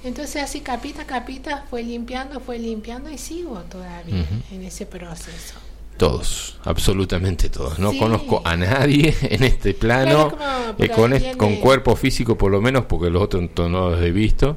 Entonces 0.05 0.43
así 0.43 0.61
capita 0.61 1.03
a 1.03 1.07
capita 1.07 1.67
fue 1.69 1.83
limpiando, 1.83 2.41
fue 2.41 2.59
limpiando 2.59 3.11
y 3.11 3.19
sigo 3.19 3.59
todavía 3.69 4.25
en 4.53 4.63
ese 4.63 4.87
proceso. 4.87 5.55
Todos, 5.97 6.57
absolutamente 6.63 7.51
todos. 7.51 7.81
No 7.81 7.93
conozco 7.99 8.41
a 8.45 8.57
nadie 8.57 9.13
en 9.23 9.43
este 9.43 9.75
plano 9.75 10.33
eh, 10.79 10.89
con, 10.89 11.13
con 11.37 11.57
cuerpo 11.57 11.97
físico 11.97 12.39
por 12.39 12.53
lo 12.53 12.61
menos, 12.63 12.85
porque 12.85 13.11
los 13.11 13.21
otros 13.21 13.51
no 13.57 13.91
los 13.91 14.01
he 14.01 14.13
visto. 14.13 14.57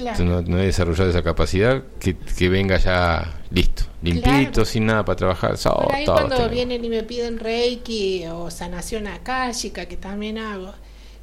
No, 0.00 0.58
he 0.58 0.66
desarrollado 0.66 1.10
esa 1.10 1.22
capacidad 1.22 1.82
que, 1.98 2.16
que 2.16 2.48
venga 2.48 2.78
ya 2.78 3.40
listo, 3.50 3.84
limpito, 4.02 4.64
sin 4.64 4.86
nada 4.86 5.04
para 5.04 5.16
trabajar. 5.16 5.56
por 5.56 5.94
ahí 5.94 6.04
cuando 6.04 6.48
vienen 6.48 6.84
y 6.84 6.88
me 6.88 7.02
piden 7.02 7.38
reiki 7.38 8.26
o 8.26 8.50
sanación 8.50 9.06
akáshica, 9.06 9.86
que 9.86 9.96
también 9.96 10.38
hago, 10.38 10.72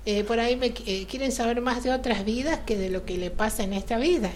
eh, 0.06 0.24
por 0.24 0.40
ahí 0.40 0.56
me 0.56 0.74
eh, 0.86 1.06
quieren 1.10 1.32
saber 1.32 1.62
más 1.62 1.84
de 1.84 1.92
otras 1.92 2.24
vidas 2.24 2.60
que 2.66 2.78
de 2.78 2.90
lo 2.90 3.06
que 3.06 3.18
le 3.18 3.32
pasa 3.32 3.64
en 3.64 3.74
esta 3.74 3.98
vida. 3.98 4.32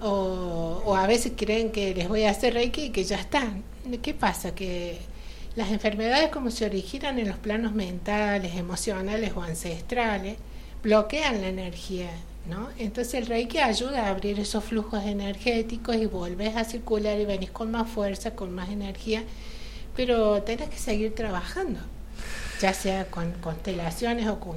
o, 0.00 0.82
o, 0.84 0.96
a 0.96 1.06
veces 1.06 1.32
creen 1.36 1.70
que 1.70 1.94
les 1.94 2.08
voy 2.08 2.24
a 2.24 2.30
hacer 2.30 2.54
reiki 2.54 2.86
y 2.86 2.90
que 2.90 3.04
ya 3.04 3.16
están. 3.16 3.62
¿Qué 4.02 4.14
pasa? 4.14 4.54
Que 4.54 4.98
las 5.56 5.70
enfermedades 5.70 6.30
como 6.30 6.50
se 6.50 6.64
originan 6.64 7.18
en 7.18 7.28
los 7.28 7.36
planos 7.36 7.72
mentales, 7.72 8.56
emocionales 8.56 9.32
o 9.36 9.42
ancestrales, 9.42 10.36
bloquean 10.82 11.40
la 11.40 11.48
energía 11.48 12.10
¿no? 12.50 12.68
Entonces 12.78 13.14
el 13.14 13.26
Reiki 13.26 13.58
ayuda 13.58 14.06
a 14.06 14.10
abrir 14.10 14.38
esos 14.40 14.64
flujos 14.64 15.04
energéticos 15.04 15.96
y 15.96 16.06
volvés 16.06 16.56
a 16.56 16.64
circular 16.64 17.18
y 17.18 17.24
venís 17.24 17.50
con 17.50 17.70
más 17.70 17.88
fuerza, 17.88 18.34
con 18.34 18.52
más 18.52 18.68
energía, 18.68 19.22
pero 19.96 20.42
tenés 20.42 20.68
que 20.68 20.76
seguir 20.76 21.14
trabajando, 21.14 21.80
ya 22.60 22.74
sea 22.74 23.06
con 23.06 23.32
constelaciones 23.40 24.26
o 24.26 24.40
con 24.40 24.56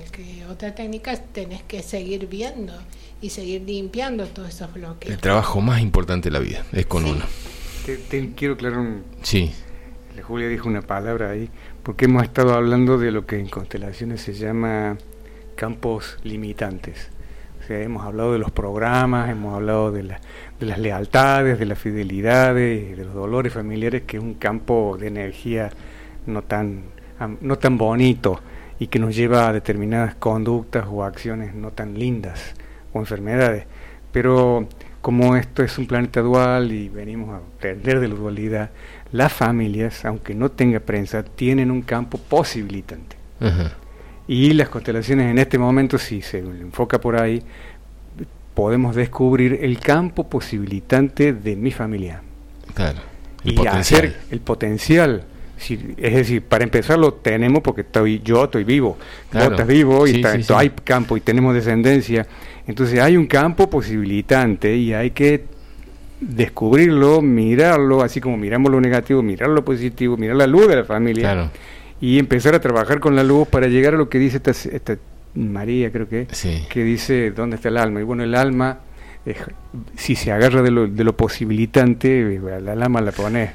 otra 0.49 0.75
técnica, 0.75 1.15
tenés 1.15 1.61
que 1.63 1.83
seguir 1.83 2.27
viendo 2.27 2.73
y 3.21 3.29
seguir 3.29 3.61
limpiando 3.61 4.25
todos 4.25 4.49
esos 4.49 4.73
bloques. 4.73 5.09
El 5.09 5.19
trabajo 5.19 5.61
más 5.61 5.79
importante 5.79 6.29
de 6.29 6.33
la 6.33 6.39
vida 6.39 6.65
es 6.73 6.87
con 6.87 7.05
uno. 7.05 7.23
Te, 7.85 8.33
quiero 8.35 8.55
aclarar 8.55 8.79
un... 8.79 9.03
Sí. 9.21 9.51
Julia 10.21 10.47
dijo 10.47 10.69
una 10.69 10.81
palabra 10.81 11.31
ahí, 11.31 11.49
porque 11.83 12.05
hemos 12.05 12.23
estado 12.23 12.53
hablando 12.53 12.97
de 12.97 13.11
lo 13.11 13.25
que 13.25 13.39
en 13.39 13.49
constelaciones 13.49 14.21
se 14.21 14.33
llama 14.33 14.97
campos 15.55 16.17
limitantes 16.23 17.09
hemos 17.69 18.05
hablado 18.05 18.33
de 18.33 18.39
los 18.39 18.51
programas, 18.51 19.29
hemos 19.29 19.55
hablado 19.55 19.91
de, 19.91 20.03
de 20.03 20.65
las 20.65 20.79
lealtades, 20.79 21.59
de 21.59 21.65
las 21.65 21.79
fidelidades, 21.79 22.97
de 22.97 23.03
los 23.03 23.13
dolores 23.13 23.53
familiares, 23.53 24.03
que 24.03 24.17
es 24.17 24.23
un 24.23 24.35
campo 24.35 24.97
de 24.99 25.07
energía 25.07 25.69
no 26.25 26.41
tan, 26.43 26.83
no 27.41 27.57
tan 27.57 27.77
bonito 27.77 28.39
y 28.79 28.87
que 28.87 28.99
nos 28.99 29.15
lleva 29.15 29.47
a 29.47 29.53
determinadas 29.53 30.15
conductas 30.15 30.85
o 30.89 31.03
acciones 31.03 31.53
no 31.53 31.71
tan 31.71 31.97
lindas 31.97 32.53
o 32.91 32.99
enfermedades. 32.99 33.65
Pero 34.11 34.67
como 35.01 35.35
esto 35.35 35.63
es 35.63 35.77
un 35.77 35.87
planeta 35.87 36.21
dual 36.21 36.71
y 36.71 36.89
venimos 36.89 37.33
a 37.33 37.37
aprender 37.37 37.99
de 37.99 38.07
la 38.07 38.15
dualidad, 38.15 38.69
las 39.11 39.33
familias, 39.33 40.05
aunque 40.05 40.33
no 40.33 40.49
tenga 40.49 40.79
prensa, 40.79 41.23
tienen 41.23 41.71
un 41.71 41.81
campo 41.81 42.17
posibilitante. 42.17 43.17
Y 44.27 44.53
las 44.53 44.69
constelaciones 44.69 45.31
en 45.31 45.37
este 45.37 45.57
momento, 45.57 45.97
si 45.97 46.21
se 46.21 46.39
enfoca 46.39 46.99
por 46.99 47.19
ahí, 47.19 47.43
podemos 48.53 48.95
descubrir 48.95 49.59
el 49.61 49.79
campo 49.79 50.29
posibilitante 50.29 51.33
de 51.33 51.55
mi 51.55 51.71
familia. 51.71 52.21
Claro. 52.73 52.99
El 53.43 53.51
y 53.51 53.55
potencial. 53.55 54.05
hacer 54.05 54.19
el 54.31 54.39
potencial. 54.39 55.23
es 55.97 56.13
decir, 56.13 56.41
para 56.43 56.63
empezar 56.63 56.97
lo 56.99 57.15
tenemos 57.15 57.61
porque 57.61 57.81
estoy, 57.81 58.21
yo 58.23 58.45
estoy 58.45 58.63
vivo, 58.63 58.97
claro. 59.29 59.51
estás 59.51 59.67
vivo 59.67 60.07
y 60.07 60.23
hay 60.55 60.69
campo 60.69 61.17
y 61.17 61.21
tenemos 61.21 61.53
descendencia. 61.53 62.25
Entonces 62.65 63.01
hay 63.01 63.17
un 63.17 63.27
campo 63.27 63.69
posibilitante 63.69 64.73
y 64.75 64.93
hay 64.93 65.11
que 65.11 65.43
descubrirlo, 66.21 67.21
mirarlo, 67.21 68.01
así 68.01 68.21
como 68.21 68.37
miramos 68.37 68.71
lo 68.71 68.79
negativo, 68.79 69.21
mirar 69.21 69.49
lo 69.49 69.65
positivo, 69.65 70.15
mirar 70.15 70.37
la 70.37 70.47
luz 70.47 70.69
de 70.69 70.77
la 70.77 70.85
familia. 70.85 71.33
Claro 71.33 71.51
y 72.03 72.19
empezar 72.19 72.53
a 72.53 72.59
trabajar 72.59 72.99
con 72.99 73.15
la 73.15 73.23
luz 73.23 73.47
para 73.47 73.67
llegar 73.67 73.93
a 73.93 73.97
lo 73.97 74.09
que 74.09 74.19
dice 74.19 74.41
esta, 74.45 74.97
María, 75.35 75.89
creo 75.89 76.09
que, 76.09 76.27
que 76.69 76.83
dice 76.83 77.31
dónde 77.31 77.55
está 77.55 77.69
el 77.69 77.77
alma. 77.77 78.01
Y 78.01 78.03
bueno, 78.03 78.23
el 78.23 78.35
alma, 78.35 78.79
si 79.95 80.17
se 80.17 80.33
agarra 80.33 80.61
de 80.61 80.69
lo, 80.69 80.87
de 80.87 81.01
lo 81.05 81.15
posibilitante, 81.15 82.41
la 82.61 82.73
alma 82.73 82.99
la 82.99 83.13
pone 83.13 83.53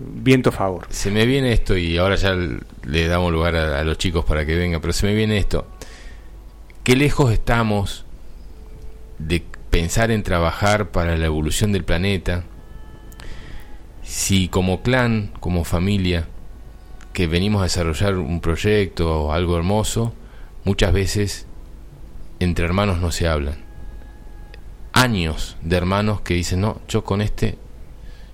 viento 0.00 0.48
a 0.48 0.52
favor. 0.52 0.86
Se 0.88 1.10
me 1.10 1.26
viene 1.26 1.52
esto, 1.52 1.76
y 1.76 1.98
ahora 1.98 2.14
ya 2.14 2.34
le 2.34 3.08
damos 3.08 3.30
lugar 3.30 3.56
a, 3.56 3.84
los 3.84 3.98
chicos 3.98 4.24
para 4.24 4.46
que 4.46 4.56
vengan, 4.56 4.80
pero 4.80 4.94
se 4.94 5.04
me 5.04 5.14
viene 5.14 5.36
esto. 5.36 5.66
¿Qué 6.84 6.96
lejos 6.96 7.30
estamos 7.30 8.06
de 9.18 9.42
pensar 9.68 10.10
en 10.10 10.22
trabajar 10.22 10.92
para 10.92 11.18
la 11.18 11.26
evolución 11.26 11.72
del 11.72 11.84
planeta? 11.84 12.44
Si 14.02 14.48
como 14.48 14.80
clan, 14.80 15.30
como 15.40 15.64
familia, 15.64 16.26
que 17.12 17.26
venimos 17.26 17.60
a 17.60 17.64
desarrollar 17.64 18.16
un 18.16 18.40
proyecto 18.40 19.24
o 19.24 19.32
algo 19.32 19.56
hermoso, 19.56 20.12
muchas 20.64 20.92
veces 20.92 21.46
entre 22.40 22.64
hermanos 22.64 23.00
no 23.00 23.12
se 23.12 23.28
hablan. 23.28 23.64
Años 24.92 25.56
de 25.62 25.76
hermanos 25.76 26.20
que 26.20 26.34
dicen, 26.34 26.60
no, 26.60 26.80
yo 26.88 27.04
con 27.04 27.22
este 27.22 27.58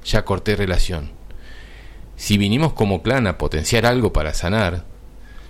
ya 0.05 0.25
corté 0.25 0.57
relación. 0.57 1.11
Si 2.17 2.39
vinimos 2.39 2.73
como 2.73 3.03
clan 3.03 3.27
a 3.27 3.39
potenciar 3.39 3.87
algo 3.87 4.13
para 4.13 4.35
sanar, 4.35 4.85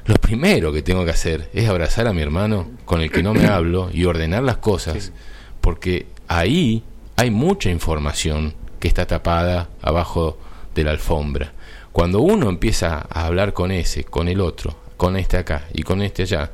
lo 0.05 0.15
primero 0.17 0.73
que 0.73 0.83
tengo 0.83 1.05
que 1.05 1.11
hacer 1.11 1.51
es 1.53 1.69
abrazar 1.69 2.07
a 2.07 2.13
mi 2.13 2.23
hermano 2.23 2.71
con 2.85 3.01
el 3.01 3.11
que 3.11 3.23
no 3.23 3.35
me 3.35 3.47
hablo 3.49 3.91
y 3.93 4.05
ordenar 4.05 4.43
las 4.43 4.59
cosas, 4.59 5.13
porque 5.61 6.07
ahí 6.29 6.83
hay 7.17 7.31
mucha 7.31 7.71
información 7.71 8.55
que 8.81 8.89
está 8.89 9.07
tapada 9.07 9.69
abajo 9.83 10.39
de 10.75 10.85
la 10.85 10.93
alfombra. 10.93 11.53
Cuando 11.99 12.20
uno 12.20 12.49
empieza 12.49 13.09
a 13.11 13.27
hablar 13.27 13.55
con 13.55 13.73
ese, 13.73 14.05
con 14.05 14.29
el 14.29 14.41
otro, 14.41 14.77
con 14.97 15.16
este 15.16 15.37
acá 15.37 15.66
y 15.75 15.83
con 15.83 16.01
este 16.01 16.23
allá, 16.23 16.53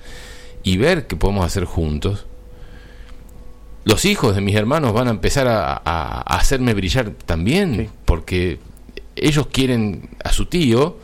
y 0.62 0.78
ver 0.78 1.06
qué 1.06 1.16
podemos 1.16 1.44
hacer 1.44 1.66
juntos, 1.66 2.24
los 3.84 4.06
hijos 4.06 4.34
de 4.34 4.40
mis 4.40 4.56
hermanos 4.56 4.94
van 4.94 5.08
a 5.08 5.10
empezar 5.10 5.46
a, 5.46 6.22
hacerme 6.22 6.72
brillar 6.72 7.10
también, 7.26 7.90
porque 8.06 8.58
ellos 9.16 9.48
quieren 9.48 10.16
a 10.24 10.32
su 10.32 10.46
tío 10.46 10.96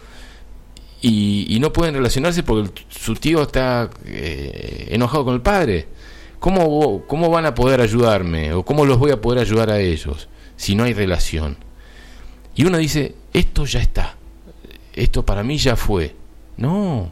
y, 1.03 1.59
no 1.61 1.71
pueden 1.71 1.95
relacionarse 1.95 2.43
porque 2.43 2.87
su 2.89 3.17
tío 3.17 3.43
está 3.43 3.91
eh, 4.07 4.89
enojado 4.93 5.27
con 5.27 5.35
el 5.35 5.43
padre. 5.43 5.87
¿Cómo, 6.39 7.05
¿Cómo 7.07 7.29
van 7.29 7.45
a 7.45 7.55
poder 7.55 7.83
ayudarme 7.83 8.55
o 8.55 8.65
cómo 8.65 8.87
los 8.87 8.97
voy 8.97 9.11
a 9.11 9.21
poder 9.21 9.41
ayudar 9.41 9.69
a 9.69 9.81
ellos 9.81 10.31
si 10.57 10.75
no 10.75 10.85
hay 10.85 10.95
relación? 10.95 11.59
Y 12.55 12.65
uno 12.65 12.79
dice, 12.79 13.15
esto 13.35 13.67
ya 13.67 13.81
está 13.81 14.17
esto 14.95 15.25
para 15.25 15.43
mí 15.43 15.59
ya 15.59 15.77
fue. 15.77 16.15
No, 16.57 17.11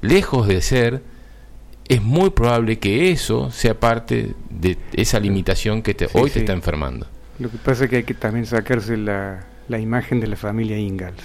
lejos 0.00 0.46
de 0.46 0.60
ser, 0.62 1.02
es 1.88 2.02
muy 2.02 2.30
probable 2.30 2.78
que 2.78 3.10
eso 3.10 3.50
sea 3.50 3.78
parte 3.78 4.34
de 4.50 4.78
esa 4.92 5.20
limitación 5.20 5.82
que 5.82 5.94
te, 5.94 6.08
hoy 6.14 6.30
te 6.30 6.40
está 6.40 6.52
enfermando. 6.52 7.06
Lo 7.38 7.50
que 7.50 7.58
pasa 7.58 7.84
es 7.84 7.90
que 7.90 7.96
hay 7.96 8.04
que 8.04 8.14
también 8.14 8.46
sacarse 8.46 8.96
la, 8.96 9.44
la 9.68 9.78
imagen 9.78 10.20
de 10.20 10.26
la 10.26 10.36
familia 10.36 10.78
Ingalls. 10.78 11.22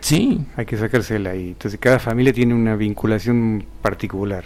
Sí. 0.00 0.44
Hay 0.56 0.66
que 0.66 0.76
sacársela 0.76 1.30
ahí. 1.30 1.48
Entonces 1.48 1.80
cada 1.80 1.98
familia 1.98 2.32
tiene 2.32 2.54
una 2.54 2.76
vinculación 2.76 3.64
particular, 3.82 4.44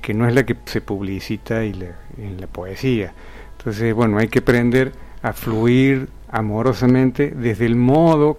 que 0.00 0.14
no 0.14 0.26
es 0.26 0.34
la 0.34 0.46
que 0.46 0.56
se 0.64 0.80
publicita 0.80 1.64
y 1.64 1.74
en 2.16 2.40
la 2.40 2.46
poesía. 2.46 3.12
Entonces, 3.58 3.92
bueno, 3.94 4.18
hay 4.18 4.28
que 4.28 4.38
aprender 4.38 4.92
a 5.22 5.32
fluir 5.32 6.08
amorosamente 6.30 7.30
desde 7.30 7.66
el 7.66 7.76
modo 7.76 8.38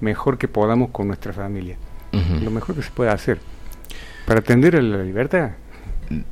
mejor 0.00 0.38
que 0.38 0.48
podamos 0.48 0.90
con 0.90 1.08
nuestra 1.08 1.32
familia. 1.32 1.76
Lo 2.42 2.50
mejor 2.50 2.74
que 2.74 2.82
se 2.82 2.90
pueda 2.90 3.12
hacer. 3.12 3.38
Para 4.26 4.40
atender 4.40 4.76
a 4.76 4.82
la 4.82 5.02
libertad. 5.02 5.52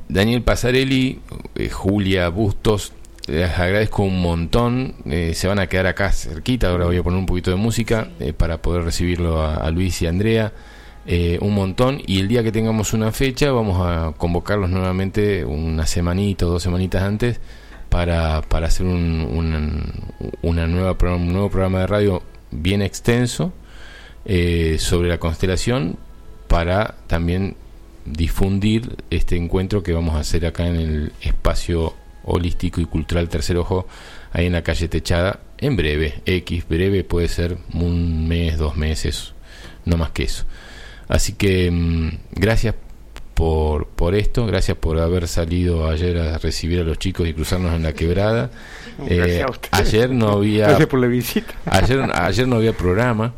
Daniel 0.07 0.41
Pasarelli, 0.41 1.19
eh, 1.55 1.69
Julia 1.69 2.29
Bustos, 2.29 2.93
les 3.27 3.49
agradezco 3.57 4.03
un 4.03 4.21
montón. 4.21 4.95
Eh, 5.05 5.33
se 5.33 5.47
van 5.47 5.59
a 5.59 5.67
quedar 5.67 5.87
acá 5.87 6.11
cerquita. 6.11 6.69
Ahora 6.69 6.85
voy 6.85 6.97
a 6.97 7.03
poner 7.03 7.19
un 7.19 7.25
poquito 7.25 7.51
de 7.51 7.57
música 7.57 8.09
eh, 8.19 8.33
para 8.33 8.61
poder 8.61 8.83
recibirlo 8.83 9.41
a, 9.41 9.69
Luis 9.71 10.01
y 10.01 10.07
Andrea. 10.07 10.53
un 11.41 11.53
montón. 11.53 12.01
Y 12.05 12.19
el 12.19 12.27
día 12.27 12.43
que 12.43 12.51
tengamos 12.51 12.93
una 12.93 13.11
fecha, 13.11 13.51
vamos 13.51 13.77
a 13.81 14.13
convocarlos 14.17 14.69
nuevamente 14.69 15.45
una 15.45 15.85
semanita 15.85 16.45
o 16.45 16.49
dos 16.49 16.63
semanitas 16.63 17.03
antes 17.03 17.39
para, 17.89 18.41
para 18.41 18.67
hacer 18.67 18.85
un, 18.85 19.81
una 20.41 20.67
nueva, 20.67 20.97
un 21.15 21.31
nuevo 21.31 21.49
programa 21.49 21.79
de 21.79 21.87
radio 21.87 22.23
bien 22.51 22.81
extenso 22.81 23.53
eh, 24.25 24.77
sobre 24.79 25.09
la 25.09 25.19
constelación 25.19 25.97
para 26.47 26.95
también 27.07 27.55
difundir 28.05 28.97
este 29.09 29.35
encuentro 29.35 29.83
que 29.83 29.93
vamos 29.93 30.15
a 30.15 30.19
hacer 30.19 30.45
acá 30.45 30.67
en 30.67 30.75
el 30.75 31.11
espacio 31.21 31.93
holístico 32.23 32.81
y 32.81 32.85
cultural 32.85 33.29
Tercer 33.29 33.57
Ojo, 33.57 33.87
ahí 34.31 34.45
en 34.45 34.53
la 34.53 34.63
calle 34.63 34.87
Techada, 34.87 35.39
en 35.57 35.75
breve, 35.75 36.21
X, 36.25 36.67
breve 36.67 37.03
puede 37.03 37.27
ser 37.27 37.57
un 37.73 38.27
mes, 38.27 38.57
dos 38.57 38.75
meses, 38.77 39.33
no 39.85 39.97
más 39.97 40.11
que 40.11 40.23
eso. 40.23 40.45
Así 41.07 41.33
que 41.33 41.71
mm, 41.71 42.09
gracias 42.33 42.75
por, 43.37 43.85
por 43.85 44.15
esto, 44.15 44.47
gracias 44.47 44.75
por 44.77 44.97
haber 44.99 45.27
salido 45.27 45.87
ayer 45.87 46.17
a 46.17 46.39
recibir 46.39 46.79
a 46.79 46.83
los 46.83 46.97
chicos 46.97 47.27
y 47.27 47.35
cruzarnos 47.35 47.75
en 47.75 47.83
la 47.83 47.93
quebrada. 47.93 48.49
Eh, 49.07 49.45
ayer 49.69 50.09
no 50.09 50.29
había... 50.29 50.69
Gracias 50.69 50.87
por 50.87 50.99
la 50.99 51.05
visita. 51.05 51.53
Ayer, 51.67 52.09
ayer 52.15 52.47
no 52.47 52.55
había 52.55 52.73
programa 52.73 53.35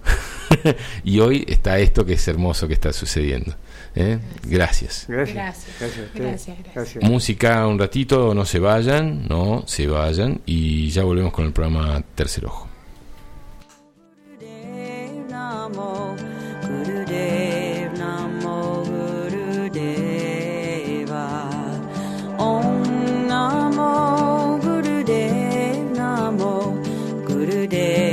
y 1.03 1.19
hoy 1.19 1.43
está 1.49 1.77
esto 1.79 2.05
que 2.05 2.13
es 2.13 2.25
hermoso 2.29 2.65
que 2.65 2.75
está 2.75 2.93
sucediendo. 2.93 3.53
¿eh? 3.93 4.19
Gracias. 4.43 5.03
Gracias. 5.09 5.65
Gracias. 6.15 6.57
gracias. 6.73 7.03
Música 7.03 7.67
un 7.67 7.77
ratito, 7.77 8.33
no 8.33 8.45
se 8.45 8.59
vayan, 8.59 9.27
no 9.27 9.65
se 9.67 9.87
vayan 9.87 10.39
y 10.45 10.91
ya 10.91 11.03
volvemos 11.03 11.33
con 11.33 11.43
el 11.43 11.51
programa 11.51 12.01
Tercer 12.15 12.45
Ojo. 12.45 12.69
day. 27.79 28.08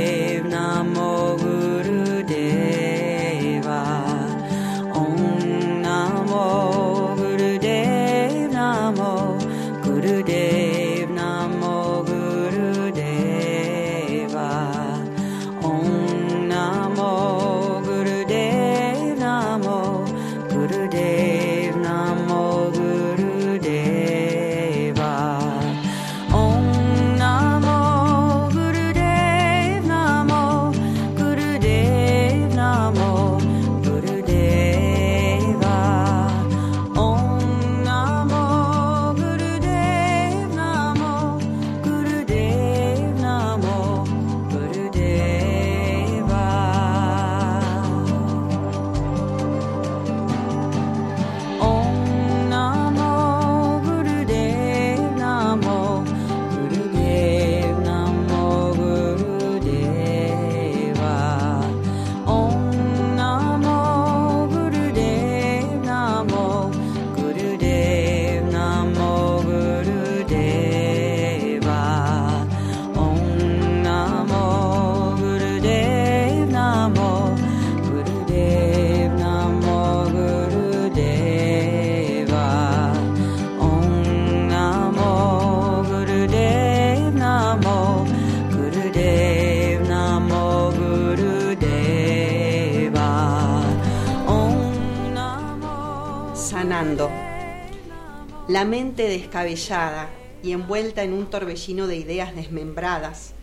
La 98.57 98.65
mente 98.65 99.07
descabellada 99.07 100.09
y 100.41 100.51
envuelta 100.51 101.03
en 101.03 101.13
un 101.13 101.29
torbellino 101.29 101.85
de 101.85 101.95
ideas 101.95 102.35
desmembradas, 102.35 103.33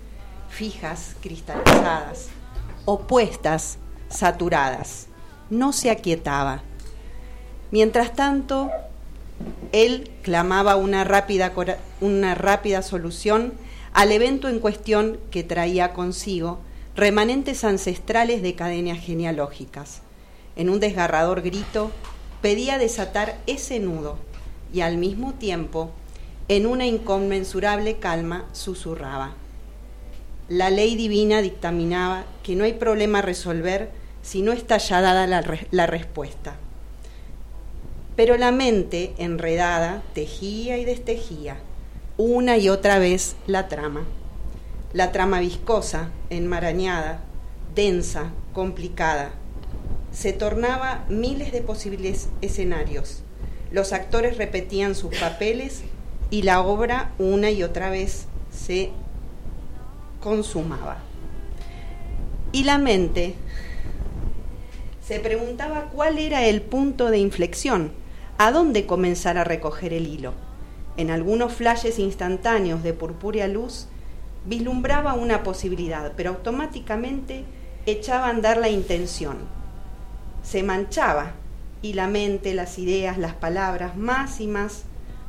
fijas, 0.48 1.14
cristalizadas, 1.20 2.30
opuestas, 2.84 3.78
saturadas, 4.08 5.06
no 5.50 5.72
se 5.72 5.92
aquietaba. 5.92 6.64
Mientras 7.70 8.12
tanto, 8.14 8.72
él 9.70 10.10
clamaba 10.22 10.74
una 10.74 11.04
rápida, 11.04 11.52
una 12.00 12.34
rápida 12.34 12.82
solución 12.82 13.52
al 13.92 14.10
evento 14.10 14.48
en 14.48 14.58
cuestión 14.58 15.20
que 15.30 15.44
traía 15.44 15.92
consigo 15.92 16.58
remanentes 16.96 17.62
ancestrales 17.62 18.42
de 18.42 18.56
cadenas 18.56 18.98
genealógicas. 18.98 20.00
En 20.56 20.70
un 20.70 20.80
desgarrador 20.80 21.40
grito, 21.40 21.92
pedía 22.42 22.78
desatar 22.78 23.38
ese 23.46 23.78
nudo 23.78 24.18
y 24.74 24.80
al 24.80 24.98
mismo 24.98 25.34
tiempo, 25.34 25.92
en 26.48 26.66
una 26.66 26.84
inconmensurable 26.84 27.98
calma, 27.98 28.46
susurraba. 28.52 29.34
La 30.48 30.68
ley 30.68 30.96
divina 30.96 31.40
dictaminaba 31.40 32.24
que 32.42 32.56
no 32.56 32.64
hay 32.64 32.72
problema 32.72 33.20
a 33.20 33.22
resolver 33.22 33.90
si 34.22 34.42
no 34.42 34.52
está 34.52 34.78
ya 34.78 35.00
dada 35.00 35.28
la, 35.28 35.44
la 35.70 35.86
respuesta. 35.86 36.56
Pero 38.16 38.36
la 38.36 38.50
mente, 38.50 39.14
enredada, 39.16 40.02
tejía 40.12 40.76
y 40.76 40.84
destejía, 40.84 41.56
una 42.16 42.58
y 42.58 42.68
otra 42.68 42.98
vez 42.98 43.36
la 43.46 43.68
trama. 43.68 44.04
La 44.92 45.12
trama 45.12 45.38
viscosa, 45.38 46.10
enmarañada, 46.30 47.20
densa, 47.76 48.32
complicada. 48.52 49.30
Se 50.12 50.32
tornaba 50.32 51.04
miles 51.08 51.52
de 51.52 51.62
posibles 51.62 52.28
escenarios 52.40 53.23
los 53.74 53.92
actores 53.92 54.38
repetían 54.38 54.94
sus 54.94 55.16
papeles 55.16 55.82
y 56.30 56.42
la 56.42 56.60
obra 56.60 57.10
una 57.18 57.50
y 57.50 57.64
otra 57.64 57.90
vez 57.90 58.26
se 58.52 58.90
consumaba. 60.20 60.98
Y 62.52 62.62
la 62.62 62.78
mente 62.78 63.34
se 65.04 65.18
preguntaba 65.18 65.90
cuál 65.92 66.18
era 66.18 66.44
el 66.44 66.62
punto 66.62 67.10
de 67.10 67.18
inflexión, 67.18 67.90
a 68.38 68.52
dónde 68.52 68.86
comenzar 68.86 69.38
a 69.38 69.44
recoger 69.44 69.92
el 69.92 70.06
hilo. 70.06 70.34
En 70.96 71.10
algunos 71.10 71.54
flashes 71.54 71.98
instantáneos 71.98 72.84
de 72.84 72.92
purpúrea 72.92 73.48
luz 73.48 73.88
vislumbraba 74.46 75.14
una 75.14 75.42
posibilidad, 75.42 76.12
pero 76.16 76.30
automáticamente 76.30 77.44
echaba 77.86 78.26
a 78.26 78.30
andar 78.30 78.56
la 78.56 78.68
intención. 78.68 79.38
Se 80.44 80.62
manchaba 80.62 81.32
y 81.84 81.92
la 81.92 82.08
mente, 82.08 82.54
las 82.54 82.78
ideas, 82.78 83.18
las 83.18 83.34
palabras, 83.34 83.94
más 83.94 84.40
y 84.40 84.46
más 84.46 84.84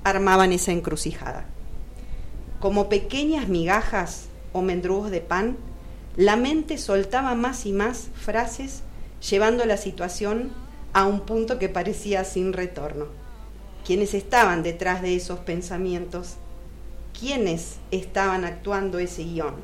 armaban 0.06 0.54
esa 0.54 0.72
encrucijada. 0.72 1.44
Como 2.62 2.88
pequeñas 2.88 3.50
migajas 3.50 4.28
o 4.54 4.62
mendrugos 4.62 5.12
de 5.12 5.20
pan, 5.20 5.58
la 6.16 6.38
mente 6.38 6.78
soltaba 6.78 7.36
más 7.36 7.66
y 7.66 7.74
más 7.74 8.08
frases 8.16 8.84
llevando 9.30 9.66
la 9.66 9.76
situación 9.76 10.50
a 10.94 11.06
un 11.06 11.26
punto 11.26 11.60
que 11.60 11.68
parecía 11.68 12.24
sin 12.24 12.54
retorno. 12.54 13.08
¿Quiénes 13.86 14.14
estaban 14.14 14.64
detrás 14.64 15.02
de 15.02 15.14
esos 15.14 15.40
pensamientos? 15.40 16.36
¿Quiénes 17.20 17.80
estaban 17.92 18.46
actuando 18.46 19.00
ese 19.00 19.26
guion 19.26 19.56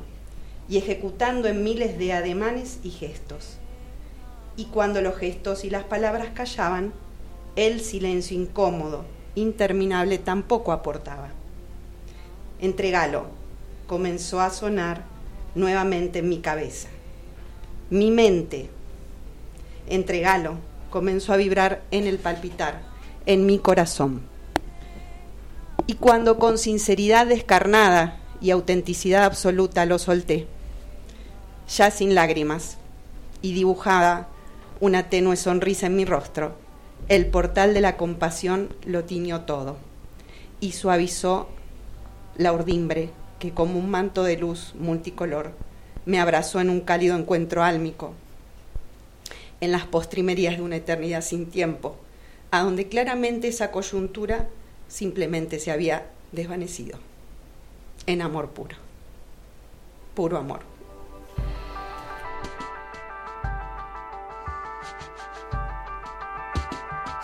y 0.68 0.76
ejecutando 0.76 1.48
en 1.48 1.64
miles 1.64 1.96
de 1.96 2.12
ademanes 2.12 2.80
y 2.84 2.90
gestos? 2.90 3.61
Y 4.56 4.66
cuando 4.66 5.00
los 5.00 5.16
gestos 5.16 5.64
y 5.64 5.70
las 5.70 5.84
palabras 5.84 6.28
callaban, 6.34 6.92
el 7.56 7.80
silencio 7.80 8.36
incómodo, 8.36 9.04
interminable, 9.34 10.18
tampoco 10.18 10.72
aportaba. 10.72 11.28
Entregalo 12.60 13.42
comenzó 13.86 14.40
a 14.40 14.50
sonar 14.50 15.02
nuevamente 15.54 16.20
en 16.20 16.28
mi 16.28 16.38
cabeza. 16.38 16.88
Mi 17.90 18.10
mente, 18.10 18.70
entregalo, 19.86 20.56
comenzó 20.88 21.34
a 21.34 21.36
vibrar 21.36 21.82
en 21.90 22.06
el 22.06 22.18
palpitar, 22.18 22.80
en 23.26 23.44
mi 23.44 23.58
corazón. 23.58 24.22
Y 25.86 25.94
cuando 25.94 26.38
con 26.38 26.56
sinceridad 26.56 27.26
descarnada 27.26 28.18
y 28.40 28.50
autenticidad 28.50 29.24
absoluta 29.24 29.84
lo 29.84 29.98
solté, 29.98 30.46
ya 31.68 31.90
sin 31.90 32.14
lágrimas 32.14 32.78
y 33.42 33.52
dibujada 33.52 34.28
una 34.82 35.08
tenue 35.08 35.36
sonrisa 35.36 35.86
en 35.86 35.94
mi 35.94 36.04
rostro. 36.04 36.56
El 37.06 37.26
portal 37.26 37.72
de 37.72 37.80
la 37.80 37.96
compasión 37.96 38.74
lo 38.84 39.04
tiñó 39.04 39.42
todo 39.42 39.76
y 40.58 40.72
suavizó 40.72 41.48
la 42.36 42.52
urdimbre 42.52 43.10
que 43.38 43.52
como 43.52 43.78
un 43.78 43.88
manto 43.90 44.24
de 44.24 44.36
luz 44.36 44.74
multicolor 44.76 45.52
me 46.04 46.18
abrazó 46.18 46.60
en 46.60 46.68
un 46.68 46.80
cálido 46.80 47.16
encuentro 47.16 47.62
álmico. 47.62 48.14
En 49.60 49.70
las 49.70 49.86
postrimerías 49.86 50.56
de 50.56 50.64
una 50.64 50.76
eternidad 50.78 51.22
sin 51.22 51.46
tiempo, 51.46 51.94
a 52.50 52.64
donde 52.64 52.88
claramente 52.88 53.46
esa 53.46 53.70
coyuntura 53.70 54.48
simplemente 54.88 55.60
se 55.60 55.70
había 55.70 56.06
desvanecido 56.32 56.98
en 58.06 58.20
amor 58.20 58.50
puro, 58.50 58.74
puro 60.16 60.38
amor. 60.38 60.71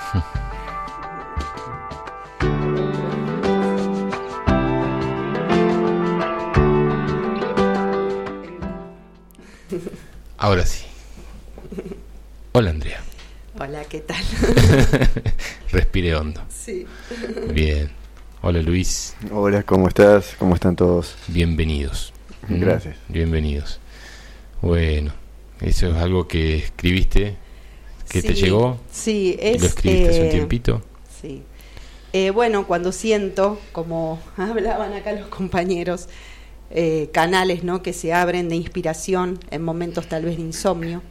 Ahora 10.38 10.64
sí. 10.64 10.86
Hola 12.52 12.70
Andrea. 12.70 13.00
Hola, 13.58 13.84
¿qué 13.84 14.00
tal? 14.00 14.24
Respire 15.72 16.14
hondo. 16.14 16.40
Sí. 16.48 16.86
Bien. 17.52 17.90
Hola 18.40 18.62
Luis. 18.62 19.14
Hola, 19.30 19.62
¿cómo 19.64 19.88
estás? 19.88 20.36
¿Cómo 20.38 20.54
están 20.54 20.76
todos? 20.76 21.16
Bienvenidos. 21.26 22.14
Gracias. 22.48 22.96
Bienvenidos. 23.08 23.78
Bueno, 24.62 25.12
eso 25.60 25.88
es 25.88 25.96
algo 25.96 26.28
que 26.28 26.56
escribiste, 26.56 27.36
que 28.08 28.22
te 28.22 28.34
llegó. 28.34 28.78
Sí, 28.90 29.36
es. 29.40 29.60
¿Lo 29.60 29.66
escribiste 29.66 30.08
hace 30.08 30.22
un 30.22 30.30
tiempito? 30.30 30.82
Sí. 31.20 31.42
Eh, 32.12 32.30
bueno, 32.30 32.66
cuando 32.66 32.92
siento, 32.92 33.60
como 33.72 34.18
hablaban 34.36 34.92
acá 34.94 35.12
los 35.12 35.28
compañeros, 35.28 36.08
eh, 36.70 37.10
canales 37.12 37.64
¿no? 37.64 37.82
que 37.82 37.92
se 37.92 38.12
abren 38.12 38.48
de 38.48 38.56
inspiración 38.56 39.38
en 39.50 39.62
momentos 39.62 40.06
tal 40.08 40.24
vez 40.24 40.36
de 40.36 40.42
insomnio, 40.42 41.02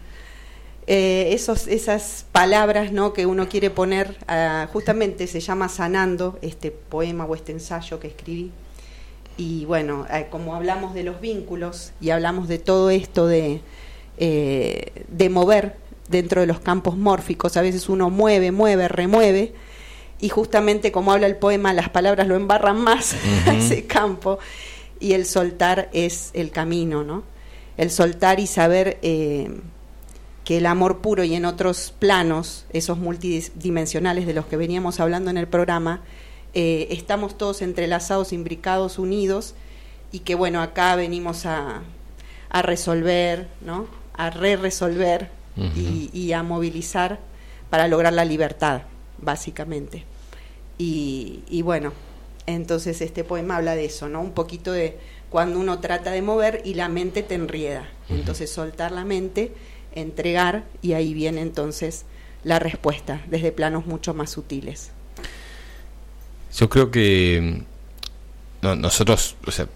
eh, 0.90 1.34
esos, 1.34 1.68
esas 1.68 2.26
palabras 2.32 2.94
¿no? 2.94 3.12
que 3.12 3.26
uno 3.26 3.50
quiere 3.50 3.70
poner, 3.70 4.16
ah, 4.30 4.70
justamente 4.72 5.28
se 5.28 5.42
llama 5.42 5.68
Sanando, 5.68 6.40
este 6.42 6.72
poema 6.72 7.26
o 7.26 7.36
este 7.36 7.52
ensayo 7.52 8.00
que 8.00 8.08
escribí. 8.08 8.52
Y 9.36 9.66
bueno, 9.66 10.08
eh, 10.10 10.28
como 10.32 10.56
hablamos 10.56 10.94
de 10.94 11.04
los 11.04 11.20
vínculos 11.20 11.92
y 12.00 12.12
hablamos 12.12 12.48
de 12.48 12.58
todo 12.58 12.90
esto 12.90 13.28
de, 13.28 13.60
eh, 14.18 15.04
de 15.10 15.30
mover 15.30 15.76
dentro 16.08 16.42
de 16.42 16.48
los 16.48 16.60
campos 16.60 16.98
mórficos, 16.98 17.58
a 17.58 17.62
veces 17.62 17.90
uno 17.90 18.10
mueve, 18.10 18.52
mueve, 18.52 18.88
remueve, 18.88 19.54
y 20.20 20.30
justamente 20.30 20.92
como 20.92 21.12
habla 21.12 21.28
el 21.28 21.36
poema, 21.36 21.74
las 21.74 21.90
palabras 21.90 22.28
lo 22.28 22.36
embarran 22.36 22.80
más 22.80 23.16
a 23.48 23.54
ese 23.54 23.86
campo, 23.86 24.40
y 25.00 25.14
el 25.14 25.26
soltar 25.26 25.90
es 25.94 26.32
el 26.34 26.52
camino, 26.52 27.04
¿no? 27.04 27.24
El 27.78 27.92
soltar 27.92 28.40
y 28.40 28.48
saber 28.48 28.98
eh, 29.04 29.60
que 30.44 30.58
el 30.58 30.66
amor 30.66 31.00
puro 31.00 31.24
y 31.24 31.36
en 31.36 31.46
otros 31.46 31.94
planos, 32.00 32.66
esos 32.72 32.98
multidimensionales 32.98 34.26
de 34.26 34.34
los 34.34 34.46
que 34.46 34.58
veníamos 34.58 35.00
hablando 35.00 35.30
en 35.30 35.38
el 35.38 35.48
programa, 35.48 36.02
eh, 36.54 36.88
estamos 36.90 37.38
todos 37.38 37.62
entrelazados, 37.62 38.34
imbricados, 38.34 38.98
unidos, 38.98 39.54
y 40.12 40.20
que 40.20 40.34
bueno, 40.34 40.62
acá 40.62 40.96
venimos 40.96 41.46
a, 41.46 41.82
a 42.50 42.62
resolver, 42.64 43.50
¿no? 43.62 43.88
A 44.14 44.32
re-resolver 44.32 45.37
y, 45.76 46.10
y 46.14 46.34
a 46.34 46.44
movilizar 46.44 47.20
para 47.70 47.88
lograr 47.88 48.14
la 48.14 48.26
libertad, 48.26 48.84
básicamente. 49.20 50.04
Y, 50.78 51.40
y 51.50 51.62
bueno, 51.64 51.92
entonces 52.46 53.02
este 53.02 53.24
poema 53.24 53.58
habla 53.58 53.76
de 53.76 53.86
eso, 53.86 54.08
¿no? 54.10 54.22
Un 54.22 54.32
poquito 54.34 54.72
de 54.72 54.98
cuando 55.30 55.60
uno 55.60 55.80
trata 55.80 56.12
de 56.12 56.22
mover 56.22 56.62
y 56.64 56.76
la 56.76 56.88
mente 56.90 57.24
te 57.24 57.36
enrieda. 57.36 57.90
Entonces 58.10 58.50
soltar 58.52 58.92
la 58.92 59.04
mente, 59.04 59.52
entregar 59.96 60.64
y 60.82 60.94
ahí 60.94 61.14
viene 61.14 61.42
entonces 61.42 62.06
la 62.44 62.60
respuesta 62.60 63.22
desde 63.28 63.52
planos 63.52 63.86
mucho 63.88 64.14
más 64.14 64.30
sutiles. 64.30 64.92
Yo 66.56 66.70
creo 66.70 66.92
que 66.92 67.62
mm, 68.62 68.66
no- 68.66 68.76
nosotros, 68.76 69.36
o 69.46 69.52
sea, 69.52 69.68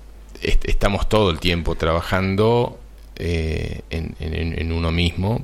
est- 0.41 0.65
estamos 0.67 1.09
todo 1.09 1.29
el 1.31 1.39
tiempo 1.39 1.75
trabajando 1.75 2.77
eh, 3.17 3.81
en, 3.89 4.15
en- 4.19 4.57
en 4.59 4.71
uno 4.71 4.91
mismo, 4.91 5.43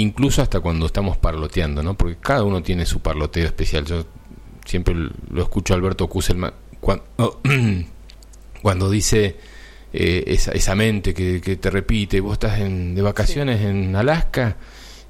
incluso 0.00 0.42
hasta 0.42 0.60
cuando 0.60 0.86
estamos 0.86 1.16
parloteando, 1.16 1.82
¿no? 1.82 1.94
Porque 1.94 2.16
cada 2.20 2.42
uno 2.44 2.62
tiene 2.62 2.86
su 2.86 3.00
parloteo 3.00 3.46
especial. 3.46 3.84
Yo 3.84 4.04
siempre 4.64 4.94
lo 4.94 5.42
escucho 5.42 5.74
a 5.74 5.76
Alberto 5.76 6.08
Kusselman 6.08 6.52
cuando, 6.80 7.04
cuando 8.62 8.90
dice 8.90 9.36
eh, 9.92 10.24
esa, 10.26 10.52
esa 10.52 10.74
mente 10.74 11.14
que, 11.14 11.40
que 11.40 11.56
te 11.56 11.70
repite, 11.70 12.20
vos 12.20 12.34
estás 12.34 12.60
en, 12.60 12.94
de 12.94 13.02
vacaciones 13.02 13.60
en 13.62 13.94
Alaska 13.96 14.56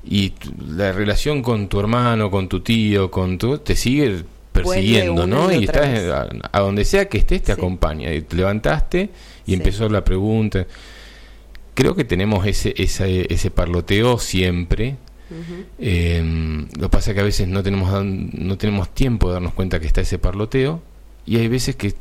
y 0.05 0.31
tu- 0.31 0.53
la 0.77 0.93
relación 0.93 1.43
con 1.43 1.69
tu 1.69 1.79
hermano, 1.81 2.31
con 2.31 2.49
tu 2.49 2.61
tío, 2.61 3.11
con 3.11 3.37
tu 3.39 3.59
te 3.59 3.77
sigue 3.77 4.25
persiguiendo, 4.53 5.27
¿no? 5.27 5.53
y 5.53 5.65
estás 5.65 5.87
a, 6.11 6.29
a 6.53 6.61
donde 6.61 6.85
sea 6.85 7.09
que 7.09 7.19
estés 7.19 7.43
te 7.43 7.47
Sí. 7.55 7.61
acompaña. 7.61 8.13
Y 8.13 8.23
te 8.23 8.37
levantaste 8.37 9.11
y 9.47 9.51
Sí. 9.51 9.55
empezó 9.55 9.89
la 9.89 10.03
pregunta. 10.05 10.67
Creo 11.75 11.95
que 11.95 12.05
tenemos 12.05 12.47
ese 12.47 12.75
esa- 12.77 13.07
ese 13.07 13.51
parloteo 13.51 14.19
siempre. 14.19 14.97
Eh, 15.79 16.67
lo 16.77 16.89
que 16.89 16.89
pasa 16.89 17.11
es 17.11 17.15
que 17.15 17.21
a 17.21 17.25
veces 17.25 17.47
no 17.47 17.63
tenemos 17.63 18.05
no 18.05 18.59
tenemos 18.59 18.93
tiempo 18.93 19.29
de 19.29 19.35
darnos 19.35 19.55
cuenta 19.55 19.79
que 19.79 19.87
está 19.87 20.01
ese 20.01 20.19
parloteo 20.19 20.83
y 21.25 21.37
hay 21.39 21.47
veces 21.47 21.77
que 21.77 21.95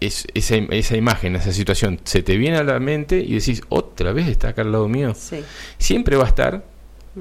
es, 0.00 0.26
esa, 0.34 0.56
esa 0.56 0.96
imagen, 0.96 1.36
esa 1.36 1.52
situación 1.52 2.00
se 2.04 2.22
te 2.22 2.36
viene 2.36 2.56
a 2.58 2.64
la 2.64 2.78
mente 2.80 3.20
y 3.20 3.34
decís, 3.34 3.62
otra 3.68 4.12
vez 4.12 4.26
está 4.28 4.48
acá 4.48 4.62
al 4.62 4.72
lado 4.72 4.88
mío. 4.88 5.14
Sí. 5.16 5.40
Siempre 5.78 6.16
va 6.16 6.24
a 6.24 6.28
estar 6.28 6.64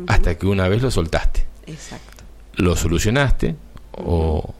hasta 0.07 0.38
que 0.40 0.48
una 0.48 0.68
vez 0.68 0.81
lo 0.81 0.90
soltaste, 0.90 1.45
Exacto. 1.68 2.23
lo 2.56 2.76
solucionaste 2.76 3.56
o, 3.94 4.53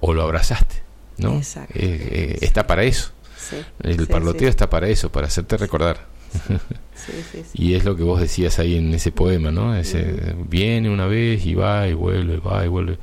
o- 0.00 0.12
lo 0.12 0.22
abrazaste. 0.22 0.82
¿no? 1.18 1.36
Exacto. 1.36 1.72
Eh, 1.78 2.08
eh, 2.10 2.38
está 2.40 2.66
para 2.66 2.82
eso. 2.82 3.12
Sí. 3.48 3.56
El 3.82 4.00
Sí, 4.00 4.06
parloteo 4.06 4.40
sí. 4.40 4.46
está 4.50 4.68
para 4.70 4.88
eso, 4.88 5.10
para 5.12 5.26
hacerte 5.26 5.56
recordar. 5.56 6.06
Sí, 6.32 7.12
sí, 7.30 7.42
sí. 7.44 7.44
Y 7.54 7.74
es 7.74 7.84
lo 7.84 7.94
que 7.96 8.02
vos 8.02 8.20
decías 8.20 8.58
ahí 8.58 8.76
en 8.76 8.92
ese 8.94 9.12
poema, 9.12 9.50
¿no? 9.50 9.76
Ese, 9.76 10.34
Viene 10.48 10.90
una 10.90 11.06
vez 11.06 11.44
y 11.46 11.54
va 11.54 11.86
y 11.86 11.92
vuelve, 11.94 12.38
va 12.38 12.64
y 12.64 12.68
vuelve. 12.68 12.98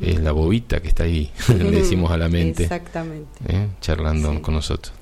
Es 0.00 0.18
la 0.20 0.32
bobita 0.32 0.80
que 0.80 0.88
está 0.88 1.04
ahí, 1.04 1.30
le 1.56 1.70
decimos 1.70 2.10
a 2.10 2.16
la 2.18 2.28
mente, 2.28 2.64
Exactamente. 2.64 3.38
¿eh? 3.48 3.68
charlando 3.80 4.32
Sí. 4.32 4.40
con 4.40 4.54
nosotros. 4.54 4.92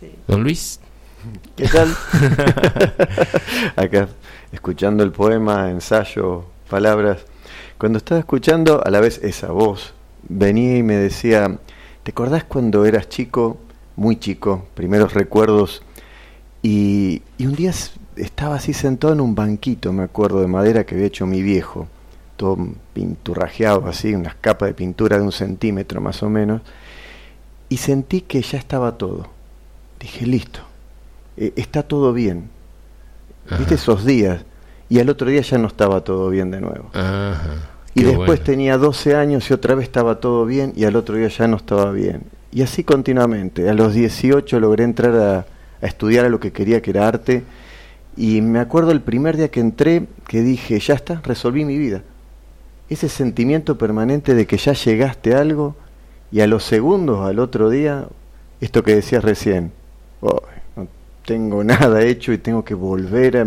Sí. 0.00 0.10
Don 0.26 0.42
Luis, 0.42 0.80
¿Qué 1.54 1.68
tal? 1.68 1.88
Acá, 3.76 4.08
escuchando 4.52 5.04
el 5.04 5.12
poema, 5.12 5.70
ensayo, 5.70 6.46
palabras. 6.68 7.18
Cuando 7.78 7.98
estaba 7.98 8.18
escuchando, 8.20 8.82
a 8.84 8.90
la 8.90 9.00
vez 9.00 9.20
esa 9.22 9.48
voz, 9.52 9.92
venía 10.28 10.76
y 10.78 10.82
me 10.82 10.96
decía, 10.96 11.58
¿te 12.02 12.10
acordás 12.10 12.44
cuando 12.44 12.84
eras 12.84 13.08
chico, 13.08 13.58
muy 13.96 14.16
chico, 14.16 14.66
primeros 14.74 15.14
recuerdos? 15.14 15.82
Y, 16.62 17.22
y 17.38 17.46
un 17.46 17.54
día 17.54 17.72
estaba 18.16 18.56
así 18.56 18.72
sentado 18.72 19.12
en 19.12 19.20
un 19.20 19.34
banquito, 19.34 19.92
me 19.92 20.02
acuerdo, 20.02 20.40
de 20.40 20.46
madera 20.46 20.84
que 20.84 20.94
había 20.94 21.06
hecho 21.06 21.26
mi 21.26 21.42
viejo, 21.42 21.88
todo 22.36 22.58
pinturrajeado 22.92 23.86
así, 23.86 24.14
unas 24.14 24.34
capas 24.36 24.68
de 24.68 24.74
pintura 24.74 25.16
de 25.16 25.22
un 25.22 25.32
centímetro 25.32 26.00
más 26.00 26.22
o 26.22 26.30
menos, 26.30 26.62
y 27.68 27.78
sentí 27.78 28.20
que 28.20 28.42
ya 28.42 28.58
estaba 28.58 28.98
todo. 28.98 29.28
Dije, 29.98 30.26
listo, 30.26 30.60
eh, 31.36 31.52
está 31.56 31.82
todo 31.82 32.12
bien. 32.12 32.50
¿Viste 33.58 33.74
esos 33.74 34.04
días? 34.04 34.44
Y 34.88 35.00
al 35.00 35.08
otro 35.08 35.28
día 35.28 35.40
ya 35.40 35.58
no 35.58 35.66
estaba 35.66 36.02
todo 36.02 36.28
bien 36.28 36.50
de 36.50 36.60
nuevo. 36.60 36.90
Ajá, 36.92 37.71
Y 37.94 38.00
qué 38.00 38.06
después 38.06 38.26
bueno. 38.26 38.44
tenía 38.44 38.78
12 38.78 39.14
años 39.16 39.48
y 39.50 39.52
otra 39.54 39.74
vez 39.74 39.84
estaba 39.84 40.20
todo 40.20 40.46
bien 40.46 40.72
y 40.76 40.84
al 40.84 40.96
otro 40.96 41.16
día 41.16 41.28
ya 41.28 41.46
no 41.46 41.56
estaba 41.56 41.90
bien. 41.92 42.22
Y 42.52 42.62
así 42.62 42.84
continuamente. 42.84 43.68
A 43.68 43.74
los 43.74 43.94
18 43.94 44.60
logré 44.60 44.84
entrar 44.84 45.14
a, 45.16 45.38
a 45.38 45.86
estudiar 45.86 46.24
a 46.24 46.28
lo 46.28 46.40
que 46.40 46.52
quería, 46.52 46.80
que 46.82 46.90
era 46.90 47.06
arte. 47.06 47.42
Y 48.16 48.40
me 48.42 48.58
acuerdo 48.60 48.92
el 48.92 49.00
primer 49.00 49.36
día 49.36 49.48
que 49.50 49.60
entré 49.60 50.06
que 50.26 50.42
dije, 50.42 50.78
ya 50.78 50.94
está, 50.94 51.20
resolví 51.24 51.64
mi 51.64 51.78
vida. 51.78 52.02
Ese 52.88 53.08
sentimiento 53.08 53.78
permanente 53.78 54.34
de 54.34 54.46
que 54.46 54.58
ya 54.58 54.72
llegaste 54.74 55.34
a 55.34 55.40
algo 55.40 55.74
y 56.30 56.40
a 56.40 56.46
los 56.46 56.64
segundos, 56.64 57.26
al 57.26 57.38
otro 57.38 57.70
día, 57.70 58.06
esto 58.60 58.82
que 58.82 58.94
decías 58.94 59.24
recién, 59.24 59.72
"Oh, 60.20 60.42
no 60.76 60.88
tengo 61.24 61.62
nada 61.64 62.02
hecho 62.02 62.32
y 62.32 62.38
tengo 62.38 62.64
que 62.64 62.74
volver 62.74 63.36
a... 63.38 63.46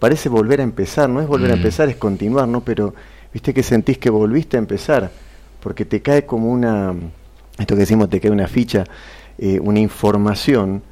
Parece 0.00 0.28
volver 0.28 0.60
a 0.60 0.64
empezar, 0.64 1.08
no 1.08 1.20
es 1.20 1.26
volver 1.28 1.50
a 1.52 1.54
Mm. 1.54 1.58
empezar, 1.58 1.88
es 1.88 1.96
continuar, 1.96 2.46
¿no? 2.48 2.60
Pero 2.60 2.92
viste 3.36 3.52
que 3.52 3.62
sentís 3.62 3.98
que 3.98 4.08
volviste 4.08 4.56
a 4.56 4.60
empezar, 4.60 5.10
porque 5.62 5.84
te 5.84 6.00
cae 6.00 6.24
como 6.24 6.50
una, 6.50 6.94
esto 7.58 7.74
que 7.74 7.80
decimos, 7.80 8.08
te 8.08 8.18
cae 8.18 8.30
una 8.30 8.46
ficha, 8.48 8.84
eh, 9.36 9.60
una 9.60 9.78
información 9.78 10.82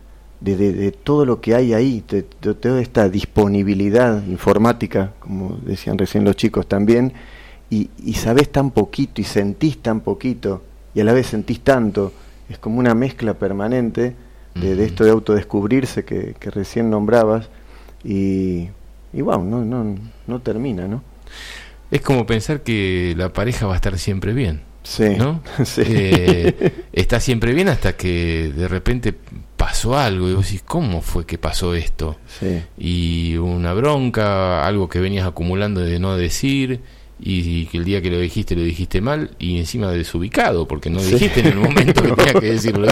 de, 0.42 0.54
de- 0.54 0.74
de 0.74 0.92
todo 0.92 1.24
lo 1.24 1.40
que 1.40 1.54
hay 1.54 1.72
ahí, 1.72 2.04
de, 2.06 2.26
de 2.42 2.52
toda 2.54 2.82
esta 2.82 3.08
disponibilidad 3.08 4.22
informática, 4.26 5.14
como 5.20 5.56
decían 5.64 5.96
recién 5.96 6.22
los 6.24 6.36
chicos 6.36 6.66
también, 6.66 7.14
y, 7.70 7.88
y 8.04 8.12
sabés 8.12 8.52
tan 8.52 8.72
poquito 8.72 9.22
y 9.22 9.24
sentís 9.24 9.78
tan 9.78 10.00
poquito, 10.00 10.60
y 10.94 11.00
a 11.00 11.04
la 11.04 11.14
vez 11.14 11.28
sentís 11.28 11.60
tanto, 11.60 12.12
es 12.50 12.58
como 12.58 12.78
una 12.78 12.94
mezcla 12.94 13.32
permanente 13.32 14.14
de, 14.54 14.84
esto 14.84 15.02
de 15.04 15.10
autodescubrirse 15.12 16.04
que, 16.04 16.34
que 16.38 16.50
recién 16.50 16.90
nombrabas, 16.90 17.48
y, 18.04 18.68
y 19.14 19.22
wow, 19.22 19.42
no, 19.42 19.64
no, 19.64 19.96
no 20.26 20.40
termina, 20.42 20.86
¿no? 20.86 21.02
Es 21.90 22.00
como 22.00 22.26
pensar 22.26 22.62
que 22.62 23.14
la 23.16 23.32
pareja 23.32 23.66
va 23.66 23.74
a 23.74 23.76
estar 23.76 23.98
siempre 23.98 24.32
bien. 24.32 24.62
Sí. 24.82 25.04
¿no? 25.16 25.42
Sí. 25.64 25.82
Eh, 25.86 26.72
está 26.92 27.18
siempre 27.20 27.52
bien 27.54 27.68
hasta 27.68 27.96
que 27.96 28.52
de 28.54 28.68
repente 28.68 29.14
pasó 29.56 29.96
algo 29.96 30.28
y 30.28 30.34
vos 30.34 30.44
decís, 30.44 30.62
¿cómo 30.64 31.00
fue 31.00 31.24
que 31.24 31.38
pasó 31.38 31.74
esto? 31.74 32.18
Sí. 32.38 32.62
Y 32.76 33.36
una 33.36 33.72
bronca, 33.72 34.66
algo 34.66 34.88
que 34.88 35.00
venías 35.00 35.26
acumulando 35.26 35.80
de 35.80 35.98
no 35.98 36.16
decir 36.16 36.80
y 37.18 37.66
que 37.66 37.78
el 37.78 37.84
día 37.84 38.02
que 38.02 38.10
lo 38.10 38.18
dijiste 38.18 38.56
lo 38.56 38.62
dijiste 38.62 39.00
mal 39.00 39.30
y 39.38 39.56
encima 39.58 39.90
desubicado 39.90 40.66
porque 40.68 40.90
no 40.90 40.98
lo 40.98 41.04
dijiste 41.06 41.40
en 41.40 41.46
el 41.46 41.56
momento 41.56 42.02
que 42.02 42.12
tenías 42.16 42.40
que 42.40 42.52
decirlo. 42.52 42.88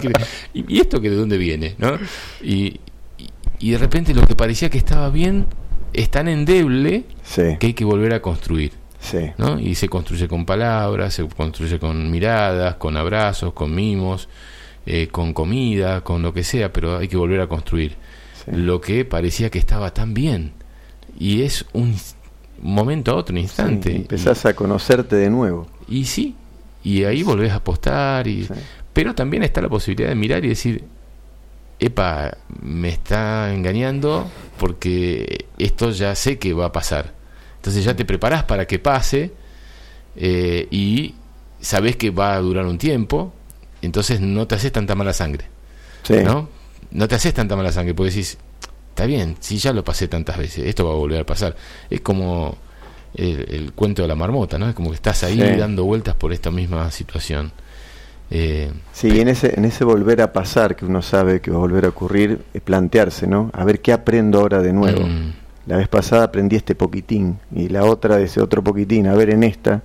¿Y, 0.55 0.78
esto 0.81 1.01
que 1.01 1.10
de 1.10 1.16
dónde 1.16 1.36
viene? 1.36 1.74
¿no? 1.77 1.98
Y, 2.43 2.81
y, 3.19 3.28
y 3.59 3.70
de 3.73 3.78
repente 3.78 4.14
lo 4.14 4.23
que 4.27 4.35
parecía 4.35 4.70
que 4.70 4.78
estaba 4.78 5.10
bien 5.10 5.47
es 5.93 6.09
tan 6.10 6.28
endeble 6.28 7.05
Sí. 7.23 7.43
que 7.60 7.66
hay 7.69 7.74
que 7.74 7.85
volver 7.85 8.14
a 8.14 8.23
construir. 8.23 8.73
Sí. 9.02 9.32
¿no? 9.36 9.58
Y 9.58 9.74
se 9.74 9.88
construye 9.88 10.28
con 10.28 10.46
palabras, 10.46 11.14
se 11.14 11.26
construye 11.26 11.78
con 11.78 12.10
miradas, 12.10 12.76
con 12.76 12.96
abrazos, 12.96 13.52
con 13.52 13.74
mimos, 13.74 14.28
eh, 14.86 15.08
con 15.08 15.34
comida, 15.34 16.02
con 16.02 16.22
lo 16.22 16.32
que 16.32 16.44
sea, 16.44 16.72
pero 16.72 16.98
hay 16.98 17.08
que 17.08 17.16
volver 17.16 17.40
a 17.40 17.48
construir. 17.48 17.96
Sí. 18.44 18.52
Lo 18.52 18.80
que 18.80 19.04
parecía 19.04 19.50
que 19.50 19.58
estaba 19.58 19.92
tan 19.92 20.14
bien. 20.14 20.52
Y 21.18 21.42
es 21.42 21.66
un 21.72 21.94
momento 22.60 23.10
a 23.10 23.16
otro, 23.16 23.34
un 23.34 23.40
instante. 23.40 23.90
Sí, 23.90 23.96
empezás 23.96 24.46
a 24.46 24.54
conocerte 24.54 25.16
de 25.16 25.28
nuevo. 25.30 25.66
y, 25.88 26.04
sí, 26.04 26.36
y 26.84 27.04
ahí 27.04 27.22
volvés 27.22 27.52
a 27.52 27.56
apostar. 27.56 28.26
Y. 28.26 28.48
Pero 28.92 29.14
también 29.14 29.42
está 29.42 29.60
la 29.60 29.68
posibilidad 29.68 30.08
de 30.08 30.14
mirar 30.14 30.44
y 30.44 30.48
decir, 30.48 30.84
epa, 31.78 32.36
me 32.60 32.88
está 32.88 33.52
engañando 33.52 34.30
porque 34.58 35.46
esto 35.58 35.90
ya 35.90 36.14
sé 36.14 36.38
que 36.38 36.52
va 36.52 36.66
a 36.66 36.72
pasar. 36.72 37.12
Entonces 37.62 37.84
ya 37.84 37.94
te 37.94 38.05
preparás 38.05 38.43
para 38.43 38.66
que 38.66 38.80
pase 38.80 39.30
eh, 40.16 40.66
y 40.72 41.14
sabes 41.60 41.94
que 41.97 42.10
va 42.10 42.34
a 42.34 42.40
durar 42.40 42.66
un 42.66 42.76
tiempo, 42.76 43.32
entonces 43.82 44.20
no 44.20 44.48
te 44.48 44.56
haces 44.56 44.72
tanta 44.72 44.97
mala 44.97 45.12
sangre, 45.12 45.44
Sí. 46.02 46.14
¿no? 46.24 46.48
No 46.90 47.06
te 47.06 47.14
haces 47.14 47.32
tanta 47.32 47.55
mala 47.55 47.70
sangre, 47.70 47.94
porque 47.94 48.10
decís, 48.10 48.36
está 48.89 49.06
bien, 49.06 49.36
si 49.39 49.59
ya 49.59 49.72
lo 49.72 49.84
pasé 49.84 50.09
tantas 50.09 50.36
veces, 50.39 50.66
esto 50.66 50.84
va 50.86 50.90
a 50.93 50.97
volver 50.97 51.20
a 51.20 51.24
pasar. 51.24 51.55
Es 51.89 52.01
como 52.01 52.56
el, 53.14 53.47
el 53.48 53.72
cuento 53.74 54.02
de 54.02 54.09
la 54.09 54.16
marmota, 54.16 54.59
¿no? 54.59 54.68
Es 54.68 54.74
como 54.74 54.90
que 54.90 54.97
estás 54.97 55.22
ahí 55.22 55.36
Sí. 55.40 55.56
dando 55.56 55.84
vueltas 55.84 56.16
por 56.16 56.32
esta 56.32 56.51
misma 56.51 56.90
situación. 56.90 57.52
Eh, 58.30 58.72
Sí, 58.93 59.09
y 59.09 59.20
en 59.20 59.28
ese, 59.28 59.55
en 59.56 59.64
ese 59.66 59.84
volver 59.84 60.20
a 60.20 60.32
pasar, 60.32 60.74
que 60.74 60.84
uno 60.84 61.01
sabe 61.01 61.40
que 61.40 61.51
va 61.52 61.59
a 61.59 61.60
volver 61.60 61.84
a 61.84 61.89
ocurrir, 61.90 62.39
plantearse, 62.64 63.26
¿no? 63.28 63.51
A 63.55 63.64
ver 63.64 63.80
qué 63.80 63.93
aprendo 63.93 64.40
ahora 64.40 64.60
de 64.60 64.72
nuevo. 64.72 65.06
mm, 65.06 65.32
La 65.66 65.76
vez 65.76 65.89
pasada 65.89 66.24
aprendí 66.24 66.56
este 66.56 66.74
poquitín 66.74 67.39
y 67.55 67.68
la 67.68 67.84
otra 67.84 68.18
ese 68.20 68.40
otro 68.40 68.62
poquitín. 68.64 69.06
A 69.06 69.14
ver 69.14 69.30
en 69.30 69.44
esta 69.44 69.82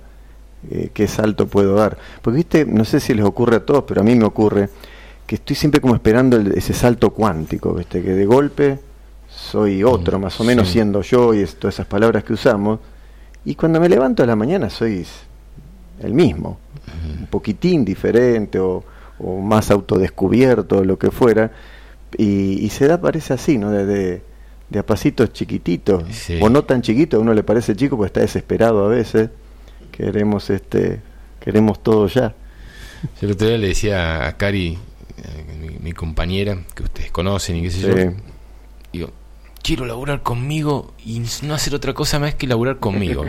eh, 0.70 0.90
qué 0.92 1.06
salto 1.06 1.46
puedo 1.46 1.74
dar. 1.76 1.96
Porque, 2.20 2.36
viste, 2.38 2.64
no 2.64 2.84
sé 2.84 2.98
si 3.00 3.14
les 3.14 3.24
ocurre 3.24 3.56
a 3.56 3.64
todos, 3.64 3.84
pero 3.86 4.00
a 4.00 4.04
mí 4.04 4.14
me 4.16 4.24
ocurre 4.24 4.68
que 5.26 5.36
estoy 5.36 5.54
siempre 5.54 5.80
como 5.80 5.94
esperando 5.94 6.36
el- 6.36 6.52
ese 6.58 6.72
salto 6.72 7.10
cuántico, 7.10 7.74
¿viste? 7.74 8.02
Que 8.02 8.10
de 8.14 8.26
golpe 8.26 8.78
soy 9.30 9.84
otro, 9.84 10.18
Mm, 10.18 10.22
más 10.22 10.40
o 10.40 10.44
menos 10.44 10.66
sí. 10.66 10.72
siendo 10.74 11.02
yo 11.02 11.32
y 11.34 11.40
es- 11.42 11.54
todas 11.56 11.74
esas 11.76 11.86
palabras 11.86 12.24
que 12.24 12.32
usamos. 12.32 12.80
Y 13.44 13.54
cuando 13.54 13.78
me 13.80 13.88
levanto 13.88 14.22
a 14.24 14.26
la 14.26 14.34
mañana 14.34 14.68
soy 14.68 15.06
el 16.00 16.12
mismo, 16.12 16.58
un 17.20 17.26
poquitín 17.26 17.84
diferente 17.84 18.58
o, 18.58 18.82
o 19.20 19.40
más 19.40 19.70
autodescubierto 19.70 20.78
o 20.78 20.84
lo 20.84 20.98
que 20.98 21.10
fuera. 21.12 21.52
Y, 22.16 22.64
y 22.64 22.68
se 22.70 22.88
da, 22.88 23.00
parece 23.00 23.34
así, 23.34 23.58
¿no? 23.58 23.70
De, 23.70 23.84
de, 23.86 24.22
de 24.70 24.78
a 24.78 24.86
pasitos 24.86 25.32
chiquititos, 25.32 26.04
Sí. 26.14 26.38
o 26.42 26.48
no 26.50 26.64
tan 26.64 26.82
chiquito, 26.82 27.16
a 27.16 27.20
uno 27.20 27.32
le 27.34 27.42
parece 27.42 27.74
chico 27.74 27.96
porque 27.96 28.08
está 28.08 28.20
desesperado 28.20 28.84
a 28.84 28.88
veces. 28.88 29.30
Queremos 29.92 30.50
este 30.50 31.00
queremos 31.40 31.82
todo 31.82 32.06
ya. 32.08 32.34
Yo 33.20 33.28
el 33.28 33.32
otro 33.32 33.48
día 33.48 33.58
le 33.58 33.68
decía 33.68 34.26
a 34.26 34.36
Cari, 34.36 34.76
eh, 35.16 35.56
mi, 35.60 35.78
mi 35.78 35.92
compañera, 35.92 36.58
que 36.74 36.82
ustedes 36.82 37.10
conocen 37.10 37.56
y 37.56 37.62
qué 37.62 37.70
sé 37.70 37.80
Sí. 37.80 37.88
yo, 37.88 38.12
digo, 38.92 39.10
quiero 39.62 39.86
laburar 39.86 40.22
conmigo 40.22 40.92
y 41.04 41.22
no 41.42 41.54
hacer 41.54 41.74
otra 41.74 41.94
cosa 41.94 42.18
más 42.18 42.34
que 42.34 42.46
laburar 42.46 42.78
conmigo. 42.78 43.24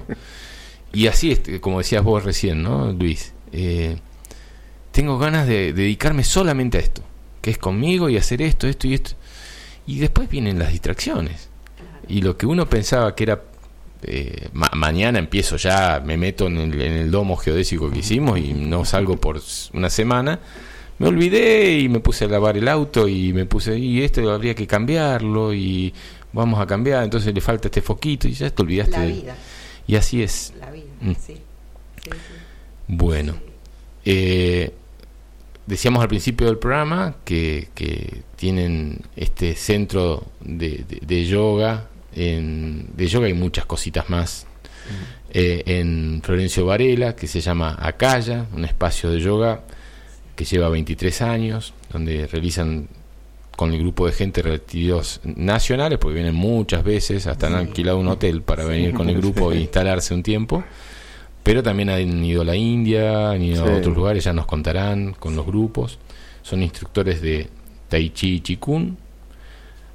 y 0.94 1.08
así, 1.08 1.32
es, 1.32 1.42
como 1.62 1.78
decías 1.80 2.04
vos 2.04 2.24
recién, 2.24 2.62
¿no, 2.64 2.92
Luis? 2.92 3.34
Eh, 3.54 3.98
tengo 4.92 5.18
ganas 5.20 5.48
de 5.48 5.72
dedicarme 5.72 6.24
solamente 6.24 6.78
a 6.80 6.82
esto, 6.82 7.02
que 7.42 7.52
es 7.52 7.58
conmigo 7.58 8.10
y 8.10 8.18
hacer 8.18 8.42
esto, 8.42 8.68
esto 8.68 8.88
y 8.88 8.96
esto. 8.96 9.12
Y 9.90 10.00
después 10.00 10.30
vienen 10.30 10.60
las 10.60 10.72
distracciones. 10.72 11.50
Y 12.08 12.22
lo 12.22 12.38
que 12.38 12.46
uno 12.46 12.68
pensaba 12.70 13.16
que 13.16 13.24
era 13.24 13.42
eh, 14.04 14.50
ma- 14.54 14.72
mañana 14.76 15.20
empiezo 15.20 15.58
ya, 15.58 16.02
me 16.06 16.16
meto 16.18 16.48
en 16.48 16.58
el, 16.58 16.82
en 16.82 16.94
el 16.94 17.12
domo 17.12 17.36
geodésico 17.36 17.90
que 17.92 18.00
hicimos 18.00 18.40
y 18.40 18.54
no 18.54 18.86
salgo 18.86 19.18
por 19.18 19.42
una 19.74 19.90
semana. 19.90 20.40
Me 21.00 21.08
olvidé 21.08 21.80
y 21.80 21.90
me 21.90 22.00
puse 22.00 22.26
a 22.26 22.28
lavar 22.28 22.58
el 22.58 22.68
auto 22.68 23.08
y 23.08 23.34
me 23.34 23.46
puse, 23.46 23.78
y 23.78 24.02
esto 24.04 24.30
habría 24.32 24.54
que 24.54 24.68
cambiarlo 24.68 25.54
y 25.54 25.94
vamos 26.34 26.60
a 26.60 26.66
cambiar, 26.68 27.04
entonces 27.04 27.34
le 27.34 27.42
falta 27.42 27.68
este 27.70 27.82
foquito 27.82 28.28
y 28.28 28.34
ya 28.34 28.50
te 28.52 28.62
olvidaste. 28.62 28.92
La 28.98 29.02
de- 29.06 29.12
vida, 29.14 29.36
Y 29.88 29.96
así 29.96 30.22
es. 30.22 30.54
la 30.60 30.70
vida, 30.72 30.86
Mm. 31.02 31.12
sí. 31.14 31.18
Sí, 32.04 32.10
sí. 32.12 32.12
Bueno, 32.88 33.36
eh, 34.06 34.72
decíamos 35.70 36.02
al 36.02 36.08
principio 36.10 36.48
del 36.48 36.58
programa 36.58 37.16
que, 37.24 37.70
que 37.76 38.24
tienen 38.36 39.02
este 39.16 39.56
centro 39.56 40.26
de, 40.42 40.84
de- 40.88 41.00
de 41.06 41.26
yoga. 41.26 41.88
En, 42.16 42.88
de 42.98 43.08
yoga 43.08 43.28
hay 43.28 43.34
muchas 43.34 43.66
cositas 43.66 44.10
más. 44.10 44.46
Eh, 45.32 45.62
en 45.68 46.22
Florencio 46.24 46.66
Varela, 46.66 47.16
que 47.16 47.28
se 47.28 47.40
llama 47.40 47.78
Acaya, 47.80 48.48
un 48.54 48.66
espacio 48.66 49.12
de 49.12 49.20
yoga 49.20 49.62
que 50.36 50.44
lleva 50.46 50.70
23 50.70 51.22
años, 51.22 51.74
donde 51.94 52.26
realizan 52.26 52.88
con 53.56 53.72
el 53.74 53.80
grupo 53.80 54.08
de 54.08 54.14
gente 54.14 54.42
retiros 54.42 55.20
nacionales, 55.24 56.00
porque 56.00 56.16
vienen 56.16 56.34
muchas 56.34 56.84
veces, 56.84 57.28
hasta 57.28 57.48
han 57.48 57.56
alquilado 57.56 58.00
un 58.00 58.08
hotel 58.08 58.42
para 58.42 58.64
venir 58.64 58.94
con 58.94 59.10
el 59.10 59.18
grupo 59.18 59.52
e 59.52 59.60
instalarse 59.60 60.14
un 60.14 60.24
tiempo. 60.24 60.64
Pero 61.50 61.64
también 61.64 61.90
han 61.90 62.24
ido 62.24 62.44
a 62.44 62.46
la 62.46 62.56
India, 62.56 63.32
han 63.32 63.42
ido 63.42 63.66
Sí. 63.66 63.72
a 63.72 63.78
otros 63.78 63.96
lugares, 63.98 64.24
ya 64.24 64.34
nos 64.34 64.46
contarán 64.46 65.14
con 65.14 65.36
los 65.36 65.48
grupos. 65.48 65.98
Son 66.44 66.62
instructores 66.62 67.24
de 67.24 67.50
Tai 67.88 68.08
Chi 68.12 68.36
y 68.36 68.42
Chikun, 68.42 69.00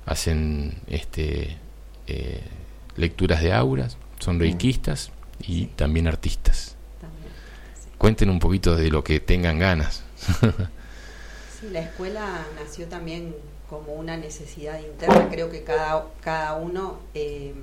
hacen 0.05 0.81
este 0.89 1.57
eh, 2.09 2.41
lecturas 2.97 3.41
de 3.41 3.53
auras, 3.53 3.99
son 4.19 4.41
reikistas 4.41 5.13
y 5.47 5.67
también 5.67 6.09
artistas. 6.09 6.75
También, 7.01 7.29
sí. 7.81 7.89
Cuenten 7.99 8.31
un 8.31 8.41
poquito 8.41 8.75
de 8.75 8.91
lo 8.91 9.05
que 9.05 9.21
tengan 9.21 9.61
ganas. 9.61 10.03
Sí, 11.61 11.69
la 11.71 11.83
escuela 11.83 12.45
nació 12.59 12.87
también 12.89 13.33
como 13.71 13.93
una 13.93 14.17
necesidad 14.17 14.81
interna. 14.81 15.29
Creo 15.31 15.53
que 15.53 15.63
cada, 15.63 16.07
cada 16.21 16.57
uno, 16.57 16.99
eh, 17.15 17.55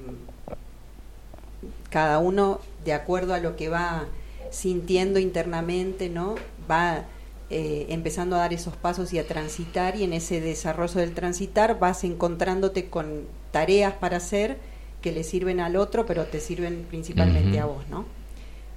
cada 1.90 2.20
uno 2.20 2.60
de 2.86 2.94
acuerdo 2.94 3.34
a 3.34 3.40
lo 3.40 3.56
que 3.56 3.70
va 3.70 4.06
sintiendo 4.50 5.20
internamente, 5.20 6.10
¿no? 6.10 6.36
Va 6.70 7.06
eh, 7.50 7.88
empezando 7.90 8.36
a 8.36 8.40
dar 8.40 8.54
esos 8.54 8.76
pasos 8.76 9.14
y 9.14 9.20
a 9.20 9.28
transitar 9.28 9.96
y 9.96 10.04
en 10.04 10.14
ese 10.14 10.42
desarrollo 10.42 11.00
del 11.00 11.14
transitar 11.14 11.80
vas 11.80 12.04
encontrándote 12.04 12.90
con 12.90 13.26
tareas 13.52 13.94
para 13.94 14.18
hacer 14.18 14.58
que 15.02 15.12
le 15.12 15.24
sirven 15.24 15.60
al 15.60 15.76
otro, 15.76 16.06
pero 16.06 16.26
te 16.26 16.40
sirven 16.40 16.86
principalmente 16.90 17.60
a 17.60 17.66
vos, 17.66 17.88
¿no? 17.90 18.06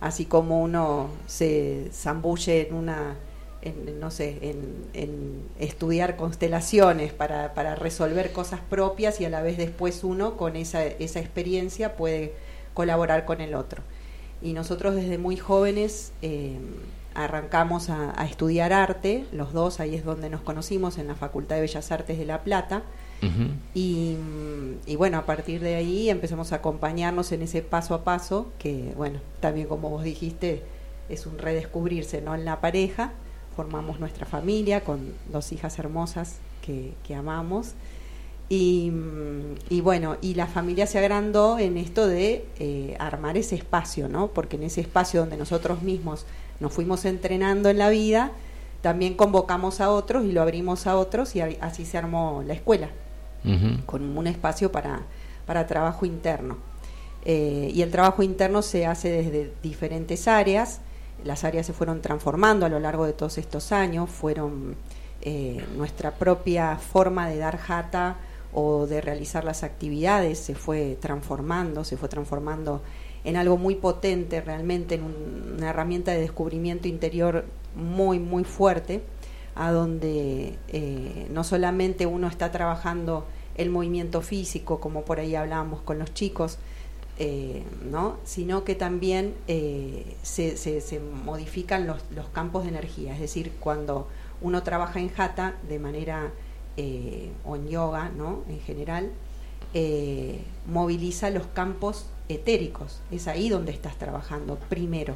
Así 0.00 0.24
como 0.24 0.62
uno 0.62 1.10
se 1.26 1.88
zambulle 1.92 2.66
en 2.66 2.74
una 2.74 3.16
en, 3.62 3.98
no 3.98 4.10
sé, 4.10 4.38
en, 4.42 4.84
en 4.92 5.42
estudiar 5.58 6.16
constelaciones 6.16 7.12
para, 7.12 7.54
para 7.54 7.74
resolver 7.74 8.32
cosas 8.32 8.60
propias 8.60 9.20
y 9.20 9.24
a 9.24 9.30
la 9.30 9.40
vez 9.40 9.56
después 9.56 10.04
uno 10.04 10.36
con 10.36 10.56
esa, 10.56 10.84
esa 10.84 11.20
experiencia 11.20 11.96
puede 11.96 12.34
colaborar 12.74 13.24
con 13.24 13.40
el 13.40 13.54
otro. 13.54 13.82
Y 14.42 14.52
nosotros 14.52 14.94
desde 14.94 15.16
muy 15.16 15.36
jóvenes 15.36 16.12
eh, 16.20 16.58
arrancamos 17.14 17.88
a, 17.88 18.20
a 18.20 18.26
estudiar 18.26 18.72
arte, 18.72 19.24
los 19.32 19.52
dos, 19.52 19.80
ahí 19.80 19.94
es 19.94 20.04
donde 20.04 20.28
nos 20.28 20.42
conocimos, 20.42 20.98
en 20.98 21.06
la 21.06 21.14
Facultad 21.14 21.56
de 21.56 21.62
Bellas 21.62 21.90
Artes 21.92 22.18
de 22.18 22.26
La 22.26 22.42
Plata. 22.42 22.82
Y, 23.72 24.16
mm, 24.20 24.80
y 24.86 24.96
bueno, 24.96 25.16
a 25.16 25.24
partir 25.24 25.62
de 25.62 25.76
ahí 25.76 26.10
empezamos 26.10 26.52
a 26.52 26.56
acompañarnos 26.56 27.32
en 27.32 27.40
ese 27.40 27.62
paso 27.62 27.94
a 27.94 28.04
paso, 28.04 28.52
que 28.58 28.92
bueno, 28.96 29.18
también 29.40 29.66
como 29.66 29.88
vos 29.88 30.04
dijiste, 30.04 30.62
es 31.08 31.26
un 31.26 31.38
redescubrirse 31.38 32.20
¿no? 32.20 32.34
en 32.34 32.44
la 32.44 32.60
pareja. 32.60 33.12
Formamos 33.56 34.00
nuestra 34.00 34.26
familia 34.26 34.82
con 34.82 35.14
dos 35.32 35.52
hijas 35.52 35.78
hermosas 35.78 36.36
que, 36.60 36.92
que 37.06 37.14
amamos. 37.14 37.72
Y, 38.48 38.92
y 39.70 39.80
bueno, 39.80 40.16
y 40.20 40.34
la 40.34 40.46
familia 40.46 40.86
se 40.86 40.98
agrandó 40.98 41.58
en 41.58 41.78
esto 41.78 42.06
de 42.06 42.44
eh, 42.58 42.94
armar 42.98 43.36
ese 43.36 43.56
espacio, 43.56 44.08
¿no? 44.08 44.28
Porque 44.28 44.56
en 44.56 44.64
ese 44.64 44.82
espacio 44.82 45.20
donde 45.20 45.36
nosotros 45.36 45.82
mismos 45.82 46.26
nos 46.60 46.72
fuimos 46.72 47.04
entrenando 47.04 47.70
en 47.70 47.78
la 47.78 47.88
vida, 47.88 48.32
también 48.82 49.14
convocamos 49.14 49.80
a 49.80 49.90
otros 49.90 50.26
y 50.26 50.32
lo 50.32 50.42
abrimos 50.42 50.86
a 50.86 50.96
otros 50.96 51.34
y 51.36 51.40
así 51.40 51.86
se 51.86 51.96
armó 51.96 52.44
la 52.46 52.52
escuela 52.52 52.90
con 53.84 54.16
un 54.16 54.26
espacio 54.26 54.72
para, 54.72 55.02
para 55.46 55.66
trabajo 55.66 56.06
interno. 56.06 56.56
Eh, 57.24 57.70
y 57.74 57.82
el 57.82 57.90
trabajo 57.90 58.22
interno 58.22 58.62
se 58.62 58.86
hace 58.86 59.10
desde 59.10 59.52
diferentes 59.62 60.28
áreas. 60.28 60.80
Las 61.24 61.44
áreas 61.44 61.66
se 61.66 61.72
fueron 61.72 62.02
transformando 62.02 62.66
a 62.66 62.68
lo 62.68 62.80
largo 62.80 63.06
de 63.06 63.12
todos 63.12 63.38
estos 63.38 63.72
años, 63.72 64.10
fueron 64.10 64.76
eh, 65.22 65.64
nuestra 65.76 66.12
propia 66.12 66.76
forma 66.76 67.28
de 67.28 67.38
dar 67.38 67.56
jata 67.56 68.16
o 68.54 68.86
de 68.86 69.00
realizar 69.00 69.44
las 69.44 69.64
actividades 69.64 70.38
se 70.38 70.54
fue 70.54 70.96
transformando, 71.00 71.84
se 71.84 71.96
fue 71.96 72.08
transformando 72.08 72.82
en 73.24 73.36
algo 73.36 73.56
muy 73.56 73.74
potente 73.74 74.40
realmente, 74.40 74.94
en 74.94 75.02
una 75.56 75.70
herramienta 75.70 76.12
de 76.12 76.20
descubrimiento 76.20 76.86
interior 76.88 77.44
muy, 77.74 78.18
muy 78.18 78.44
fuerte, 78.44 79.02
a 79.54 79.70
donde 79.70 80.58
eh, 80.68 81.26
no 81.30 81.42
solamente 81.44 82.06
uno 82.06 82.28
está 82.28 82.50
trabajando 82.52 83.26
el 83.56 83.70
movimiento 83.70 84.20
físico, 84.20 84.80
como 84.80 85.02
por 85.02 85.20
ahí 85.20 85.34
hablábamos 85.34 85.80
con 85.80 85.98
los 85.98 86.12
chicos, 86.12 86.58
eh, 87.18 87.62
¿no? 87.88 88.18
sino 88.24 88.64
que 88.64 88.74
también 88.74 89.34
eh, 89.46 90.16
se, 90.22 90.56
se, 90.56 91.00
modifican 91.00 91.86
los, 91.86 92.02
los, 92.14 92.26
campos 92.28 92.64
de 92.64 92.70
energía, 92.70 93.14
es 93.14 93.20
decir, 93.20 93.52
cuando 93.60 94.08
uno 94.40 94.64
trabaja 94.64 94.98
en 94.98 95.08
jata 95.08 95.54
de 95.68 95.78
manera, 95.78 96.32
o 97.44 97.56
en 97.56 97.68
yoga 97.68 98.10
¿no? 98.16 98.42
en 98.48 98.60
general, 98.60 99.10
moviliza 100.66 101.30
los 101.30 101.46
campos 101.48 102.06
etéricos, 102.28 103.00
es 103.10 103.28
ahí 103.28 103.48
donde 103.48 103.72
estás 103.72 103.96
trabajando 103.96 104.56
primero, 104.68 105.14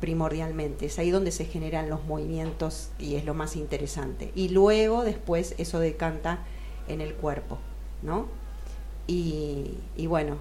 primordialmente, 0.00 0.86
es 0.86 0.98
ahí 0.98 1.10
donde 1.10 1.30
se 1.30 1.44
generan 1.44 1.88
los 1.88 2.04
movimientos 2.04 2.90
y 2.98 3.16
es 3.16 3.24
lo 3.24 3.34
más 3.34 3.56
interesante. 3.56 4.32
Y 4.34 4.48
luego, 4.48 5.04
después, 5.04 5.54
eso 5.58 5.78
decanta 5.78 6.40
en 6.88 7.00
el 7.00 7.14
cuerpo, 7.14 7.58
¿no? 8.02 8.26
Y, 9.06 9.76
bueno, 10.06 10.36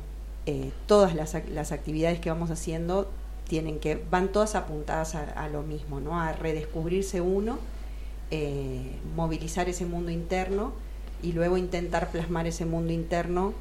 eh, 0.46 0.72
todas 0.86 1.16
las, 1.16 1.36
las, 1.50 1.72
actividades 1.72 2.20
que 2.20 2.30
vamos 2.30 2.52
haciendo 2.52 3.10
tienen 3.48 3.80
que, 3.80 4.00
van 4.12 4.32
todas 4.32 4.54
apuntadas 4.54 5.16
a, 5.16 5.50
lo 5.50 5.64
mismo, 5.64 6.00
¿no? 6.00 6.20
A 6.20 6.34
redescubrirse 6.34 7.20
uno, 7.20 7.58
eh, 8.32 8.96
movilizar 9.16 9.70
ese 9.70 9.86
mundo 9.86 10.12
interno 10.12 10.74
y 11.22 11.34
luego 11.34 11.58
intentar 11.58 12.12
plasmar 12.12 12.48
ese 12.48 12.66
mundo 12.66 12.94
interno 12.94 13.54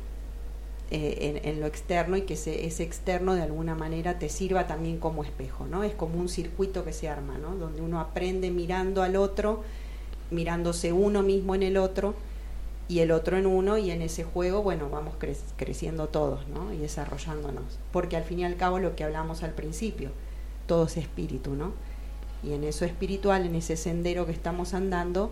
eh, 0.90 1.42
en, 1.44 1.60
lo 1.60 1.66
externo 1.66 2.16
y 2.16 2.22
que 2.22 2.34
ese, 2.34 2.82
externo 2.82 3.34
de 3.34 3.42
alguna 3.42 3.74
manera 3.74 4.18
te 4.18 4.30
sirva 4.30 4.66
también 4.66 4.98
como 4.98 5.22
espejo, 5.22 5.66
¿no? 5.66 5.84
Es 5.84 5.94
como 5.94 6.18
un 6.18 6.30
circuito 6.30 6.84
que 6.84 6.94
se 6.94 7.08
arma, 7.08 7.36
¿no? 7.36 7.56
Donde 7.56 7.82
uno 7.82 8.00
aprende 8.00 8.50
mirando 8.50 9.02
al 9.02 9.16
otro, 9.16 9.64
mirándose 10.30 10.92
uno 10.92 11.22
mismo 11.22 11.54
en 11.54 11.62
el 11.62 11.76
otro 11.76 12.14
y 12.88 13.00
el 13.00 13.10
otro 13.10 13.36
en 13.36 13.44
uno 13.44 13.76
y 13.76 13.90
en 13.90 14.00
ese 14.00 14.24
juego, 14.24 14.62
bueno, 14.62 14.88
vamos 14.88 15.14
creciendo 15.56 16.08
todos, 16.08 16.48
¿no? 16.48 16.72
Y 16.72 16.78
desarrollándonos. 16.78 17.78
Porque 17.92 18.16
al 18.16 18.24
fin 18.24 18.40
y 18.40 18.44
al 18.44 18.56
cabo 18.56 18.78
lo 18.78 18.96
que 18.96 19.04
hablamos 19.04 19.42
al 19.42 19.52
principio, 19.52 20.10
todo 20.66 20.86
es 20.86 20.96
espíritu, 20.96 21.54
¿no? 21.54 21.72
Y 22.42 22.52
en 22.52 22.64
eso 22.64 22.84
espiritual, 22.84 23.46
en 23.46 23.54
ese 23.54 23.76
sendero 23.76 24.26
que 24.26 24.32
estamos 24.32 24.74
andando, 24.74 25.30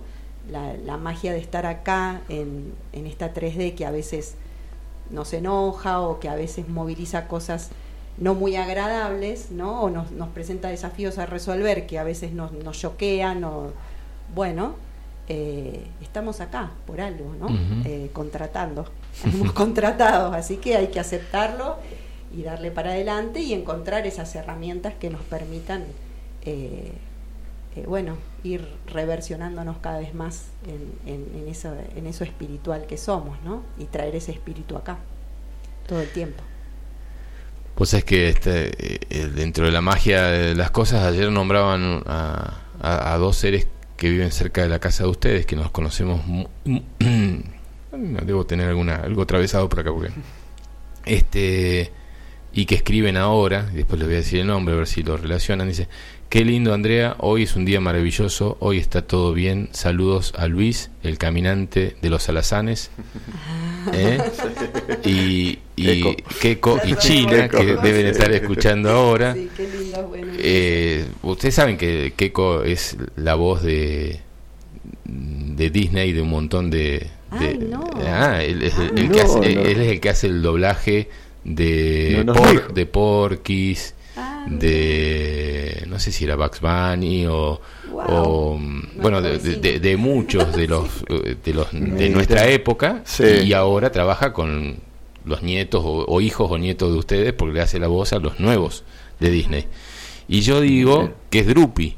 la, 0.51 0.75
la 0.75 0.97
magia 0.97 1.33
de 1.33 1.39
estar 1.39 1.67
acá 1.67 2.23
en, 2.29 2.73
en 2.93 3.07
esta 3.07 3.35
3D 3.35 3.75
que 3.75 3.85
a 3.85 3.91
veces 3.91 4.35
nos 5.11 5.33
enoja 5.33 6.01
o 6.01 6.21
que 6.21 6.29
a 6.29 6.35
veces 6.35 6.69
moviliza 6.69 7.29
cosas 7.29 7.71
no 8.19 8.35
muy 8.35 8.57
agradables, 8.57 9.51
¿no? 9.51 9.83
O 9.83 9.91
nos, 9.91 10.11
nos 10.11 10.29
presenta 10.31 10.69
desafíos 10.69 11.19
a 11.19 11.27
resolver 11.27 11.87
que 11.87 11.99
a 11.99 12.05
veces 12.05 12.33
nos, 12.33 12.53
nos 12.53 12.79
choquean 12.79 13.45
o, 13.45 13.73
bueno, 14.35 14.75
eh, 15.29 15.87
estamos 16.01 16.41
acá 16.41 16.71
por 16.87 17.01
algo, 17.01 17.35
¿no? 17.39 17.49
Eh, 17.85 18.11
contratando, 18.13 18.87
hemos 19.25 19.53
contratado, 19.53 20.33
así 20.33 20.57
que 20.57 20.77
hay 20.77 20.89
que 20.89 21.01
aceptarlo 21.01 21.77
y 22.37 22.43
darle 22.43 22.71
para 22.71 22.91
adelante 22.91 23.41
y 23.41 23.53
encontrar 23.53 24.07
esas 24.07 24.35
herramientas 24.35 24.95
que 24.95 25.11
nos 25.11 25.23
permitan, 25.23 25.85
eh, 26.47 27.85
bueno, 27.87 28.17
ir 28.43 28.67
reversionándonos 28.87 29.79
cada 29.79 29.99
vez 29.99 30.15
más 30.15 30.47
en, 30.67 31.49
eso, 31.49 32.25
espiritual 32.25 32.87
que 32.87 32.97
somos. 32.97 33.37
Y 33.79 33.85
traer 33.85 34.17
ese 34.17 34.33
espíritu 34.33 34.77
acá, 34.77 34.99
todo 35.87 36.01
el 36.01 36.09
tiempo. 36.09 36.43
Pues 37.75 37.93
es 37.93 38.05
que 38.05 38.31
este, 38.31 38.73
eh, 39.11 39.29
dentro 39.35 39.67
de 39.67 39.73
la 39.73 39.83
magia 39.83 40.23
de 40.25 40.55
las 40.55 40.71
cosas, 40.71 41.05
ayer 41.05 41.31
nombraban 41.31 42.03
a, 42.07 43.17
dos 43.19 43.37
seres 43.37 43.67
que 43.99 44.09
viven 44.09 44.33
cerca 44.33 44.63
de 44.63 44.69
la 44.69 44.79
casa 44.79 45.05
de 45.05 45.11
ustedes, 45.11 45.45
que 45.45 45.57
nos 45.57 45.71
conocemos. 45.71 46.23
Debo 47.93 48.47
tener 48.47 48.69
alguna, 48.69 48.97
algo 48.97 49.23
atravesado 49.23 49.69
por 49.69 49.81
acá, 49.81 49.93
porque. 49.93 50.11
Este. 51.05 51.93
Y 52.53 52.65
que 52.65 52.77
escriben 52.77 53.19
ahora, 53.19 53.65
después 53.65 53.99
les 53.99 54.09
voy 54.09 54.15
a 54.15 54.19
decir 54.19 54.41
el 54.41 54.47
nombre, 54.47 54.75
a 54.75 54.79
ver 54.79 54.87
si 54.87 55.03
lo 55.03 55.19
relacionan. 55.19 55.69
Dice: 55.69 55.89
Qué 56.29 56.45
lindo, 56.45 56.75
Andrea. 56.75 57.15
Hoy 57.21 57.45
es 57.45 57.55
un 57.55 57.65
día 57.65 57.81
maravilloso. 57.81 58.57
Hoy 58.59 58.79
está 58.79 59.03
todo 59.03 59.33
bien. 59.33 59.69
Saludos 59.71 60.35
a 60.37 60.49
Luis, 60.49 60.91
el 61.05 61.19
caminante 61.19 61.97
de 62.03 62.11
los 62.11 62.29
alazanes. 62.29 62.91
¿Eh? 63.93 64.19
Y, 65.05 65.61
y 65.77 66.17
Keiko 66.41 66.81
y 66.85 66.97
China, 66.97 67.49
que 67.49 67.77
deben 67.77 68.07
estar 68.07 68.33
escuchando 68.33 68.91
ahora. 68.91 69.35
Sí, 69.35 69.49
qué 69.57 69.69
lindo, 69.69 70.03
bueno. 70.09 70.33
Eh, 70.39 71.07
ustedes 71.23 71.55
saben 71.55 71.79
que 71.79 72.13
Keiko 72.17 72.65
es 72.65 72.97
la 73.15 73.37
voz 73.37 73.63
de, 73.63 74.21
de 75.05 75.71
Disney 75.71 76.13
de 76.13 76.23
un 76.23 76.31
montón 76.31 76.71
de. 76.71 77.07
Ah, 78.05 78.43
él 78.43 78.63
es, 78.63 78.75
el, 78.79 79.11
que 79.13 79.21
hace, 79.21 79.53
él 79.53 79.81
es 79.81 79.93
el 79.93 80.01
que 80.01 80.09
hace 80.09 80.27
el 80.27 80.43
doblaje 80.43 81.09
de, 81.45 82.25
de 82.75 82.87
Porquis 82.87 83.95
de 84.49 85.85
no 85.89 85.99
sé 85.99 86.13
si 86.13 86.25
era 86.25 86.37
Bugs 86.37 86.61
Bunny 86.61 87.27
o, 87.27 87.61
bueno 88.97 89.21
de, 89.21 89.97
muchos 89.97 90.55
de 90.55 90.67
los 90.69 91.05
de 91.45 91.55
los 91.55 91.69
de 91.73 92.11
nuestra 92.11 92.47
época 92.49 93.03
y 93.19 93.53
ahora 93.53 93.91
trabaja 93.91 94.33
con 94.33 94.77
los 95.25 95.43
nietos 95.43 95.83
o, 95.85 96.21
hijos 96.21 96.51
o 96.51 96.57
nietos 96.57 96.93
de 96.93 96.99
ustedes 96.99 97.33
porque 97.33 97.55
le 97.55 97.61
hace 97.61 97.79
la 97.79 97.89
voz 97.89 98.13
a 98.13 98.19
los 98.19 98.41
nuevos 98.41 98.85
de 99.21 99.31
Disney. 99.31 99.67
Y 100.29 100.41
yo 100.41 100.61
digo 100.61 101.13
que 101.31 101.41
es 101.41 101.47
Drupi 101.47 101.97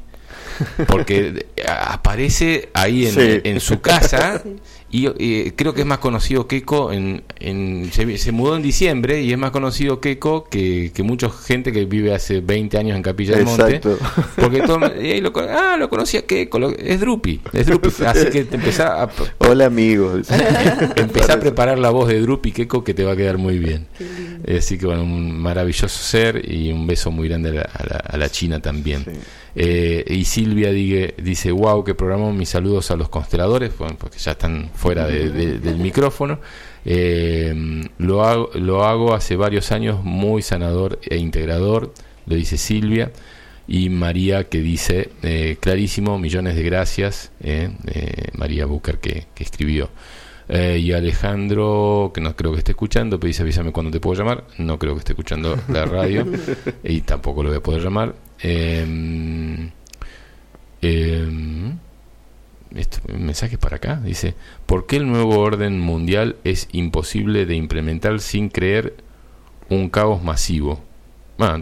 porque 0.87 1.45
aparece 1.67 2.69
ahí 2.73 3.05
en, 3.05 3.41
en 3.43 3.59
su 3.59 3.79
casa 3.79 4.43
y 4.91 5.51
creo 5.51 5.73
que 5.73 5.81
es 5.81 5.87
más 5.87 5.99
conocido 5.99 6.47
Keiko, 6.47 6.91
en, 6.91 7.21
en 7.39 7.91
se, 7.91 8.31
mudó 8.31 8.55
en 8.55 8.63
diciembre 8.63 9.21
y 9.21 9.31
es 9.31 9.37
más 9.37 9.51
conocido 9.51 9.99
Keiko 9.99 10.45
que, 10.45 10.91
que 10.93 11.03
mucha 11.03 11.29
gente 11.29 11.71
que 11.71 11.85
vive 11.85 12.13
hace 12.13 12.41
20 12.41 12.77
años 12.77 12.95
en 12.95 13.03
Capilla 13.03 13.35
del 13.35 13.45
Monte. 13.45 13.81
Porque 14.35 14.61
todo, 14.61 14.79
y 14.99 15.11
ahí 15.11 15.21
lo, 15.21 15.31
ah, 15.37 15.75
lo 15.77 15.89
conocía 15.89 16.25
Keiko, 16.25 16.71
es 16.71 16.99
Drupi, 16.99 17.39
es 17.53 17.67
Drupi. 17.67 17.89
Así 18.05 18.29
que 18.31 18.45
te 18.45 18.55
empezá 18.55 19.03
a... 19.03 19.09
Hola 19.37 19.67
amigos. 19.67 20.27
empezá 20.95 21.33
a 21.33 21.39
preparar 21.39 21.77
la 21.77 21.91
voz 21.91 22.07
de 22.07 22.19
Drupi 22.19 22.51
Keiko 22.51 22.83
que 22.83 22.95
te 22.95 23.03
va 23.03 23.11
a 23.11 23.15
quedar 23.15 23.37
muy 23.37 23.59
bien. 23.59 23.87
Así 24.57 24.79
que 24.79 24.87
bueno, 24.87 25.03
un 25.03 25.39
maravilloso 25.39 25.87
ser 25.87 26.49
y 26.49 26.71
un 26.71 26.87
beso 26.87 27.11
muy 27.11 27.27
grande 27.27 27.49
a 27.49 27.53
la, 27.53 27.95
a 27.97 28.17
la, 28.17 28.29
China 28.29 28.59
también. 28.59 29.05
Eh, 29.55 30.05
y 30.07 30.25
Silvia 30.25 30.71
dice, 30.71 31.15
dice, 31.17 31.51
wow, 31.51 31.83
que 31.83 31.95
programó 31.95 32.31
mis 32.33 32.49
saludos 32.49 32.91
a 32.91 32.95
los 32.95 33.09
consteladores, 33.09 33.71
porque 33.71 34.17
ya 34.17 34.31
están 34.31 34.69
fuera 34.73 35.07
del 35.07 35.77
micrófono. 35.77 36.39
Eh, 36.85 37.83
lo, 37.97 38.23
hago, 38.23 38.51
lo 38.55 38.85
hago 38.85 39.13
hace 39.13 39.35
varios 39.35 39.71
años 39.71 40.03
muy 40.03 40.41
sanador 40.41 40.99
e 41.03 41.17
integrador, 41.17 41.93
lo 42.25 42.35
dice 42.35 42.57
Silvia. 42.57 43.11
Y 43.67 43.89
María 43.89 44.49
que 44.49 44.61
dice, 44.61 45.11
eh, 45.21 45.57
clarísimo, 45.59 46.17
millones 46.17 46.55
de 46.55 46.63
gracias, 46.63 47.31
María 48.33 48.65
Booker 48.65 48.97
que, 48.97 49.27
que 49.35 49.43
escribió. 49.43 49.89
y 50.49 50.91
Alejandro, 50.91 52.11
que 52.11 52.19
no 52.19 52.35
creo 52.35 52.53
que 52.53 52.59
esté 52.59 52.71
escuchando, 52.71 53.19
pero 53.19 53.27
dice 53.27 53.43
avísame 53.43 53.71
cuando 53.71 53.91
te 53.91 53.99
puedo 53.99 54.17
llamar. 54.19 54.45
No 54.57 54.79
creo 54.79 54.93
que 54.93 54.99
esté 54.99 55.11
escuchando 55.11 55.55
la 55.67 55.85
radio 55.85 56.25
y 56.83 57.01
tampoco 57.01 57.43
lo 57.43 57.49
voy 57.49 57.59
a 57.59 57.61
poder 57.61 57.83
llamar. 57.83 58.15
Eh, 58.41 59.69
eh, 60.81 61.27
mensaje 63.07 63.57
para 63.57 63.77
acá, 63.77 63.99
dice, 64.03 64.35
¿por 64.65 64.85
qué 64.85 64.97
el 64.97 65.07
nuevo 65.07 65.39
orden 65.39 65.79
mundial 65.79 66.37
es 66.43 66.67
imposible 66.71 67.45
de 67.45 67.55
implementar 67.55 68.19
sin 68.19 68.49
creer 68.49 68.95
un 69.69 69.89
caos 69.89 70.23
masivo? 70.23 70.83
Ah, 71.41 71.57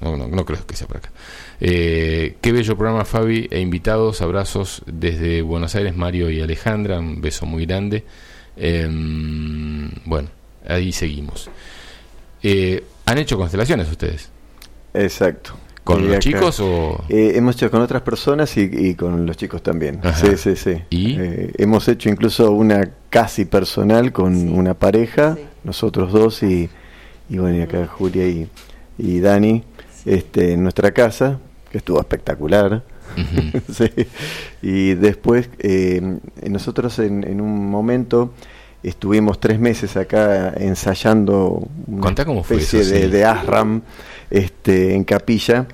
no, 0.00 0.16
no, 0.16 0.44
creo 0.44 0.66
que 0.66 0.76
sea 0.76 0.86
para 0.86 0.98
acá. 0.98 1.10
Eh, 1.58 2.36
qué 2.42 2.52
bello 2.52 2.76
programa, 2.76 3.06
Fabi, 3.06 3.48
e 3.50 3.60
invitados, 3.60 4.20
abrazos 4.20 4.82
desde 4.84 5.40
Buenos 5.40 5.74
Aires, 5.74 5.96
Mario 5.96 6.28
y 6.30 6.42
Alejandra, 6.42 6.98
un 6.98 7.22
beso 7.22 7.46
muy 7.46 7.64
grande. 7.64 8.04
Em, 8.56 9.90
bueno, 10.04 10.28
ahí 10.68 10.92
seguimos. 10.92 11.48
Eh, 12.42 12.84
¿Han 13.06 13.16
hecho 13.16 13.38
constelaciones 13.38 13.90
ustedes? 13.90 14.30
Exacto. 14.92 15.56
¿Con 15.84 16.08
los 16.08 16.18
chicos 16.18 16.60
o...? 16.60 17.04
Eh, 17.10 17.32
hemos 17.36 17.56
hecho 17.56 17.70
con 17.70 17.82
otras 17.82 18.02
personas 18.02 18.56
y, 18.56 18.94
con 18.94 19.26
los 19.26 19.36
chicos 19.36 19.62
también. 19.62 20.00
Sí, 20.16 20.36
sí, 20.36 20.56
sí. 20.56 20.82
¿Y? 20.90 21.16
Eh, 21.20 21.52
hemos 21.58 21.86
hecho 21.88 22.08
incluso 22.08 22.50
una 22.50 22.90
casi 23.10 23.44
personal 23.44 24.10
con 24.12 24.48
una 24.48 24.74
pareja, 24.74 25.36
nosotros 25.62 26.10
dos 26.12 26.42
y, 26.42 26.70
y 27.28 27.38
bueno, 27.38 27.58
y 27.58 27.60
acá 27.60 27.86
Julia 27.86 28.26
y, 28.26 28.48
y 28.98 29.20
Dani 29.20 29.62
este, 30.06 30.54
en 30.54 30.62
nuestra 30.62 30.92
casa, 30.92 31.38
que 31.70 31.78
estuvo 31.78 32.00
espectacular. 32.00 32.82
sí. 33.72 33.90
Y 34.62 34.94
después 34.94 35.50
eh, 35.58 36.18
nosotros 36.48 36.98
en, 36.98 37.24
en, 37.24 37.40
un 37.40 37.70
momento 37.70 38.32
estuvimos 38.82 39.38
tres 39.40 39.58
meses 39.58 39.96
acá 39.96 40.52
ensayando 40.56 41.66
una 41.86 42.10
especie 42.10 42.80
eso, 42.80 42.90
de, 42.94 43.02
sí. 43.02 43.10
de, 43.10 43.24
Asram 43.24 43.82
este, 44.30 44.94
en 44.94 45.04
capilla, 45.04 45.66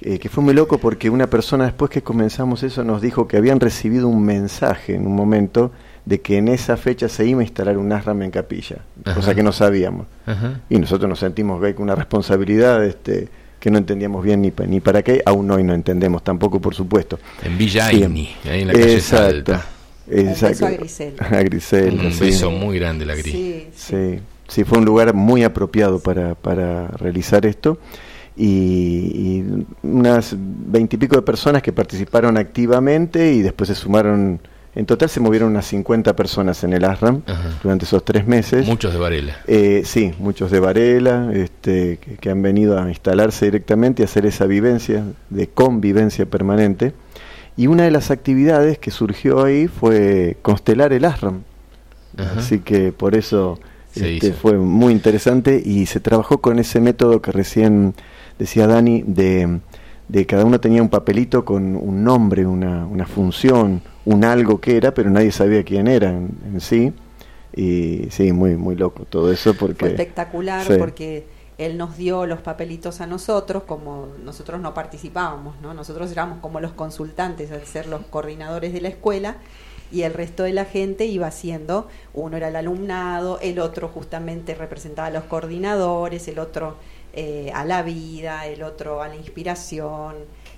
eh, 0.00 0.18
que 0.18 0.28
fue 0.28 0.44
muy 0.44 0.54
loco 0.54 0.78
porque 0.78 1.10
una 1.10 1.28
persona 1.28 1.64
después 1.64 1.90
que 1.90 2.02
comenzamos 2.02 2.62
eso 2.62 2.84
nos 2.84 3.02
dijo 3.02 3.26
que 3.26 3.36
habían 3.36 3.58
recibido 3.60 4.06
un 4.08 4.24
mensaje 4.24 4.94
en 4.94 5.06
un 5.06 5.16
momento 5.16 5.72
de 6.04 6.20
que 6.20 6.38
en 6.38 6.48
esa 6.48 6.76
fecha 6.76 7.08
se 7.08 7.26
iba 7.26 7.40
a 7.40 7.42
instalar 7.42 7.76
un 7.76 7.92
Asram 7.92 8.22
en 8.22 8.30
capilla, 8.30 8.76
Ajá. 9.04 9.14
cosa 9.16 9.34
que 9.34 9.42
no 9.42 9.52
sabíamos. 9.52 10.06
Ajá. 10.24 10.60
Y 10.70 10.78
nosotros 10.78 11.08
nos 11.08 11.18
sentimos 11.18 11.62
hay 11.62 11.74
una 11.78 11.94
responsabilidad 11.94 12.84
este, 12.84 13.28
que 13.60 13.70
no 13.70 13.78
entendíamos 13.78 14.22
bien 14.24 14.40
ni, 14.40 14.52
ni 14.68 14.80
para 14.80 15.02
qué, 15.02 15.20
aún 15.26 15.50
hoy 15.50 15.64
no 15.64 15.74
entendemos 15.74 16.22
tampoco, 16.22 16.60
por 16.60 16.74
supuesto. 16.74 17.18
En 17.42 17.58
Villa 17.58 17.86
Aini, 17.88 18.30
ahí 18.44 18.62
en 18.62 18.68
la 18.68 18.72
calle 18.72 18.94
Exacto. 18.94 19.52
Salta. 19.52 19.66
Exacto. 20.10 20.64
Un 20.64 20.66
beso 20.66 20.66
a 20.66 20.70
Grisel. 20.70 21.14
A 21.18 21.42
Grisel, 21.42 21.94
Un 22.06 22.12
sí. 22.12 22.20
beso 22.20 22.50
muy 22.50 22.78
grande 22.78 23.04
la 23.04 23.14
Gris. 23.14 23.32
Sí, 23.34 23.68
sí. 23.74 24.20
Sí, 24.48 24.64
fue 24.64 24.78
un 24.78 24.86
lugar 24.86 25.14
muy 25.14 25.44
apropiado 25.44 26.00
para, 26.00 26.34
para 26.34 26.88
realizar 26.88 27.44
esto. 27.44 27.78
Y, 28.36 28.44
y 28.44 29.66
unas 29.82 30.34
veintipico 30.36 31.16
de 31.16 31.22
personas 31.22 31.62
que 31.62 31.72
participaron 31.72 32.36
activamente 32.36 33.32
y 33.32 33.42
después 33.42 33.68
se 33.68 33.74
sumaron. 33.74 34.40
En 34.74 34.86
total 34.86 35.08
se 35.08 35.18
movieron 35.18 35.50
unas 35.50 35.66
50 35.66 36.14
personas 36.14 36.62
en 36.62 36.72
el 36.72 36.84
ASRAM 36.84 37.22
Ajá. 37.26 37.58
durante 37.62 37.84
esos 37.84 38.04
tres 38.04 38.26
meses. 38.26 38.66
Muchos 38.66 38.92
de 38.92 38.98
Varela. 38.98 39.36
Eh, 39.48 39.82
sí, 39.84 40.12
muchos 40.18 40.52
de 40.52 40.60
Varela, 40.60 41.30
este, 41.34 41.98
que, 41.98 42.16
que, 42.16 42.30
han 42.30 42.40
venido 42.42 42.80
a 42.80 42.88
instalarse 42.88 43.46
directamente 43.46 44.02
y 44.02 44.04
hacer 44.04 44.24
esa 44.24 44.46
vivencia 44.46 45.04
de 45.30 45.48
convivencia 45.48 46.26
permanente. 46.26 46.92
Y 47.56 47.66
una 47.66 47.82
de 47.82 47.90
las 47.90 48.12
actividades 48.12 48.78
que 48.78 48.92
surgió 48.92 49.42
ahí 49.42 49.66
fue 49.66 50.36
constelar 50.42 50.92
el 50.92 51.04
ASRAM. 51.04 51.42
Ajá. 52.16 52.34
Así 52.38 52.60
que 52.60 52.92
por 52.92 53.16
eso 53.16 53.58
este, 54.00 54.32
fue 54.32 54.58
muy 54.58 54.92
interesante 54.92 55.62
y 55.64 55.86
se 55.86 56.00
trabajó 56.00 56.40
con 56.40 56.58
ese 56.58 56.80
método 56.80 57.22
que 57.22 57.32
recién 57.32 57.94
decía 58.38 58.66
Dani, 58.66 59.02
de, 59.06 59.60
de 60.08 60.26
cada 60.26 60.44
uno 60.44 60.60
tenía 60.60 60.82
un 60.82 60.88
papelito 60.88 61.44
con 61.44 61.76
un 61.76 62.04
nombre, 62.04 62.46
una, 62.46 62.86
una 62.86 63.06
función, 63.06 63.82
un 64.04 64.24
algo 64.24 64.60
que 64.60 64.76
era, 64.76 64.94
pero 64.94 65.10
nadie 65.10 65.32
sabía 65.32 65.62
quién 65.64 65.88
era 65.88 66.10
en, 66.10 66.30
en 66.52 66.60
sí. 66.60 66.92
Y 67.54 68.08
sí, 68.10 68.32
muy, 68.32 68.56
muy 68.56 68.76
loco 68.76 69.04
todo 69.04 69.32
eso 69.32 69.54
porque... 69.54 69.80
Fue 69.80 69.88
espectacular 69.88 70.66
sí. 70.66 70.74
porque 70.78 71.26
él 71.58 71.76
nos 71.76 71.96
dio 71.96 72.24
los 72.24 72.40
papelitos 72.40 73.00
a 73.00 73.06
nosotros, 73.06 73.64
como 73.64 74.08
nosotros 74.24 74.60
no 74.60 74.74
participábamos, 74.74 75.60
¿no? 75.60 75.74
Nosotros 75.74 76.10
éramos 76.12 76.38
como 76.38 76.60
los 76.60 76.72
consultantes 76.72 77.50
al 77.50 77.64
ser 77.66 77.86
los 77.86 78.02
coordinadores 78.02 78.72
de 78.72 78.80
la 78.80 78.88
escuela 78.88 79.38
y 79.90 80.02
el 80.02 80.14
resto 80.14 80.42
de 80.42 80.52
la 80.52 80.64
gente 80.64 81.06
iba 81.06 81.26
haciendo, 81.26 81.88
uno 82.14 82.36
era 82.36 82.48
el 82.48 82.56
alumnado, 82.56 83.38
el 83.40 83.58
otro 83.58 83.88
justamente 83.88 84.54
representaba 84.54 85.08
a 85.08 85.10
los 85.10 85.24
coordinadores, 85.24 86.28
el 86.28 86.38
otro 86.38 86.76
eh, 87.14 87.50
a 87.54 87.64
la 87.64 87.82
vida, 87.82 88.46
el 88.46 88.62
otro 88.62 89.02
a 89.02 89.08
la 89.08 89.16
inspiración, 89.16 90.16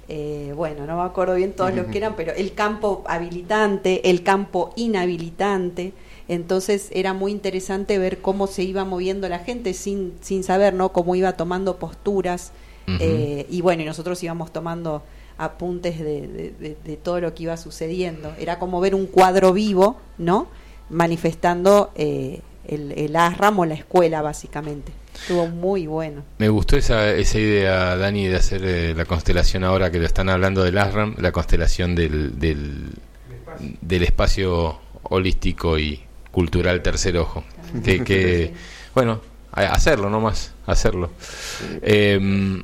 eh, 0.09 0.52
bueno, 0.57 0.86
no 0.86 0.97
me 0.97 1.05
acuerdo 1.05 1.36
bien 1.36 1.52
todos 1.52 1.70
uh 1.70 1.74
-huh. 1.74 1.77
los 1.77 1.86
que 1.86 1.98
eran, 1.98 2.15
pero 2.16 2.32
el 2.32 2.52
campo 2.55 3.05
habilitante, 3.07 4.11
el 4.11 4.24
campo 4.24 4.73
inhabilitante, 4.74 5.93
entonces 6.27 6.89
era 6.93 7.15
muy 7.15 7.31
interesante 7.31 7.98
ver 7.98 8.20
cómo 8.20 8.48
se 8.48 8.65
iba 8.65 8.85
moviendo 8.85 9.28
la 9.28 9.39
gente 9.39 9.73
sin, 9.73 10.15
sin 10.20 10.43
saber, 10.43 10.74
¿no? 10.74 10.93
Cómo 10.93 11.15
iba 11.15 11.32
tomando 11.35 11.77
posturas, 11.77 12.52
uh 12.89 12.90
-huh. 12.90 12.98
eh, 13.01 13.47
y 13.48 13.61
bueno, 13.61 13.82
y 13.82 13.85
nosotros 13.85 14.20
íbamos 14.23 14.52
tomando 14.52 15.02
apuntes 15.41 15.99
de, 15.99 16.29
de, 16.29 16.55
de, 16.61 16.77
de, 16.85 16.97
todo 16.99 17.19
lo 17.21 17.35
que 17.35 17.45
iba 17.45 17.57
sucediendo. 17.57 18.35
Era 18.39 18.59
como 18.59 18.79
ver 18.79 18.95
un 18.95 19.07
cuadro 19.07 19.55
vivo, 19.55 19.99
¿no? 20.19 20.49
Manifestando 20.91 21.93
eh, 21.95 22.43
el, 22.69 22.93
el 22.93 23.17
ASRAM 23.17 23.59
o 23.59 23.65
la 23.65 23.75
escuela, 23.75 24.21
básicamente. 24.21 24.93
Estuvo 25.15 25.47
muy 25.47 25.87
bueno. 25.87 26.25
Me 26.39 26.51
gustó 26.51 26.77
esa, 26.77 27.11
esa 27.12 27.39
idea, 27.39 27.97
Dani, 27.97 28.27
de 28.27 28.37
hacer 28.37 28.62
eh, 28.65 28.95
la 28.95 29.07
constelación 29.07 29.65
ahora 29.65 29.91
que 29.91 29.99
lo 29.99 30.05
están 30.05 30.29
hablando 30.29 30.62
del 30.62 30.77
ASRAM, 30.77 31.15
la 31.19 31.33
constelación 31.33 31.95
del, 31.95 32.39
del, 32.39 32.91
espacio. 33.33 33.79
del 33.81 34.03
espacio 34.03 34.79
holístico 35.05 35.79
y 35.79 36.01
cultural 36.31 36.83
tercer 36.83 37.17
ojo. 37.17 37.45
Que, 37.83 38.05
que 38.05 38.49
sí. 38.49 38.61
bueno, 38.95 39.23
hacerlo 39.53 40.11
nomás, 40.11 40.53
hacerlo. 40.67 41.11
Eh, 41.81 42.62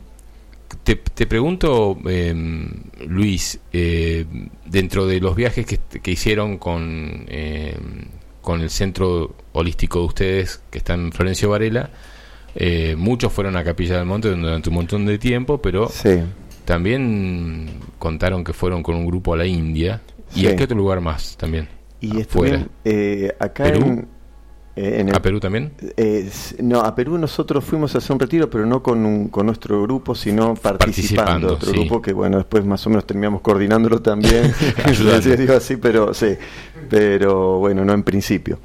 te, 0.82 0.96
te, 0.96 1.26
pregunto, 1.26 1.98
eh, 2.08 2.34
Luis, 3.06 3.60
eh, 3.72 4.24
dentro 4.64 5.06
de 5.06 5.20
los 5.20 5.36
viajes 5.36 5.66
que, 5.66 5.78
que 6.00 6.10
hicieron 6.10 6.58
con, 6.58 7.24
eh, 7.28 7.76
con 8.40 8.60
el 8.60 8.70
centro 8.70 9.34
holístico 9.52 10.00
de 10.00 10.04
ustedes, 10.06 10.62
que 10.70 10.78
está 10.78 10.94
en 10.94 11.12
Florencio 11.12 11.50
Varela, 11.50 11.90
eh, 12.58 12.96
muchos 12.96 13.32
fueron 13.32 13.56
a 13.56 13.64
Capilla 13.64 13.98
del 13.98 14.06
Monte 14.06 14.30
durante 14.30 14.70
un 14.70 14.74
montón 14.76 15.04
de 15.04 15.18
tiempo, 15.18 15.60
pero 15.60 15.88
sí. 15.88 16.20
también 16.64 17.68
contaron 17.98 18.42
que 18.42 18.54
fueron 18.54 18.82
con 18.82 18.94
un 18.94 19.06
grupo 19.06 19.34
a 19.34 19.36
la 19.36 19.46
India. 19.46 20.00
¿Y 20.34 20.40
sí. 20.40 20.46
a 20.46 20.56
qué 20.56 20.64
otro 20.64 20.76
lugar 20.76 21.02
más 21.02 21.36
también? 21.36 21.68
Y 22.00 22.22
afuera. 22.22 22.66
Eh, 22.84 23.34
acá 23.38 23.64
¿Perú? 23.64 23.86
en, 23.86 24.08
eh, 24.76 25.00
en 25.00 25.08
el, 25.08 25.14
¿A 25.14 25.22
Perú 25.22 25.40
también? 25.40 25.72
Eh, 25.96 26.30
no, 26.60 26.80
a 26.80 26.94
Perú 26.94 27.16
nosotros 27.16 27.64
fuimos 27.64 27.94
a 27.94 27.98
hacer 27.98 28.12
un 28.12 28.20
retiro, 28.20 28.50
pero 28.50 28.66
no 28.66 28.82
con, 28.82 29.06
un, 29.06 29.28
con 29.28 29.46
nuestro 29.46 29.80
grupo, 29.82 30.14
sino 30.14 30.54
participando. 30.54 30.78
participando 30.78 31.54
otro 31.54 31.70
sí. 31.70 31.78
grupo 31.78 32.02
que, 32.02 32.12
bueno, 32.12 32.36
después 32.36 32.62
más 32.66 32.86
o 32.86 32.90
menos 32.90 33.06
terminamos 33.06 33.40
coordinándolo 33.40 34.02
también. 34.02 34.52
digo 35.38 35.54
así, 35.54 35.76
pero 35.78 36.12
sí, 36.12 36.36
pero 36.90 37.58
bueno, 37.58 37.86
no 37.86 37.94
en 37.94 38.02
principio. 38.02 38.58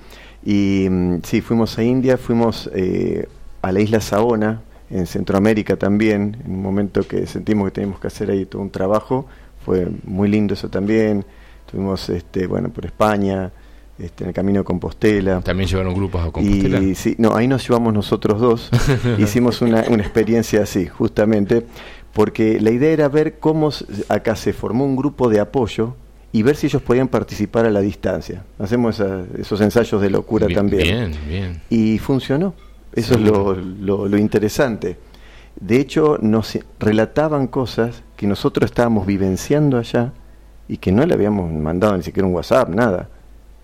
Y 0.43 0.87
mm, 0.89 1.19
sí, 1.23 1.39
fuimos 1.39 1.77
a 1.77 1.83
India, 1.83 2.17
fuimos 2.17 2.69
eh, 2.73 3.29
a 3.61 3.71
la 3.71 3.79
isla 3.79 4.01
Saona, 4.01 4.61
en 4.89 5.07
Centroamérica 5.07 5.77
también, 5.77 6.41
en 6.43 6.51
un 6.51 6.61
momento 6.61 7.07
que 7.07 7.25
sentimos 7.25 7.69
que 7.69 7.71
teníamos 7.71 8.01
que 8.01 8.07
hacer 8.07 8.29
ahí 8.29 8.45
todo 8.45 8.61
un 8.61 8.69
trabajo. 8.69 9.27
Fue 9.63 9.87
muy 10.03 10.27
lindo 10.27 10.55
eso 10.55 10.69
también. 10.69 11.23
Estuvimos, 11.65 12.09
este, 12.09 12.47
bueno, 12.47 12.67
por 12.67 12.85
España, 12.85 13.53
este, 14.01 14.23
en 14.23 14.29
el 14.29 14.33
camino 14.33 14.59
de 14.59 14.63
Compostela. 14.65 15.41
¿También 15.41 15.69
llevaron 15.69 15.93
grupos 15.93 16.21
a 16.21 16.31
Compostela? 16.31 16.79
Y, 16.79 16.95
sí, 16.95 17.15
no, 17.17 17.35
ahí 17.35 17.47
nos 17.47 17.67
llevamos 17.67 17.93
nosotros 17.93 18.39
dos. 18.39 18.69
Hicimos 19.17 19.61
una, 19.61 19.85
una 19.89 20.01
experiencia 20.01 20.63
así, 20.63 20.87
justamente, 20.87 21.65
porque 22.13 22.59
la 22.59 22.71
idea 22.71 22.91
era 22.91 23.09
ver 23.09 23.39
cómo 23.39 23.69
acá 24.09 24.35
se 24.35 24.53
formó 24.53 24.85
un 24.85 24.95
grupo 24.95 25.29
de 25.29 25.39
apoyo 25.39 25.95
y 26.31 26.43
ver 26.43 26.55
si 26.55 26.67
ellos 26.67 26.81
podían 26.81 27.07
participar 27.07 27.65
a 27.65 27.69
la 27.69 27.81
distancia. 27.81 28.43
Hacemos 28.59 28.99
esa, 28.99 29.23
esos 29.37 29.59
ensayos 29.61 30.01
de 30.01 30.09
locura 30.09 30.47
bien, 30.47 30.57
también. 30.57 30.83
Bien, 30.83 31.15
bien. 31.27 31.61
Y 31.69 31.97
funcionó. 31.99 32.53
Eso 32.93 33.15
sí. 33.15 33.23
es 33.23 33.29
lo, 33.29 33.55
lo, 33.55 34.07
lo, 34.07 34.17
interesante. 34.17 34.97
De 35.59 35.79
hecho, 35.79 36.17
nos 36.21 36.57
relataban 36.79 37.47
cosas 37.47 38.03
que 38.15 38.27
nosotros 38.27 38.69
estábamos 38.69 39.05
vivenciando 39.05 39.77
allá 39.77 40.13
y 40.67 40.77
que 40.77 40.91
no 40.91 41.05
le 41.05 41.13
habíamos 41.13 41.51
mandado 41.51 41.97
ni 41.97 42.03
siquiera 42.03 42.27
un 42.27 42.33
WhatsApp, 42.33 42.69
nada. 42.69 43.09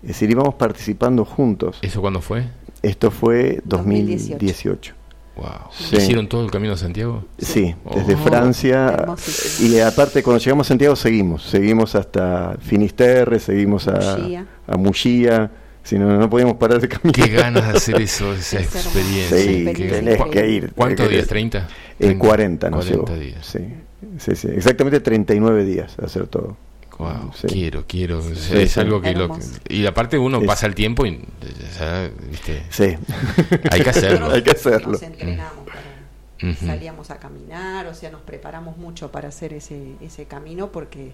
Es 0.02 0.08
decir, 0.08 0.30
íbamos 0.30 0.54
participando 0.54 1.24
juntos. 1.24 1.78
¿Eso 1.82 2.00
cuándo 2.00 2.20
fue? 2.20 2.44
Esto 2.82 3.10
fue 3.10 3.60
2018. 3.64 4.34
2018. 4.34 4.94
Wow. 5.36 5.46
Sí. 5.70 5.96
¿Hicieron 5.96 6.28
todo 6.28 6.44
el 6.44 6.50
camino 6.50 6.74
a 6.74 6.76
Santiago? 6.76 7.24
Sí, 7.38 7.74
desde 7.94 8.14
oh, 8.14 8.18
Francia. 8.18 9.06
Y 9.60 9.78
aparte, 9.78 10.22
cuando 10.22 10.42
llegamos 10.42 10.66
a 10.66 10.68
Santiago, 10.68 10.96
seguimos. 10.96 11.44
Seguimos 11.44 11.94
hasta 11.94 12.56
Finisterre, 12.60 13.38
seguimos 13.38 13.86
a 13.88 14.18
Muxía. 14.76 15.42
A 15.44 15.50
si 15.88 15.98
no, 15.98 16.18
no 16.18 16.28
podíamos 16.28 16.58
parar 16.58 16.82
de 16.82 16.88
caminar. 16.88 17.14
Qué 17.14 17.34
ganas 17.34 17.66
de 17.66 17.78
hacer 17.78 18.02
eso, 18.02 18.32
esa 18.34 18.60
experiencia. 18.60 19.38
Sí, 19.38 19.64
tenés 19.64 20.22
que 20.30 20.50
ir. 20.50 20.72
¿Cuántos 20.74 21.08
días? 21.08 21.26
¿30? 21.30 21.66
Eh, 21.98 22.18
40, 22.18 22.68
no 22.68 22.76
40 22.76 23.06
sé. 23.06 23.18
días. 23.18 23.46
Sí, 23.46 23.58
sí, 24.18 24.36
sí, 24.36 24.48
exactamente 24.54 25.00
39 25.00 25.64
días 25.64 25.96
hacer 25.98 26.26
todo. 26.26 26.58
Wow, 26.98 27.32
sí. 27.34 27.46
quiero, 27.46 27.84
quiero. 27.86 28.22
Sí, 28.22 28.56
es 28.56 28.72
sí, 28.72 28.80
algo 28.80 29.00
que 29.00 29.14
lo, 29.14 29.38
y 29.68 29.86
aparte 29.86 30.18
uno 30.18 30.42
pasa 30.42 30.66
el 30.66 30.74
tiempo 30.74 31.06
y 31.06 31.24
¿viste? 32.28 32.64
Sí. 32.70 32.96
Hay 33.70 33.82
que 33.82 33.90
hacerlo. 33.90 34.30
Hay 34.32 34.42
que 34.42 34.50
hacerlo. 34.50 34.92
Nos 34.92 35.02
entrenamos 35.02 35.64
para, 35.64 35.80
uh 36.42 36.54
-huh. 36.54 36.66
salíamos 36.66 37.10
a 37.10 37.18
caminar, 37.18 37.86
o 37.86 37.94
sea, 37.94 38.10
nos 38.10 38.22
preparamos 38.22 38.76
mucho 38.76 39.12
para 39.12 39.28
hacer 39.28 39.52
ese 39.52 39.94
ese 40.00 40.24
camino 40.26 40.72
porque 40.72 41.12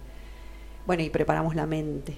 bueno, 0.87 1.03
y 1.03 1.11
preparamos 1.11 1.55
la 1.55 1.67
mente 1.67 2.15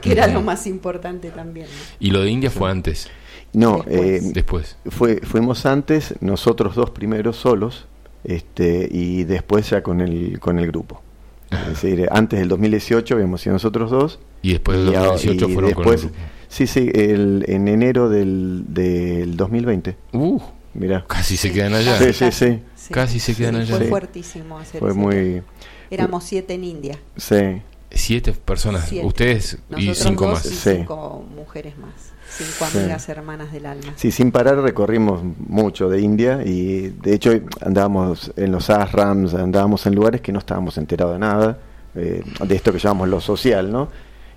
que 0.00 0.12
era 0.12 0.26
lo 0.26 0.42
más 0.42 0.66
importante 0.66 1.30
también. 1.30 1.66
¿no? 1.66 1.96
¿Y 2.00 2.10
lo 2.10 2.22
de 2.22 2.30
India 2.30 2.50
fue 2.50 2.70
antes? 2.70 3.08
No, 3.52 3.78
después. 3.86 4.22
Eh, 4.24 4.30
después. 4.34 4.76
Fue, 4.88 5.20
fuimos 5.20 5.66
antes, 5.66 6.14
nosotros 6.20 6.74
dos 6.74 6.90
primeros 6.90 7.36
solos, 7.36 7.86
este, 8.24 8.88
y 8.90 9.24
después 9.24 9.70
ya 9.70 9.82
con 9.82 10.00
el, 10.00 10.38
con 10.40 10.58
el 10.58 10.66
grupo. 10.66 11.02
Es 11.50 11.66
decir, 11.82 12.08
antes 12.10 12.38
del 12.38 12.48
2018 12.48 13.14
habíamos 13.14 13.40
sido 13.40 13.54
nosotros 13.54 13.90
dos. 13.90 14.18
Y 14.42 14.52
después 14.52 14.78
del 14.78 14.92
2018 14.92 15.48
y 15.48 15.52
fueron 15.54 15.70
después, 15.70 16.00
con 16.02 16.10
el 16.10 16.16
grupo. 16.16 16.28
Sí, 16.48 16.66
sí, 16.66 16.90
el, 16.94 17.44
en 17.48 17.68
enero 17.68 18.08
del, 18.08 18.64
del 18.68 19.36
2020. 19.36 19.96
Uh, 20.12 20.40
Mirá. 20.74 21.04
Casi 21.06 21.36
se 21.36 21.50
quedan 21.52 21.74
allá. 21.74 21.98
Sí, 21.98 22.12
sí, 22.12 22.30
sí. 22.32 22.62
Casi 22.92 23.18
se 23.18 23.34
quedan 23.34 23.56
allá. 23.56 23.76
Fue 23.76 23.84
Sí. 23.84 23.90
fuertísimo 23.90 24.58
hacer 24.58 24.80
Fue 24.80 24.94
muy... 24.94 25.42
Éramos 25.90 26.24
siete 26.24 26.54
en 26.54 26.64
India. 26.64 26.98
Sí. 27.16 27.62
Siete 27.90 28.32
personas, 28.32 28.86
Siete. 28.88 29.06
ustedes 29.06 29.58
y 29.70 29.86
Nosotros 29.86 29.98
cinco 29.98 30.24
dos 30.26 30.34
más. 30.34 30.46
y 30.46 30.54
Sí. 30.54 30.70
cinco 30.76 31.24
mujeres 31.34 31.78
más. 31.78 32.12
Cinco 32.30 32.66
Sí. 32.70 32.78
amigas 32.78 33.08
hermanas 33.08 33.50
del 33.52 33.66
alma. 33.66 33.92
Sí, 33.96 34.10
sin 34.12 34.30
parar 34.30 34.58
recorrimos 34.58 35.22
mucho 35.48 35.88
de 35.88 36.00
India 36.00 36.40
y 36.44 36.88
de 36.88 37.14
hecho 37.14 37.32
andábamos 37.64 38.32
en 38.36 38.52
los 38.52 38.68
ashrams, 38.70 39.34
andábamos 39.34 39.86
en 39.86 39.94
lugares 39.94 40.20
que 40.20 40.30
no 40.32 40.38
estábamos 40.38 40.76
enterados 40.78 41.14
de 41.14 41.18
nada, 41.18 41.58
eh, 41.94 42.22
de 42.46 42.54
esto 42.54 42.72
que 42.72 42.78
llamamos 42.78 43.08
lo 43.08 43.20
social, 43.20 43.72
¿no? 43.72 43.88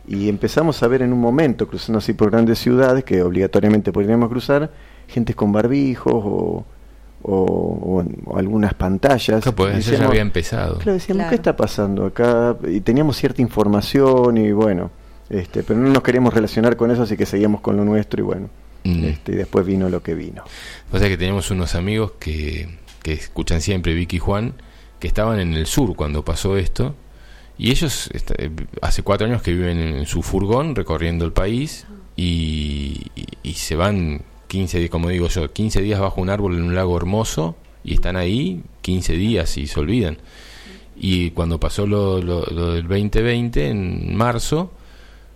Y 0.08 0.30
empezamos 0.30 0.82
a 0.82 0.88
ver 0.88 1.04
en 1.04 1.14
un 1.14 1.20
momento, 1.20 1.68
cruzando 1.68 2.00
así 2.00 2.14
por 2.14 2.32
grandes 2.32 2.58
ciudades, 2.60 3.04
que 3.04 3.22
obligatoriamente 3.22 3.92
podríamos 3.92 4.30
cruzar, 4.30 4.72
gente 5.08 5.34
con 5.36 5.52
barbijos 5.52 6.14
o, 6.16 6.66
o- 7.24 7.36
o- 7.36 8.04
o 8.26 8.38
algunas 8.38 8.74
pantallas. 8.74 9.44
Claro, 9.44 9.56
pues 9.56 9.78
eso 9.78 9.96
ya 9.96 10.08
había 10.08 10.22
empezado. 10.22 10.76
Claro, 10.78 10.94
decíamos, 10.94 11.18
Claro. 11.20 11.30
¿qué 11.30 11.36
está 11.36 11.56
pasando 11.56 12.06
acá? 12.08 12.56
Y 12.68 12.82
teníamos 12.82 13.16
cierta 13.18 13.44
información 13.44 14.38
y 14.38 14.52
bueno, 14.54 14.90
este, 15.32 15.64
pero 15.64 15.80
no 15.80 15.90
nos 15.90 16.04
queríamos 16.04 16.34
relacionar 16.34 16.76
con 16.76 16.92
eso, 16.92 17.04
así 17.04 17.18
que 17.18 17.26
seguíamos 17.26 17.62
con 17.62 17.78
lo 17.78 17.84
nuestro 17.86 18.22
y 18.22 18.24
bueno, 18.26 18.50
Mm. 18.84 19.04
este, 19.06 19.32
y 19.34 19.36
después 19.36 19.66
vino 19.66 19.90
lo 19.90 20.02
que 20.04 20.14
vino. 20.16 20.44
O 20.92 20.98
sea 21.00 21.08
que 21.08 21.18
tenemos 21.18 21.52
unos 21.52 21.76
amigos 21.76 22.14
que, 22.20 22.68
que 23.04 23.14
escuchan 23.14 23.62
siempre, 23.62 23.94
Vicky 23.94 24.16
y 24.18 24.20
Juan, 24.20 24.54
que 25.00 25.08
estaban 25.08 25.40
en 25.40 25.54
el 25.54 25.66
sur 25.68 25.96
cuando 25.96 26.24
pasó 26.26 26.58
esto. 26.58 26.96
Y 27.58 27.70
ellos 27.72 28.10
eh, 28.14 28.50
hace 28.82 29.04
cuatro 29.04 29.28
años 29.28 29.42
que 29.44 29.54
viven 29.54 29.78
en 29.78 30.06
su 30.08 30.24
furgón 30.24 30.76
recorriendo 30.76 31.26
el 31.26 31.32
país 31.32 31.86
y, 32.16 33.02
y- 33.16 33.28
y 33.44 33.54
se 33.54 33.76
van 33.76 34.24
15 34.48 34.80
días, 34.80 34.90
como 34.90 35.10
digo 35.10 35.28
yo, 35.28 35.52
15 35.54 35.82
días 35.82 36.00
bajo 36.00 36.20
un 36.22 36.30
árbol 36.32 36.56
en 36.58 36.64
un 36.64 36.74
lago 36.76 36.98
hermoso 36.98 37.56
y 37.84 37.94
están 37.94 38.16
ahí 38.16 38.64
15 38.82 39.14
días 39.14 39.58
y 39.58 39.68
se 39.68 39.80
olvidan. 39.80 40.18
Y 40.96 41.32
cuando 41.32 41.60
pasó 41.60 41.86
lo, 41.88 42.22
lo- 42.22 42.46
lo 42.46 42.74
del 42.74 42.88
2020, 42.88 43.70
en 43.70 44.16
marzo, 44.16 44.72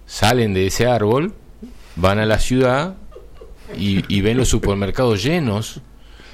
salen 0.05 0.53
de 0.53 0.67
ese 0.67 0.87
árbol, 0.87 1.33
van 1.95 2.19
a 2.19 2.25
la 2.25 2.39
ciudad 2.39 2.95
y, 3.77 4.03
y 4.13 4.21
ven 4.21 4.37
los 4.37 4.49
supermercados 4.49 5.23
llenos 5.23 5.81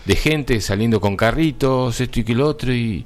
de 0.05 0.15
gente 0.15 0.59
saliendo 0.61 0.99
con 0.99 1.15
carritos, 1.15 1.99
esto 2.01 2.19
y 2.19 2.23
que 2.23 2.33
lo 2.35 2.47
otro, 2.47 2.73
y, 2.73 3.05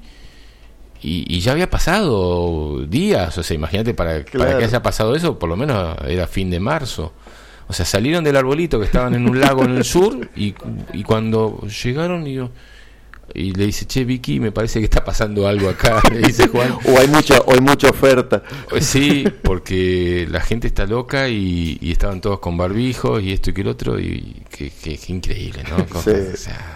y, 1.02 1.26
y 1.36 1.40
ya 1.42 1.52
había 1.52 1.70
pasado 1.70 2.86
días, 2.88 3.38
o 3.38 3.44
sea, 3.44 3.54
imagínate, 3.56 3.94
para, 3.94 4.24
para 4.26 4.58
que 4.58 4.64
haya 4.66 4.82
pasado 4.82 5.16
eso, 5.16 5.38
por 5.38 5.50
lo 5.50 5.58
menos 5.58 5.98
era 6.08 6.26
fin 6.28 6.50
de 6.50 6.60
marzo. 6.60 7.14
O 7.68 7.74
sea, 7.74 7.86
salieron 7.86 8.24
del 8.24 8.36
arbolito 8.38 8.80
que 8.80 8.86
estaban 8.86 9.16
en 9.16 9.28
un 9.28 9.40
lago 9.40 9.64
en 9.66 9.72
el 9.76 9.84
sur 9.84 10.30
y, 10.36 10.54
y 10.94 11.04
cuando 11.04 11.62
llegaron 11.84 12.26
y, 12.28 12.36
yo- 12.36 12.52
y 13.34 13.54
le 13.54 13.66
dice, 13.66 13.86
che, 13.86 14.06
Vicky, 14.06 14.40
me 14.40 14.52
parece 14.52 14.80
que 14.80 14.86
está 14.86 15.04
pasando 15.04 15.48
algo 15.48 15.70
acá, 15.70 16.02
le 16.12 16.20
dice 16.20 16.48
Juan. 16.48 16.74
O 16.86 17.00
hay 17.00 17.08
mucha, 17.08 17.40
o 17.40 17.54
hay 17.54 17.60
mucha 17.62 17.90
oferta. 17.90 18.44
Pues 18.70 18.86
Sí, 18.86 19.26
porque 19.44 20.28
la 20.30 20.42
gente 20.42 20.68
está 20.68 20.86
loca 20.86 21.28
y, 21.30 21.78
y 21.82 21.92
estaban 21.92 22.22
todos 22.22 22.40
con 22.40 22.56
barbijos 22.58 23.22
y 23.24 23.32
esto 23.34 23.50
y 23.50 23.54
que 23.54 23.62
el 23.62 23.68
otro 23.68 24.00
y 24.00 24.44
que, 24.50 24.70
que- 24.70 24.98
que 24.98 25.12
increíble, 25.14 25.64
¿no? 25.70 25.78
Sí. 26.02 26.10
o 26.34 26.38
sea, 26.38 26.75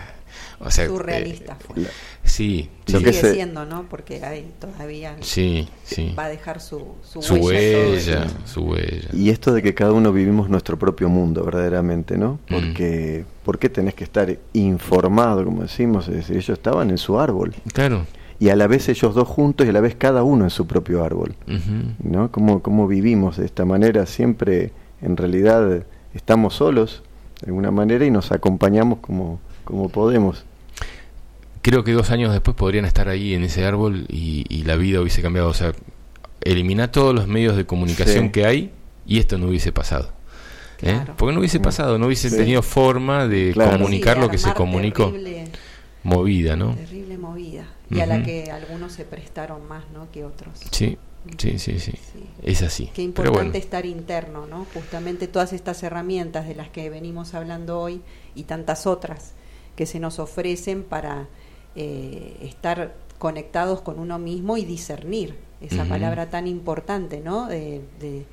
o 0.60 0.70
sea, 0.72 0.88
Surrealista 0.88 1.54
eh, 1.54 1.64
fue. 1.66 1.84
sí, 2.24 2.70
Lo 2.88 3.00
sí, 3.00 3.06
que 3.06 3.14
Sigue 3.14 3.22
se- 3.28 3.34
siendo, 3.34 3.66
¿no? 3.66 3.86
Porque 3.90 4.24
ahí 4.24 4.52
todavía 4.60 5.16
sí, 5.22 5.68
sí. 5.84 6.14
va 6.18 6.26
a 6.26 6.30
dejar 6.30 6.60
su, 6.62 6.84
su, 7.04 7.22
Su 7.22 7.36
huella. 7.36 8.28
su 8.46 8.62
huella. 8.64 9.10
Y 9.14 9.30
esto 9.30 9.54
de 9.54 9.62
que 9.62 9.74
cada 9.74 9.94
uno 9.94 10.12
vivimos 10.12 10.50
nuestro 10.50 10.78
propio 10.78 11.08
mundo, 11.10 11.44
verdaderamente, 11.44 12.18
¿no? 12.18 12.40
Mm. 12.50 12.54
Porque, 12.54 13.26
¿por 13.44 13.58
qué 13.60 13.70
tenés 13.70 13.94
que 13.94 14.04
estar 14.04 14.38
informado, 14.54 15.44
como 15.46 15.62
decimos? 15.62 16.08
Es 16.08 16.16
decir, 16.16 16.36
ellos 16.38 16.50
estaban 16.50 16.90
en 16.90 16.98
su 16.98 17.20
árbol. 17.20 17.54
Claro. 17.74 18.06
Y 18.42 18.50
a 18.50 18.56
la 18.56 18.68
vez 18.68 18.88
ellos 18.88 19.14
dos 19.16 19.28
juntos 19.28 19.66
y 19.68 19.70
a 19.70 19.74
la 19.74 19.82
vez 19.82 19.96
cada 19.96 20.24
uno 20.24 20.46
en 20.46 20.50
su 20.50 20.66
propio 20.66 21.04
árbol. 21.04 21.36
¿no? 22.02 22.32
¿Cómo, 22.32 22.62
cómo 22.62 22.88
vivimos 22.88 23.36
de 23.38 23.46
esta 23.46 23.66
manera? 23.66 24.06
Siempre, 24.06 24.72
en 25.02 25.18
realidad, 25.18 25.84
estamos 26.14 26.54
solos, 26.56 27.04
de 27.42 27.48
alguna 27.48 27.72
manera, 27.72 28.06
y 28.06 28.12
nos 28.12 28.32
acompañamos 28.32 29.00
como, 29.00 29.40
como 29.66 29.90
podemos. 29.90 30.46
Creo 31.62 31.84
que 31.84 31.92
dos 31.92 32.10
años 32.12 32.32
después 32.32 32.56
podrían 32.56 32.86
estar 32.86 33.10
ahí 33.10 33.34
en 33.34 33.44
ese 33.44 33.66
árbol 33.66 34.06
y, 34.10 34.46
y 34.50 34.64
la 34.64 34.76
vida 34.78 35.02
hubiese 35.02 35.22
cambiado. 35.22 35.50
O 35.50 35.54
sea, 35.54 35.74
eliminar 36.42 36.92
todos 36.92 37.14
los 37.14 37.28
medios 37.28 37.56
de 37.58 37.66
comunicación 37.66 38.26
Sí. 38.28 38.32
que 38.32 38.46
hay 38.46 38.72
y 39.06 39.20
esto 39.20 39.38
no 39.38 39.48
hubiese 39.48 39.72
pasado. 39.72 40.14
¿eh? 40.82 40.94
Claro. 40.94 41.16
Porque 41.18 41.34
no 41.34 41.40
hubiese 41.40 41.60
pasado, 41.60 41.98
no 41.98 42.06
hubiese 42.06 42.30
Sí. 42.30 42.38
tenido 42.38 42.62
forma 42.62 43.28
de 43.28 43.52
Claro. 43.52 43.72
comunicar 43.74 44.16
Sí, 44.16 44.22
de 44.22 44.26
lo 44.28 44.32
que 44.32 44.38
se 44.38 44.54
comunicó. 44.54 45.08
Terrible, 45.12 45.46
Movida, 46.04 46.56
¿no? 46.56 46.76
terrible 46.76 47.18
movida. 47.18 47.66
Y 47.90 48.00
a 48.00 48.06
la 48.06 48.24
que 48.24 48.50
algunos 48.52 48.94
se 48.94 49.04
prestaron 49.04 49.68
más, 49.68 49.84
¿no? 49.94 50.10
Que 50.12 50.24
otros. 50.24 50.60
Sí, 50.72 50.98
sí, 51.38 51.60
sí, 51.60 51.78
sí. 51.80 51.92
Sí. 51.92 52.24
Es 52.42 52.62
así. 52.62 52.86
Qué 52.86 52.92
Pero 52.96 53.06
importante 53.08 53.40
bueno, 53.50 53.54
estar 53.58 53.86
interno, 53.86 54.46
¿no? 54.46 54.66
Justamente 54.74 55.28
todas 55.28 55.52
estas 55.52 55.84
herramientas 55.84 56.48
de 56.48 56.56
las 56.56 56.70
que 56.70 56.90
venimos 56.90 57.34
hablando 57.34 57.82
hoy 57.82 58.02
y 58.34 58.44
tantas 58.44 58.88
otras 58.88 59.34
que 59.76 59.86
se 59.86 60.00
nos 60.00 60.20
ofrecen 60.20 60.84
para 60.84 61.28
eh, 61.82 62.36
estar 62.42 62.94
conectados 63.20 63.80
con 63.80 64.00
uno 64.00 64.20
mismo 64.20 64.58
y 64.58 64.66
discernir 64.66 65.38
esa 65.62 65.86
palabra 65.86 66.30
tan 66.30 66.46
importante, 66.46 67.22
¿no? 67.22 67.48
De, 67.48 67.82
de 68.02 68.26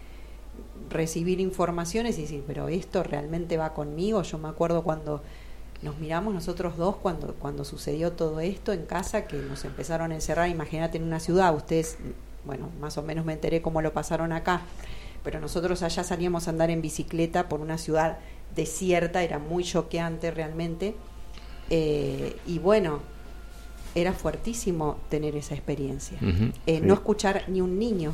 recibir 0.90 1.38
informaciones 1.38 2.18
y 2.18 2.22
decir, 2.22 2.42
pero 2.44 2.66
esto 2.66 3.04
realmente 3.04 3.56
va 3.56 3.72
conmigo. 3.72 4.22
Yo 4.22 4.38
me 4.38 4.48
acuerdo 4.48 4.82
cuando 4.82 5.22
nos 5.82 5.98
miramos 5.98 6.34
nosotros 6.34 6.76
dos 6.76 6.96
cuando 6.96 7.34
cuando 7.34 7.64
sucedió 7.64 8.12
todo 8.12 8.40
esto 8.40 8.72
en 8.72 8.86
casa 8.86 9.26
que 9.26 9.36
nos 9.36 9.64
empezaron 9.64 10.10
a 10.10 10.14
encerrar 10.14 10.48
imagínate 10.48 10.96
en 10.96 11.04
una 11.04 11.20
ciudad 11.20 11.54
ustedes 11.54 11.98
bueno 12.46 12.70
más 12.80 12.96
o 12.96 13.02
menos 13.02 13.26
me 13.26 13.34
enteré 13.34 13.60
cómo 13.60 13.82
lo 13.82 13.92
pasaron 13.92 14.32
acá 14.32 14.62
pero 15.22 15.38
nosotros 15.38 15.82
allá 15.82 16.02
salíamos 16.02 16.46
a 16.46 16.50
andar 16.50 16.70
en 16.70 16.80
bicicleta 16.80 17.48
por 17.50 17.60
una 17.60 17.76
ciudad 17.76 18.18
desierta 18.54 19.22
era 19.22 19.38
muy 19.38 19.64
choqueante 19.64 20.30
realmente 20.30 20.94
Eh, 21.68 22.36
y 22.46 22.60
bueno 22.60 23.00
era 23.96 24.12
fuertísimo 24.12 24.98
tener 25.08 25.34
esa 25.34 25.54
experiencia. 25.54 26.18
Eh, 26.22 26.52
Sí. 26.78 26.80
no 26.86 26.94
escuchar 26.94 27.42
ni 27.48 27.60
un 27.60 27.78
niño 27.78 28.12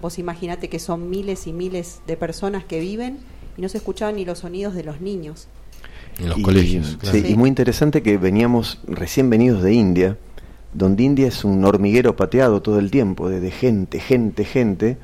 vos 0.00 0.18
imagínate 0.18 0.68
que 0.68 0.78
son 0.78 1.08
miles 1.10 1.46
y 1.46 1.52
miles 1.52 2.00
de 2.06 2.16
personas 2.16 2.64
que 2.64 2.78
viven 2.80 3.18
y 3.56 3.62
no 3.62 3.68
se 3.68 3.78
escuchaban 3.78 4.16
ni 4.16 4.24
los 4.24 4.40
sonidos 4.40 4.74
de 4.74 4.84
los 4.84 5.00
niños 5.00 5.48
en 6.18 6.28
los 6.28 6.38
Y- 6.38 6.42
colegios. 6.42 6.86
sí, 6.88 6.96
claro. 6.96 7.18
Sí. 7.18 7.24
y 7.32 7.36
muy 7.36 7.48
interesante 7.48 8.02
que 8.02 8.16
veníamos 8.18 8.80
recién 8.86 9.30
venidos 9.30 9.62
de 9.62 9.72
India, 9.74 10.16
donde 10.74 11.02
India 11.04 11.26
es 11.28 11.44
un 11.44 11.64
hormiguero 11.64 12.16
pateado 12.16 12.60
todo 12.60 12.78
el 12.80 12.90
tiempo, 12.90 13.28
de, 13.30 13.40
de 13.40 13.50
gente, 13.50 13.98
gente, 14.00 14.44
gente, 14.44 14.98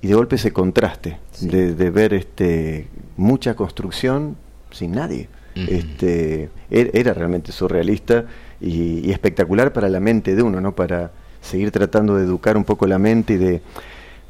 y 0.00 0.06
de 0.08 0.14
golpe 0.14 0.36
ese 0.36 0.52
contraste 0.52 1.18
Sí. 1.32 1.48
de, 1.48 1.74
de 1.74 1.90
ver 1.90 2.14
este 2.14 2.86
mucha 3.16 3.54
construcción 3.54 4.36
sin 4.70 4.92
nadie. 4.92 5.28
Este, 5.56 6.50
er- 6.70 6.90
era 6.94 7.12
realmente 7.14 7.50
surrealista 7.52 8.26
y, 8.60 9.06
y 9.06 9.10
espectacular 9.12 9.72
para 9.72 9.88
la 9.88 10.00
mente 10.00 10.34
de 10.34 10.42
uno, 10.42 10.60
¿no? 10.60 10.74
Para 10.74 11.10
seguir 11.40 11.70
tratando 11.70 12.16
de 12.16 12.24
educar 12.24 12.56
un 12.56 12.64
poco 12.64 12.86
la 12.86 12.98
mente 12.98 13.34
y 13.34 13.36
de, 13.36 13.62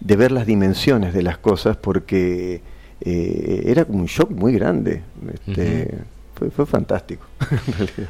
de 0.00 0.16
ver 0.16 0.30
las 0.32 0.46
dimensiones 0.46 1.14
de 1.14 1.22
las 1.22 1.38
cosas, 1.38 1.76
porque 1.76 2.60
eh, 3.00 3.62
era 3.66 3.84
como 3.84 4.00
un 4.00 4.06
shock 4.06 4.30
muy 4.30 4.52
grande. 4.52 5.02
Este, 5.46 5.94
fue, 6.34 6.50
fue 6.50 6.66
fantástico, 6.66 7.24
en. 7.78 8.06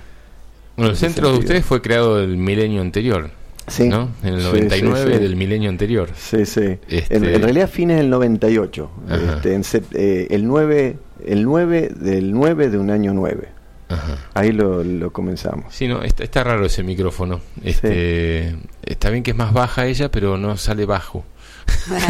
Bueno, 0.76 0.90
el 0.92 0.96
centro 0.96 1.32
de 1.32 1.38
ustedes 1.38 1.64
fue 1.64 1.82
creado 1.82 2.20
el 2.20 2.36
milenio 2.36 2.80
anterior, 2.82 3.30
Sí. 3.66 3.88
¿no? 3.88 4.10
En 4.22 4.34
el 4.34 4.40
Sí, 4.40 4.46
99 4.46 4.96
sí, 5.04 5.12
sí. 5.12 5.18
del 5.22 5.36
milenio 5.36 5.68
anterior. 5.70 6.08
Sí, 6.16 6.46
sí. 6.46 6.78
Este- 6.88 7.16
En, 7.16 7.24
en 7.24 7.42
realidad 7.42 7.68
fines 7.68 7.98
del 7.98 8.08
98. 8.10 8.90
Ajá. 9.08 9.40
Este, 9.42 9.54
en 9.54 9.62
eh, 9.92 10.26
el 10.30 10.46
9 10.46 10.96
el 11.26 11.44
9 11.44 11.90
del 11.96 12.32
9 12.32 12.70
de 12.70 12.78
un 12.78 12.90
año 12.90 13.12
9. 13.12 13.48
Ajá. 13.88 14.18
Ahí 14.34 14.52
lo, 14.52 14.84
lo 14.84 15.12
comenzamos. 15.12 15.74
Sí, 15.74 15.88
no, 15.88 16.02
está, 16.02 16.24
está 16.24 16.44
raro 16.44 16.66
ese 16.66 16.82
micrófono. 16.82 17.40
Este, 17.64 18.54
Está 18.82 19.10
bien 19.10 19.22
que 19.22 19.32
es 19.32 19.36
más 19.36 19.52
baja 19.52 19.86
ella, 19.86 20.10
pero 20.10 20.36
no 20.36 20.56
sale 20.56 20.86
bajo. 20.86 21.24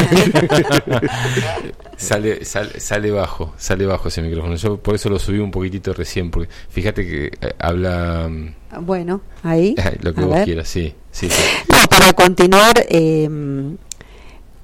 sale, 1.97 2.45
sale, 2.45 2.81
sale 2.81 3.11
bajo, 3.11 3.55
sale 3.57 3.87
bajo 3.87 4.09
ese 4.09 4.23
micrófono. 4.23 4.57
Yo 4.57 4.77
por 4.79 4.95
eso 4.95 5.09
lo 5.09 5.19
subí 5.19 5.39
un 5.39 5.51
poquitito 5.51 5.93
recién, 5.93 6.31
porque 6.31 6.49
fíjate 6.69 7.07
que 7.07 7.27
eh, 7.27 7.55
habla 7.59 8.29
mm, 8.29 8.87
bueno 8.87 9.21
ahí 9.43 9.75
lo 10.03 10.15
que 10.15 10.21
a 10.21 10.25
vos 10.25 10.35
ver. 10.35 10.45
quieras, 10.45 10.69
sí, 10.69 10.95
sí, 11.11 11.29
sí. 11.31 11.43
No, 11.69 11.77
para 11.89 12.13
continuar, 12.13 12.75
eh, 12.89 13.29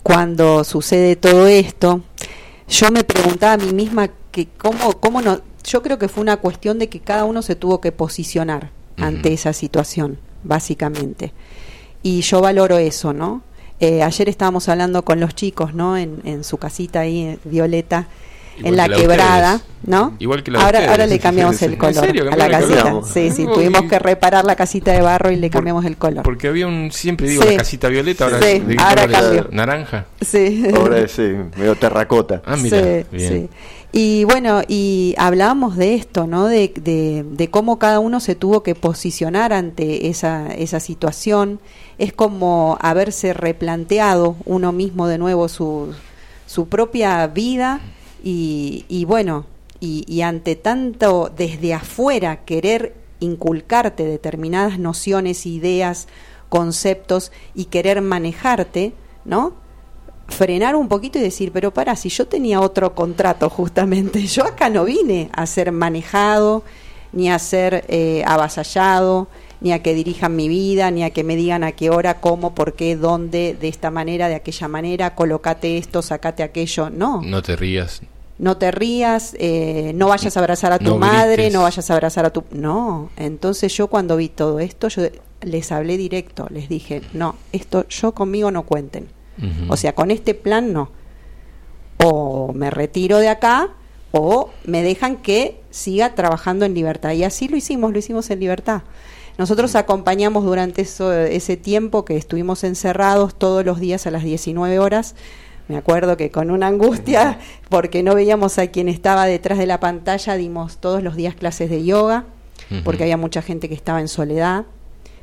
cuando 0.03 0.65
sucede 0.65 1.17
todo 1.17 1.47
esto, 1.47 2.03
yo 2.69 2.91
me 2.91 3.05
preguntaba 3.05 3.55
a 3.55 3.57
mí 3.57 3.73
misma 3.73 4.09
que 4.31 4.49
cómo, 4.59 4.93
cómo 5.01 5.23
no, 5.23 5.41
yo 5.65 5.83
creo 5.83 5.99
que 5.99 6.09
fue 6.09 6.23
una 6.23 6.37
cuestión 6.37 6.79
de 6.79 6.89
que 6.89 7.01
cada 7.01 7.25
uno 7.25 7.43
se 7.43 7.57
tuvo 7.57 7.81
que 7.81 7.93
posicionar 7.93 8.71
ante 8.97 9.33
esa 9.33 9.53
situación, 9.53 10.19
básicamente. 10.45 11.33
Y 12.03 12.21
yo 12.21 12.41
valoro 12.41 12.79
eso, 12.79 13.13
¿no? 13.13 13.43
Eh, 13.81 14.03
ayer 14.03 14.29
estábamos 14.29 14.69
hablando 14.69 15.05
con 15.05 15.19
los 15.21 15.35
chicos, 15.35 15.75
¿no? 15.75 15.97
En, 15.97 16.21
en 16.25 16.45
su 16.45 16.59
casita 16.59 17.01
ahí, 17.01 17.23
eh, 17.23 17.39
Violeta, 17.45 18.07
en 18.63 18.77
la, 18.77 18.89
quebrada, 18.89 19.61
¿no? 19.85 20.15
Igual 20.19 20.43
que 20.43 20.51
la 20.51 20.65
ahora, 20.65 20.91
ahora 20.91 21.07
le 21.07 21.19
cambiamos 21.19 21.61
el 21.63 21.77
color 21.77 22.05
a 22.31 22.37
la 22.37 22.49
casita. 22.49 23.01
Sí, 23.03 23.31
sí, 23.31 23.47
tuvimos 23.47 23.83
que 23.85 23.99
reparar 23.99 24.45
la 24.45 24.55
casita 24.55 24.93
de 24.93 25.01
barro 25.01 25.31
y 25.31 25.37
le 25.37 25.51
cambiamos 25.51 25.85
el 25.85 25.97
color. 25.97 26.23
Porque 26.23 26.49
había 26.49 26.67
un, 26.67 26.93
siempre 26.93 27.29
digo, 27.29 27.45
la 27.45 27.57
casita 27.57 27.89
violeta, 27.89 28.27
ahora, 28.27 28.41
sí, 28.41 28.63
ahora 28.79 29.09
cambió. 29.09 29.49
naranja. 29.51 30.07
Sí. 30.21 30.67
Ahora 30.75 30.99
es 31.01 31.19
medio 31.19 31.75
terracota. 31.75 32.43
Ah, 32.45 32.57
mira, 32.57 33.05
bien. 33.11 33.51
Y 33.97 34.25
bueno, 34.25 34.63
y 34.67 35.15
hablábamos 35.19 35.77
de 35.77 35.95
esto, 35.95 36.27
¿no? 36.27 36.49
De, 36.49 36.73
de, 37.25 37.51
cómo 37.51 37.79
cada 37.79 38.01
uno 38.01 38.19
se 38.19 38.35
tuvo 38.35 38.65
que 38.65 38.75
posicionar 38.75 39.53
ante 39.53 40.09
esa, 40.09 40.53
esa 40.53 40.81
situación. 40.81 41.61
Es 41.97 42.13
como 42.13 42.77
haberse 42.81 43.33
replanteado 43.35 44.35
uno 44.47 44.73
mismo 44.73 45.07
de 45.07 45.19
nuevo 45.19 45.49
su, 45.49 45.95
su 46.45 46.67
propia 46.67 47.25
vida 47.29 47.83
y, 48.25 48.85
y 48.89 49.05
bueno, 49.05 49.47
y, 49.79 50.05
y 50.09 50.23
ante 50.23 50.57
tanto 50.57 51.31
desde 51.37 51.73
afuera 51.73 52.45
querer 52.45 52.97
inculcarte 53.21 54.05
determinadas 54.05 54.81
nociones, 54.81 55.47
ideas, 55.47 56.09
conceptos 56.49 57.31
y 57.55 57.67
querer 57.67 58.01
manejarte, 58.03 58.93
¿no? 59.25 59.53
Frenar 60.29 60.77
un 60.77 60.89
poquito 60.89 61.19
y 61.19 61.23
decir, 61.23 61.53
pero 61.53 61.73
para, 61.73 61.97
si 61.97 62.09
yo 62.09 62.27
tenía 62.27 62.61
otro 62.61 62.95
contrato 62.95 63.51
justamente, 63.51 64.27
yo 64.27 64.45
acá 64.45 64.71
no 64.71 64.85
vine 64.85 65.31
a 65.33 65.47
ser 65.47 65.73
manejado, 65.73 66.63
ni 67.13 67.31
a 67.31 67.39
ser 67.39 67.85
eh, 67.89 68.23
avasallado, 68.27 69.29
ni 69.61 69.73
a 69.73 69.83
que 69.83 69.95
dirijan 69.95 70.35
mi 70.37 70.49
vida, 70.49 70.91
ni 70.91 71.05
a 71.05 71.11
que 71.11 71.25
me 71.25 71.37
digan 71.37 71.65
a 71.65 71.73
qué 71.73 71.91
hora, 71.91 72.21
cómo, 72.21 72.55
por 72.55 72.75
qué, 72.75 72.97
dónde, 72.97 73.57
de 73.59 73.69
esta 73.69 73.91
manera, 73.91 74.29
de 74.29 74.35
aquella 74.35 74.69
manera, 74.69 75.15
colocate 75.15 75.79
esto, 75.79 76.03
sacate 76.03 76.43
aquello, 76.43 76.91
no. 76.91 77.23
No 77.23 77.43
te 77.43 77.57
rías. 77.57 78.03
No 78.37 78.57
te 78.57 78.73
rías, 78.73 79.37
eh, 79.39 79.93
no 79.95 80.09
vayas 80.09 80.37
a 80.37 80.41
abrazar 80.41 80.73
a 80.73 80.81
tu 80.81 80.97
madre, 80.97 81.51
no 81.51 81.63
vayas 81.63 81.89
a 81.89 81.95
abrazar 81.95 82.27
a 82.27 82.31
tu... 82.31 82.43
No, 82.51 83.11
entonces 83.17 83.73
yo 83.77 83.87
cuando 83.87 84.17
vi 84.17 84.29
todo 84.29 84.59
esto, 84.59 84.89
yo 84.89 85.03
les 85.41 85.71
hablé 85.71 85.97
directo, 85.97 86.49
les 86.51 86.69
dije, 86.69 87.01
no, 87.13 87.37
esto 87.53 87.87
yo 87.89 88.13
conmigo 88.13 88.51
no 88.51 88.65
cuenten 88.65 89.07
o 89.69 89.77
sea, 89.77 89.95
con 89.95 90.11
este 90.11 90.35
plan 90.35 90.73
no. 90.73 90.91
O 91.99 92.53
me 92.53 92.71
retiro 92.71 93.19
de 93.19 93.29
acá 93.29 93.71
o 94.13 94.51
me 94.65 94.83
dejan 94.83 95.17
que 95.17 95.61
siga 95.71 96.15
trabajando 96.15 96.65
en 96.65 96.75
libertad. 96.75 97.13
Y 97.13 97.25
así 97.25 97.49
lo 97.49 97.57
hicimos, 97.57 97.93
lo 97.93 97.99
hicimos 97.99 98.31
en 98.31 98.41
libertad. 98.41 98.83
Nosotros 99.39 99.75
acompañamos 99.75 100.45
durante 100.45 100.83
ese 100.83 101.57
tiempo 101.57 102.05
que 102.05 102.17
estuvimos 102.17 102.63
encerrados 102.63 103.35
todos 103.35 103.65
los 103.65 103.81
días 103.81 104.07
a 104.07 104.13
las 104.13 104.23
19 104.23 104.79
horas. 104.79 105.17
Me 105.67 105.77
acuerdo 105.77 106.17
que 106.17 106.31
con 106.31 106.51
una 106.51 106.69
angustia, 106.69 107.41
porque 107.69 108.03
no 108.03 108.15
veíamos 108.15 108.59
a 108.59 108.69
quien 108.69 108.89
estaba 108.89 109.27
detrás 109.27 109.59
de 109.59 109.67
la 109.67 109.81
pantalla, 109.81 110.37
dimos 110.37 110.79
todos 110.79 111.03
los 111.03 111.17
días 111.17 111.35
clases 111.35 111.71
de 111.71 111.85
yoga, 111.85 112.27
porque 112.85 113.03
había 113.03 113.17
mucha 113.17 113.43
gente 113.43 113.69
que 113.69 113.75
estaba 113.75 114.01
en 114.01 114.09
soledad. 114.09 114.67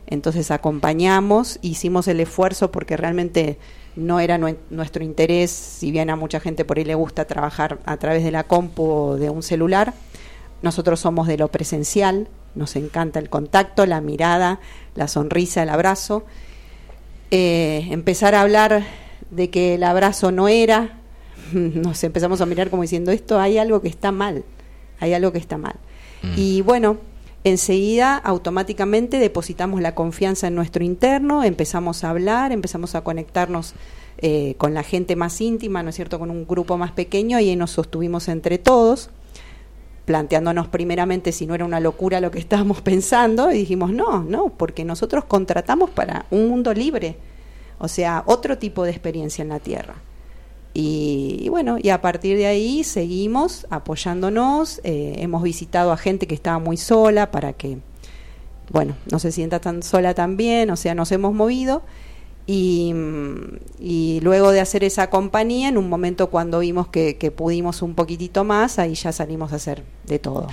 Entonces 0.08 0.52
acompañamos, 0.52 1.60
hicimos 1.62 2.10
el 2.10 2.20
esfuerzo 2.20 2.72
porque 2.72 2.98
realmente 2.98 3.58
no 3.96 4.20
era 4.20 4.38
nuestro 4.38 5.04
interés, 5.04 5.52
si 5.52 5.92
bien 5.92 6.10
a 6.10 6.16
mucha 6.16 6.40
gente 6.40 6.66
por 6.66 6.78
ahí 6.78 6.86
le 6.86 6.96
gusta 6.96 7.26
trabajar 7.26 7.80
a 7.86 7.98
través 7.98 8.24
de 8.24 8.32
la 8.32 8.44
compu 8.44 8.84
o 8.84 9.16
de 9.18 9.30
un 9.30 9.44
celular, 9.44 9.94
nosotros 10.62 11.00
somos 11.00 11.28
de 11.28 11.38
lo 11.38 11.50
presencial, 11.50 12.28
nos 12.56 12.76
encanta 12.76 13.20
el 13.20 13.30
contacto, 13.30 13.86
la 13.86 14.02
mirada, 14.02 14.60
la 14.96 15.08
sonrisa, 15.08 15.64
el 15.64 15.70
abrazo. 15.70 16.24
Eh, 17.32 17.88
empezar 17.90 18.36
a 18.36 18.42
hablar 18.42 18.84
de 19.30 19.50
que 19.50 19.76
el 19.76 19.84
abrazo 19.84 20.32
no 20.32 20.48
era, 20.48 21.00
nos 21.54 22.04
empezamos 22.04 22.42
a 22.42 22.46
mirar 22.46 22.70
como 22.70 22.84
diciendo 22.84 23.12
esto 23.12 23.40
hay 23.40 23.58
algo 23.58 23.82
que 23.82 23.88
está 23.88 24.12
mal, 24.12 24.44
hay 25.00 25.14
algo 25.14 25.32
que 25.32 25.40
está 25.40 25.58
mal. 25.58 25.76
Mm. 26.22 26.34
Y 26.36 26.62
bueno, 26.62 26.98
enseguida 27.44 28.18
automáticamente 28.18 29.20
depositamos 29.20 29.82
la 29.82 29.96
confianza 29.96 30.48
en 30.48 30.56
nuestro 30.56 30.84
interno, 30.84 31.44
empezamos 31.44 32.04
a 32.04 32.10
hablar, 32.12 32.52
empezamos 32.52 32.96
a 32.96 33.04
conectarnos 33.04 33.74
eh, 34.20 34.56
con 34.58 34.74
la 34.74 34.84
gente 34.84 35.16
más 35.16 35.42
íntima, 35.42 35.82
¿no 35.82 35.90
es 35.90 35.96
cierto?, 35.96 36.20
con 36.20 36.30
un 36.30 36.46
grupo 36.46 36.78
más 36.78 36.92
pequeño 36.92 37.40
y 37.40 37.50
ahí 37.50 37.56
nos 37.56 37.72
sostuvimos 37.72 38.28
entre 38.28 38.60
todos, 38.60 39.10
planteándonos 40.06 40.68
primeramente 40.68 41.32
si 41.32 41.48
no 41.48 41.56
era 41.56 41.66
una 41.66 41.80
locura 41.80 42.22
lo 42.22 42.30
que 42.30 42.40
estábamos 42.40 42.82
pensando 42.84 43.52
y 43.52 43.58
dijimos, 43.58 43.92
no, 43.92 44.24
no, 44.24 44.50
porque 44.50 44.86
nosotros 44.86 45.26
contratamos 45.26 45.90
para 45.90 46.26
un 46.30 46.48
mundo 46.48 46.74
libre, 46.74 47.18
o 47.80 47.88
sea, 47.88 48.24
otro 48.28 48.60
tipo 48.60 48.84
de 48.84 48.92
experiencia 48.92 49.42
en 49.42 49.50
la 49.50 49.60
Tierra. 49.60 49.96
Y, 50.74 51.50
bueno, 51.50 51.78
y 51.82 51.90
a 51.90 52.02
partir 52.02 52.38
de 52.38 52.48
ahí 52.48 52.84
seguimos 52.84 53.68
apoyándonos, 53.70 54.80
eh, 54.84 55.16
hemos 55.18 55.44
visitado 55.44 55.92
a 55.92 55.98
gente 55.98 56.28
que 56.28 56.36
estaba 56.36 56.60
muy 56.60 56.78
sola 56.78 57.30
para 57.30 57.52
que, 57.54 57.80
bueno, 58.70 58.96
no 59.12 59.20
se 59.20 59.34
sienta 59.34 59.60
tan 59.60 59.84
sola 59.84 60.14
también, 60.14 60.70
o 60.70 60.78
sea, 60.78 60.96
nos 60.96 61.12
hemos 61.12 61.34
movido. 61.34 61.82
Y, 62.48 62.94
y 63.80 64.20
luego 64.22 64.52
de 64.52 64.62
hacer 64.62 64.84
esa 64.84 65.10
compañía, 65.10 65.70
en 65.70 65.78
un 65.78 65.90
momento 65.90 66.30
cuando 66.30 66.60
vimos 66.60 66.88
que, 66.88 67.18
que, 67.18 67.32
pudimos 67.32 67.82
un 67.82 67.94
poquitito 67.94 68.44
más, 68.44 68.80
ahí 68.80 68.96
ya 68.96 69.12
salimos 69.12 69.54
a 69.54 69.58
hacer 69.58 69.84
de 70.06 70.20
todo, 70.20 70.48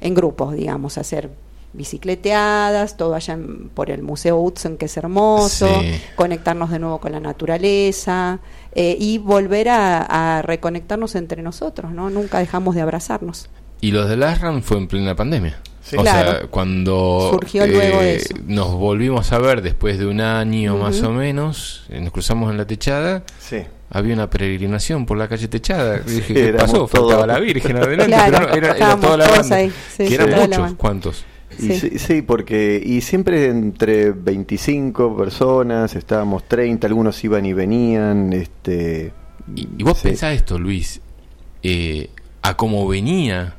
en 0.00 0.14
grupos, 0.14 0.54
digamos, 0.54 0.98
a 0.98 1.00
hacer 1.00 1.30
bicicleteadas, 1.72 2.96
todo 2.96 3.14
allá 3.14 3.38
por 3.74 3.90
el 3.90 4.02
Museo 4.02 4.38
Hudson, 4.38 4.76
que 4.76 4.86
es 4.86 4.96
hermoso, 4.96 5.68
conectarnos 6.16 6.70
de 6.70 6.78
nuevo 6.78 6.98
con 6.98 7.12
la 7.12 7.20
naturaleza 7.20 8.40
eh, 8.74 8.96
y 8.98 9.18
volver 9.18 9.68
a, 9.70 10.42
reconectarnos 10.42 11.14
entre 11.14 11.42
nosotros, 11.42 11.92
¿no? 11.92 12.10
Nunca 12.10 12.38
dejamos 12.38 12.74
de 12.74 12.82
abrazarnos. 12.82 13.48
Y 13.80 13.90
los 13.90 14.08
de 14.08 14.16
Lasram 14.16 14.62
fue 14.62 14.78
en 14.78 14.86
plena 14.86 15.14
pandemia. 15.14 15.58
O 15.96 16.04
sea, 16.04 16.42
cuando 16.48 17.30
Surgió 17.32 17.66
luego 17.66 18.00
eh, 18.02 18.22
nos 18.46 18.72
volvimos 18.72 19.32
a 19.32 19.38
ver 19.38 19.62
después 19.62 19.98
de 19.98 20.06
un 20.06 20.20
año 20.20 20.76
más 20.76 21.02
o 21.02 21.10
menos, 21.10 21.84
eh, 21.88 22.00
nos 22.00 22.12
cruzamos 22.12 22.50
en 22.50 22.56
la 22.56 22.66
techada. 22.66 23.24
había 23.90 24.14
una 24.14 24.30
peregrinación 24.30 25.04
por 25.04 25.18
la 25.18 25.28
calle 25.28 25.48
Techada. 25.48 25.98
dije, 26.06 26.32
¿qué 26.32 26.52
pasó? 26.52 26.86
Faltaba 26.86 27.26
la 27.26 27.40
Virgen 27.40 27.76
adelante, 27.76 28.14
era, 28.14 28.96
toda 28.96 29.16
la 29.16 29.28
banda. 29.28 29.58
que 29.98 30.14
eran 30.14 30.30
muchos, 30.30 30.74
¿cuántos? 30.74 31.24
Sí. 31.58 32.22
porque 32.22 32.82
y 32.84 33.00
siempre 33.00 33.46
entre 33.48 34.12
25 34.12 35.16
personas, 35.16 35.94
estábamos 35.94 36.44
30, 36.48 36.86
algunos 36.86 37.22
iban 37.24 37.44
y 37.46 37.52
venían. 37.52 38.32
este 38.32 39.12
Y, 39.54 39.82
vos 39.82 40.00
pensás 40.00 40.34
esto, 40.34 40.58
Luis, 40.58 41.00
eh, 41.62 42.10
a 42.42 42.56
cómo 42.56 42.86
venía, 42.88 43.56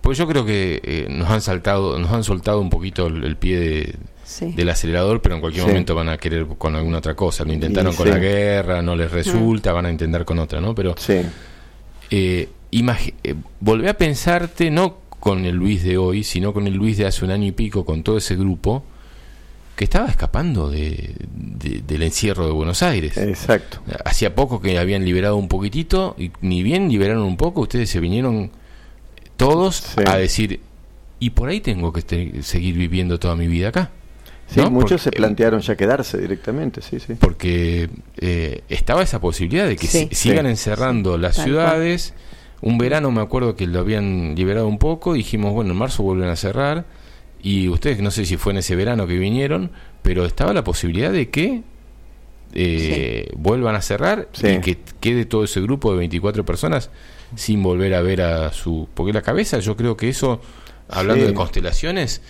pues 0.00 0.18
yo 0.18 0.26
creo 0.26 0.44
que 0.44 0.80
eh, 0.82 1.06
nos 1.10 1.30
han 1.30 1.40
saltado, 1.40 1.98
nos 1.98 2.10
han 2.10 2.24
soltado 2.24 2.60
un 2.60 2.70
poquito 2.70 3.06
el, 3.06 3.36
pie 3.36 3.94
del 4.40 4.68
acelerador, 4.68 5.20
pero 5.20 5.34
en 5.34 5.40
cualquier 5.40 5.66
momento 5.66 5.94
van 5.94 6.08
a 6.08 6.18
querer 6.18 6.46
con 6.46 6.76
alguna 6.76 6.98
otra 6.98 7.14
cosa. 7.14 7.44
Lo 7.44 7.52
intentaron 7.52 7.94
con 7.94 8.08
la 8.08 8.18
guerra, 8.18 8.82
no 8.82 8.96
les 8.96 9.10
resulta, 9.10 9.72
van 9.72 9.86
a 9.86 9.90
intentar 9.90 10.24
con 10.24 10.38
otra, 10.38 10.60
¿no? 10.60 10.74
Pero 10.74 10.94
eh, 12.10 12.48
eh, 12.70 13.34
volvé 13.60 13.88
a 13.88 13.94
pensarte, 13.94 14.70
no 14.70 14.98
con 15.20 15.44
el 15.44 15.54
Luis 15.54 15.84
de 15.84 15.98
hoy, 15.98 16.24
sino 16.24 16.52
con 16.52 16.66
el 16.66 16.74
Luis 16.74 16.96
de 16.96 17.06
hace 17.06 17.24
un 17.24 17.30
año 17.30 17.46
y 17.46 17.52
pico, 17.52 17.84
con 17.84 18.02
todo 18.02 18.16
ese 18.16 18.34
grupo, 18.34 18.82
que 19.76 19.84
estaba 19.84 20.08
escapando 20.08 20.68
de, 20.70 21.14
del 21.86 22.02
encierro 22.02 22.46
de 22.46 22.52
Buenos 22.52 22.82
Aires. 22.82 23.16
Exacto. 23.16 23.80
Hacía 24.04 24.34
poco 24.34 24.60
que 24.60 24.78
habían 24.78 25.04
liberado 25.04 25.36
un 25.36 25.48
poquitito, 25.48 26.16
y 26.18 26.32
ni 26.40 26.62
bien 26.62 26.88
liberaron 26.88 27.22
un 27.22 27.36
poco, 27.36 27.60
ustedes 27.60 27.88
se 27.90 28.00
vinieron 28.00 28.50
todos 29.36 29.96
a 30.06 30.16
decir, 30.16 30.60
y 31.18 31.30
por 31.30 31.48
ahí 31.48 31.60
tengo 31.60 31.92
que 31.92 32.42
seguir 32.42 32.76
viviendo 32.76 33.18
toda 33.18 33.36
mi 33.36 33.46
vida 33.46 33.68
acá. 33.68 33.90
Sí, 34.48 34.60
muchos 34.62 35.02
se 35.02 35.12
plantearon 35.12 35.60
ya 35.60 35.76
quedarse 35.76 36.18
directamente, 36.18 36.82
sí, 36.82 36.98
sí. 36.98 37.14
Porque 37.14 37.88
eh, 38.16 38.62
estaba 38.68 39.02
esa 39.02 39.20
posibilidad 39.20 39.66
de 39.66 39.76
que 39.76 39.86
sigan 39.86 40.46
encerrando 40.46 41.16
las 41.18 41.36
ciudades. 41.36 42.14
Un 42.62 42.78
verano 42.78 43.10
me 43.10 43.20
acuerdo 43.20 43.56
que 43.56 43.66
lo 43.66 43.80
habían 43.80 44.34
liberado 44.34 44.66
un 44.66 44.78
poco, 44.78 45.14
dijimos, 45.14 45.52
bueno, 45.52 45.72
en 45.72 45.78
marzo 45.78 46.02
vuelven 46.02 46.28
a 46.28 46.36
cerrar, 46.36 46.84
y 47.42 47.68
ustedes 47.68 48.00
no 48.00 48.10
sé 48.10 48.26
si 48.26 48.36
fue 48.36 48.52
en 48.52 48.58
ese 48.58 48.76
verano 48.76 49.06
que 49.06 49.18
vinieron, 49.18 49.70
pero 50.02 50.24
estaba 50.24 50.52
la 50.52 50.64
posibilidad 50.64 51.10
de 51.10 51.30
que 51.30 51.62
eh, 52.52 53.30
vuelvan 53.36 53.76
a 53.76 53.82
cerrar 53.82 54.28
y 54.42 54.60
que 54.60 54.78
quede 55.00 55.24
todo 55.24 55.44
ese 55.44 55.60
grupo 55.60 55.92
de 55.92 55.98
24 55.98 56.44
personas 56.44 56.90
sin 57.36 57.62
volver 57.62 57.94
a 57.94 58.02
ver 58.02 58.22
a 58.22 58.52
su... 58.52 58.88
Porque 58.92 59.12
la 59.12 59.22
cabeza, 59.22 59.60
yo 59.60 59.76
creo 59.76 59.96
que 59.96 60.08
eso, 60.08 60.40
hablando 60.88 61.24
de 61.24 61.32
constelaciones, 61.32 62.22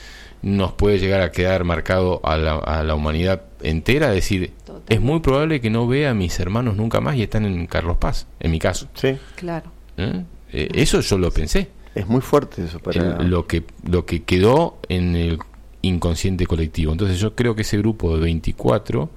nos 0.43 0.73
puede 0.73 0.98
llegar 0.98 1.23
a 1.23 1.32
quedar 1.32 1.65
marcado 1.65 2.20
a 2.23 2.36
la, 2.36 2.57
a 2.57 2.85
la 2.85 2.94
humanidad 2.94 3.43
entera, 3.62 4.11
decir, 4.11 4.52
es 4.89 5.01
muy 5.01 5.20
probable 5.20 5.61
que 5.61 5.70
no 5.70 5.86
vea 5.86 6.11
a 6.11 6.15
mis 6.15 6.39
hermanos 6.39 6.77
nunca 6.77 7.01
más 7.01 7.16
y 7.16 7.23
están 7.23 7.44
en 7.44 7.66
Carlos 7.66 7.97
Paz, 7.97 8.27
en 8.40 8.51
mi 8.51 8.59
caso. 8.59 8.89
Sí, 8.94 9.16
claro. 9.36 9.73
¿Eh? 10.01 10.24
Eh, 10.52 10.68
eso 10.74 11.01
yo 11.01 11.18
lo 11.18 11.31
pensé. 11.31 11.68
Es 11.94 12.06
muy 12.06 12.20
fuerte 12.20 12.64
eso 12.64 12.78
para... 12.78 13.22
lo, 13.22 13.47
que, 13.47 13.64
lo 13.89 14.06
que 14.06 14.22
quedó 14.22 14.78
en 14.89 15.16
el 15.16 15.39
inconsciente 15.82 16.47
colectivo. 16.47 16.93
Entonces 16.93 17.18
yo 17.18 17.35
creo 17.35 17.55
que 17.55 17.62
ese 17.62 17.78
grupo 17.78 18.14
de 18.14 18.22
24 18.22 19.10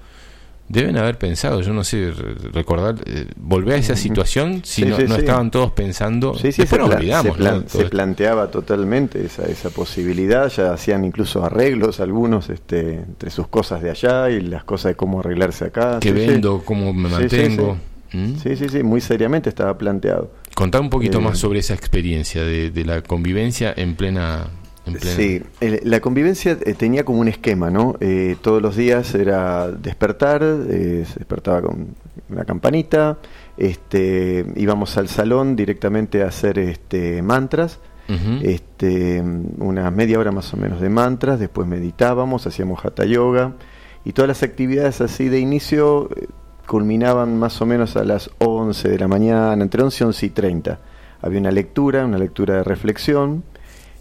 deben 0.69 0.97
haber 0.97 1.17
pensado, 1.17 1.61
yo 1.61 1.73
no 1.73 1.83
sé, 1.83 2.11
recordar, 2.51 2.95
eh, 3.05 3.27
volver 3.35 3.75
a 3.75 3.77
esa 3.77 3.95
situación 3.95 4.61
si 4.63 4.85
no, 4.85 4.97
estaban 4.97 5.51
todos 5.51 5.71
pensando, 5.71 6.33
sí, 6.35 6.51
sí, 6.51 6.65
se, 6.65 6.81
olvidamos, 6.81 7.37
se, 7.67 7.85
planteaba 7.85 8.49
totalmente 8.49 9.23
esa, 9.25 9.43
esa 9.43 9.69
posibilidad, 9.69 10.49
ya 10.49 10.73
hacían 10.73 11.05
incluso 11.05 11.43
arreglos 11.43 11.99
algunos 11.99 12.49
este, 12.49 12.95
entre 12.95 13.29
sus 13.29 13.47
cosas 13.49 13.81
de 13.81 13.91
allá 13.91 14.29
y 14.29 14.41
las 14.41 14.63
cosas 14.63 14.91
de 14.91 14.95
cómo 14.95 15.19
arreglarse 15.19 15.65
acá. 15.65 15.99
¿Qué 15.99 16.11
vendo? 16.11 16.63
¿Cómo 16.63 16.93
me 16.93 17.09
mantengo? 17.09 17.77
¿Mm? 18.13 18.35
Sí, 18.41 18.55
sí, 18.55 18.69
sí, 18.69 18.83
muy 18.83 19.01
seriamente 19.01 19.49
estaba 19.49 19.77
planteado. 19.77 20.31
Contar 20.55 20.81
un 20.81 20.89
poquito 20.89 21.19
más 21.21 21.35
eh, 21.35 21.41
sobre 21.41 21.59
esa 21.59 21.73
experiencia 21.73 22.43
de, 22.43 22.69
de 22.69 22.85
la 22.85 23.01
convivencia 23.01 23.73
en 23.75 23.95
plena 23.95 24.49
Sí, 24.99 25.41
la 25.59 26.01
convivencia 26.01 26.57
eh, 26.65 26.73
tenía 26.73 27.05
como 27.05 27.19
un 27.19 27.29
esquema, 27.29 27.69
¿no? 27.69 27.95
Eh, 28.01 28.35
todos 28.41 28.61
los 28.61 28.75
días 28.75 29.15
era 29.15 29.71
despertar, 29.71 30.43
eh, 30.43 31.05
se 31.07 31.19
despertaba 31.19 31.61
con 31.61 31.95
una 32.29 32.43
campanita, 32.43 33.17
este, 33.55 34.45
íbamos 34.55 34.97
al 34.97 35.07
salón 35.07 35.55
directamente 35.55 36.21
a 36.21 36.27
hacer 36.27 36.59
este, 36.59 37.21
mantras, 37.21 37.79
este, 38.43 39.21
una 39.57 39.89
media 39.89 40.19
hora 40.19 40.31
más 40.31 40.53
o 40.53 40.57
menos 40.57 40.81
de 40.81 40.89
mantras, 40.89 41.39
después 41.39 41.67
meditábamos, 41.67 42.45
hacíamos 42.45 42.83
hatha 42.85 43.05
yoga 43.05 43.53
y 44.03 44.11
todas 44.11 44.27
las 44.27 44.43
actividades 44.43 44.99
así 45.01 45.29
de 45.29 45.39
inicio 45.39 46.09
culminaban 46.67 47.37
más 47.37 47.61
o 47.61 47.65
menos 47.65 47.95
a 47.95 48.03
las 48.03 48.29
11 48.39 48.89
de 48.89 48.99
la 48.99 49.07
mañana, 49.07 49.61
entre 49.63 49.83
11 49.83 50.03
y 50.03 50.07
11 50.07 50.25
y 50.25 50.29
30. 50.29 50.79
Había 51.21 51.39
una 51.39 51.51
lectura, 51.51 52.05
una 52.05 52.17
lectura 52.17 52.55
de 52.55 52.63
reflexión, 52.63 53.43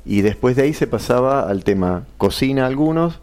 y 0.04 0.22
después 0.22 0.56
de 0.56 0.62
ahí 0.62 0.74
se 0.74 0.86
pasaba 0.86 1.48
al 1.48 1.64
tema 1.64 2.06
cocina 2.18 2.66
algunos, 2.66 3.20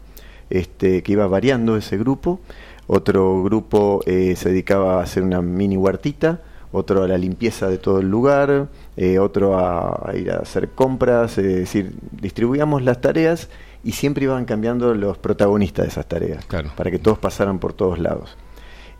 este, 0.48 1.02
que 1.02 1.12
iba 1.12 1.26
variando 1.26 1.76
ese 1.76 1.96
grupo, 1.98 2.40
otro 2.86 3.42
grupo 3.44 4.00
eh, 4.06 4.34
se 4.36 4.48
dedicaba 4.48 4.98
a 4.98 5.02
hacer 5.02 5.22
una 5.22 5.42
mini 5.42 5.76
huertita, 5.76 6.40
otro 6.72 7.02
a 7.02 7.08
la 7.08 7.18
limpieza 7.18 7.68
de 7.68 7.78
todo 7.78 8.00
el 8.00 8.08
lugar, 8.08 8.68
eh, 8.96 9.18
otro 9.18 9.58
a, 9.58 10.12
ir 10.14 10.30
a 10.30 10.38
hacer 10.38 10.70
compras, 10.70 11.38
es 11.38 11.44
decir, 11.44 11.94
distribuíamos 12.12 12.82
las 12.82 13.00
tareas 13.00 13.48
y 13.82 13.92
siempre 13.92 14.24
iban 14.24 14.44
cambiando 14.44 14.94
los 14.94 15.18
protagonistas 15.18 15.84
de 15.84 15.90
esas 15.90 16.06
tareas, 16.06 16.44
para 16.76 16.90
que 16.90 16.98
todos 16.98 17.18
pasaran 17.18 17.58
por 17.58 17.72
todos 17.72 17.98
lados. 17.98 18.36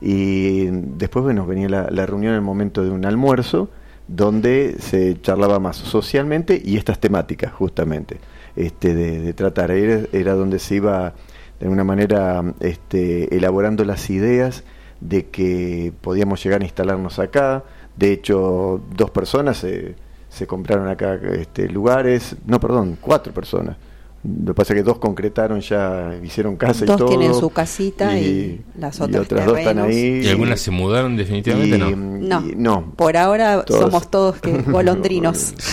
Y 0.01 0.67
después, 0.67 1.25
bueno, 1.25 1.47
venía 1.47 1.69
la, 1.69 1.91
la 1.91 2.07
reunión 2.07 2.33
en 2.33 2.37
el 2.37 2.43
momento 2.45 2.83
de 2.83 2.91
un 2.91 3.05
almuerzo, 3.05 3.69
donde 4.09 4.77
se 4.81 5.21
charlaba 5.21 5.61
más 5.61 5.77
socialmente 5.77 6.61
y 6.63 6.77
estas 6.77 6.99
temáticas 6.99 7.53
justamente 7.53 8.19
este, 8.57 8.95
de, 8.95 9.33
tratar. 9.35 9.71
Era, 9.71 10.35
donde 10.35 10.59
se 10.59 10.77
iba 10.77 11.15
de 11.59 11.67
alguna 11.67 11.85
manera 11.85 12.43
este, 12.61 13.35
elaborando 13.37 13.85
las 13.85 14.11
ideas 14.11 14.65
de 15.01 15.27
que 15.27 15.93
podíamos 16.01 16.43
llegar 16.43 16.61
a 16.63 16.65
instalarnos 16.65 17.19
acá. 17.19 17.65
De 17.97 18.13
hecho, 18.13 18.83
dos 18.97 19.11
personas 19.11 19.59
se, 19.59 19.95
se 20.29 20.47
compraron 20.47 20.89
acá 20.89 21.19
este, 21.33 21.69
lugares, 21.69 22.37
no, 22.47 22.59
perdón, 22.59 22.99
cuatro 23.01 23.33
personas 23.33 23.77
lo 24.23 24.53
que 24.53 24.55
pasa 24.55 24.75
es 24.75 24.81
que 24.81 24.83
dos 24.83 24.99
concretaron 24.99 25.61
ya, 25.61 26.15
hicieron 26.23 26.57
casa 26.57 26.85
y 26.85 26.87
todo. 26.87 26.99
Dos 26.99 27.09
tienen 27.11 27.35
su 27.35 27.49
casita 27.51 28.19
y, 28.19 28.61
las 28.79 29.01
otras, 29.01 29.27
dos 29.29 29.59
están 29.59 29.79
ahí. 29.79 30.21
¿Y 30.25 30.29
algunas 30.29 30.61
se 30.61 30.71
mudaron 30.71 31.17
definitivamente? 31.17 31.79
no. 31.79 32.41
no. 32.57 32.93
Por 32.97 33.17
ahora 33.17 33.65
somos 33.67 34.11
todos 34.11 34.39
que 34.41 34.53
golondrinos. 34.67 35.55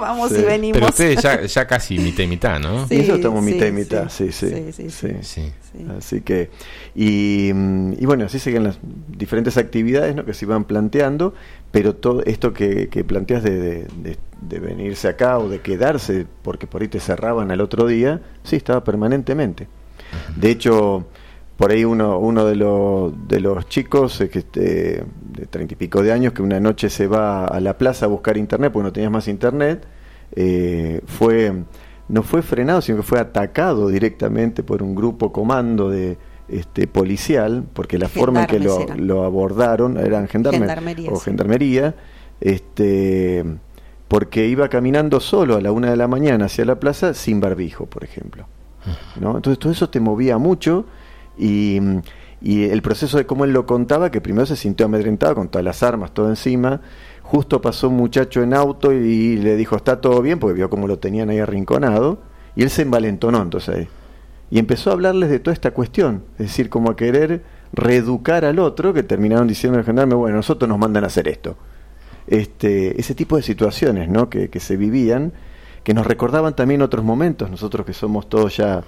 Vamos 0.00 0.32
y 0.32 0.42
venimos. 0.42 0.78
Pero 0.78 0.88
ustedes 0.88 1.22
ya, 1.22 1.42
ya 1.42 1.66
casi 1.66 1.98
mitad 1.98 2.24
y 2.24 2.26
mitad, 2.26 2.58
¿no? 2.58 2.88
Sí, 2.88 3.00
Eso 3.00 3.16
estamos 3.16 3.42
mitad 3.42 3.66
y 3.66 3.72
mitad, 3.72 4.08
sí 4.08 4.32
sí 4.32 4.72
sí, 4.72 5.52
Así 5.96 6.22
que, 6.22 6.50
y, 6.96 7.50
y, 7.50 8.06
bueno, 8.06 8.24
así 8.24 8.40
siguen 8.40 8.64
las 8.64 8.78
diferentes 8.82 9.56
actividades 9.56 10.16
¿no? 10.16 10.24
que 10.24 10.34
se 10.34 10.44
iban 10.44 10.64
planteando, 10.64 11.34
pero 11.70 11.94
todo 11.94 12.22
esto 12.24 12.52
que, 12.52 12.88
que 12.88 13.04
planteas 13.04 13.42
de, 13.42 13.86
de, 14.40 14.58
venirse 14.58 15.08
acá 15.08 15.38
o 15.38 15.48
de 15.48 15.60
quedarse, 15.60 16.26
porque 16.42 16.66
por 16.66 16.82
ahí 16.82 16.88
te 16.88 17.00
cerraban 17.00 17.50
al 17.50 17.60
otro 17.60 17.86
día, 17.86 18.20
sí, 18.42 18.56
estaba 18.56 18.82
permanentemente. 18.82 19.68
De 20.36 20.50
hecho, 20.50 21.06
por 21.56 21.70
ahí 21.70 21.84
uno, 21.84 22.18
uno 22.18 22.44
de, 22.46 22.56
los, 22.56 23.28
de 23.28 23.40
los 23.40 23.68
chicos 23.68 24.20
este, 24.20 25.04
de 25.32 25.46
treinta 25.46 25.74
y 25.74 25.76
pico 25.76 26.02
de 26.02 26.12
años 26.12 26.32
que 26.32 26.42
una 26.42 26.58
noche 26.58 26.90
se 26.90 27.06
va 27.06 27.46
a 27.46 27.60
la 27.60 27.78
plaza 27.78 28.06
a 28.06 28.08
buscar 28.08 28.36
internet 28.36 28.72
porque 28.72 28.84
no 28.84 28.92
tenías 28.92 29.12
más 29.12 29.28
internet, 29.28 29.86
eh, 30.34 31.00
fue 31.06 31.52
no 32.10 32.24
fue 32.24 32.42
frenado, 32.42 32.80
sino 32.80 32.98
que 32.98 33.04
fue 33.04 33.20
atacado 33.20 33.88
directamente 33.88 34.64
por 34.64 34.82
un 34.82 34.96
grupo 34.96 35.32
comando 35.32 35.88
de 35.90 36.18
este 36.50 36.86
policial, 36.86 37.64
porque 37.72 37.98
la 37.98 38.08
forma 38.08 38.42
en 38.42 38.46
que 38.46 38.60
lo, 38.60 38.86
lo 38.96 39.24
abordaron 39.24 39.96
eran 39.96 40.28
gendarmería, 40.28 41.10
o 41.10 41.18
gendarmería, 41.18 41.94
este 42.40 43.44
porque 44.08 44.48
iba 44.48 44.68
caminando 44.68 45.20
solo 45.20 45.56
a 45.56 45.60
la 45.60 45.70
una 45.70 45.90
de 45.90 45.96
la 45.96 46.08
mañana 46.08 46.46
hacia 46.46 46.64
la 46.64 46.80
plaza 46.80 47.14
sin 47.14 47.40
barbijo, 47.40 47.86
por 47.86 48.02
ejemplo. 48.02 48.46
¿no? 49.20 49.36
Entonces 49.36 49.56
todo 49.60 49.70
eso 49.70 49.88
te 49.88 50.00
movía 50.00 50.36
mucho 50.36 50.84
y, 51.38 51.78
y 52.40 52.64
el 52.64 52.82
proceso 52.82 53.18
de 53.18 53.26
cómo 53.26 53.44
él 53.44 53.52
lo 53.52 53.66
contaba, 53.66 54.10
que 54.10 54.20
primero 54.20 54.46
se 54.46 54.56
sintió 54.56 54.86
amedrentado 54.86 55.36
con 55.36 55.48
todas 55.48 55.64
las 55.64 55.84
armas, 55.84 56.12
todo 56.12 56.28
encima, 56.28 56.80
justo 57.22 57.62
pasó 57.62 57.88
un 57.88 57.96
muchacho 57.98 58.42
en 58.42 58.52
auto 58.52 58.92
y 58.92 59.36
le 59.36 59.56
dijo, 59.56 59.76
está 59.76 60.00
todo 60.00 60.22
bien, 60.22 60.40
porque 60.40 60.54
vio 60.54 60.70
cómo 60.70 60.88
lo 60.88 60.98
tenían 60.98 61.30
ahí 61.30 61.38
arrinconado, 61.38 62.18
y 62.56 62.64
él 62.64 62.70
se 62.70 62.82
envalentonó 62.82 63.40
entonces 63.40 63.86
Y 64.50 64.58
empezó 64.58 64.90
a 64.90 64.94
hablarles 64.94 65.30
de 65.30 65.38
toda 65.38 65.54
esta 65.54 65.70
cuestión, 65.72 66.24
es 66.32 66.46
decir, 66.46 66.68
como 66.68 66.90
a 66.90 66.96
querer 66.96 67.42
reeducar 67.72 68.44
al 68.44 68.58
otro, 68.58 68.92
que 68.92 69.02
terminaron 69.02 69.46
diciendo 69.46 69.78
al 69.78 69.84
gendarme, 69.84 70.14
bueno, 70.14 70.36
nosotros 70.36 70.68
nos 70.68 70.78
mandan 70.78 71.04
a 71.04 71.06
hacer 71.06 71.28
esto. 71.28 71.56
Este, 72.26 73.00
ese 73.00 73.14
tipo 73.14 73.36
de 73.36 73.42
situaciones 73.42 74.08
¿no? 74.08 74.28
que, 74.28 74.50
que 74.50 74.60
se 74.60 74.76
vivían, 74.76 75.32
que 75.84 75.94
nos 75.94 76.06
recordaban 76.06 76.54
también 76.56 76.82
otros 76.82 77.04
momentos, 77.04 77.50
nosotros 77.50 77.86
que 77.86 77.92
somos 77.92 78.28
todos 78.28 78.56
ya 78.56 78.82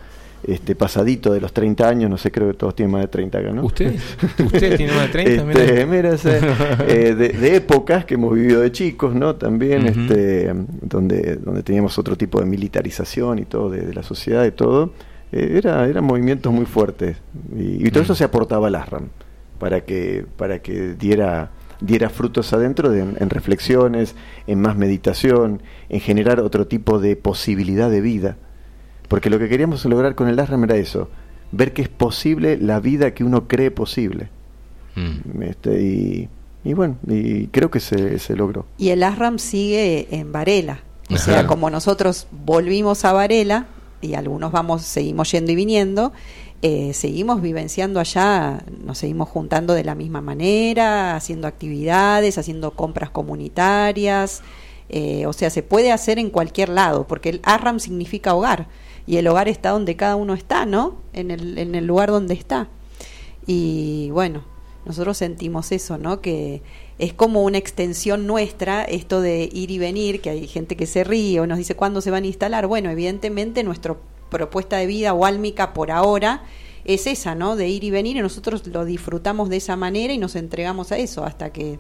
este 0.47 0.75
pasadito 0.75 1.33
de 1.33 1.41
los 1.41 1.53
30 1.53 1.89
años, 1.89 2.11
no 2.11 2.19
sé, 2.19 2.31
creo 2.31 2.49
que 2.49 2.55
todos 2.55 2.75
tienen 2.75 2.93
más 2.93 3.03
de 3.03 3.09
30 3.09 3.39
acá, 3.39 3.53
¿no? 3.53 3.65
¿Usted? 3.65 3.95
¿Usted 4.45 4.77
tiene 4.77 4.93
más 4.93 5.07
de 5.07 5.09
30? 5.09 5.53
Este, 5.53 5.87
mira, 5.87 6.17
eh, 6.89 7.15
de, 7.15 7.57
épocas 7.57 8.05
que 8.05 8.15
hemos 8.15 8.35
vivido 8.35 8.61
de 8.61 8.73
chicos, 8.73 9.15
¿no? 9.15 9.37
También, 9.37 9.87
este, 9.87 10.53
donde, 10.81 11.37
donde 11.37 11.63
teníamos 11.63 11.97
otro 11.99 12.17
tipo 12.17 12.41
de 12.41 12.47
militarización 12.47 13.39
y 13.39 13.45
todo, 13.45 13.71
de, 13.71 13.95
la 13.95 14.03
sociedad 14.03 14.45
y 14.45 14.51
todo, 14.51 14.93
eh, 15.33 15.55
era, 15.57 15.87
eran 15.87 16.05
movimientos 16.05 16.53
muy 16.53 16.67
fuertes. 16.67 17.17
Y, 17.57 17.91
todo 17.91 18.03
eso 18.03 18.15
se 18.15 18.25
aportaba 18.25 18.69
al 18.69 18.75
ASRAM, 18.75 19.09
para 19.59 19.83
que, 19.83 20.25
para 20.37 20.61
que 20.61 20.95
diera 20.95 21.51
diera 21.81 22.11
frutos 22.11 22.53
adentro 22.53 22.95
en 22.95 23.29
reflexiones, 23.29 24.15
en 24.47 24.61
más 24.61 24.77
meditación, 24.77 25.65
en 25.89 25.99
generar 25.99 26.39
otro 26.39 26.69
tipo 26.69 27.01
de 27.01 27.17
posibilidad 27.17 27.91
de 27.91 28.01
vida 28.01 28.37
porque 29.13 29.29
lo 29.29 29.39
que 29.39 29.51
queríamos 29.51 29.85
lograr 29.85 30.15
con 30.15 30.29
el 30.29 30.39
ASRAM 30.39 30.65
era 30.65 30.77
eso, 30.77 31.11
ver 31.51 31.75
que 31.75 31.83
es 31.83 31.91
posible 31.91 32.57
la 32.57 32.81
vida 32.81 33.13
que 33.13 33.25
uno 33.25 33.47
cree 33.47 33.71
posible. 33.71 34.31
Mm. 34.97 35.43
Este, 35.43 35.83
y, 36.65 36.73
bueno, 36.73 36.97
y 37.07 37.49
creo 37.49 37.71
que 37.71 37.79
se, 37.79 38.19
se 38.19 38.35
logró. 38.35 38.65
Y 38.79 38.89
el 38.89 39.03
ASRAM 39.03 39.39
sigue 39.39 40.09
en 40.13 40.33
Varela. 40.33 40.81
O 41.11 41.19
sea, 41.19 41.47
como 41.47 41.69
nosotros 41.69 42.27
volvimos 42.31 43.05
a 43.05 43.13
Varela, 43.13 43.67
y 44.03 44.15
algunos 44.15 44.53
vamos, 44.53 44.83
seguimos 44.83 45.31
yendo 45.31 45.53
y 45.53 45.55
viniendo, 45.55 46.13
eh, 46.61 46.93
seguimos 46.93 47.41
vivenciando 47.41 47.99
allá, 47.99 48.63
nos 48.85 48.99
seguimos 48.99 49.29
juntando 49.29 49.73
de 49.73 49.85
la 49.85 49.95
misma 49.95 50.21
manera, 50.21 51.17
haciendo 51.17 51.49
actividades, 51.49 52.37
haciendo 52.37 52.73
compras 52.73 53.11
comunitarias, 53.11 54.43
eh, 54.89 55.25
o 55.27 55.33
sea, 55.33 55.49
se 55.49 55.63
puede 55.63 55.91
hacer 55.91 56.19
en 56.19 56.31
cualquier 56.31 56.69
lado, 56.69 57.07
porque 57.07 57.31
el 57.31 57.41
ARRAM 57.45 57.81
significa 57.81 58.35
hogar 58.35 58.69
y 59.07 59.17
el 59.17 59.27
hogar 59.27 59.49
está 59.49 59.71
donde 59.71 59.97
cada 59.97 60.17
uno 60.17 60.35
está, 60.35 60.67
¿no? 60.67 60.97
En 61.13 61.31
el, 61.31 61.59
en 61.59 61.75
el 61.75 61.87
lugar 61.87 62.11
donde 62.11 62.35
está. 62.35 62.69
Y 63.47 64.11
bueno, 64.11 64.45
nosotros 64.85 65.17
sentimos 65.17 65.73
eso, 65.73 65.99
¿no? 65.99 66.21
Que 66.21 66.63
es 66.99 67.13
como 67.13 67.43
una 67.43 67.59
extensión 67.59 68.27
nuestra, 68.27 68.85
esto 68.85 69.21
de 69.21 69.49
ir 69.53 69.71
y 69.71 69.79
venir, 69.79 70.21
que 70.21 70.31
hay 70.31 70.47
gente 70.47 70.77
que 70.77 70.87
se 70.87 71.05
ríe 71.05 71.41
o 71.41 71.47
nos 71.47 71.59
dice 71.59 71.75
cuándo 71.75 72.01
se 72.01 72.11
van 72.11 72.25
a 72.25 72.27
instalar. 72.27 72.67
Bueno, 72.67 72.91
evidentemente 72.91 73.65
nuestra 73.65 73.97
propuesta 74.31 74.77
de 74.77 74.87
vida 74.87 75.13
o 75.13 75.25
álmica 75.25 75.73
por 75.73 75.91
ahora 75.91 76.43
es 76.85 77.07
esa, 77.07 77.35
¿no? 77.35 77.57
De 77.57 77.69
ir 77.69 77.85
y 77.85 77.91
venir 77.91 78.17
y 78.17 78.21
nosotros 78.21 78.67
lo 78.67 78.85
disfrutamos 78.85 79.49
de 79.49 79.57
esa 79.57 79.77
manera 79.77 80.13
y 80.13 80.19
nos 80.19 80.37
entregamos 80.37 80.93
a 80.93 80.99
eso 80.99 81.25
hasta 81.25 81.53
que 81.53 81.79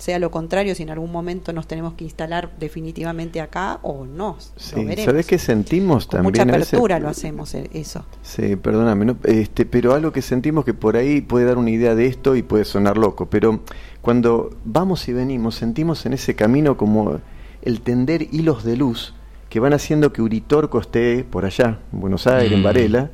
sea 0.00 0.18
lo 0.18 0.30
contrario, 0.30 0.74
si 0.74 0.82
en 0.82 0.90
algún 0.90 1.12
momento 1.12 1.52
nos 1.52 1.66
tenemos 1.66 1.92
que 1.94 2.04
instalar 2.04 2.56
definitivamente 2.58 3.40
acá 3.40 3.78
o 3.82 4.06
no. 4.06 4.38
Sí, 4.56 4.86
¿sabes 5.04 5.26
qué 5.26 5.38
sentimos 5.38 6.06
Con 6.06 6.22
también? 6.22 6.46
Mucha 6.46 6.56
apertura 6.56 6.98
lo 6.98 7.08
hacemos 7.08 7.54
eh, 7.54 7.68
eso. 7.74 8.04
Sí, 8.22 8.56
perdóname, 8.56 9.14
este, 9.24 9.66
pero 9.66 9.92
algo 9.92 10.10
que 10.10 10.22
sentimos 10.22 10.64
que 10.64 10.72
por 10.72 10.96
ahí 10.96 11.20
puede 11.20 11.44
dar 11.44 11.58
una 11.58 11.70
idea 11.70 11.94
de 11.94 12.06
esto 12.06 12.34
y 12.34 12.42
puede 12.42 12.64
sonar 12.64 12.96
loco, 12.96 13.26
pero 13.28 13.60
cuando 14.02 14.56
vamos 14.64 15.08
y 15.08 15.12
venimos 15.12 15.56
sentimos 15.56 16.06
en 16.06 16.14
ese 16.14 16.34
camino 16.34 16.76
como 16.76 17.20
el 17.62 17.80
tender 17.82 18.22
hilos 18.32 18.64
de 18.64 18.76
luz 18.76 19.14
que 19.48 19.60
van 19.60 19.72
haciendo 19.72 20.12
que 20.12 20.22
Uritorco 20.22 20.78
esté 20.78 21.24
por 21.24 21.44
allá, 21.44 21.80
en 21.92 22.00
Buenos 22.00 22.26
Aires, 22.26 22.52
en 22.52 22.60
mm. 22.60 22.62
Varela, 22.62 23.10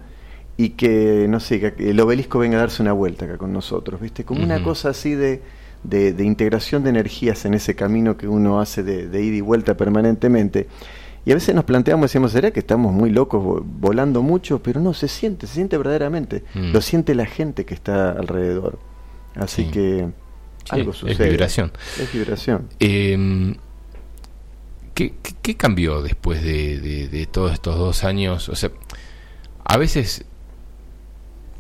y 0.58 0.70
que, 0.70 1.26
no 1.28 1.40
sé, 1.40 1.60
que 1.60 1.90
el 1.90 1.98
obelisco 1.98 2.38
venga 2.38 2.58
a 2.58 2.60
darse 2.60 2.82
una 2.82 2.92
vuelta 2.92 3.24
acá 3.24 3.38
con 3.38 3.52
nosotros, 3.52 4.00
¿viste? 4.00 4.24
Como 4.24 4.42
una 4.44 4.62
cosa 4.62 4.90
así 4.90 5.14
de, 5.14 5.42
de, 5.82 6.24
integración 6.24 6.82
de 6.84 6.90
energías 6.90 7.44
en 7.46 7.54
ese 7.54 7.74
camino 7.74 8.16
que 8.16 8.28
uno 8.28 8.60
hace 8.60 8.82
de, 8.82 9.08
de 9.08 9.22
ida 9.22 9.36
y 9.36 9.40
vuelta 9.40 9.76
permanentemente. 9.76 10.68
Y 11.24 11.32
a 11.32 11.34
veces 11.34 11.54
nos 11.54 11.64
planteamos, 11.64 12.10
decimos, 12.10 12.32
¿será 12.32 12.50
que 12.50 12.60
estamos 12.60 12.92
muy 12.92 13.10
locos, 13.10 13.62
volando 13.80 14.22
mucho? 14.22 14.62
Pero 14.62 14.78
no, 14.80 14.94
se 14.94 15.08
siente, 15.08 15.46
se 15.46 15.54
siente 15.54 15.76
verdaderamente. 15.76 16.44
Mm. 16.54 16.72
Lo 16.72 16.80
siente 16.80 17.14
la 17.14 17.26
gente 17.26 17.64
que 17.64 17.74
está 17.74 18.12
alrededor. 18.12 18.78
Así 19.34 19.64
que 19.66 20.08
algo 20.70 20.92
sucede. 20.92 21.12
Es 21.12 21.30
vibración. 21.30 21.72
Es 22.00 22.12
vibración. 22.12 22.68
Em, 22.80 23.56
¿qué, 24.94 25.56
cambió 25.56 26.02
después 26.02 26.42
de, 26.42 27.08
de, 27.08 27.26
todos 27.26 27.52
estos 27.52 27.76
dos 27.76 28.04
años? 28.04 28.48
O 28.48 28.56
sea, 28.56 28.70
a 29.64 29.76
veces 29.76 30.24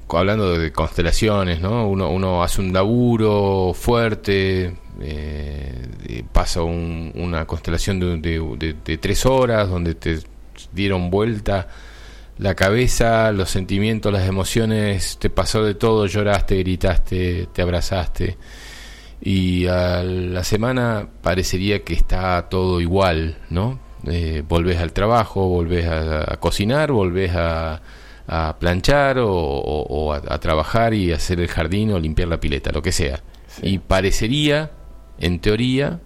hablando 0.08 0.56
de 0.56 0.72
constelaciones, 0.72 1.60
¿no? 1.60 1.88
Uno, 1.88 2.10
uno 2.10 2.42
hace 2.42 2.60
un 2.60 2.72
laburo 2.72 3.72
fuerte, 3.74 4.76
eh, 5.00 6.24
pasa 6.32 6.62
una 6.62 7.44
constelación 7.46 8.00
de, 8.22 8.98
tres 9.00 9.26
horas 9.26 9.68
donde 9.68 9.94
te 9.94 10.18
dieron 10.72 11.10
vuelta 11.10 11.68
la 12.38 12.54
cabeza, 12.54 13.32
los 13.32 13.50
sentimientos, 13.50 14.12
las 14.12 14.28
emociones, 14.28 15.18
te 15.18 15.30
pasó 15.30 15.64
de 15.64 15.74
todo, 15.74 16.06
lloraste, 16.06 16.58
gritaste, 16.58 17.48
te 17.52 17.62
abrazaste. 17.62 18.36
Y 19.20 19.66
a 19.66 20.02
la 20.02 20.44
semana 20.44 21.08
parecería 21.22 21.82
que 21.84 21.94
está 21.94 22.48
todo 22.48 22.80
igual, 22.80 23.38
¿no? 23.50 23.80
Eh, 24.06 24.42
volvés 24.46 24.78
al 24.78 24.92
trabajo, 24.92 25.48
volvés 25.48 25.86
a 25.86 26.36
cocinar, 26.38 26.92
volvés 26.92 27.32
a, 27.34 27.80
a 28.28 28.56
planchar 28.58 29.18
o, 29.20 30.12
a, 30.12 30.38
trabajar 30.38 30.94
y 30.94 31.12
hacer 31.12 31.40
el 31.40 31.48
jardín 31.48 31.92
o 31.92 31.98
limpiar 31.98 32.28
la 32.28 32.40
pileta, 32.40 32.72
lo 32.72 32.82
que 32.82 32.92
sea. 32.92 33.22
Y 33.62 33.78
parecería, 33.78 34.70
en 35.18 35.38
teoría, 35.38 36.00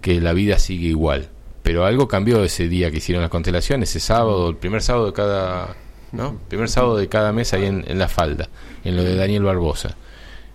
que 0.00 0.20
la 0.20 0.32
vida 0.32 0.58
sigue 0.58 0.88
igual. 0.88 1.28
Pero 1.62 1.84
algo 1.84 2.08
cambió 2.08 2.42
ese 2.44 2.68
día 2.68 2.90
que 2.90 2.98
hicieron 2.98 3.22
las 3.22 3.30
constelaciones, 3.30 3.90
ese 3.90 4.00
sábado, 4.00 4.48
el 4.48 4.56
primer 4.56 4.82
sábado 4.82 5.06
de 5.06 5.12
cada, 5.12 5.76
¿no? 6.10 6.38
Primer 6.48 6.68
sábado 6.68 6.96
de 6.96 7.08
cada 7.08 7.32
mes 7.32 7.54
ahí 7.54 7.64
en, 7.64 7.98
la 7.98 8.08
falda, 8.08 8.48
en 8.84 8.96
lo 8.96 9.04
de 9.04 9.14
Daniel 9.14 9.44
Barbosa. 9.44 9.96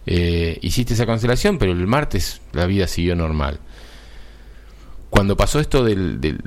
Eh, 0.10 0.58
hiciste 0.62 0.94
esa 0.94 1.06
constelación, 1.06 1.58
pero 1.58 1.74
el 1.74 1.86
martes 1.86 2.42
la 2.54 2.66
vida 2.66 2.88
siguió 2.88 3.16
normal. 3.16 3.60
Cuando 5.10 5.36
pasó 5.36 5.60
esto 5.60 5.84
del, 5.84 6.22
del, 6.22 6.40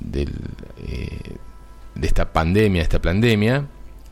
del, 0.00 0.32
eh, 0.86 1.36
de 1.94 2.06
esta 2.06 2.32
pandemia, 2.32 2.82
esta 2.82 3.00
pandemia, 3.00 3.66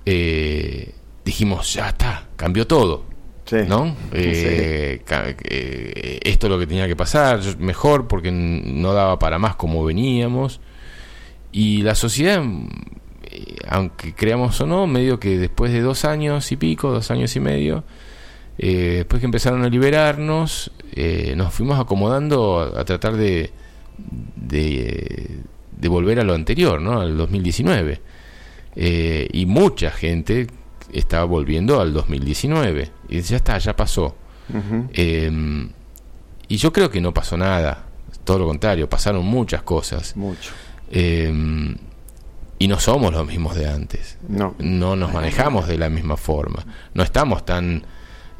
eh, 0.04 0.94
dijimos, 1.24 1.72
ya 1.74 1.90
está, 1.90 2.26
cambió 2.36 2.66
todo. 2.66 3.06
¿No? 3.66 3.96
Eh, 4.12 5.00
eh, 5.08 6.20
esto 6.22 6.46
es 6.46 6.50
lo 6.50 6.58
que 6.58 6.66
tenía 6.66 6.86
que 6.86 6.96
pasar, 6.96 7.40
mejor 7.58 8.06
porque 8.06 8.30
no 8.30 8.92
daba 8.92 9.18
para 9.18 9.38
más 9.38 9.56
como 9.56 9.82
veníamos. 9.84 10.60
Y 11.50 11.80
la 11.80 11.94
sociedad, 11.94 12.42
aunque 13.68 14.12
creamos 14.14 14.60
o 14.60 14.66
no, 14.66 14.86
medio 14.86 15.18
que 15.18 15.38
después 15.38 15.72
de 15.72 15.80
dos 15.80 16.04
años 16.04 16.52
y 16.52 16.56
pico, 16.56 16.90
dos 16.90 17.10
años 17.10 17.34
y 17.36 17.40
medio, 17.40 17.84
después 18.58 19.20
que 19.20 19.26
empezaron 19.26 19.62
a 19.64 19.68
liberarnos, 19.68 20.72
nos 21.36 21.54
fuimos 21.54 21.78
acomodando 21.78 22.60
a, 22.60 22.80
a 22.80 22.84
tratar 22.84 23.16
de, 23.16 23.52
de 24.36 25.42
de 25.78 25.88
volver 25.88 26.18
a 26.20 26.24
lo 26.24 26.34
anterior, 26.34 26.80
¿no? 26.80 27.00
Al 27.00 27.16
2019. 27.16 28.00
Eh, 28.76 29.28
y 29.32 29.46
mucha 29.46 29.90
gente 29.90 30.48
estaba 30.92 31.24
volviendo 31.24 31.80
al 31.80 31.92
2019. 31.92 32.90
Y 33.08 33.20
ya 33.20 33.36
está, 33.36 33.58
ya 33.58 33.76
pasó. 33.76 34.16
Em, 34.92 35.68
y 36.48 36.56
yo 36.56 36.72
creo 36.72 36.90
que 36.90 37.00
no 37.00 37.14
pasó 37.14 37.36
nada. 37.36 37.84
Todo 38.24 38.40
lo 38.40 38.46
contrario, 38.46 38.88
pasaron 38.88 39.24
muchas 39.24 39.62
cosas. 39.62 40.16
Mucho. 40.16 40.52
Em, 40.90 41.76
y 42.58 42.66
no 42.66 42.80
somos 42.80 43.12
los 43.12 43.26
mismos 43.26 43.54
de 43.54 43.68
antes. 43.68 44.18
No. 44.28 44.54
No 44.58 44.96
nos 44.96 45.12
manejamos 45.12 45.68
de 45.68 45.78
la 45.78 45.88
misma 45.88 46.16
forma. 46.16 46.64
No 46.94 47.02
estamos 47.02 47.44
tan 47.44 47.84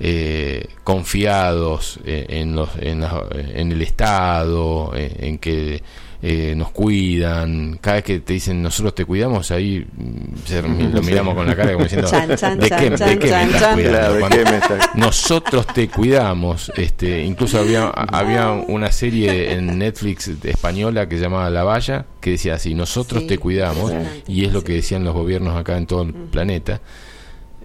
eh, 0.00 0.68
confiados 0.84 1.98
eh, 2.04 2.26
en, 2.28 2.54
los, 2.54 2.70
en, 2.80 3.04
en 3.32 3.72
el 3.72 3.82
Estado, 3.82 4.92
en 4.94 5.38
que 5.38 5.82
eh, 6.20 6.54
nos 6.56 6.72
cuidan, 6.72 7.78
cada 7.80 7.96
vez 7.96 8.04
que 8.04 8.18
te 8.18 8.32
dicen 8.32 8.60
nosotros 8.60 8.92
te 8.92 9.04
cuidamos, 9.04 9.52
ahí 9.52 9.86
mm, 9.86 10.92
lo 10.94 11.00
miramos 11.02 11.36
con 11.36 11.46
la 11.46 11.54
cara 11.54 11.72
como 11.74 11.84
diciendo, 11.84 12.10
¿de 12.10 12.70
qué, 12.70 12.90
me 12.90 14.56
estás 14.56 14.90
Nosotros 14.96 15.64
te 15.68 15.88
cuidamos, 15.88 16.72
este, 16.76 17.22
incluso 17.22 17.60
había, 17.60 17.90
había 17.90 18.50
una 18.50 18.90
serie 18.90 19.52
en 19.52 19.78
Netflix 19.78 20.28
española 20.42 21.08
que 21.08 21.18
se 21.18 21.22
llamaba 21.22 21.50
La 21.50 21.62
Valla, 21.62 22.04
que 22.20 22.30
decía 22.30 22.54
así, 22.54 22.74
nosotros 22.74 23.28
te 23.28 23.38
cuidamos, 23.38 23.92
y 24.26 24.44
es 24.44 24.52
lo 24.52 24.64
que 24.64 24.72
decían 24.72 25.04
los 25.04 25.14
gobiernos 25.14 25.56
acá 25.56 25.76
en 25.78 25.86
todo 25.86 26.02
el 26.02 26.12
planeta. 26.14 26.80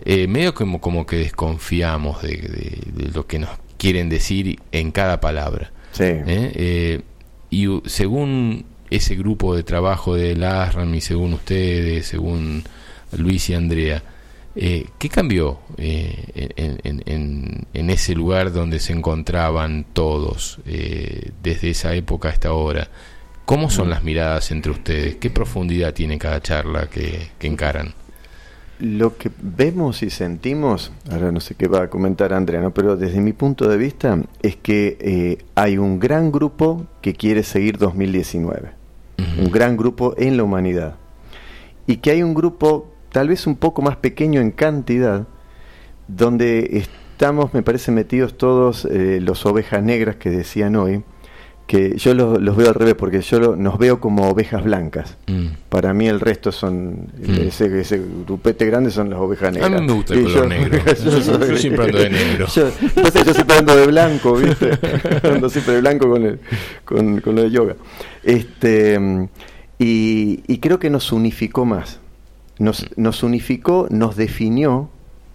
Eh, 0.05 0.27
medio 0.27 0.53
como, 0.53 0.81
como 0.81 1.05
que 1.05 1.17
desconfiamos 1.17 2.21
de, 2.21 2.79
lo 3.13 3.25
que 3.25 3.39
nos 3.39 3.49
quieren 3.77 4.09
decir 4.09 4.59
en 4.71 4.91
cada 4.91 5.19
palabra. 5.19 5.71
Sí. 5.91 6.05
¿Eh? 6.05 7.01
y 7.49 7.67
según 7.85 8.65
ese 8.89 9.15
grupo 9.15 9.55
de 9.55 9.63
trabajo 9.63 10.15
de 10.15 10.35
LASRAM 10.35 10.93
y 10.95 11.01
según 11.01 11.33
ustedes, 11.33 12.05
según 12.07 12.63
Luis 13.17 13.49
y 13.49 13.55
Andrea, 13.55 14.03
eh, 14.55 14.85
¿qué 14.99 15.09
cambió 15.09 15.61
eh, 15.77 16.51
en, 16.65 17.89
ese 17.89 18.13
lugar 18.13 18.51
donde 18.51 18.79
se 18.79 18.93
encontraban 18.93 19.85
todos 19.93 20.59
eh, 20.65 21.31
desde 21.41 21.71
esa 21.71 21.95
época 21.95 22.29
hasta 22.29 22.49
ahora? 22.49 22.87
¿Cómo 23.45 23.69
son 23.69 23.87
mm. 23.87 23.89
las 23.89 24.03
miradas 24.03 24.51
entre 24.51 24.71
ustedes? 24.71 25.15
¿Qué 25.15 25.29
profundidad 25.29 25.93
tiene 25.93 26.19
cada 26.19 26.41
charla 26.41 26.87
que 26.87 27.31
encaran? 27.41 27.93
Lo 28.83 29.17
que 29.17 29.31
vemos 29.41 30.03
y 30.03 30.09
sentimos, 30.09 30.91
ahora 31.09 31.31
no 31.31 31.39
sé 31.39 31.55
qué 31.55 31.69
va 31.69 31.83
a 31.83 31.89
comentar 31.89 32.33
Andrea, 32.33 32.59
¿no? 32.59 32.73
pero 32.73 32.97
desde 32.97 33.21
mi 33.21 33.31
punto 33.31 33.69
de 33.69 33.77
vista 33.77 34.19
es 34.41 34.57
que 34.57 34.97
eh, 34.99 35.37
hay 35.55 35.77
un 35.77 36.01
gran 36.01 36.33
grupo 36.33 36.85
que 37.01 37.13
quiere 37.13 37.43
seguir 37.43 37.77
2019, 37.77 38.71
un 39.39 39.49
gran 39.51 39.77
grupo 39.77 40.15
en 40.17 40.35
la 40.35 40.43
humanidad, 40.43 40.95
y 41.87 41.95
que 41.95 42.11
hay 42.11 42.23
un 42.23 42.33
grupo 42.33 42.91
tal 43.13 43.29
vez 43.29 43.47
un 43.47 43.55
poco 43.55 43.81
más 43.81 43.95
pequeño 43.95 44.41
en 44.41 44.51
cantidad, 44.51 45.27
donde 46.09 46.83
estamos, 47.13 47.53
me 47.53 47.63
parece, 47.63 47.89
metidos 47.93 48.37
todos 48.37 48.83
eh, 48.83 49.21
los 49.21 49.45
ovejas 49.45 49.81
negras 49.81 50.17
que 50.17 50.29
decían 50.29 50.75
hoy, 50.75 51.05
que 51.67 51.97
yo 51.97 52.13
los, 52.13 52.55
veo 52.55 52.67
al 52.67 52.75
revés, 52.75 52.95
porque 52.95 53.21
yo 53.21 53.55
nos 53.55 53.77
veo 53.77 53.99
como 53.99 54.29
ovejas 54.29 54.63
blancas. 54.63 55.17
Mm. 55.27 55.47
Para 55.69 55.93
mí 55.93 56.07
el 56.07 56.19
resto 56.19 56.51
son, 56.51 57.09
mm. 57.17 57.33
ese, 57.47 57.79
ese, 57.79 58.01
grupete 58.27 58.65
grande 58.65 58.91
son 58.91 59.09
las 59.09 59.19
ovejas 59.19 59.53
negras. 59.53 59.71
A 59.71 59.79
mí 59.79 59.87
me 59.87 59.93
gusta 59.93 60.13
el 60.13 60.23
color 60.23 60.47
negro. 60.49 60.79
yo, 60.85 61.57
siempre 61.57 61.85
ando 61.85 61.97
de 61.97 62.09
negro. 62.09 62.47
Yo, 62.53 62.69
yo 63.25 63.33
siempre 63.33 63.57
ando 63.57 63.75
de 63.75 63.87
blanco, 63.87 64.35
¿viste? 64.35 64.71
ando 65.23 65.49
siempre 65.49 65.75
de 65.75 65.81
blanco 65.81 66.09
con, 66.09 66.25
el, 66.25 66.39
con, 66.85 67.21
con, 67.21 67.35
lo 67.35 67.43
de 67.43 67.51
yoga. 67.51 67.75
Este, 68.23 68.99
y, 69.79 70.43
y 70.47 70.57
creo 70.59 70.79
que 70.79 70.89
nos 70.89 71.11
unificó 71.11 71.65
más. 71.65 71.99
Nos, 72.59 72.85
nos 72.97 73.23
unificó, 73.23 73.87
nos 73.89 74.15
definió 74.15 74.89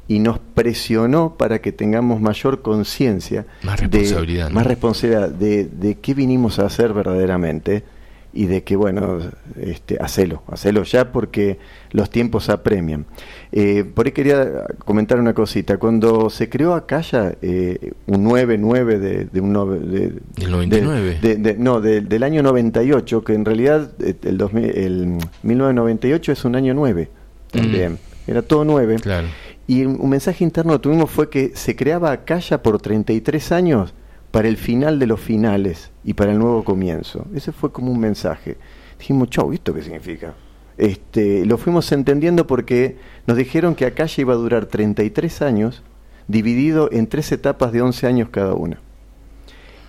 y 0.08 0.20
nos 0.20 0.38
presionó 0.38 1.34
para 1.36 1.60
que 1.60 1.70
tengamos 1.70 2.20
mayor 2.20 2.62
conciencia, 2.62 3.46
más 3.62 3.78
responsabilidad, 3.78 4.48
de, 4.48 4.54
más 4.54 4.66
responsabilidad 4.66 5.28
de, 5.28 5.66
de, 5.66 5.96
qué 5.96 6.14
vinimos 6.14 6.58
a 6.58 6.66
hacer 6.66 6.94
verdaderamente 6.94 7.84
y 8.32 8.46
de 8.46 8.62
que, 8.62 8.76
bueno, 8.76 9.18
este, 9.60 9.98
hacelo, 10.00 10.42
hacelo 10.48 10.82
ya 10.84 11.12
porque 11.12 11.58
los 11.90 12.08
tiempos 12.10 12.48
apremian. 12.50 13.06
Eh, 13.52 13.84
por 13.84 14.06
ahí 14.06 14.12
quería 14.12 14.64
comentar 14.84 15.18
una 15.18 15.34
cosita. 15.34 15.78
Cuando 15.78 16.30
se 16.30 16.48
creó 16.48 16.74
Acaya, 16.74 17.34
eh, 17.42 17.92
un 18.06 18.24
9-9 18.24 18.98
de, 18.98 19.24
de, 19.24 19.40
un... 19.40 19.52
De, 19.90 20.12
¿Del 20.36 20.50
99? 20.50 21.18
De, 21.20 21.56
no, 21.58 21.80
del 21.80 22.22
año 22.22 22.42
98, 22.42 23.24
que 23.24 23.34
en 23.34 23.44
realidad 23.44 23.90
eh, 24.00 24.14
el, 24.22 24.38
2000, 24.38 24.64
el 24.64 25.06
1998 25.42 26.32
es 26.32 26.44
un 26.44 26.54
año 26.54 26.74
9 26.74 27.08
también. 27.50 27.92
Mm. 27.94 28.30
Era 28.30 28.42
todo 28.42 28.64
9. 28.64 28.96
Claro. 29.02 29.28
Y 29.68 29.84
un 29.84 30.08
mensaje 30.08 30.42
interno 30.42 30.72
que 30.72 30.78
tuvimos 30.78 31.10
fue 31.10 31.28
que 31.28 31.52
se 31.54 31.76
creaba 31.76 32.10
Acaya 32.10 32.62
por 32.62 32.80
33 32.80 33.52
años 33.52 33.94
para 34.30 34.48
el 34.48 34.56
final 34.56 34.98
de 34.98 35.06
los 35.06 35.20
finales 35.20 35.90
y 36.04 36.14
para 36.14 36.32
el 36.32 36.38
nuevo 36.38 36.64
comienzo. 36.64 37.26
Ese 37.34 37.52
fue 37.52 37.70
como 37.70 37.92
un 37.92 38.00
mensaje. 38.00 38.56
Dijimos, 38.98 39.28
chau, 39.28 39.52
¿esto 39.52 39.74
qué 39.74 39.82
significa? 39.82 40.34
Este, 40.78 41.44
lo 41.44 41.58
fuimos 41.58 41.92
entendiendo 41.92 42.46
porque 42.46 42.96
nos 43.26 43.36
dijeron 43.36 43.74
que 43.74 43.84
Acaya 43.84 44.20
iba 44.22 44.32
a 44.32 44.36
durar 44.38 44.66
33 44.66 45.42
años, 45.42 45.82
dividido 46.28 46.88
en 46.90 47.06
tres 47.06 47.30
etapas 47.30 47.70
de 47.70 47.82
11 47.82 48.06
años 48.06 48.28
cada 48.30 48.54
una. 48.54 48.80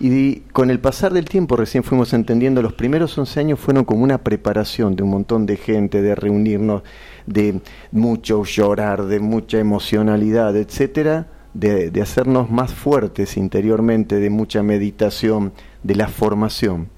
Y 0.02 0.42
con 0.54 0.72
el 0.72 0.80
pasar 0.80 1.12
del 1.12 1.26
tiempo 1.26 1.58
recién 1.58 1.84
fuimos 1.84 2.14
entendiendo, 2.14 2.62
los 2.62 2.74
primeros 2.74 3.18
11 3.18 3.40
años 3.42 3.60
fueron 3.60 3.84
como 3.84 4.04
una 4.04 4.20
preparación 4.20 4.96
de 4.96 5.04
un 5.04 5.10
montón 5.10 5.46
de 5.46 5.58
gente, 5.58 6.02
de 6.02 6.16
reunirnos, 6.16 6.84
de 7.30 7.62
mucho 7.92 8.44
llorar, 8.44 9.06
de 9.06 9.20
mucha 9.20 9.60
emocionalidad, 9.60 10.56
etcétera, 10.58 11.28
de, 11.54 11.92
de 11.92 12.02
hacernos 12.02 12.50
más 12.50 12.74
fuertes 12.74 13.38
interiormente, 13.38 14.18
de 14.18 14.30
mucha 14.30 14.64
meditación, 14.64 15.54
de 15.84 15.96
la 15.96 16.08
formación. 16.08 16.90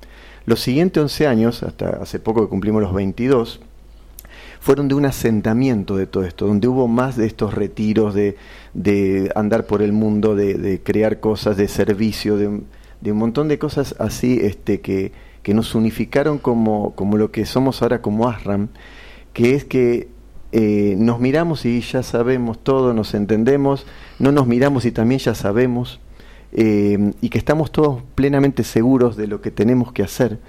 Los 0.45 0.61
siguientes 0.61 1.01
11 1.03 1.27
años, 1.27 1.63
hasta 1.63 1.89
hace 2.01 2.19
poco 2.19 2.41
que 2.41 2.49
cumplimos 2.49 2.81
los 2.81 2.93
22, 2.93 3.61
fueron 4.59 4.87
de 4.87 4.95
un 4.95 5.05
asentamiento 5.05 5.97
de 5.97 6.07
todo 6.07 6.23
esto, 6.23 6.47
donde 6.47 6.67
hubo 6.67 6.87
más 6.87 7.17
de 7.17 7.25
estos 7.25 7.53
retiros, 7.53 8.13
de, 8.13 8.37
de 8.73 9.31
andar 9.35 9.65
por 9.65 9.81
el 9.81 9.91
mundo, 9.91 10.35
de, 10.35 10.53
de 10.53 10.81
crear 10.81 11.19
cosas, 11.19 11.57
de 11.57 11.67
servicio, 11.67 12.37
de, 12.37 12.61
de, 13.01 13.11
un 13.11 13.17
montón 13.17 13.47
de 13.47 13.59
cosas 13.59 13.95
así 13.99 14.39
este, 14.41 14.79
que, 14.79 15.11
que 15.43 15.53
nos 15.53 15.75
unificaron 15.75 16.37
como, 16.37 16.93
como 16.95 17.17
lo 17.17 17.31
que 17.31 17.45
somos 17.45 17.81
ahora 17.81 18.01
como 18.01 18.29
Asram, 18.29 18.69
que 19.33 19.55
es 19.55 19.65
que 19.65 20.09
eh, 20.51 20.95
nos 20.97 21.19
miramos 21.19 21.65
y 21.65 21.79
ya 21.81 22.03
sabemos 22.03 22.59
todo, 22.63 22.93
nos 22.93 23.13
entendemos, 23.13 23.85
no 24.19 24.31
nos 24.31 24.47
miramos 24.47 24.85
y 24.85 24.91
también 24.91 25.19
ya 25.19 25.33
sabemos, 25.33 25.99
eh, 26.51 27.13
y 27.21 27.29
que 27.29 27.37
estamos 27.37 27.71
todos 27.71 28.03
plenamente 28.15 28.63
seguros 28.63 29.15
de 29.15 29.27
lo 29.27 29.41
que 29.41 29.51
tenemos 29.51 29.93
que 29.93 30.03
hacer 30.03 30.39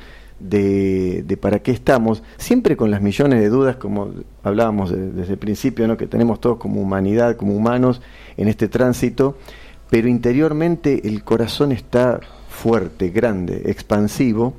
de, 0.40 1.22
de, 1.22 1.36
para 1.36 1.60
qué 1.60 1.70
estamos, 1.70 2.22
siempre 2.36 2.76
con 2.76 2.90
las 2.90 3.00
millones 3.00 3.40
de 3.40 3.48
dudas, 3.48 3.76
como 3.76 4.10
hablábamos 4.42 4.90
desde 4.90 5.34
el 5.34 5.38
principio, 5.38 5.86
¿no? 5.86 5.96
que 5.96 6.08
tenemos 6.08 6.40
todos 6.40 6.58
como 6.58 6.80
humanidad, 6.80 7.36
como 7.36 7.54
humanos 7.54 8.02
en 8.36 8.48
este 8.48 8.66
tránsito, 8.66 9.36
pero 9.88 10.08
interiormente 10.08 11.06
el 11.06 11.22
corazón 11.22 11.70
está 11.70 12.18
fuerte, 12.48 13.10
grande, 13.10 13.62
expansivo 13.66 14.54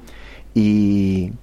y, 0.53 1.34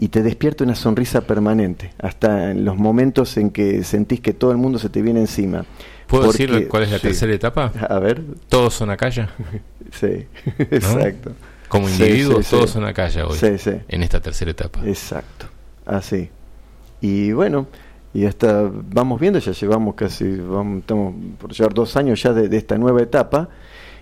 y 0.00 0.08
te 0.08 0.22
despierta 0.22 0.64
una 0.64 0.74
sonrisa 0.74 1.20
permanente, 1.20 1.92
hasta 1.98 2.52
en 2.52 2.64
los 2.64 2.76
momentos 2.78 3.36
en 3.36 3.50
que 3.50 3.84
sentís 3.84 4.20
que 4.20 4.32
todo 4.32 4.50
el 4.50 4.56
mundo 4.56 4.78
se 4.78 4.88
te 4.88 5.02
viene 5.02 5.20
encima. 5.20 5.66
¿Puedo 6.06 6.24
Porque, 6.24 6.46
decir 6.46 6.68
cuál 6.68 6.84
es 6.84 6.90
la 6.90 6.96
sí. 6.96 7.02
tercera 7.02 7.34
etapa? 7.34 7.70
A 7.86 7.98
ver. 7.98 8.22
Todos 8.48 8.72
son 8.72 8.88
acá 8.88 9.10
ya. 9.10 9.28
sí, 9.92 10.26
exacto. 10.58 11.32
Como 11.68 11.88
individuos, 11.88 12.46
sí, 12.46 12.50
sí, 12.50 12.56
todos 12.56 12.70
son 12.70 12.84
acá 12.84 13.08
ya 13.08 13.26
hoy, 13.26 13.38
en 13.88 14.02
esta 14.02 14.20
tercera 14.20 14.50
etapa. 14.50 14.80
Exacto, 14.86 15.46
así. 15.84 16.30
Y 17.02 17.32
bueno, 17.32 17.68
y 18.14 18.24
hasta 18.24 18.70
vamos 18.72 19.20
viendo, 19.20 19.38
ya 19.38 19.52
llevamos 19.52 19.94
casi, 19.94 20.34
vamos, 20.36 20.80
estamos 20.80 21.14
por 21.38 21.52
llevar 21.52 21.74
dos 21.74 21.94
años 21.96 22.20
ya 22.22 22.32
de, 22.32 22.48
de, 22.48 22.56
esta 22.56 22.76
nueva 22.76 23.02
etapa, 23.02 23.50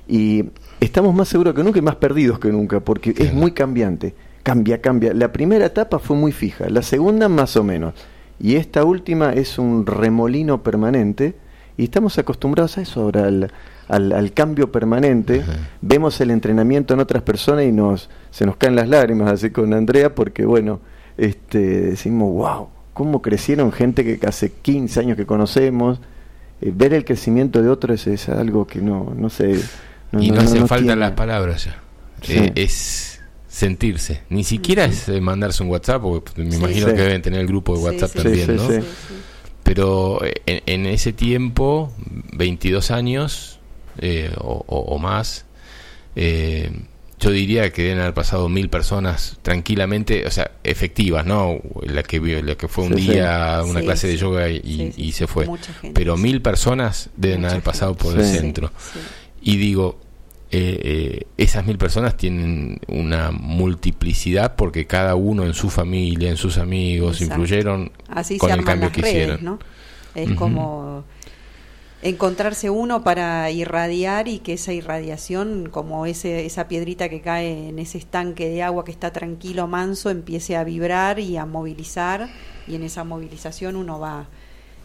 y 0.06 0.44
estamos 0.80 1.12
más 1.14 1.28
seguros 1.28 1.54
que 1.54 1.62
nunca 1.62 1.80
y 1.80 1.82
más 1.82 1.96
perdidos 1.96 2.38
que 2.38 2.50
nunca, 2.50 2.80
porque 2.80 3.12
es 3.18 3.34
muy 3.34 3.50
cambiante, 3.50 4.14
cambia, 4.42 4.80
cambia. 4.80 5.12
La 5.14 5.32
primera 5.32 5.66
etapa 5.66 5.98
fue 5.98 6.16
muy 6.16 6.32
fija, 6.32 6.68
la 6.68 6.82
segunda 6.82 7.28
más 7.28 7.56
o 7.56 7.64
menos, 7.64 7.94
y 8.40 8.56
esta 8.56 8.84
última 8.84 9.32
es 9.32 9.58
un 9.58 9.86
remolino 9.86 10.62
permanente, 10.62 11.34
y 11.76 11.84
estamos 11.84 12.18
acostumbrados 12.18 12.78
a 12.78 12.82
eso 12.82 13.02
ahora, 13.02 13.26
al, 13.26 13.52
al, 13.88 14.12
al 14.12 14.32
cambio 14.32 14.72
permanente. 14.72 15.40
Ajá. 15.42 15.52
Vemos 15.80 16.20
el 16.20 16.30
entrenamiento 16.30 16.94
en 16.94 17.00
otras 17.00 17.22
personas 17.22 17.64
y 17.64 17.72
nos 17.72 18.10
se 18.30 18.46
nos 18.46 18.56
caen 18.56 18.76
las 18.76 18.88
lágrimas, 18.88 19.30
así 19.30 19.50
con 19.50 19.72
Andrea, 19.72 20.14
porque 20.14 20.44
bueno, 20.44 20.80
este, 21.16 21.58
decimos, 21.58 22.32
wow, 22.32 22.68
cómo 22.94 23.22
crecieron 23.22 23.72
gente 23.72 24.04
que 24.04 24.26
hace 24.26 24.52
15 24.52 25.00
años 25.00 25.16
que 25.16 25.26
conocemos. 25.26 26.00
Eh, 26.60 26.72
ver 26.74 26.94
el 26.94 27.04
crecimiento 27.04 27.62
de 27.62 27.68
otros 27.68 28.06
es, 28.06 28.22
es 28.22 28.28
algo 28.28 28.66
que 28.66 28.80
no, 28.80 29.12
no 29.16 29.30
sé. 29.30 29.60
No, 30.10 30.22
y 30.22 30.30
no, 30.30 30.36
no 30.36 30.40
hacen 30.42 30.66
falta 30.66 30.84
tiene. 30.84 30.96
las 30.96 31.12
palabras 31.12 31.64
ya. 31.64 31.80
Sí. 32.22 32.34
Eh, 32.38 32.52
es 32.56 33.17
sentirse. 33.48 34.22
Ni 34.28 34.44
siquiera 34.44 34.86
sí. 34.86 34.92
es 34.92 35.08
eh, 35.08 35.20
mandarse 35.20 35.62
un 35.62 35.70
WhatsApp, 35.70 36.02
porque 36.02 36.42
me 36.42 36.52
sí, 36.52 36.58
imagino 36.58 36.86
que 36.86 36.92
deben 36.92 37.22
tener 37.22 37.40
el 37.40 37.46
grupo 37.46 37.76
de 37.76 37.82
WhatsApp 37.82 38.12
también, 38.22 38.56
¿no? 38.56 38.68
Pero 39.62 40.24
eh, 40.24 40.34
en, 40.46 40.62
en, 40.66 40.86
ese 40.86 41.12
tiempo, 41.12 41.92
22 42.32 42.90
años 42.90 43.58
eh, 43.98 44.30
o, 44.38 44.64
o, 44.66 44.98
más, 44.98 45.44
eh, 46.16 46.70
yo 47.18 47.30
diría 47.30 47.70
que 47.70 47.82
deben 47.82 47.98
haber 47.98 48.14
pasado 48.14 48.48
mil 48.48 48.70
personas 48.70 49.38
tranquilamente, 49.42 50.24
o 50.26 50.30
sea, 50.30 50.52
efectivas, 50.62 51.26
¿no? 51.26 51.60
La 51.82 52.02
que, 52.02 52.20
la 52.20 52.54
que 52.54 52.68
fue 52.68 52.84
un 52.84 52.94
sí, 52.94 53.12
día, 53.12 53.60
sí. 53.62 53.70
una 53.70 53.80
sí, 53.80 53.86
clase 53.86 54.06
de 54.06 54.16
yoga 54.16 54.48
y, 54.48 54.94
y 54.96 55.12
se 55.12 55.26
fue. 55.26 55.48
Pero 55.92 56.16
mil 56.16 56.40
personas 56.40 57.10
deben 57.16 57.40
Mucha 57.40 57.50
haber 57.52 57.64
pasado 57.64 57.94
por 57.94 58.18
el 58.18 58.24
centro. 58.24 58.70
Y 59.42 59.56
digo, 59.56 60.00
eh, 60.50 60.80
eh, 60.82 61.26
esas 61.36 61.66
mil 61.66 61.76
personas 61.76 62.16
tienen 62.16 62.80
una 62.88 63.30
multiplicidad 63.30 64.56
porque 64.56 64.86
cada 64.86 65.14
uno 65.14 65.44
en 65.44 65.54
su 65.54 65.68
familia, 65.68 66.30
en 66.30 66.36
sus 66.36 66.58
amigos, 66.58 67.20
Exacto. 67.20 67.42
influyeron 67.42 67.92
Así 68.08 68.38
con 68.38 68.50
el 68.50 68.64
cambio 68.64 68.90
que 68.90 69.02
redes, 69.02 69.14
hicieron. 69.14 69.44
¿no? 69.44 69.58
Es 70.14 70.28
uh 70.28 70.32
-huh. 70.32 70.36
como 70.36 71.04
encontrarse 72.00 72.70
uno 72.70 73.02
para 73.02 73.50
irradiar 73.50 74.28
y 74.28 74.38
que 74.38 74.54
esa 74.54 74.72
irradiación, 74.72 75.68
como 75.70 76.06
ese, 76.06 76.46
esa 76.46 76.68
piedrita 76.68 77.08
que 77.08 77.20
cae 77.20 77.68
en 77.68 77.78
ese 77.78 77.98
estanque 77.98 78.48
de 78.48 78.62
agua 78.62 78.84
que 78.84 78.92
está 78.92 79.12
tranquilo, 79.12 79.66
manso, 79.66 80.10
empiece 80.10 80.56
a 80.56 80.64
vibrar 80.64 81.18
y 81.18 81.36
a 81.36 81.44
movilizar 81.44 82.28
y 82.66 82.76
en 82.76 82.84
esa 82.84 83.04
movilización 83.04 83.76
uno 83.76 83.98
va 83.98 84.28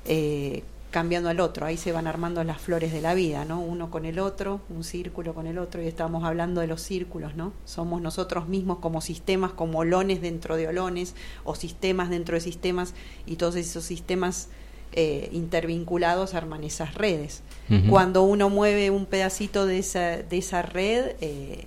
eh, 0.06 0.64
cambiando 0.94 1.28
al 1.28 1.40
otro, 1.40 1.66
ahí 1.66 1.76
se 1.76 1.92
van 1.92 2.06
armando 2.06 2.44
las 2.44 2.62
flores 2.62 2.94
de 2.94 3.02
la 3.02 3.16
vida, 3.16 3.46
¿no? 3.46 3.60
Uno 3.60 3.90
con 3.90 4.06
el 4.06 4.20
otro, 4.20 4.62
un 4.70 4.84
círculo 4.84 5.34
con 5.34 5.48
el 5.48 5.58
otro, 5.58 5.82
y 5.82 5.88
estamos 5.88 6.24
hablando 6.24 6.62
de 6.62 6.68
los 6.68 6.84
círculos, 6.84 7.36
¿no? 7.36 7.52
Somos 7.66 8.00
nosotros 8.00 8.48
mismos 8.48 8.78
como 8.78 9.02
sistemas, 9.02 9.54
como 9.54 9.80
olones 9.80 10.22
dentro 10.22 10.56
de 10.56 10.68
olones, 10.68 11.16
o 11.46 11.56
sistemas 11.56 12.12
dentro 12.12 12.36
de 12.36 12.42
sistemas, 12.42 12.94
y 13.26 13.38
todos 13.38 13.56
esos 13.56 13.84
sistemas 13.84 14.50
eh, 14.92 15.30
intervinculados 15.32 16.36
arman 16.36 16.64
esas 16.64 16.94
redes. 16.94 17.42
Uh 17.72 17.74
-huh. 17.74 17.90
Cuando 17.90 18.22
uno 18.22 18.52
mueve 18.52 18.92
un 18.92 19.08
pedacito 19.08 19.66
de 19.66 19.80
esa, 19.80 20.18
de 20.18 20.38
esa 20.38 20.62
red, 20.62 21.16
eh, 21.22 21.66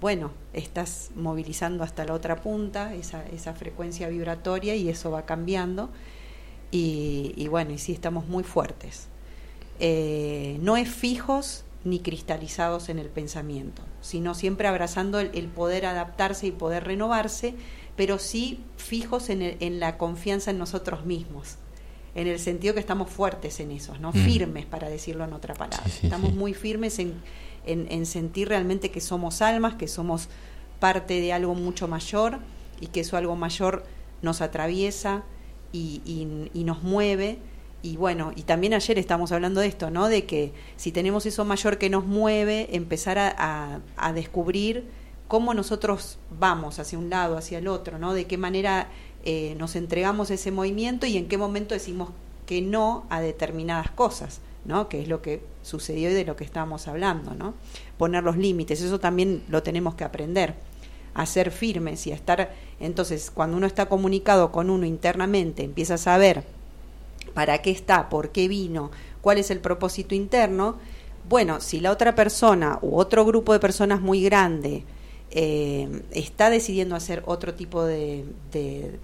bueno, 0.00 0.30
estás 0.52 1.10
movilizando 1.16 1.82
hasta 1.82 2.04
la 2.04 2.14
otra 2.14 2.36
punta, 2.36 2.94
esa, 2.94 3.26
esa 3.26 3.54
frecuencia 3.54 4.08
vibratoria, 4.08 4.76
y 4.76 4.88
eso 4.88 5.10
va 5.10 5.26
cambiando. 5.26 5.90
Y, 6.70 7.32
y 7.36 7.48
bueno, 7.48 7.72
y 7.72 7.78
sí 7.78 7.92
estamos 7.92 8.26
muy 8.26 8.44
fuertes. 8.44 9.08
Eh, 9.80 10.58
no 10.60 10.76
es 10.76 10.88
fijos 10.88 11.64
ni 11.84 12.00
cristalizados 12.00 12.88
en 12.88 12.98
el 12.98 13.08
pensamiento, 13.08 13.82
sino 14.00 14.34
siempre 14.34 14.68
abrazando 14.68 15.20
el, 15.20 15.30
el, 15.34 15.46
poder 15.46 15.86
adaptarse 15.86 16.46
y 16.46 16.50
poder 16.50 16.84
renovarse, 16.84 17.54
pero 17.96 18.18
sí 18.18 18.60
fijos 18.76 19.30
en, 19.30 19.42
el, 19.42 19.56
en 19.60 19.80
la 19.80 19.96
confianza 19.96 20.50
en 20.50 20.58
nosotros 20.58 21.06
mismos 21.06 21.56
en 22.14 22.26
el 22.26 22.40
sentido 22.40 22.74
que 22.74 22.80
estamos 22.80 23.10
fuertes 23.10 23.60
en 23.60 23.70
eso, 23.70 23.96
¿no? 23.98 24.10
Mm. 24.10 24.24
Firmes, 24.24 24.66
para 24.66 24.88
decirlo 24.88 25.24
en 25.24 25.32
otra 25.32 25.54
palabra. 25.54 25.84
Sí, 25.84 25.98
sí, 26.00 26.06
estamos 26.06 26.30
sí. 26.30 26.36
muy 26.36 26.52
firmes 26.52 26.98
en, 26.98 27.14
en, 27.64 27.86
en, 27.92 28.06
sentir 28.06 28.48
realmente 28.48 28.90
que 28.90 29.00
somos 29.00 29.40
almas, 29.40 29.74
que 29.74 29.86
somos 29.86 30.28
parte 30.80 31.20
de 31.20 31.32
algo 31.32 31.54
mucho 31.54 31.86
mayor 31.86 32.38
y 32.80 32.88
que 32.88 33.00
eso 33.00 33.16
algo 33.16 33.36
mayor 33.36 33.84
nos 34.22 34.40
atraviesa 34.40 35.22
y, 35.72 36.48
y, 36.54 36.64
nos 36.64 36.82
mueve. 36.82 37.38
Y 37.82 37.96
bueno, 37.96 38.32
y 38.34 38.42
también 38.42 38.74
ayer 38.74 38.98
estamos 38.98 39.30
hablando 39.32 39.60
de 39.60 39.68
esto, 39.68 39.90
¿no? 39.90 40.08
De 40.08 40.26
que 40.26 40.52
si 40.76 40.90
tenemos 40.90 41.26
eso 41.26 41.44
mayor 41.44 41.78
que 41.78 41.90
nos 41.90 42.04
mueve, 42.04 42.68
empezar 42.72 43.18
a, 43.18 43.34
a, 43.36 43.80
a 43.96 44.12
descubrir 44.12 44.84
cómo 45.28 45.54
nosotros 45.54 46.18
vamos 46.38 46.78
hacia 46.78 46.98
un 46.98 47.10
lado, 47.10 47.36
hacia 47.36 47.58
el 47.58 47.68
otro, 47.68 47.98
¿no? 47.98 48.14
De 48.14 48.26
qué 48.26 48.38
manera 48.38 48.88
eh, 49.24 49.54
nos 49.58 49.76
entregamos 49.76 50.30
ese 50.30 50.50
movimiento 50.50 51.06
y 51.06 51.16
en 51.16 51.28
qué 51.28 51.36
momento 51.36 51.74
decimos 51.74 52.10
que 52.46 52.62
no 52.62 53.04
a 53.10 53.20
determinadas 53.20 53.90
cosas, 53.90 54.40
¿no? 54.64 54.88
Que 54.88 55.02
es 55.02 55.08
lo 55.08 55.20
que 55.20 55.42
sucedió 55.62 56.10
y 56.10 56.14
de 56.14 56.24
lo 56.24 56.34
que 56.34 56.44
estábamos 56.44 56.88
hablando, 56.88 57.34
¿no? 57.34 57.54
Poner 57.98 58.24
los 58.24 58.38
límites, 58.38 58.80
eso 58.80 58.98
también 58.98 59.44
lo 59.48 59.62
tenemos 59.62 59.94
que 59.96 60.04
aprender, 60.04 60.54
a 61.12 61.26
ser 61.26 61.50
firmes 61.50 62.06
y 62.06 62.12
a 62.12 62.14
estar, 62.14 62.54
entonces, 62.80 63.30
cuando 63.32 63.56
uno 63.56 63.66
está 63.66 63.86
comunicado 63.86 64.52
con 64.52 64.70
uno 64.70 64.86
internamente, 64.86 65.64
empieza 65.64 65.94
a 65.94 65.98
saber 65.98 66.44
para 67.34 67.58
qué 67.58 67.70
está, 67.70 68.08
por 68.08 68.30
qué 68.30 68.48
vino, 68.48 68.90
cuál 69.20 69.38
es 69.38 69.50
el 69.50 69.60
propósito 69.60 70.14
interno, 70.14 70.76
bueno, 71.28 71.60
si 71.60 71.80
la 71.80 71.90
otra 71.90 72.14
persona 72.14 72.78
u 72.80 72.96
otro 72.96 73.24
grupo 73.24 73.52
de 73.52 73.60
personas 73.60 74.00
muy 74.00 74.22
grande 74.22 74.84
eh, 75.30 76.02
está 76.10 76.48
decidiendo 76.48 76.96
hacer 76.96 77.22
otro 77.26 77.54
tipo 77.54 77.84
de, 77.84 78.24
de, 78.50 78.98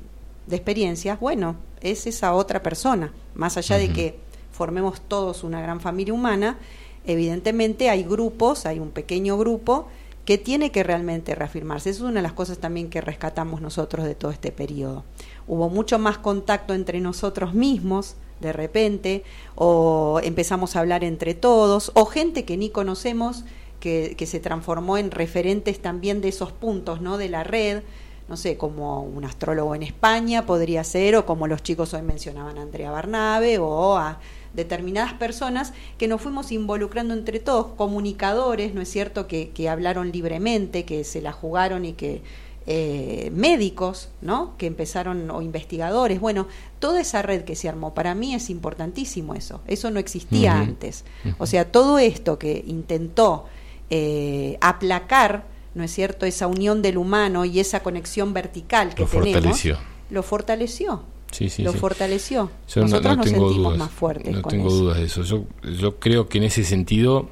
de, 0.46 0.56
experiencias, 0.56 1.20
bueno, 1.20 1.56
es 1.80 2.06
esa 2.06 2.32
otra 2.34 2.62
persona. 2.62 3.12
Más 3.34 3.56
allá 3.58 3.76
uh 3.76 3.78
-huh. 3.78 3.88
de 3.88 3.92
que 3.92 4.18
formemos 4.52 5.02
todos 5.02 5.44
una 5.44 5.60
gran 5.60 5.80
familia 5.80 6.14
humana, 6.14 6.58
evidentemente 7.06 7.90
hay 7.90 8.04
grupos, 8.04 8.64
hay 8.64 8.78
un 8.78 8.90
pequeño 8.90 9.36
grupo 9.36 9.88
que 10.24 10.38
tiene 10.38 10.70
que 10.70 10.82
realmente 10.82 11.34
reafirmarse. 11.34 11.90
Es 11.90 12.00
una 12.00 12.14
de 12.14 12.22
las 12.22 12.32
cosas 12.32 12.58
también 12.58 12.88
que 12.88 13.00
rescatamos 13.00 13.60
nosotros 13.60 14.06
de 14.06 14.14
todo 14.14 14.30
este 14.30 14.52
periodo. 14.52 15.04
Hubo 15.46 15.68
mucho 15.68 15.98
más 15.98 16.18
contacto 16.18 16.74
entre 16.74 17.00
nosotros 17.00 17.54
mismos, 17.54 18.16
de 18.40 18.52
repente, 18.52 19.24
o 19.54 20.20
empezamos 20.22 20.76
a 20.76 20.80
hablar 20.80 21.04
entre 21.04 21.34
todos, 21.34 21.92
o 21.94 22.06
gente 22.06 22.44
que 22.44 22.56
ni 22.56 22.70
conocemos 22.70 23.44
que, 23.80 24.14
que 24.16 24.26
se 24.26 24.40
transformó 24.40 24.96
en 24.96 25.10
referentes 25.10 25.80
también 25.80 26.20
de 26.20 26.28
esos 26.28 26.52
puntos, 26.52 27.00
¿no? 27.00 27.18
De 27.18 27.28
la 27.28 27.44
red, 27.44 27.82
no 28.28 28.38
sé, 28.38 28.56
como 28.56 29.02
un 29.02 29.24
astrólogo 29.24 29.74
en 29.74 29.82
España 29.82 30.46
podría 30.46 30.82
ser, 30.84 31.16
o 31.16 31.26
como 31.26 31.46
los 31.46 31.62
chicos 31.62 31.92
hoy 31.92 32.02
mencionaban 32.02 32.56
a 32.56 32.62
Andrea 32.62 32.90
Barnabe, 32.90 33.58
o 33.58 33.96
a 33.96 34.18
determinadas 34.54 35.14
personas 35.14 35.72
que 35.98 36.08
nos 36.08 36.20
fuimos 36.20 36.52
involucrando 36.52 37.14
entre 37.14 37.40
todos, 37.40 37.68
comunicadores, 37.76 38.74
¿no 38.74 38.80
es 38.80 38.88
cierto?, 38.88 39.26
que, 39.26 39.50
que 39.50 39.68
hablaron 39.68 40.12
libremente, 40.12 40.84
que 40.84 41.04
se 41.04 41.20
la 41.20 41.32
jugaron 41.32 41.84
y 41.84 41.92
que 41.92 42.22
eh, 42.66 43.30
médicos, 43.34 44.08
¿no? 44.22 44.56
Que 44.56 44.64
empezaron, 44.66 45.30
o 45.30 45.42
investigadores, 45.42 46.18
bueno, 46.18 46.46
toda 46.78 47.00
esa 47.02 47.20
red 47.20 47.44
que 47.44 47.56
se 47.56 47.68
armó, 47.68 47.92
para 47.92 48.14
mí 48.14 48.34
es 48.34 48.48
importantísimo 48.48 49.34
eso, 49.34 49.60
eso 49.66 49.90
no 49.90 50.00
existía 50.00 50.58
antes. 50.58 51.04
O 51.36 51.46
sea, 51.46 51.70
todo 51.70 51.98
esto 51.98 52.38
que 52.38 52.64
intentó 52.66 53.44
eh, 53.90 54.56
aplacar, 54.62 55.44
¿no 55.74 55.84
es 55.84 55.92
cierto?, 55.92 56.24
esa 56.24 56.46
unión 56.46 56.80
del 56.80 56.96
humano 56.96 57.44
y 57.44 57.60
esa 57.60 57.82
conexión 57.82 58.32
vertical 58.32 58.94
que 58.94 59.02
Lo 59.02 59.08
tenemos, 59.10 59.32
fortaleció. 59.32 59.78
lo 60.08 60.22
fortaleció. 60.22 61.02
Sí, 61.34 61.48
sí, 61.48 61.62
lo 61.64 61.72
sí. 61.72 61.78
fortaleció. 61.78 62.50
Yo 62.68 62.80
no- 62.82 62.86
Nosotros 62.88 63.10
no, 63.10 63.16
nos 63.16 63.24
tengo 63.26 63.46
sentimos 63.48 63.66
dudas. 63.66 63.78
más 63.78 63.90
fuertes 63.90 64.32
No 64.34 64.42
con 64.42 64.50
tengo 64.50 64.68
eso. 64.68 64.76
dudas 64.76 64.98
de 64.98 65.04
eso. 65.04 65.22
Yo, 65.24 65.44
yo 65.78 65.98
creo 65.98 66.28
que 66.28 66.38
en 66.38 66.44
ese 66.44 66.62
sentido, 66.64 67.28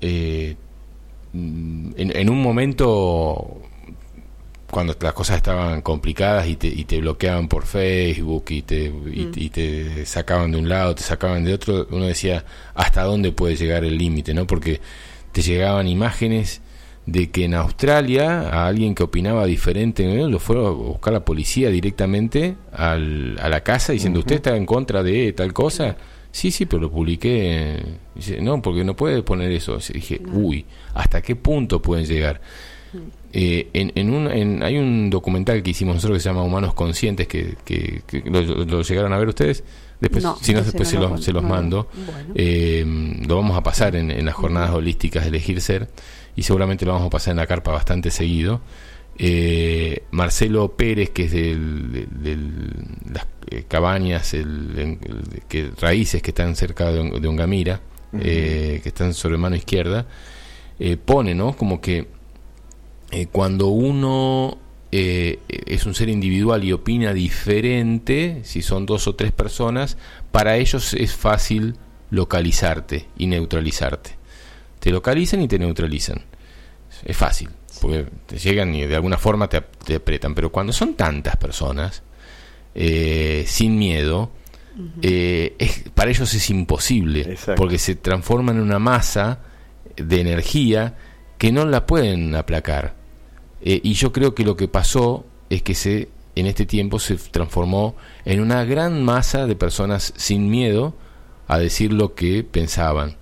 eh, 0.00 0.56
en, 1.34 1.94
en 1.96 2.30
un 2.30 2.42
momento, 2.42 3.58
cuando 4.70 4.96
las 5.00 5.12
cosas 5.12 5.36
estaban 5.36 5.80
complicadas 5.82 6.46
y 6.48 6.56
te, 6.56 6.66
y 6.68 6.84
te 6.84 7.00
bloqueaban 7.00 7.48
por 7.48 7.64
Facebook 7.66 8.44
y 8.48 8.62
te, 8.62 8.84
y, 8.86 8.90
Mm. 8.90 9.32
y 9.36 9.50
te 9.50 10.06
sacaban 10.06 10.50
de 10.52 10.58
un 10.58 10.68
lado, 10.68 10.94
te 10.94 11.02
sacaban 11.02 11.44
de 11.44 11.54
otro, 11.54 11.86
uno 11.90 12.04
decía, 12.06 12.44
¿hasta 12.74 13.02
dónde 13.04 13.32
puede 13.32 13.56
llegar 13.56 13.84
el 13.84 13.96
límite? 13.96 14.34
¿no? 14.34 14.46
Porque 14.46 14.80
te 15.32 15.42
llegaban 15.42 15.86
imágenes 15.88 16.60
de 17.10 17.30
que 17.30 17.44
en 17.46 17.54
Australia 17.54 18.50
a 18.50 18.66
alguien 18.66 18.94
que 18.94 19.02
opinaba 19.02 19.46
diferente 19.46 20.04
lo 20.28 20.38
fueron 20.38 20.66
a 20.66 20.70
buscar 20.70 21.12
la 21.14 21.24
policía 21.24 21.70
directamente 21.70 22.54
al- 22.72 23.38
a 23.40 23.48
la 23.48 23.62
casa 23.62 23.92
diciendo 23.94 24.20
usted 24.20 24.36
está 24.36 24.54
en 24.56 24.66
contra 24.66 25.02
de 25.02 25.32
tal 25.32 25.52
cosa 25.54 25.96
sí 26.30 26.50
sí 26.50 26.66
pero 26.66 26.82
lo 26.82 26.90
publiqué. 26.90 27.82
Dice 28.14 28.42
no 28.42 28.60
porque 28.60 28.84
no 28.84 28.94
puede 28.94 29.22
poner 29.22 29.50
eso 29.52 29.78
Y 29.88 29.92
dije 29.94 30.20
uy 30.34 30.66
hasta 30.94 31.22
qué 31.22 31.34
punto 31.34 31.80
pueden 31.80 32.04
llegar 32.04 32.40
Eh, 33.30 33.68
en, 33.74 33.92
en 33.94 34.10
un, 34.14 34.26
en- 34.30 34.62
hay 34.62 34.78
un 34.78 35.10
documental 35.10 35.62
que 35.62 35.70
hicimos 35.72 35.96
nosotros 35.96 36.16
que 36.16 36.22
se 36.22 36.28
llama 36.30 36.42
Humanos 36.42 36.72
Conscientes 36.72 37.28
que, 37.28 37.56
que- 37.64 38.00
que 38.06 38.22
lo, 38.28 38.40
lo 38.42 38.80
llegaron 38.82 39.12
a 39.12 39.18
ver 39.18 39.28
ustedes. 39.28 39.62
Después 40.00 40.24
No, 40.24 40.36
si 40.40 40.54
no 40.54 40.62
después 40.62 40.88
se, 40.88 40.96
lo 40.96 41.08
los, 41.10 41.22
se 41.24 41.32
los 41.32 41.42
no 41.42 41.48
mando. 41.50 41.88
Bueno. 41.94 42.32
eh, 42.34 42.84
lo 43.28 43.36
vamos 43.36 43.56
a 43.58 43.62
pasar 43.62 43.96
en, 43.96 44.10
en 44.10 44.24
las 44.24 44.34
jornadas 44.34 44.70
holísticas 44.70 45.24
de 45.24 45.28
elegir 45.28 45.60
ser 45.60 45.88
y 46.38 46.42
seguramente 46.44 46.84
lo 46.86 46.92
vamos 46.92 47.08
a 47.08 47.10
pasar 47.10 47.32
en 47.32 47.38
la 47.38 47.46
carpa 47.46 47.72
bastante 47.72 48.10
seguido. 48.12 48.60
Eh, 49.18 50.04
Marcelo 50.12 50.76
Pérez, 50.76 51.10
que 51.10 51.24
es 51.24 51.32
de, 51.32 52.38
las 53.12 53.26
eh, 53.50 53.64
cabañas, 53.66 54.34
el, 54.34 54.78
en- 54.78 55.00
el- 55.02 55.42
que, 55.48 55.70
raíces 55.80 56.22
que 56.22 56.30
están 56.30 56.54
cerca 56.54 56.92
de, 56.92 57.18
de 57.18 57.28
Ongamira, 57.28 57.80
eh, 58.20 58.78
que 58.82 58.88
están 58.88 59.14
sobre 59.14 59.36
mano 59.36 59.56
izquierda, 59.56 60.06
pone, 61.04 61.34
¿no? 61.34 61.56
Como 61.56 61.80
que 61.80 62.06
cuando 63.32 63.68
uno 63.68 64.58
eh, 64.92 65.40
es 65.48 65.86
un 65.86 65.94
ser 65.94 66.08
individual 66.08 66.62
y 66.62 66.72
opina 66.72 67.12
diferente, 67.12 68.42
si 68.44 68.62
son 68.62 68.86
dos 68.86 69.08
o 69.08 69.14
tres 69.16 69.32
personas, 69.32 69.96
para 70.30 70.56
ellos 70.56 70.94
es 70.94 71.14
fácil 71.14 71.74
localizarte 72.10 73.06
y 73.18 73.26
neutralizarte. 73.26 74.17
Te 74.88 74.92
localizan 74.92 75.42
y 75.42 75.48
te 75.48 75.58
neutralizan. 75.58 76.18
Es 77.04 77.14
fácil, 77.14 77.50
porque 77.82 78.06
te 78.24 78.38
llegan 78.38 78.74
y 78.74 78.86
de 78.86 78.94
alguna 78.96 79.18
forma 79.18 79.46
te, 79.46 79.60
te 79.84 79.96
apretan. 79.96 80.34
Pero 80.34 80.50
cuando 80.50 80.72
son 80.72 80.94
tantas 80.94 81.36
personas, 81.36 82.02
eh, 82.74 83.44
sin 83.46 83.78
miedo, 83.78 84.30
eh, 85.02 85.54
es- 85.58 85.90
para 85.94 86.10
ellos 86.10 86.32
es 86.32 86.48
imposible, 86.48 87.20
Exacto. 87.20 87.56
porque 87.56 87.76
se 87.76 87.96
transforman 87.96 88.56
en 88.56 88.62
una 88.62 88.78
masa 88.78 89.40
de 89.94 90.22
energía 90.22 90.96
que 91.36 91.52
no 91.52 91.66
la 91.66 91.84
pueden 91.84 92.34
aplacar. 92.34 92.94
Eh, 93.60 93.78
y 93.84 93.92
yo 93.92 94.10
creo 94.10 94.34
que 94.34 94.42
lo 94.42 94.56
que 94.56 94.68
pasó 94.68 95.26
es 95.50 95.60
que 95.60 95.74
se 95.74 96.08
en 96.34 96.46
este 96.46 96.64
tiempo 96.64 96.98
se 96.98 97.16
transformó 97.16 97.94
en 98.24 98.40
una 98.40 98.64
gran 98.64 99.04
masa 99.04 99.46
de 99.46 99.54
personas 99.54 100.14
sin 100.16 100.48
miedo 100.48 100.94
a 101.46 101.58
decir 101.58 101.92
lo 101.92 102.14
que 102.14 102.42
pensaban 102.42 103.18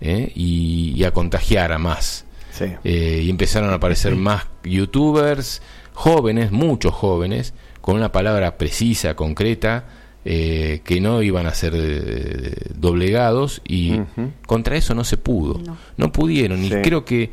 ¿eh? 0.00 0.32
y, 0.34 0.94
y 0.96 1.04
a 1.04 1.12
contagiar 1.12 1.72
a 1.72 1.78
más. 1.78 2.24
Sí. 2.50 2.66
Eh, 2.84 3.22
y 3.24 3.30
empezaron 3.30 3.70
a 3.70 3.74
aparecer 3.74 4.16
más 4.16 4.46
youtubers 4.64 5.62
jóvenes, 5.98 6.52
muchos 6.52 6.94
jóvenes, 6.94 7.54
con 7.80 7.96
una 7.96 8.12
palabra 8.12 8.56
precisa, 8.56 9.14
concreta, 9.14 9.86
eh, 10.24 10.80
que 10.84 11.00
no 11.00 11.22
iban 11.22 11.46
a 11.46 11.54
ser 11.54 11.72
eh, 11.74 12.54
doblegados 12.74 13.62
y 13.66 14.00
contra 14.46 14.76
eso 14.76 14.94
no 14.94 15.02
se 15.04 15.16
pudo. 15.16 15.58
No. 15.58 15.76
No, 15.96 16.12
pudieron 16.12 16.64
y 16.64 16.70
creo 16.70 17.04
que 17.04 17.30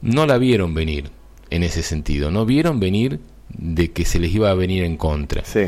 no 0.00 0.26
la 0.26 0.38
vieron 0.38 0.74
venir 0.74 1.10
en 1.50 1.62
ese 1.62 1.82
sentido. 1.82 2.30
No 2.30 2.46
vieron 2.46 2.80
venir 2.80 3.20
de 3.48 3.92
que 3.92 4.04
se 4.04 4.18
les 4.18 4.34
iba 4.34 4.50
a 4.50 4.54
venir 4.54 4.84
en 4.84 4.96
contra. 4.96 5.44
Sí. 5.44 5.66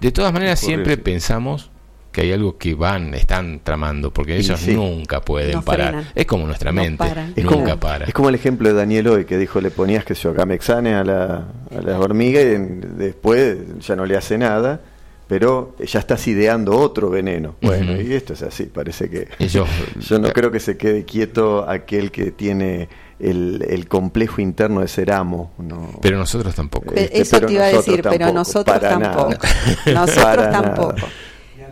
De 0.00 0.12
todas 0.12 0.32
maneras, 0.32 0.60
siempre 0.60 0.96
pensamos 0.96 1.70
que 2.18 2.24
hay 2.26 2.32
algo 2.32 2.58
que 2.58 2.74
van, 2.74 3.14
están 3.14 3.60
tramando, 3.62 4.12
porque 4.12 4.34
Y 4.36 4.40
ellos 4.40 4.58
sí. 4.58 4.74
nunca 4.74 5.20
pueden 5.20 5.52
No 5.52 5.62
parar. 5.62 5.88
frenan. 5.90 6.08
Es 6.16 6.26
como 6.26 6.46
nuestra 6.46 6.72
No 6.72 6.82
mente, 6.82 6.98
paran. 6.98 7.32
Es 7.36 7.44
nunca 7.44 7.56
como, 7.56 7.76
para. 7.78 8.04
es 8.06 8.12
como 8.14 8.28
el 8.28 8.34
ejemplo 8.34 8.68
de 8.68 8.74
Daniel 8.74 9.06
hoy 9.08 9.24
que 9.24 9.38
dijo 9.38 9.60
le 9.60 9.70
ponías 9.70 10.04
que 10.04 10.14
yo 10.14 10.34
Gamexane 10.34 10.94
a 10.94 11.04
la, 11.04 11.34
a 11.76 11.80
la 11.80 11.98
hormiga 12.00 12.40
y 12.40 12.54
en- 12.54 12.98
después 12.98 13.56
ya 13.86 13.94
no 13.94 14.04
le 14.04 14.16
hace 14.16 14.36
nada, 14.36 14.80
pero 15.28 15.76
ya 15.78 16.00
estás 16.00 16.26
ideando 16.26 16.76
otro 16.76 17.08
veneno. 17.10 17.54
Bueno, 17.60 18.00
y 18.00 18.12
esto 18.14 18.32
es 18.32 18.42
así, 18.42 18.64
parece 18.64 19.08
que 19.08 19.28
Ellos- 19.38 19.68
yo 20.00 20.18
no 20.18 20.32
creo 20.32 20.50
que 20.50 20.58
se 20.58 20.76
quede 20.76 21.04
quieto 21.04 21.68
aquel 21.68 22.10
que 22.10 22.32
tiene 22.32 22.88
el, 23.20 23.64
el 23.68 23.86
complejo 23.88 24.40
interno 24.40 24.80
de 24.80 24.88
ser 24.88 25.12
amo. 25.12 25.52
No. 25.58 25.90
Pero 26.02 26.18
nosotros 26.18 26.54
tampoco. 26.54 26.94
Este, 26.94 27.20
Eso 27.20 27.36
pero 27.36 27.46
te 27.46 27.52
iba 27.52 27.64
a 27.64 27.68
decir, 27.68 28.00
pero 28.02 28.32
nosotros 28.32 28.80
tampoco. 28.80 29.28
nada. 29.30 30.00
Nosotros 30.06 30.24
Para 30.24 30.50
tampoco. 30.50 30.96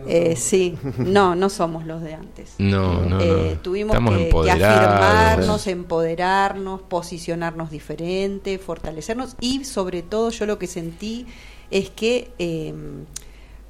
Nada. 0.07 0.18
Eh, 0.18 0.36
sí, 0.36 0.76
no, 0.99 1.35
no 1.35 1.49
somos 1.49 1.85
los 1.86 2.02
de 2.02 2.15
antes. 2.15 2.55
No, 2.59 3.01
no, 3.05 3.20
Eh, 3.20 3.52
no. 3.55 3.60
tuvimos 3.60 3.94
Estamos 3.94 4.17
que, 4.17 4.51
afirmarnos, 4.51 5.67
empoderarnos, 5.67 6.83
posicionarnos 6.83 7.70
diferente, 7.70 8.59
fortalecernos 8.59 9.36
y 9.41 9.65
sobre 9.65 10.02
todo 10.02 10.31
yo 10.31 10.47
lo 10.47 10.59
que 10.59 10.67
sentí 10.67 11.26
es 11.70 11.91
que 11.91 12.31
eh, 12.39 12.73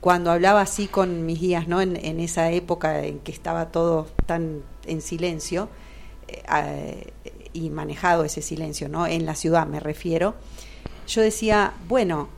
cuando 0.00 0.30
hablaba 0.30 0.60
así 0.60 0.86
con 0.86 1.26
mis 1.26 1.40
guías, 1.40 1.66
¿no? 1.68 1.80
En, 1.80 1.96
en 1.96 2.20
esa 2.20 2.50
época 2.52 3.04
en 3.04 3.18
que 3.20 3.32
estaba 3.32 3.72
todo 3.72 4.06
tan 4.26 4.62
en 4.86 5.00
silencio 5.00 5.68
eh, 6.28 6.42
eh, 7.24 7.32
y 7.52 7.70
manejado 7.70 8.24
ese 8.24 8.42
silencio, 8.42 8.88
¿no? 8.88 9.06
En 9.06 9.26
la 9.26 9.34
ciudad 9.34 9.66
me 9.66 9.80
refiero. 9.80 10.34
Yo 11.08 11.22
decía, 11.22 11.72
bueno, 11.88 12.28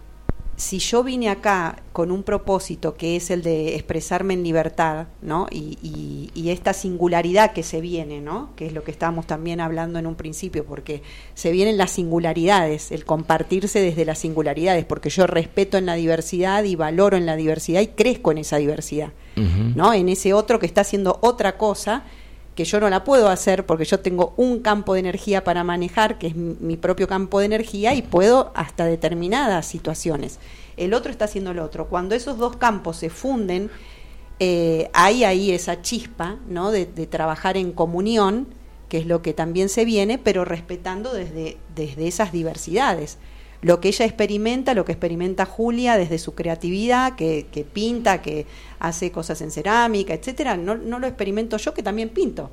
si 0.59 0.81
yo 0.81 1.05
vine 1.05 1.29
acá 1.31 1.83
con 1.93 2.11
un 2.11 2.25
propósito 2.25 2.97
que 2.97 3.15
es 3.15 3.31
el 3.31 3.43
de 3.43 3.77
expresarme 3.77 4.35
en 4.35 4.43
libertad, 4.43 5.07
¿no? 5.23 5.47
Y, 5.53 5.79
y- 5.83 6.31
y 6.35 6.51
esta 6.51 6.73
singularidad 6.73 7.53
que 7.53 7.63
se 7.63 7.81
viene, 7.81 8.21
¿no? 8.21 8.51
Que 8.57 8.67
es 8.67 8.73
lo 8.73 8.83
que 8.83 8.91
estábamos 8.91 9.27
también 9.29 9.61
hablando 9.61 10.01
en 10.01 10.07
un 10.09 10.17
principio, 10.17 10.65
porque 10.67 11.03
se 11.35 11.53
vienen 11.53 11.79
las 11.79 11.93
singularidades, 11.93 12.91
el 12.91 13.05
compartirse 13.05 13.81
desde 13.81 14.05
las 14.05 14.19
singularidades, 14.19 14.85
porque 14.85 15.11
yo 15.11 15.29
respeto 15.29 15.79
en 15.79 15.87
la 15.87 15.95
diversidad 15.95 16.65
y 16.65 16.75
valoro 16.75 17.17
en 17.17 17.25
la 17.25 17.37
diversidad 17.37 17.81
y 17.81 17.87
crezco 17.87 18.33
en 18.33 18.39
esa 18.39 18.57
diversidad. 18.59 19.13
¿no? 19.77 19.95
En 19.95 20.09
ese 20.09 20.35
otro 20.35 20.59
que 20.59 20.67
está 20.67 20.81
haciendo 20.81 21.21
otra 21.23 21.57
cosa 21.57 22.03
que 22.59 22.65
yo 22.65 22.81
no 22.81 22.91
la 22.91 23.05
puedo 23.05 23.29
hacer 23.29 23.67
porque 23.67 23.85
yo 23.85 24.01
tengo 24.01 24.35
un 24.37 24.59
campo 24.59 24.95
de 24.95 24.99
energía 24.99 25.45
para 25.45 25.63
manejar, 25.63 26.19
que 26.19 26.27
es 26.27 26.35
mi 26.35 26.77
propio 26.77 27.07
campo 27.07 27.39
de 27.39 27.47
energía, 27.47 27.95
y 27.95 28.03
puedo 28.03 28.51
hasta 28.57 28.85
determinadas 28.85 29.65
situaciones. 29.65 30.41
El 30.77 30.93
otro 30.93 31.13
está 31.13 31.27
haciendo 31.27 31.55
lo 31.55 31.63
otro. 31.63 31.87
Cuando 31.87 32.17
esos 32.17 32.37
dos 32.37 32.57
campos 32.57 32.97
se 32.97 33.11
funden, 33.11 33.71
eh, 34.41 34.91
hay 34.93 35.23
ahí 35.23 35.53
esa 35.53 35.83
chispa 35.83 36.39
¿no? 36.49 36.73
de, 36.73 36.87
de 36.87 37.07
trabajar 37.07 37.57
en 37.57 37.71
comunión, 37.71 38.49
que 38.89 38.99
es 38.99 39.07
lo 39.07 39.23
que 39.23 39.35
también 39.35 39.69
se 39.69 39.85
viene, 39.85 40.19
pero 40.19 40.45
respetando 40.45 41.15
desde, 41.15 41.59
desde 41.77 42.09
esas 42.09 42.33
diversidades. 42.33 43.19
Lo 43.61 43.81
que 43.81 43.89
ella 43.89 44.05
experimenta, 44.05 44.75
lo 44.75 44.85
que 44.85 44.93
experimenta 44.93 45.45
Julia 45.45 45.97
desde 45.97 46.19
su 46.19 46.35
creatividad, 46.35 47.17
que, 47.17 47.47
que 47.51 47.65
pinta, 47.65 48.23
que 48.23 48.47
hace 48.79 49.11
cosas 49.11 49.41
en 49.41 49.51
cerámica, 49.51 50.15
etcétera, 50.15 50.57
no, 50.57 50.77
no 50.77 50.99
lo 50.99 51.07
experimento 51.07 51.57
yo 51.57 51.75
que 51.75 51.83
también 51.83 52.11
pinto. 52.11 52.51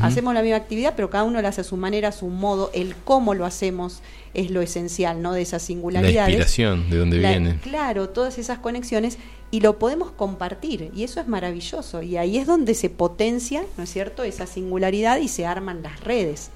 Hacemos 0.00 0.34
la 0.34 0.42
misma 0.42 0.56
actividad, 0.56 0.94
pero 0.96 1.08
cada 1.08 1.24
uno 1.24 1.40
la 1.40 1.50
hace 1.50 1.60
a 1.60 1.64
su 1.64 1.76
manera, 1.76 2.08
a 2.08 2.12
su 2.12 2.26
modo. 2.26 2.70
El 2.74 2.96
cómo 3.04 3.34
lo 3.34 3.46
hacemos 3.46 4.00
es 4.34 4.50
lo 4.50 4.60
esencial, 4.60 5.22
¿no? 5.22 5.32
De 5.32 5.42
esas 5.42 5.62
singularidades. 5.62 6.16
La 6.16 6.40
inspiración, 6.40 6.90
de 6.90 6.96
dónde 6.96 7.18
viene. 7.18 7.58
Claro, 7.62 8.08
todas 8.08 8.38
esas 8.38 8.58
conexiones 8.58 9.18
y 9.50 9.60
lo 9.60 9.78
podemos 9.78 10.10
compartir 10.10 10.90
y 10.94 11.04
eso 11.04 11.20
es 11.20 11.28
maravilloso 11.28 12.02
y 12.02 12.16
ahí 12.16 12.38
es 12.38 12.46
donde 12.46 12.74
se 12.74 12.90
potencia, 12.90 13.62
¿no 13.76 13.84
es 13.84 13.90
cierto?, 13.90 14.22
esa 14.22 14.46
singularidad 14.46 15.18
y 15.18 15.28
se 15.28 15.46
arman 15.46 15.82
las 15.82 16.00
redes. 16.00 16.50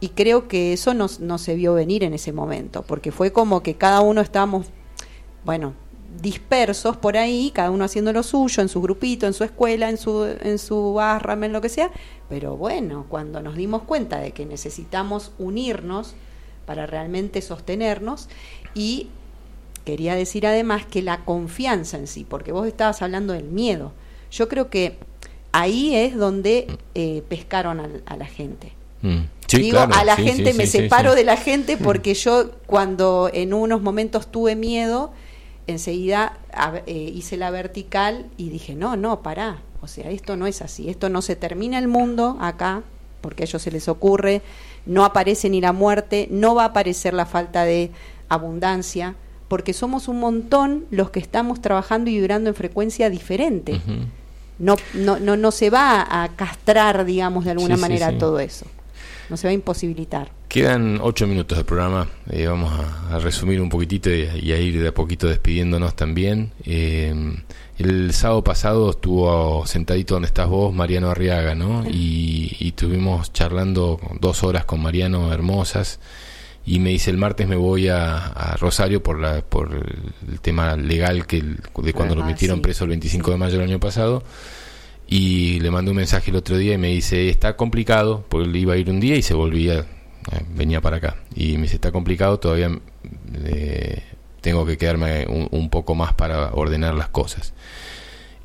Y 0.00 0.08
creo 0.10 0.48
que 0.48 0.72
eso 0.72 0.92
no, 0.94 1.06
no 1.20 1.38
se 1.38 1.54
vio 1.54 1.74
venir 1.74 2.04
en 2.04 2.14
ese 2.14 2.32
momento, 2.32 2.82
porque 2.82 3.12
fue 3.12 3.32
como 3.32 3.62
que 3.62 3.74
cada 3.74 4.00
uno 4.00 4.20
estábamos, 4.20 4.66
bueno, 5.44 5.74
dispersos 6.20 6.96
por 6.96 7.16
ahí, 7.16 7.50
cada 7.54 7.70
uno 7.70 7.84
haciendo 7.84 8.12
lo 8.12 8.22
suyo, 8.22 8.62
en 8.62 8.68
su 8.68 8.80
grupito, 8.80 9.26
en 9.26 9.32
su 9.32 9.44
escuela, 9.44 9.88
en 9.88 9.96
su, 9.96 10.24
en 10.24 10.58
su 10.58 10.94
barra, 10.94 11.32
en 11.34 11.52
lo 11.52 11.60
que 11.60 11.68
sea. 11.68 11.90
Pero 12.28 12.56
bueno, 12.56 13.06
cuando 13.08 13.40
nos 13.40 13.56
dimos 13.56 13.82
cuenta 13.82 14.18
de 14.18 14.32
que 14.32 14.46
necesitamos 14.46 15.32
unirnos 15.38 16.14
para 16.66 16.86
realmente 16.86 17.42
sostenernos 17.42 18.28
y 18.74 19.08
quería 19.84 20.14
decir 20.14 20.46
además 20.46 20.86
que 20.86 21.02
la 21.02 21.24
confianza 21.24 21.98
en 21.98 22.06
sí, 22.06 22.24
porque 22.28 22.52
vos 22.52 22.66
estabas 22.66 23.02
hablando 23.02 23.32
del 23.32 23.44
miedo, 23.44 23.92
yo 24.30 24.48
creo 24.48 24.70
que 24.70 24.98
ahí 25.52 25.94
es 25.94 26.16
donde 26.16 26.66
eh, 26.94 27.22
pescaron 27.28 27.80
a, 27.80 28.16
la 28.16 28.26
gente. 28.26 28.72
Mm. 29.04 29.26
Digo, 29.58 29.78
a 29.78 30.04
la 30.04 30.16
gente 30.16 30.54
me 30.54 30.66
separo 30.66 31.14
de 31.14 31.24
la 31.24 31.36
gente 31.36 31.76
porque 31.76 32.14
yo 32.14 32.50
cuando 32.66 33.30
en 33.32 33.52
unos 33.52 33.82
momentos 33.82 34.26
tuve 34.26 34.56
miedo, 34.56 35.12
enseguida 35.66 36.38
eh, 36.86 37.12
hice 37.14 37.36
la 37.36 37.50
vertical 37.50 38.26
y 38.38 38.48
dije, 38.48 38.74
no, 38.74 38.96
no, 38.96 39.22
pará, 39.22 39.58
o 39.82 39.86
sea, 39.86 40.10
esto 40.10 40.36
no 40.36 40.46
es 40.46 40.62
así, 40.62 40.88
esto 40.88 41.10
no 41.10 41.20
se 41.20 41.36
termina 41.36 41.78
el 41.78 41.86
mundo 41.86 42.38
acá, 42.40 42.82
porque 43.20 43.42
a 43.42 43.46
ellos 43.46 43.60
se 43.60 43.70
les 43.70 43.88
ocurre, 43.88 44.40
no 44.86 45.04
aparece 45.04 45.50
ni 45.50 45.60
la 45.60 45.72
muerte, 45.72 46.26
no 46.30 46.54
va 46.54 46.62
a 46.64 46.68
aparecer 46.68 47.12
la 47.12 47.26
falta 47.26 47.64
de 47.64 47.90
abundancia, 48.30 49.14
porque 49.48 49.74
somos 49.74 50.08
un 50.08 50.18
montón 50.18 50.86
los 50.90 51.10
que 51.10 51.20
estamos 51.20 51.60
trabajando 51.60 52.08
y 52.08 52.14
vibrando 52.14 52.48
en 52.48 52.56
frecuencia 52.56 53.10
diferente. 53.10 53.80
no, 54.58 54.76
no, 54.94 55.20
no, 55.20 55.36
no 55.36 55.50
se 55.50 55.68
va 55.68 56.24
a 56.24 56.28
castrar, 56.34 57.04
digamos, 57.04 57.44
de 57.44 57.50
alguna 57.52 57.76
manera 57.76 58.16
todo 58.18 58.40
eso 58.40 58.66
no 59.28 59.36
se 59.36 59.46
va 59.46 59.50
a 59.50 59.54
imposibilitar. 59.54 60.30
Quedan 60.48 61.00
ocho 61.02 61.26
minutos 61.26 61.58
del 61.58 61.64
programa, 61.64 62.08
eh, 62.30 62.46
vamos 62.46 62.72
a, 62.72 63.18
resumir 63.18 63.60
un 63.60 63.68
poquitito 63.68 64.10
y, 64.10 64.52
a 64.52 64.58
ir 64.58 64.80
de 64.80 64.88
a 64.88 64.94
poquito 64.94 65.26
despidiéndonos 65.26 65.96
también. 65.96 66.52
Eh, 66.64 67.12
el 67.78 68.12
sábado 68.12 68.44
pasado 68.44 68.90
estuvo 68.90 69.66
sentadito 69.66 70.14
donde 70.14 70.28
estás 70.28 70.48
vos, 70.48 70.72
Mariano 70.72 71.10
Arriaga, 71.10 71.54
¿no? 71.54 71.84
Y, 71.88 72.56
y 72.60 72.68
estuvimos 72.68 73.32
charlando 73.32 73.98
dos 74.20 74.44
horas 74.44 74.64
con 74.64 74.80
Mariano 74.80 75.32
hermosas 75.32 75.98
y 76.66 76.78
me 76.78 76.90
dice 76.90 77.10
el 77.10 77.18
martes 77.18 77.46
me 77.46 77.56
voy 77.56 77.88
a, 77.88 78.56
Rosario 78.58 79.02
por 79.02 79.20
la 79.20 79.42
por 79.42 79.70
el 80.28 80.40
tema 80.40 80.76
legal 80.76 81.26
que 81.26 81.42
de 81.42 81.92
cuando 81.92 82.14
lo 82.14 82.22
ah, 82.22 82.26
metieron 82.26 82.62
preso 82.62 82.84
el 82.84 82.90
25 82.90 83.32
de 83.32 83.36
mayo 83.36 83.58
del 83.58 83.68
año 83.68 83.80
pasado 83.80 84.22
y 85.06 85.60
le 85.60 85.70
mandé 85.70 85.90
un 85.90 85.98
mensaje 85.98 86.30
el 86.30 86.36
otro 86.36 86.56
día 86.56 86.74
y 86.74 86.78
me 86.78 86.88
dice, 86.88 87.28
está 87.28 87.56
complicado, 87.56 88.24
porque 88.28 88.48
él 88.48 88.56
iba 88.56 88.74
a 88.74 88.76
ir 88.76 88.90
un 88.90 89.00
día 89.00 89.16
y 89.16 89.22
se 89.22 89.34
volvía, 89.34 89.80
eh, 89.80 89.84
venía 90.54 90.80
para 90.80 90.96
acá. 90.96 91.16
Y 91.34 91.56
me 91.56 91.62
dice, 91.62 91.76
está 91.76 91.92
complicado, 91.92 92.38
todavía 92.38 92.70
eh, 93.44 94.02
tengo 94.40 94.64
que 94.64 94.78
quedarme 94.78 95.26
un, 95.26 95.68
poco 95.70 95.94
más 95.94 96.14
para 96.14 96.52
ordenar 96.52 96.94
las 96.94 97.08
cosas. 97.08 97.52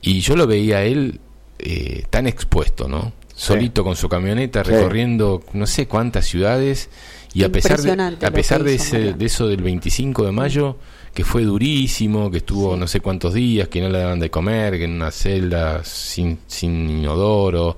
Y 0.02 0.20
yo 0.20 0.36
lo 0.36 0.48
veía 0.48 0.78
a 0.78 0.84
él 0.84 1.20
eh, 1.60 2.04
tan 2.10 2.28
expuesto, 2.28 2.88
¿no? 2.88 3.14
Solito 3.36 3.86
con 3.86 3.96
su 3.96 4.10
camioneta, 4.10 4.64
recorriendo 4.64 5.42
no 5.54 5.66
sé 5.66 5.88
cuántas 5.88 6.26
ciudades. 6.26 6.90
Y 7.34 7.44
a 7.44 7.50
pesar 7.50 7.80
de, 7.82 7.92
a 8.26 8.32
pesar 8.32 8.64
de, 8.64 8.76
ese, 8.76 9.14
de 9.14 9.26
eso 9.26 9.48
del 9.48 9.62
25 9.62 10.26
de 10.26 10.32
mayo 10.34 10.78
que 11.14 11.24
fue 11.24 11.44
durísimo, 11.44 12.30
que 12.32 12.38
estuvo 12.38 12.76
no 12.78 12.88
sé 12.88 13.00
cuántos 13.00 13.34
días, 13.34 13.68
que 13.68 13.82
no 13.82 13.90
le 13.90 14.00
daban 14.00 14.20
de 14.20 14.30
comer, 14.30 14.78
que 14.78 14.86
en 14.86 14.94
una 14.94 15.12
celda 15.12 15.84
sin, 15.84 16.40
sin 16.48 16.90
inodoro, 16.90 17.78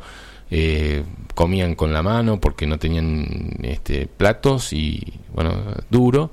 eh, 0.50 1.04
comían 1.34 1.76
con 1.76 1.94
la 1.94 2.04
mano 2.04 2.40
porque 2.40 2.68
no 2.68 2.78
tenían 2.78 3.58
este, 3.64 4.08
platos 4.08 4.74
y, 4.74 5.02
bueno, 5.34 5.54
duro. 5.90 6.32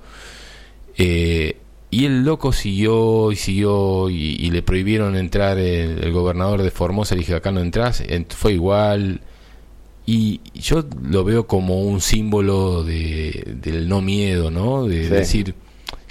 Eh, 0.96 1.56
y 1.90 2.04
el 2.04 2.24
loco 2.24 2.52
siguió 2.52 3.32
y 3.32 3.36
siguió 3.36 4.10
y, 4.10 4.50
le 4.50 4.62
prohibieron 4.62 5.16
entrar 5.16 5.56
el, 5.58 6.12
gobernador 6.12 6.62
de 6.62 6.70
Formosa, 6.70 7.14
le 7.14 7.20
dije 7.20 7.34
acá 7.34 7.50
no 7.50 7.60
entras, 7.60 8.02
fue 8.36 8.52
igual. 8.52 9.20
Y 10.04 10.40
yo 10.54 10.84
lo 11.02 11.22
veo 11.22 11.46
como 11.46 11.82
un 11.82 12.00
símbolo 12.00 12.82
de, 12.82 13.56
del 13.62 13.88
no 13.88 14.00
miedo, 14.00 14.50
¿no? 14.50 14.84
De 14.84 15.08
decir, 15.08 15.54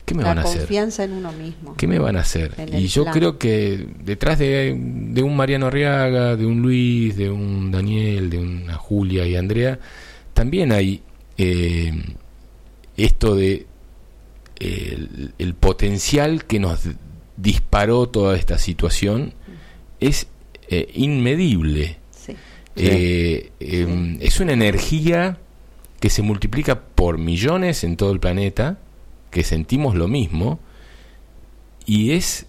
¿Qué 0.07 0.15
me 0.15 0.23
van 0.23 0.37
a 0.37 0.41
hacer? 0.43 0.59
confianza 0.59 1.03
en 1.03 1.11
uno 1.11 1.33
mismo. 1.33 1.75
¿Qué 1.75 1.85
me 1.85 1.99
van 1.99 2.15
a 2.15 2.21
hacer? 2.21 2.55
Y 2.71 2.87
yo 2.87 3.03
creo 3.07 3.37
que 3.37 3.89
detrás 4.05 4.39
de, 4.39 4.71
un 5.21 5.35
Mariano 5.35 5.67
Arriaga, 5.67 6.37
de 6.37 6.45
un 6.45 6.61
Luis, 6.61 7.17
de 7.17 7.29
un 7.29 7.71
Daniel, 7.71 8.29
de 8.29 8.37
una 8.37 8.75
Julia 8.75 9.27
y 9.27 9.35
Andrea, 9.35 9.77
también 10.33 10.71
hay 10.71 11.01
eh, 11.37 11.91
esto 12.95 13.35
de 13.35 13.65
el, 14.61 15.55
potencial 15.59 16.45
que 16.45 16.61
nos 16.61 16.87
disparó 17.35 18.07
toda 18.07 18.37
esta 18.37 18.57
situación 18.59 19.33
es 19.99 20.27
eh, 20.69 20.89
inmedible. 20.93 21.97
Eh, 22.77 23.51
em, 23.59 24.19
es 24.21 24.39
una 24.39 24.53
energía 24.53 25.37
que 25.99 26.09
se 26.09 26.21
multiplica 26.21 26.79
por 26.79 27.17
millones 27.17 27.83
en 27.83 27.97
todo 27.97 28.13
el 28.13 28.21
planeta 28.21 28.77
que 29.29 29.43
sentimos 29.43 29.95
lo 29.95 30.07
mismo 30.07 30.59
y 31.85 32.11
es, 32.11 32.45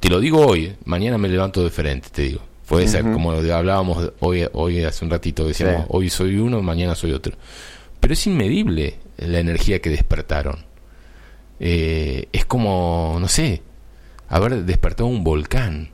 te 0.00 0.08
lo 0.10 0.20
digo 0.20 0.46
hoy, 0.46 0.76
mañana 0.84 1.18
me 1.18 1.28
levanto 1.28 1.64
diferente, 1.64 2.08
te 2.12 2.22
digo. 2.22 2.40
Puede 2.68 2.88
ser 2.88 3.04
como 3.04 3.30
hablábamos 3.30 4.12
hoy, 4.18 4.44
hoy 4.52 4.82
hace 4.82 5.04
un 5.04 5.10
ratito, 5.10 5.46
decíamos, 5.46 5.86
hoy 5.88 6.10
soy 6.10 6.36
uno, 6.36 6.60
mañana 6.62 6.96
soy 6.96 7.12
otro. 7.12 7.36
Pero 8.00 8.12
es 8.12 8.26
inmedible 8.26 8.98
la 9.18 9.38
energía 9.38 9.80
que 9.80 9.88
despertaron. 9.88 10.64
Eh, 11.60 12.28
es 12.32 12.44
como, 12.44 13.18
no 13.20 13.28
sé, 13.28 13.62
haber 14.28 14.64
despertado 14.64 15.08
un 15.08 15.22
volcán. 15.24 15.90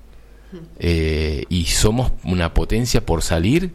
Eh, 0.79 1.45
y 1.49 1.65
somos 1.67 2.13
una 2.25 2.53
potencia 2.53 3.05
por 3.07 3.23
salir 3.23 3.73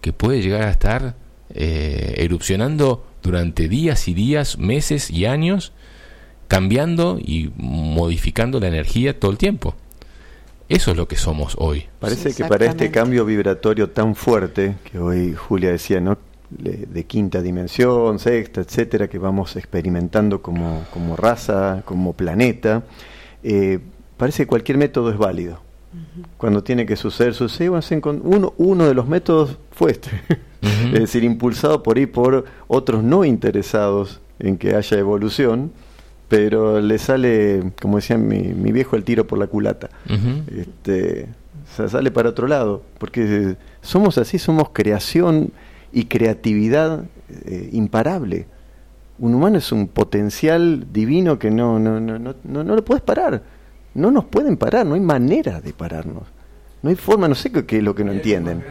que 0.00 0.12
puede 0.12 0.42
llegar 0.42 0.62
a 0.62 0.70
estar 0.70 1.16
eh, 1.54 2.14
erupcionando 2.18 3.06
durante 3.22 3.68
días 3.68 4.06
y 4.06 4.14
días, 4.14 4.58
meses 4.58 5.10
y 5.10 5.24
años 5.26 5.72
cambiando 6.50 7.16
y 7.20 7.52
modificando 7.58 8.58
la 8.58 8.66
energía 8.66 9.20
todo 9.20 9.30
el 9.30 9.38
tiempo. 9.38 9.76
Eso 10.68 10.90
es 10.90 10.96
lo 10.96 11.06
que 11.06 11.14
somos 11.14 11.54
hoy. 11.58 11.86
Parece 12.00 12.34
que 12.34 12.44
para 12.44 12.66
este 12.66 12.90
cambio 12.90 13.24
vibratorio 13.24 13.90
tan 13.90 14.16
fuerte, 14.16 14.74
que 14.90 14.98
hoy 14.98 15.32
Julia 15.32 15.70
decía, 15.70 16.00
¿no? 16.00 16.18
De, 16.50 17.04
quinta 17.04 17.40
dimensión, 17.40 18.18
sexta, 18.18 18.62
etcétera, 18.62 19.06
que 19.06 19.18
vamos 19.18 19.54
experimentando 19.54 20.42
como, 20.42 20.84
como 20.92 21.14
raza, 21.14 21.82
como 21.84 22.14
planeta, 22.14 22.82
eh, 23.44 23.78
parece 24.16 24.42
que 24.42 24.48
cualquier 24.48 24.76
método 24.76 25.12
es 25.12 25.18
válido. 25.18 25.60
Cuando 26.36 26.64
tiene 26.64 26.84
que 26.84 26.96
suceder, 26.96 27.34
sucede. 27.34 27.70
Uno, 27.70 28.54
uno 28.56 28.88
de 28.88 28.94
los 28.94 29.06
métodos 29.06 29.56
fue 29.70 29.92
este. 29.92 30.10
es 30.62 30.98
decir, 30.98 31.22
impulsado 31.22 31.84
por 31.84 31.96
ahí 31.96 32.06
por 32.06 32.44
otros 32.66 33.04
no 33.04 33.24
interesados 33.24 34.20
en 34.40 34.58
que 34.58 34.74
haya 34.74 34.98
evolución, 34.98 35.70
pero 36.30 36.80
le 36.80 36.96
sale, 36.98 37.72
como 37.82 37.96
decía 37.96 38.16
mi, 38.16 38.38
mi 38.54 38.70
viejo, 38.70 38.94
el 38.94 39.02
tiro 39.02 39.26
por 39.26 39.36
la 39.36 39.48
culata. 39.48 39.90
este, 40.46 41.26
sale 41.88 42.12
para 42.12 42.28
otro 42.28 42.46
lado, 42.46 42.84
porque 42.98 43.56
somos 43.82 44.16
así, 44.16 44.38
somos 44.38 44.70
creación 44.72 45.50
y 45.92 46.04
creatividad 46.04 47.02
eh, 47.46 47.70
imparable. 47.72 48.46
Un 49.18 49.34
humano 49.34 49.58
es 49.58 49.72
un 49.72 49.88
potencial 49.88 50.86
divino 50.92 51.40
que 51.40 51.50
no, 51.50 51.80
no, 51.80 51.98
no, 51.98 52.16
no, 52.20 52.36
no, 52.44 52.62
no 52.62 52.76
lo 52.76 52.84
puedes 52.84 53.02
parar. 53.02 53.42
No 53.94 54.12
nos 54.12 54.24
pueden 54.26 54.56
parar, 54.56 54.86
no 54.86 54.94
hay 54.94 55.00
manera 55.00 55.60
de 55.60 55.72
pararnos. 55.72 56.28
No 56.80 56.90
hay 56.90 56.96
forma, 56.96 57.26
no 57.26 57.34
sé 57.34 57.50
qué 57.50 57.78
es 57.78 57.82
lo 57.82 57.96
que 57.96 58.04
no 58.04 58.12
entienden. 58.12 58.62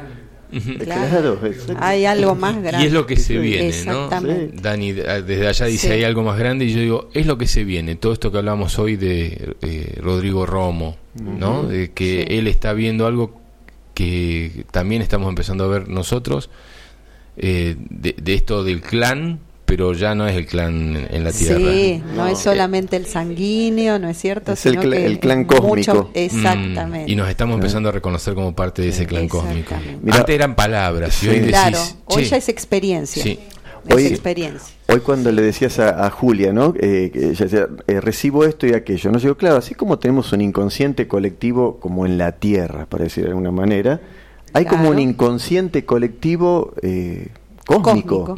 Claro, 0.79 1.39
hay 1.79 2.05
algo 2.05 2.35
más 2.35 2.61
grande. 2.61 2.83
Y 2.83 2.87
es 2.87 2.93
lo 2.93 3.05
que 3.05 3.17
se 3.17 3.37
viene, 3.37 3.73
¿no? 3.85 4.09
Dani 4.09 4.93
desde 4.93 5.47
allá 5.47 5.65
dice 5.67 5.93
hay 5.93 6.03
algo 6.03 6.23
más 6.23 6.39
grande 6.39 6.65
y 6.65 6.73
yo 6.73 6.79
digo, 6.79 7.09
es 7.13 7.25
lo 7.25 7.37
que 7.37 7.47
se 7.47 7.63
viene. 7.63 7.95
Todo 7.95 8.13
esto 8.13 8.31
que 8.31 8.39
hablamos 8.39 8.79
hoy 8.79 8.95
de 8.95 9.55
eh, 9.61 9.99
Rodrigo 10.01 10.45
Romo, 10.45 10.97
¿no? 11.15 11.63
De 11.63 11.91
que 11.91 12.23
él 12.23 12.47
está 12.47 12.73
viendo 12.73 13.05
algo 13.05 13.39
que 13.93 14.65
también 14.71 15.01
estamos 15.01 15.27
empezando 15.27 15.65
a 15.65 15.67
ver 15.67 15.89
nosotros, 15.89 16.49
eh, 17.35 17.75
de, 17.77 18.33
esto 18.33 18.63
del 18.63 18.81
clan, 18.81 19.39
pero 19.69 19.93
ya 19.93 20.15
no 20.15 20.27
es 20.27 20.35
el 20.35 20.45
clan 20.47 21.07
en 21.09 21.23
la 21.23 21.31
tierra. 21.31 21.57
Sí, 21.59 22.03
no, 22.15 22.27
es 22.27 22.39
solamente 22.39 22.97
el 22.97 23.05
sanguíneo, 23.05 23.99
¿no 23.99 24.09
es 24.09 24.17
cierto? 24.17 24.51
Es 24.53 24.65
el, 24.65 24.79
que 24.79 25.19
clan 25.21 25.41
es 25.49 25.61
mucho- 25.61 25.93
cósmico. 25.93 26.11
exactamente. 26.13 27.05
Mm, 27.07 27.09
y 27.11 27.15
nos 27.15 27.29
estamos 27.29 27.55
empezando 27.55 27.89
a 27.89 27.91
reconocer 27.91 28.33
como 28.33 28.53
parte 28.55 28.81
de 28.81 28.89
ese 28.89 29.05
clan 29.05 29.27
cósmico. 29.29 29.75
Antes 30.11 30.35
eran 30.35 30.55
palabras, 30.55 31.23
y 31.23 31.29
hoy 31.29 31.35
decís, 31.35 31.51
Claro, 31.51 31.77
hoy 32.05 32.23
"Che, 32.23 32.29
ya 32.31 32.37
es 32.37 32.49
experiencia. 32.49 33.23
Sí. 33.23 33.39
Es 33.87 33.95
Hoy- 33.95 34.05
experiencia. 34.07 34.75
Hoy 34.89 34.99
cuando 34.99 35.31
le 35.31 35.41
decías 35.41 35.79
a, 35.79 36.05
a 36.05 36.09
Julia, 36.09 36.51
¿no? 36.51 36.73
Eh, 36.79 37.11
que 37.13 37.29
ella 37.29 37.45
decía, 37.45 37.67
eh, 37.87 38.01
recibo 38.01 38.43
esto 38.43 38.67
y 38.67 38.73
aquello, 38.73 39.11
¿no? 39.11 39.17
Yo 39.19 39.23
digo, 39.29 39.37
claro, 39.37 39.55
así 39.57 39.73
como 39.75 39.99
tenemos 39.99 40.33
un 40.33 40.41
inconsciente 40.41 41.07
colectivo 41.07 41.79
como 41.79 42.05
en 42.07 42.17
la 42.17 42.33
Tierra, 42.33 42.87
para 42.87 43.03
decir 43.05 43.23
de 43.23 43.29
alguna 43.29 43.51
manera, 43.51 44.01
hay 44.53 44.65
como 44.65 44.89
un 44.89 44.99
inconsciente 44.99 45.85
colectivo 45.85 46.73
eh, 46.81 47.27
cósmico. 47.69 48.35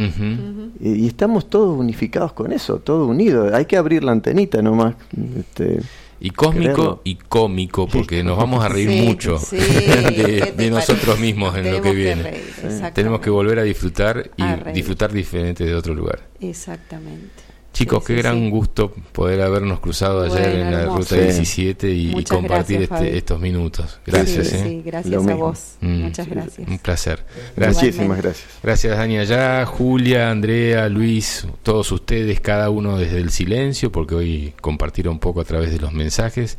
Y, 0.80 1.04
y 1.04 1.08
estamos 1.08 1.50
todos 1.50 1.78
unificados 1.80 2.34
con 2.34 2.52
eso, 2.52 2.78
todo 2.80 3.06
unido. 3.08 3.56
Hay 3.56 3.66
que 3.66 3.78
abrir 3.78 4.04
la 4.04 4.12
antenita 4.12 4.62
nomás. 4.62 4.96
Este, 5.40 5.80
Y 6.20 6.30
cósmico 6.32 6.74
Creerlo. 6.74 7.02
y 7.04 7.16
cómico, 7.16 7.88
porque 7.88 8.24
nos 8.24 8.38
vamos 8.38 8.64
a 8.64 8.70
reír 8.70 8.90
Sí, 8.90 9.02
mucho 9.02 9.38
sí, 9.40 9.56
de, 9.58 10.14
¿qué 10.46 10.54
te 10.56 10.64
de 10.64 10.70
nosotros 10.70 11.20
mismos 11.20 11.56
en 11.58 11.72
lo 11.72 11.82
que 11.82 11.92
viene. 11.94 12.24
reír. 12.24 12.92
Tenemos 12.94 13.22
que 13.22 13.30
volver 13.30 13.60
a 13.60 13.64
disfrutar 13.64 14.30
y 14.38 14.42
A 14.44 14.58
disfrutar 14.74 15.12
diferente 15.12 15.64
de 15.66 15.74
otro 15.76 15.94
lugar. 15.96 16.20
Exactamente. 16.40 17.51
Chicos, 17.74 18.04
Sí, 18.04 18.08
qué 18.08 18.16
sí, 18.18 18.22
gran 18.22 18.36
sí. 18.40 18.50
gusto 18.50 18.92
poder 19.14 19.42
habernos 19.42 19.80
cruzado 19.80 20.24
ayer 20.24 20.42
Bueno, 20.50 20.66
en 20.66 20.72
la 20.72 20.82
hermoso. 20.82 20.98
ruta 21.00 21.16
Sí. 21.16 21.22
17 21.22 21.90
y, 21.90 22.24
compartir 22.26 22.80
gracias, 22.80 23.02
este- 23.02 23.18
estos 23.18 23.40
minutos. 23.40 24.00
Gracias. 24.06 24.48
Sí, 24.50 24.56
¿eh? 24.58 24.64
sí, 24.64 24.82
gracias 24.86 25.14
Lo 25.14 25.22
a 25.22 25.24
mismo. 25.24 25.38
vos. 25.38 25.76
Mm. 25.80 26.02
Muchas 26.04 26.28
gracias. 26.28 26.68
Un 26.68 26.80
placer. 26.80 27.26
Gracias. 27.56 27.84
muchísimas 27.84 28.18
gracias. 28.18 28.48
Gracias 28.62 28.98
Dani 28.98 29.18
allá, 29.20 29.66
Julia, 29.66 30.30
Andrea, 30.32 30.90
Luis, 30.90 31.48
todos 31.64 31.90
ustedes, 31.94 32.42
cada 32.42 32.70
uno 32.70 32.98
desde 32.98 33.20
el 33.20 33.30
silencio, 33.32 33.90
porque 33.92 34.16
hoy 34.16 34.54
compartieron 34.60 35.20
poco 35.20 35.40
a 35.40 35.46
través 35.46 35.72
de 35.72 35.80
los 35.80 35.94
mensajes. 35.94 36.58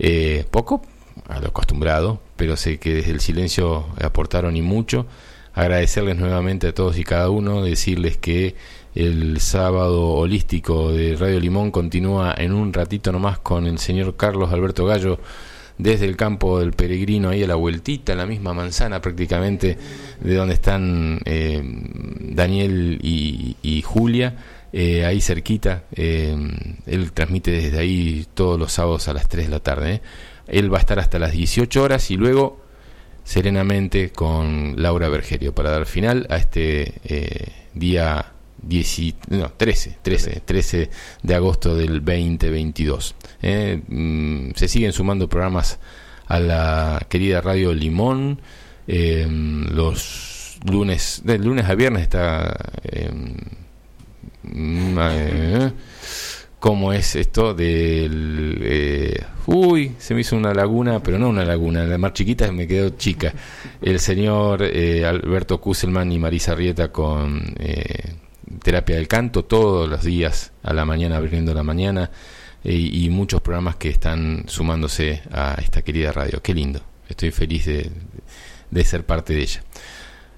Eh, 0.00 0.44
poco 0.50 0.82
a 1.28 1.38
lo 1.40 1.48
acostumbrado, 1.48 2.20
pero 2.36 2.56
sé 2.56 2.78
que 2.78 2.94
desde 2.94 3.12
el 3.12 3.20
silencio 3.20 3.86
aportaron 4.00 4.56
y 4.56 4.62
mucho. 4.62 5.06
Agradecerles 5.54 6.16
nuevamente 6.16 6.68
a 6.68 6.74
todos 6.74 6.98
y 6.98 7.04
cada 7.04 7.30
uno, 7.30 7.62
decirles 7.64 8.16
que 8.16 8.54
el 8.98 9.38
sábado 9.40 10.08
holístico 10.08 10.90
de 10.90 11.14
Radio 11.14 11.38
Limón 11.38 11.70
continúa 11.70 12.34
en 12.36 12.52
un 12.52 12.72
ratito 12.72 13.12
nomás 13.12 13.38
con 13.38 13.68
el 13.68 13.78
señor 13.78 14.16
Carlos 14.16 14.52
Alberto 14.52 14.86
Gallo 14.86 15.20
desde 15.78 16.04
el 16.06 16.16
campo 16.16 16.58
del 16.58 16.72
peregrino 16.72 17.28
ahí 17.28 17.44
a 17.44 17.46
la 17.46 17.54
vueltita, 17.54 18.10
en 18.10 18.18
la 18.18 18.26
misma 18.26 18.54
manzana 18.54 19.00
prácticamente 19.00 19.78
de 20.20 20.34
donde 20.34 20.54
están 20.54 21.20
eh, 21.24 21.62
Daniel 22.18 22.98
y, 23.00 23.82
Julia, 23.82 24.34
eh, 24.72 25.04
ahí 25.04 25.20
cerquita. 25.20 25.84
eh, 25.92 26.36
él 26.86 27.12
transmite 27.12 27.52
desde 27.52 27.78
ahí 27.78 28.26
todos 28.34 28.58
los 28.58 28.72
sábados 28.72 29.06
a 29.06 29.12
las 29.12 29.28
3 29.28 29.46
de 29.46 29.50
la 29.52 29.60
tarde. 29.60 29.92
¿eh? 29.92 30.02
Él 30.48 30.74
va 30.74 30.78
a 30.78 30.80
estar 30.80 30.98
hasta 30.98 31.20
las 31.20 31.30
18 31.30 31.80
horas 31.80 32.10
y 32.10 32.16
luego 32.16 32.60
serenamente 33.22 34.10
con 34.10 34.82
Laura 34.82 35.08
Bergerio 35.08 35.54
para 35.54 35.70
dar 35.70 35.86
final 35.86 36.26
a 36.30 36.38
este 36.38 37.52
día 37.74 38.32
10, 38.62 39.14
no, 39.30 39.52
13, 39.56 39.98
13, 40.02 40.42
13 40.44 40.90
de 41.22 41.34
agosto 41.34 41.74
del 41.74 42.04
2022. 42.04 43.14
Eh, 43.42 43.80
mm, 43.86 44.50
se 44.54 44.68
siguen 44.68 44.92
sumando 44.92 45.28
programas 45.28 45.78
a 46.26 46.40
la 46.40 47.06
querida 47.08 47.40
Radio 47.40 47.72
Limón. 47.72 48.40
eh, 48.86 49.26
los 49.28 50.58
lunes, 50.64 51.22
de 51.24 51.38
lunes 51.38 51.66
a 51.66 51.74
viernes 51.74 52.02
está... 52.02 52.56
eh, 52.84 53.10
mm, 54.42 54.98
eh, 55.00 55.72
¿Cómo 56.58 56.92
es 56.92 57.14
esto 57.14 57.54
del... 57.54 58.58
eh, 58.62 59.24
uy, 59.46 59.92
se 59.98 60.12
me 60.12 60.22
hizo 60.22 60.36
una 60.36 60.52
laguna, 60.52 61.00
pero 61.00 61.16
no 61.16 61.28
una 61.28 61.44
laguna, 61.44 61.84
la 61.84 61.98
más 61.98 62.14
chiquita 62.14 62.50
me 62.50 62.66
quedó 62.66 62.90
chica. 62.90 63.32
El 63.80 64.00
señor 64.00 64.62
eh, 64.64 65.04
Alberto 65.06 65.60
Kusselman 65.60 66.10
y 66.10 66.18
Marisa 66.18 66.56
Rieta 66.56 66.90
con 66.90 67.54
eh, 67.60 68.14
terapia 68.62 68.96
del 68.96 69.08
canto 69.08 69.44
todos 69.44 69.88
los 69.88 70.02
días 70.02 70.52
a 70.62 70.72
la 70.72 70.84
mañana, 70.84 71.16
abriendo 71.16 71.54
la 71.54 71.62
mañana, 71.62 72.10
y, 72.64 73.08
muchos 73.10 73.40
programas 73.40 73.76
que 73.76 73.88
están 73.88 74.44
sumándose 74.46 75.22
a 75.32 75.54
esta 75.62 75.82
querida 75.82 76.12
radio. 76.12 76.42
Qué 76.42 76.54
lindo, 76.54 76.80
estoy 77.08 77.30
feliz 77.30 77.66
de, 77.66 77.90
de 78.70 78.84
ser 78.84 79.06
parte 79.06 79.32
de 79.32 79.42
ella. 79.42 79.62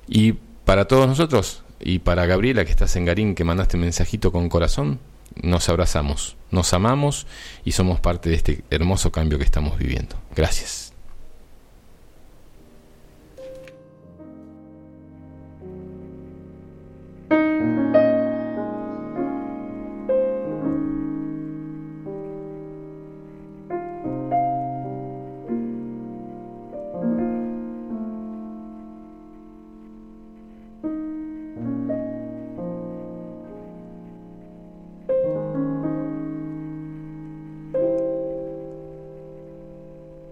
Y 0.07 0.33
para 0.65 0.87
todos 0.87 1.09
nosotros, 1.09 1.65
y 1.81 2.01
para 2.01 2.27
Gabriela 2.27 2.65
que 2.65 2.71
estás 2.71 2.95
en 2.97 3.07
Garín, 3.07 3.35
que 3.35 3.45
mandaste 3.45 3.77
un 3.77 3.83
mensajito 3.83 4.33
con 4.33 4.49
corazón, 4.49 5.01
nos 5.43 5.69
abrazamos, 5.69 6.37
nos 6.51 6.73
amamos 6.75 7.27
y 7.65 7.73
somos 7.73 8.01
parte 8.01 8.29
de 8.31 8.37
este 8.37 8.65
hermoso 8.71 9.11
cambio 9.11 9.39
que 9.39 9.45
estamos 9.45 9.79
viviendo. 9.79 10.17
Gracias. 10.35 10.93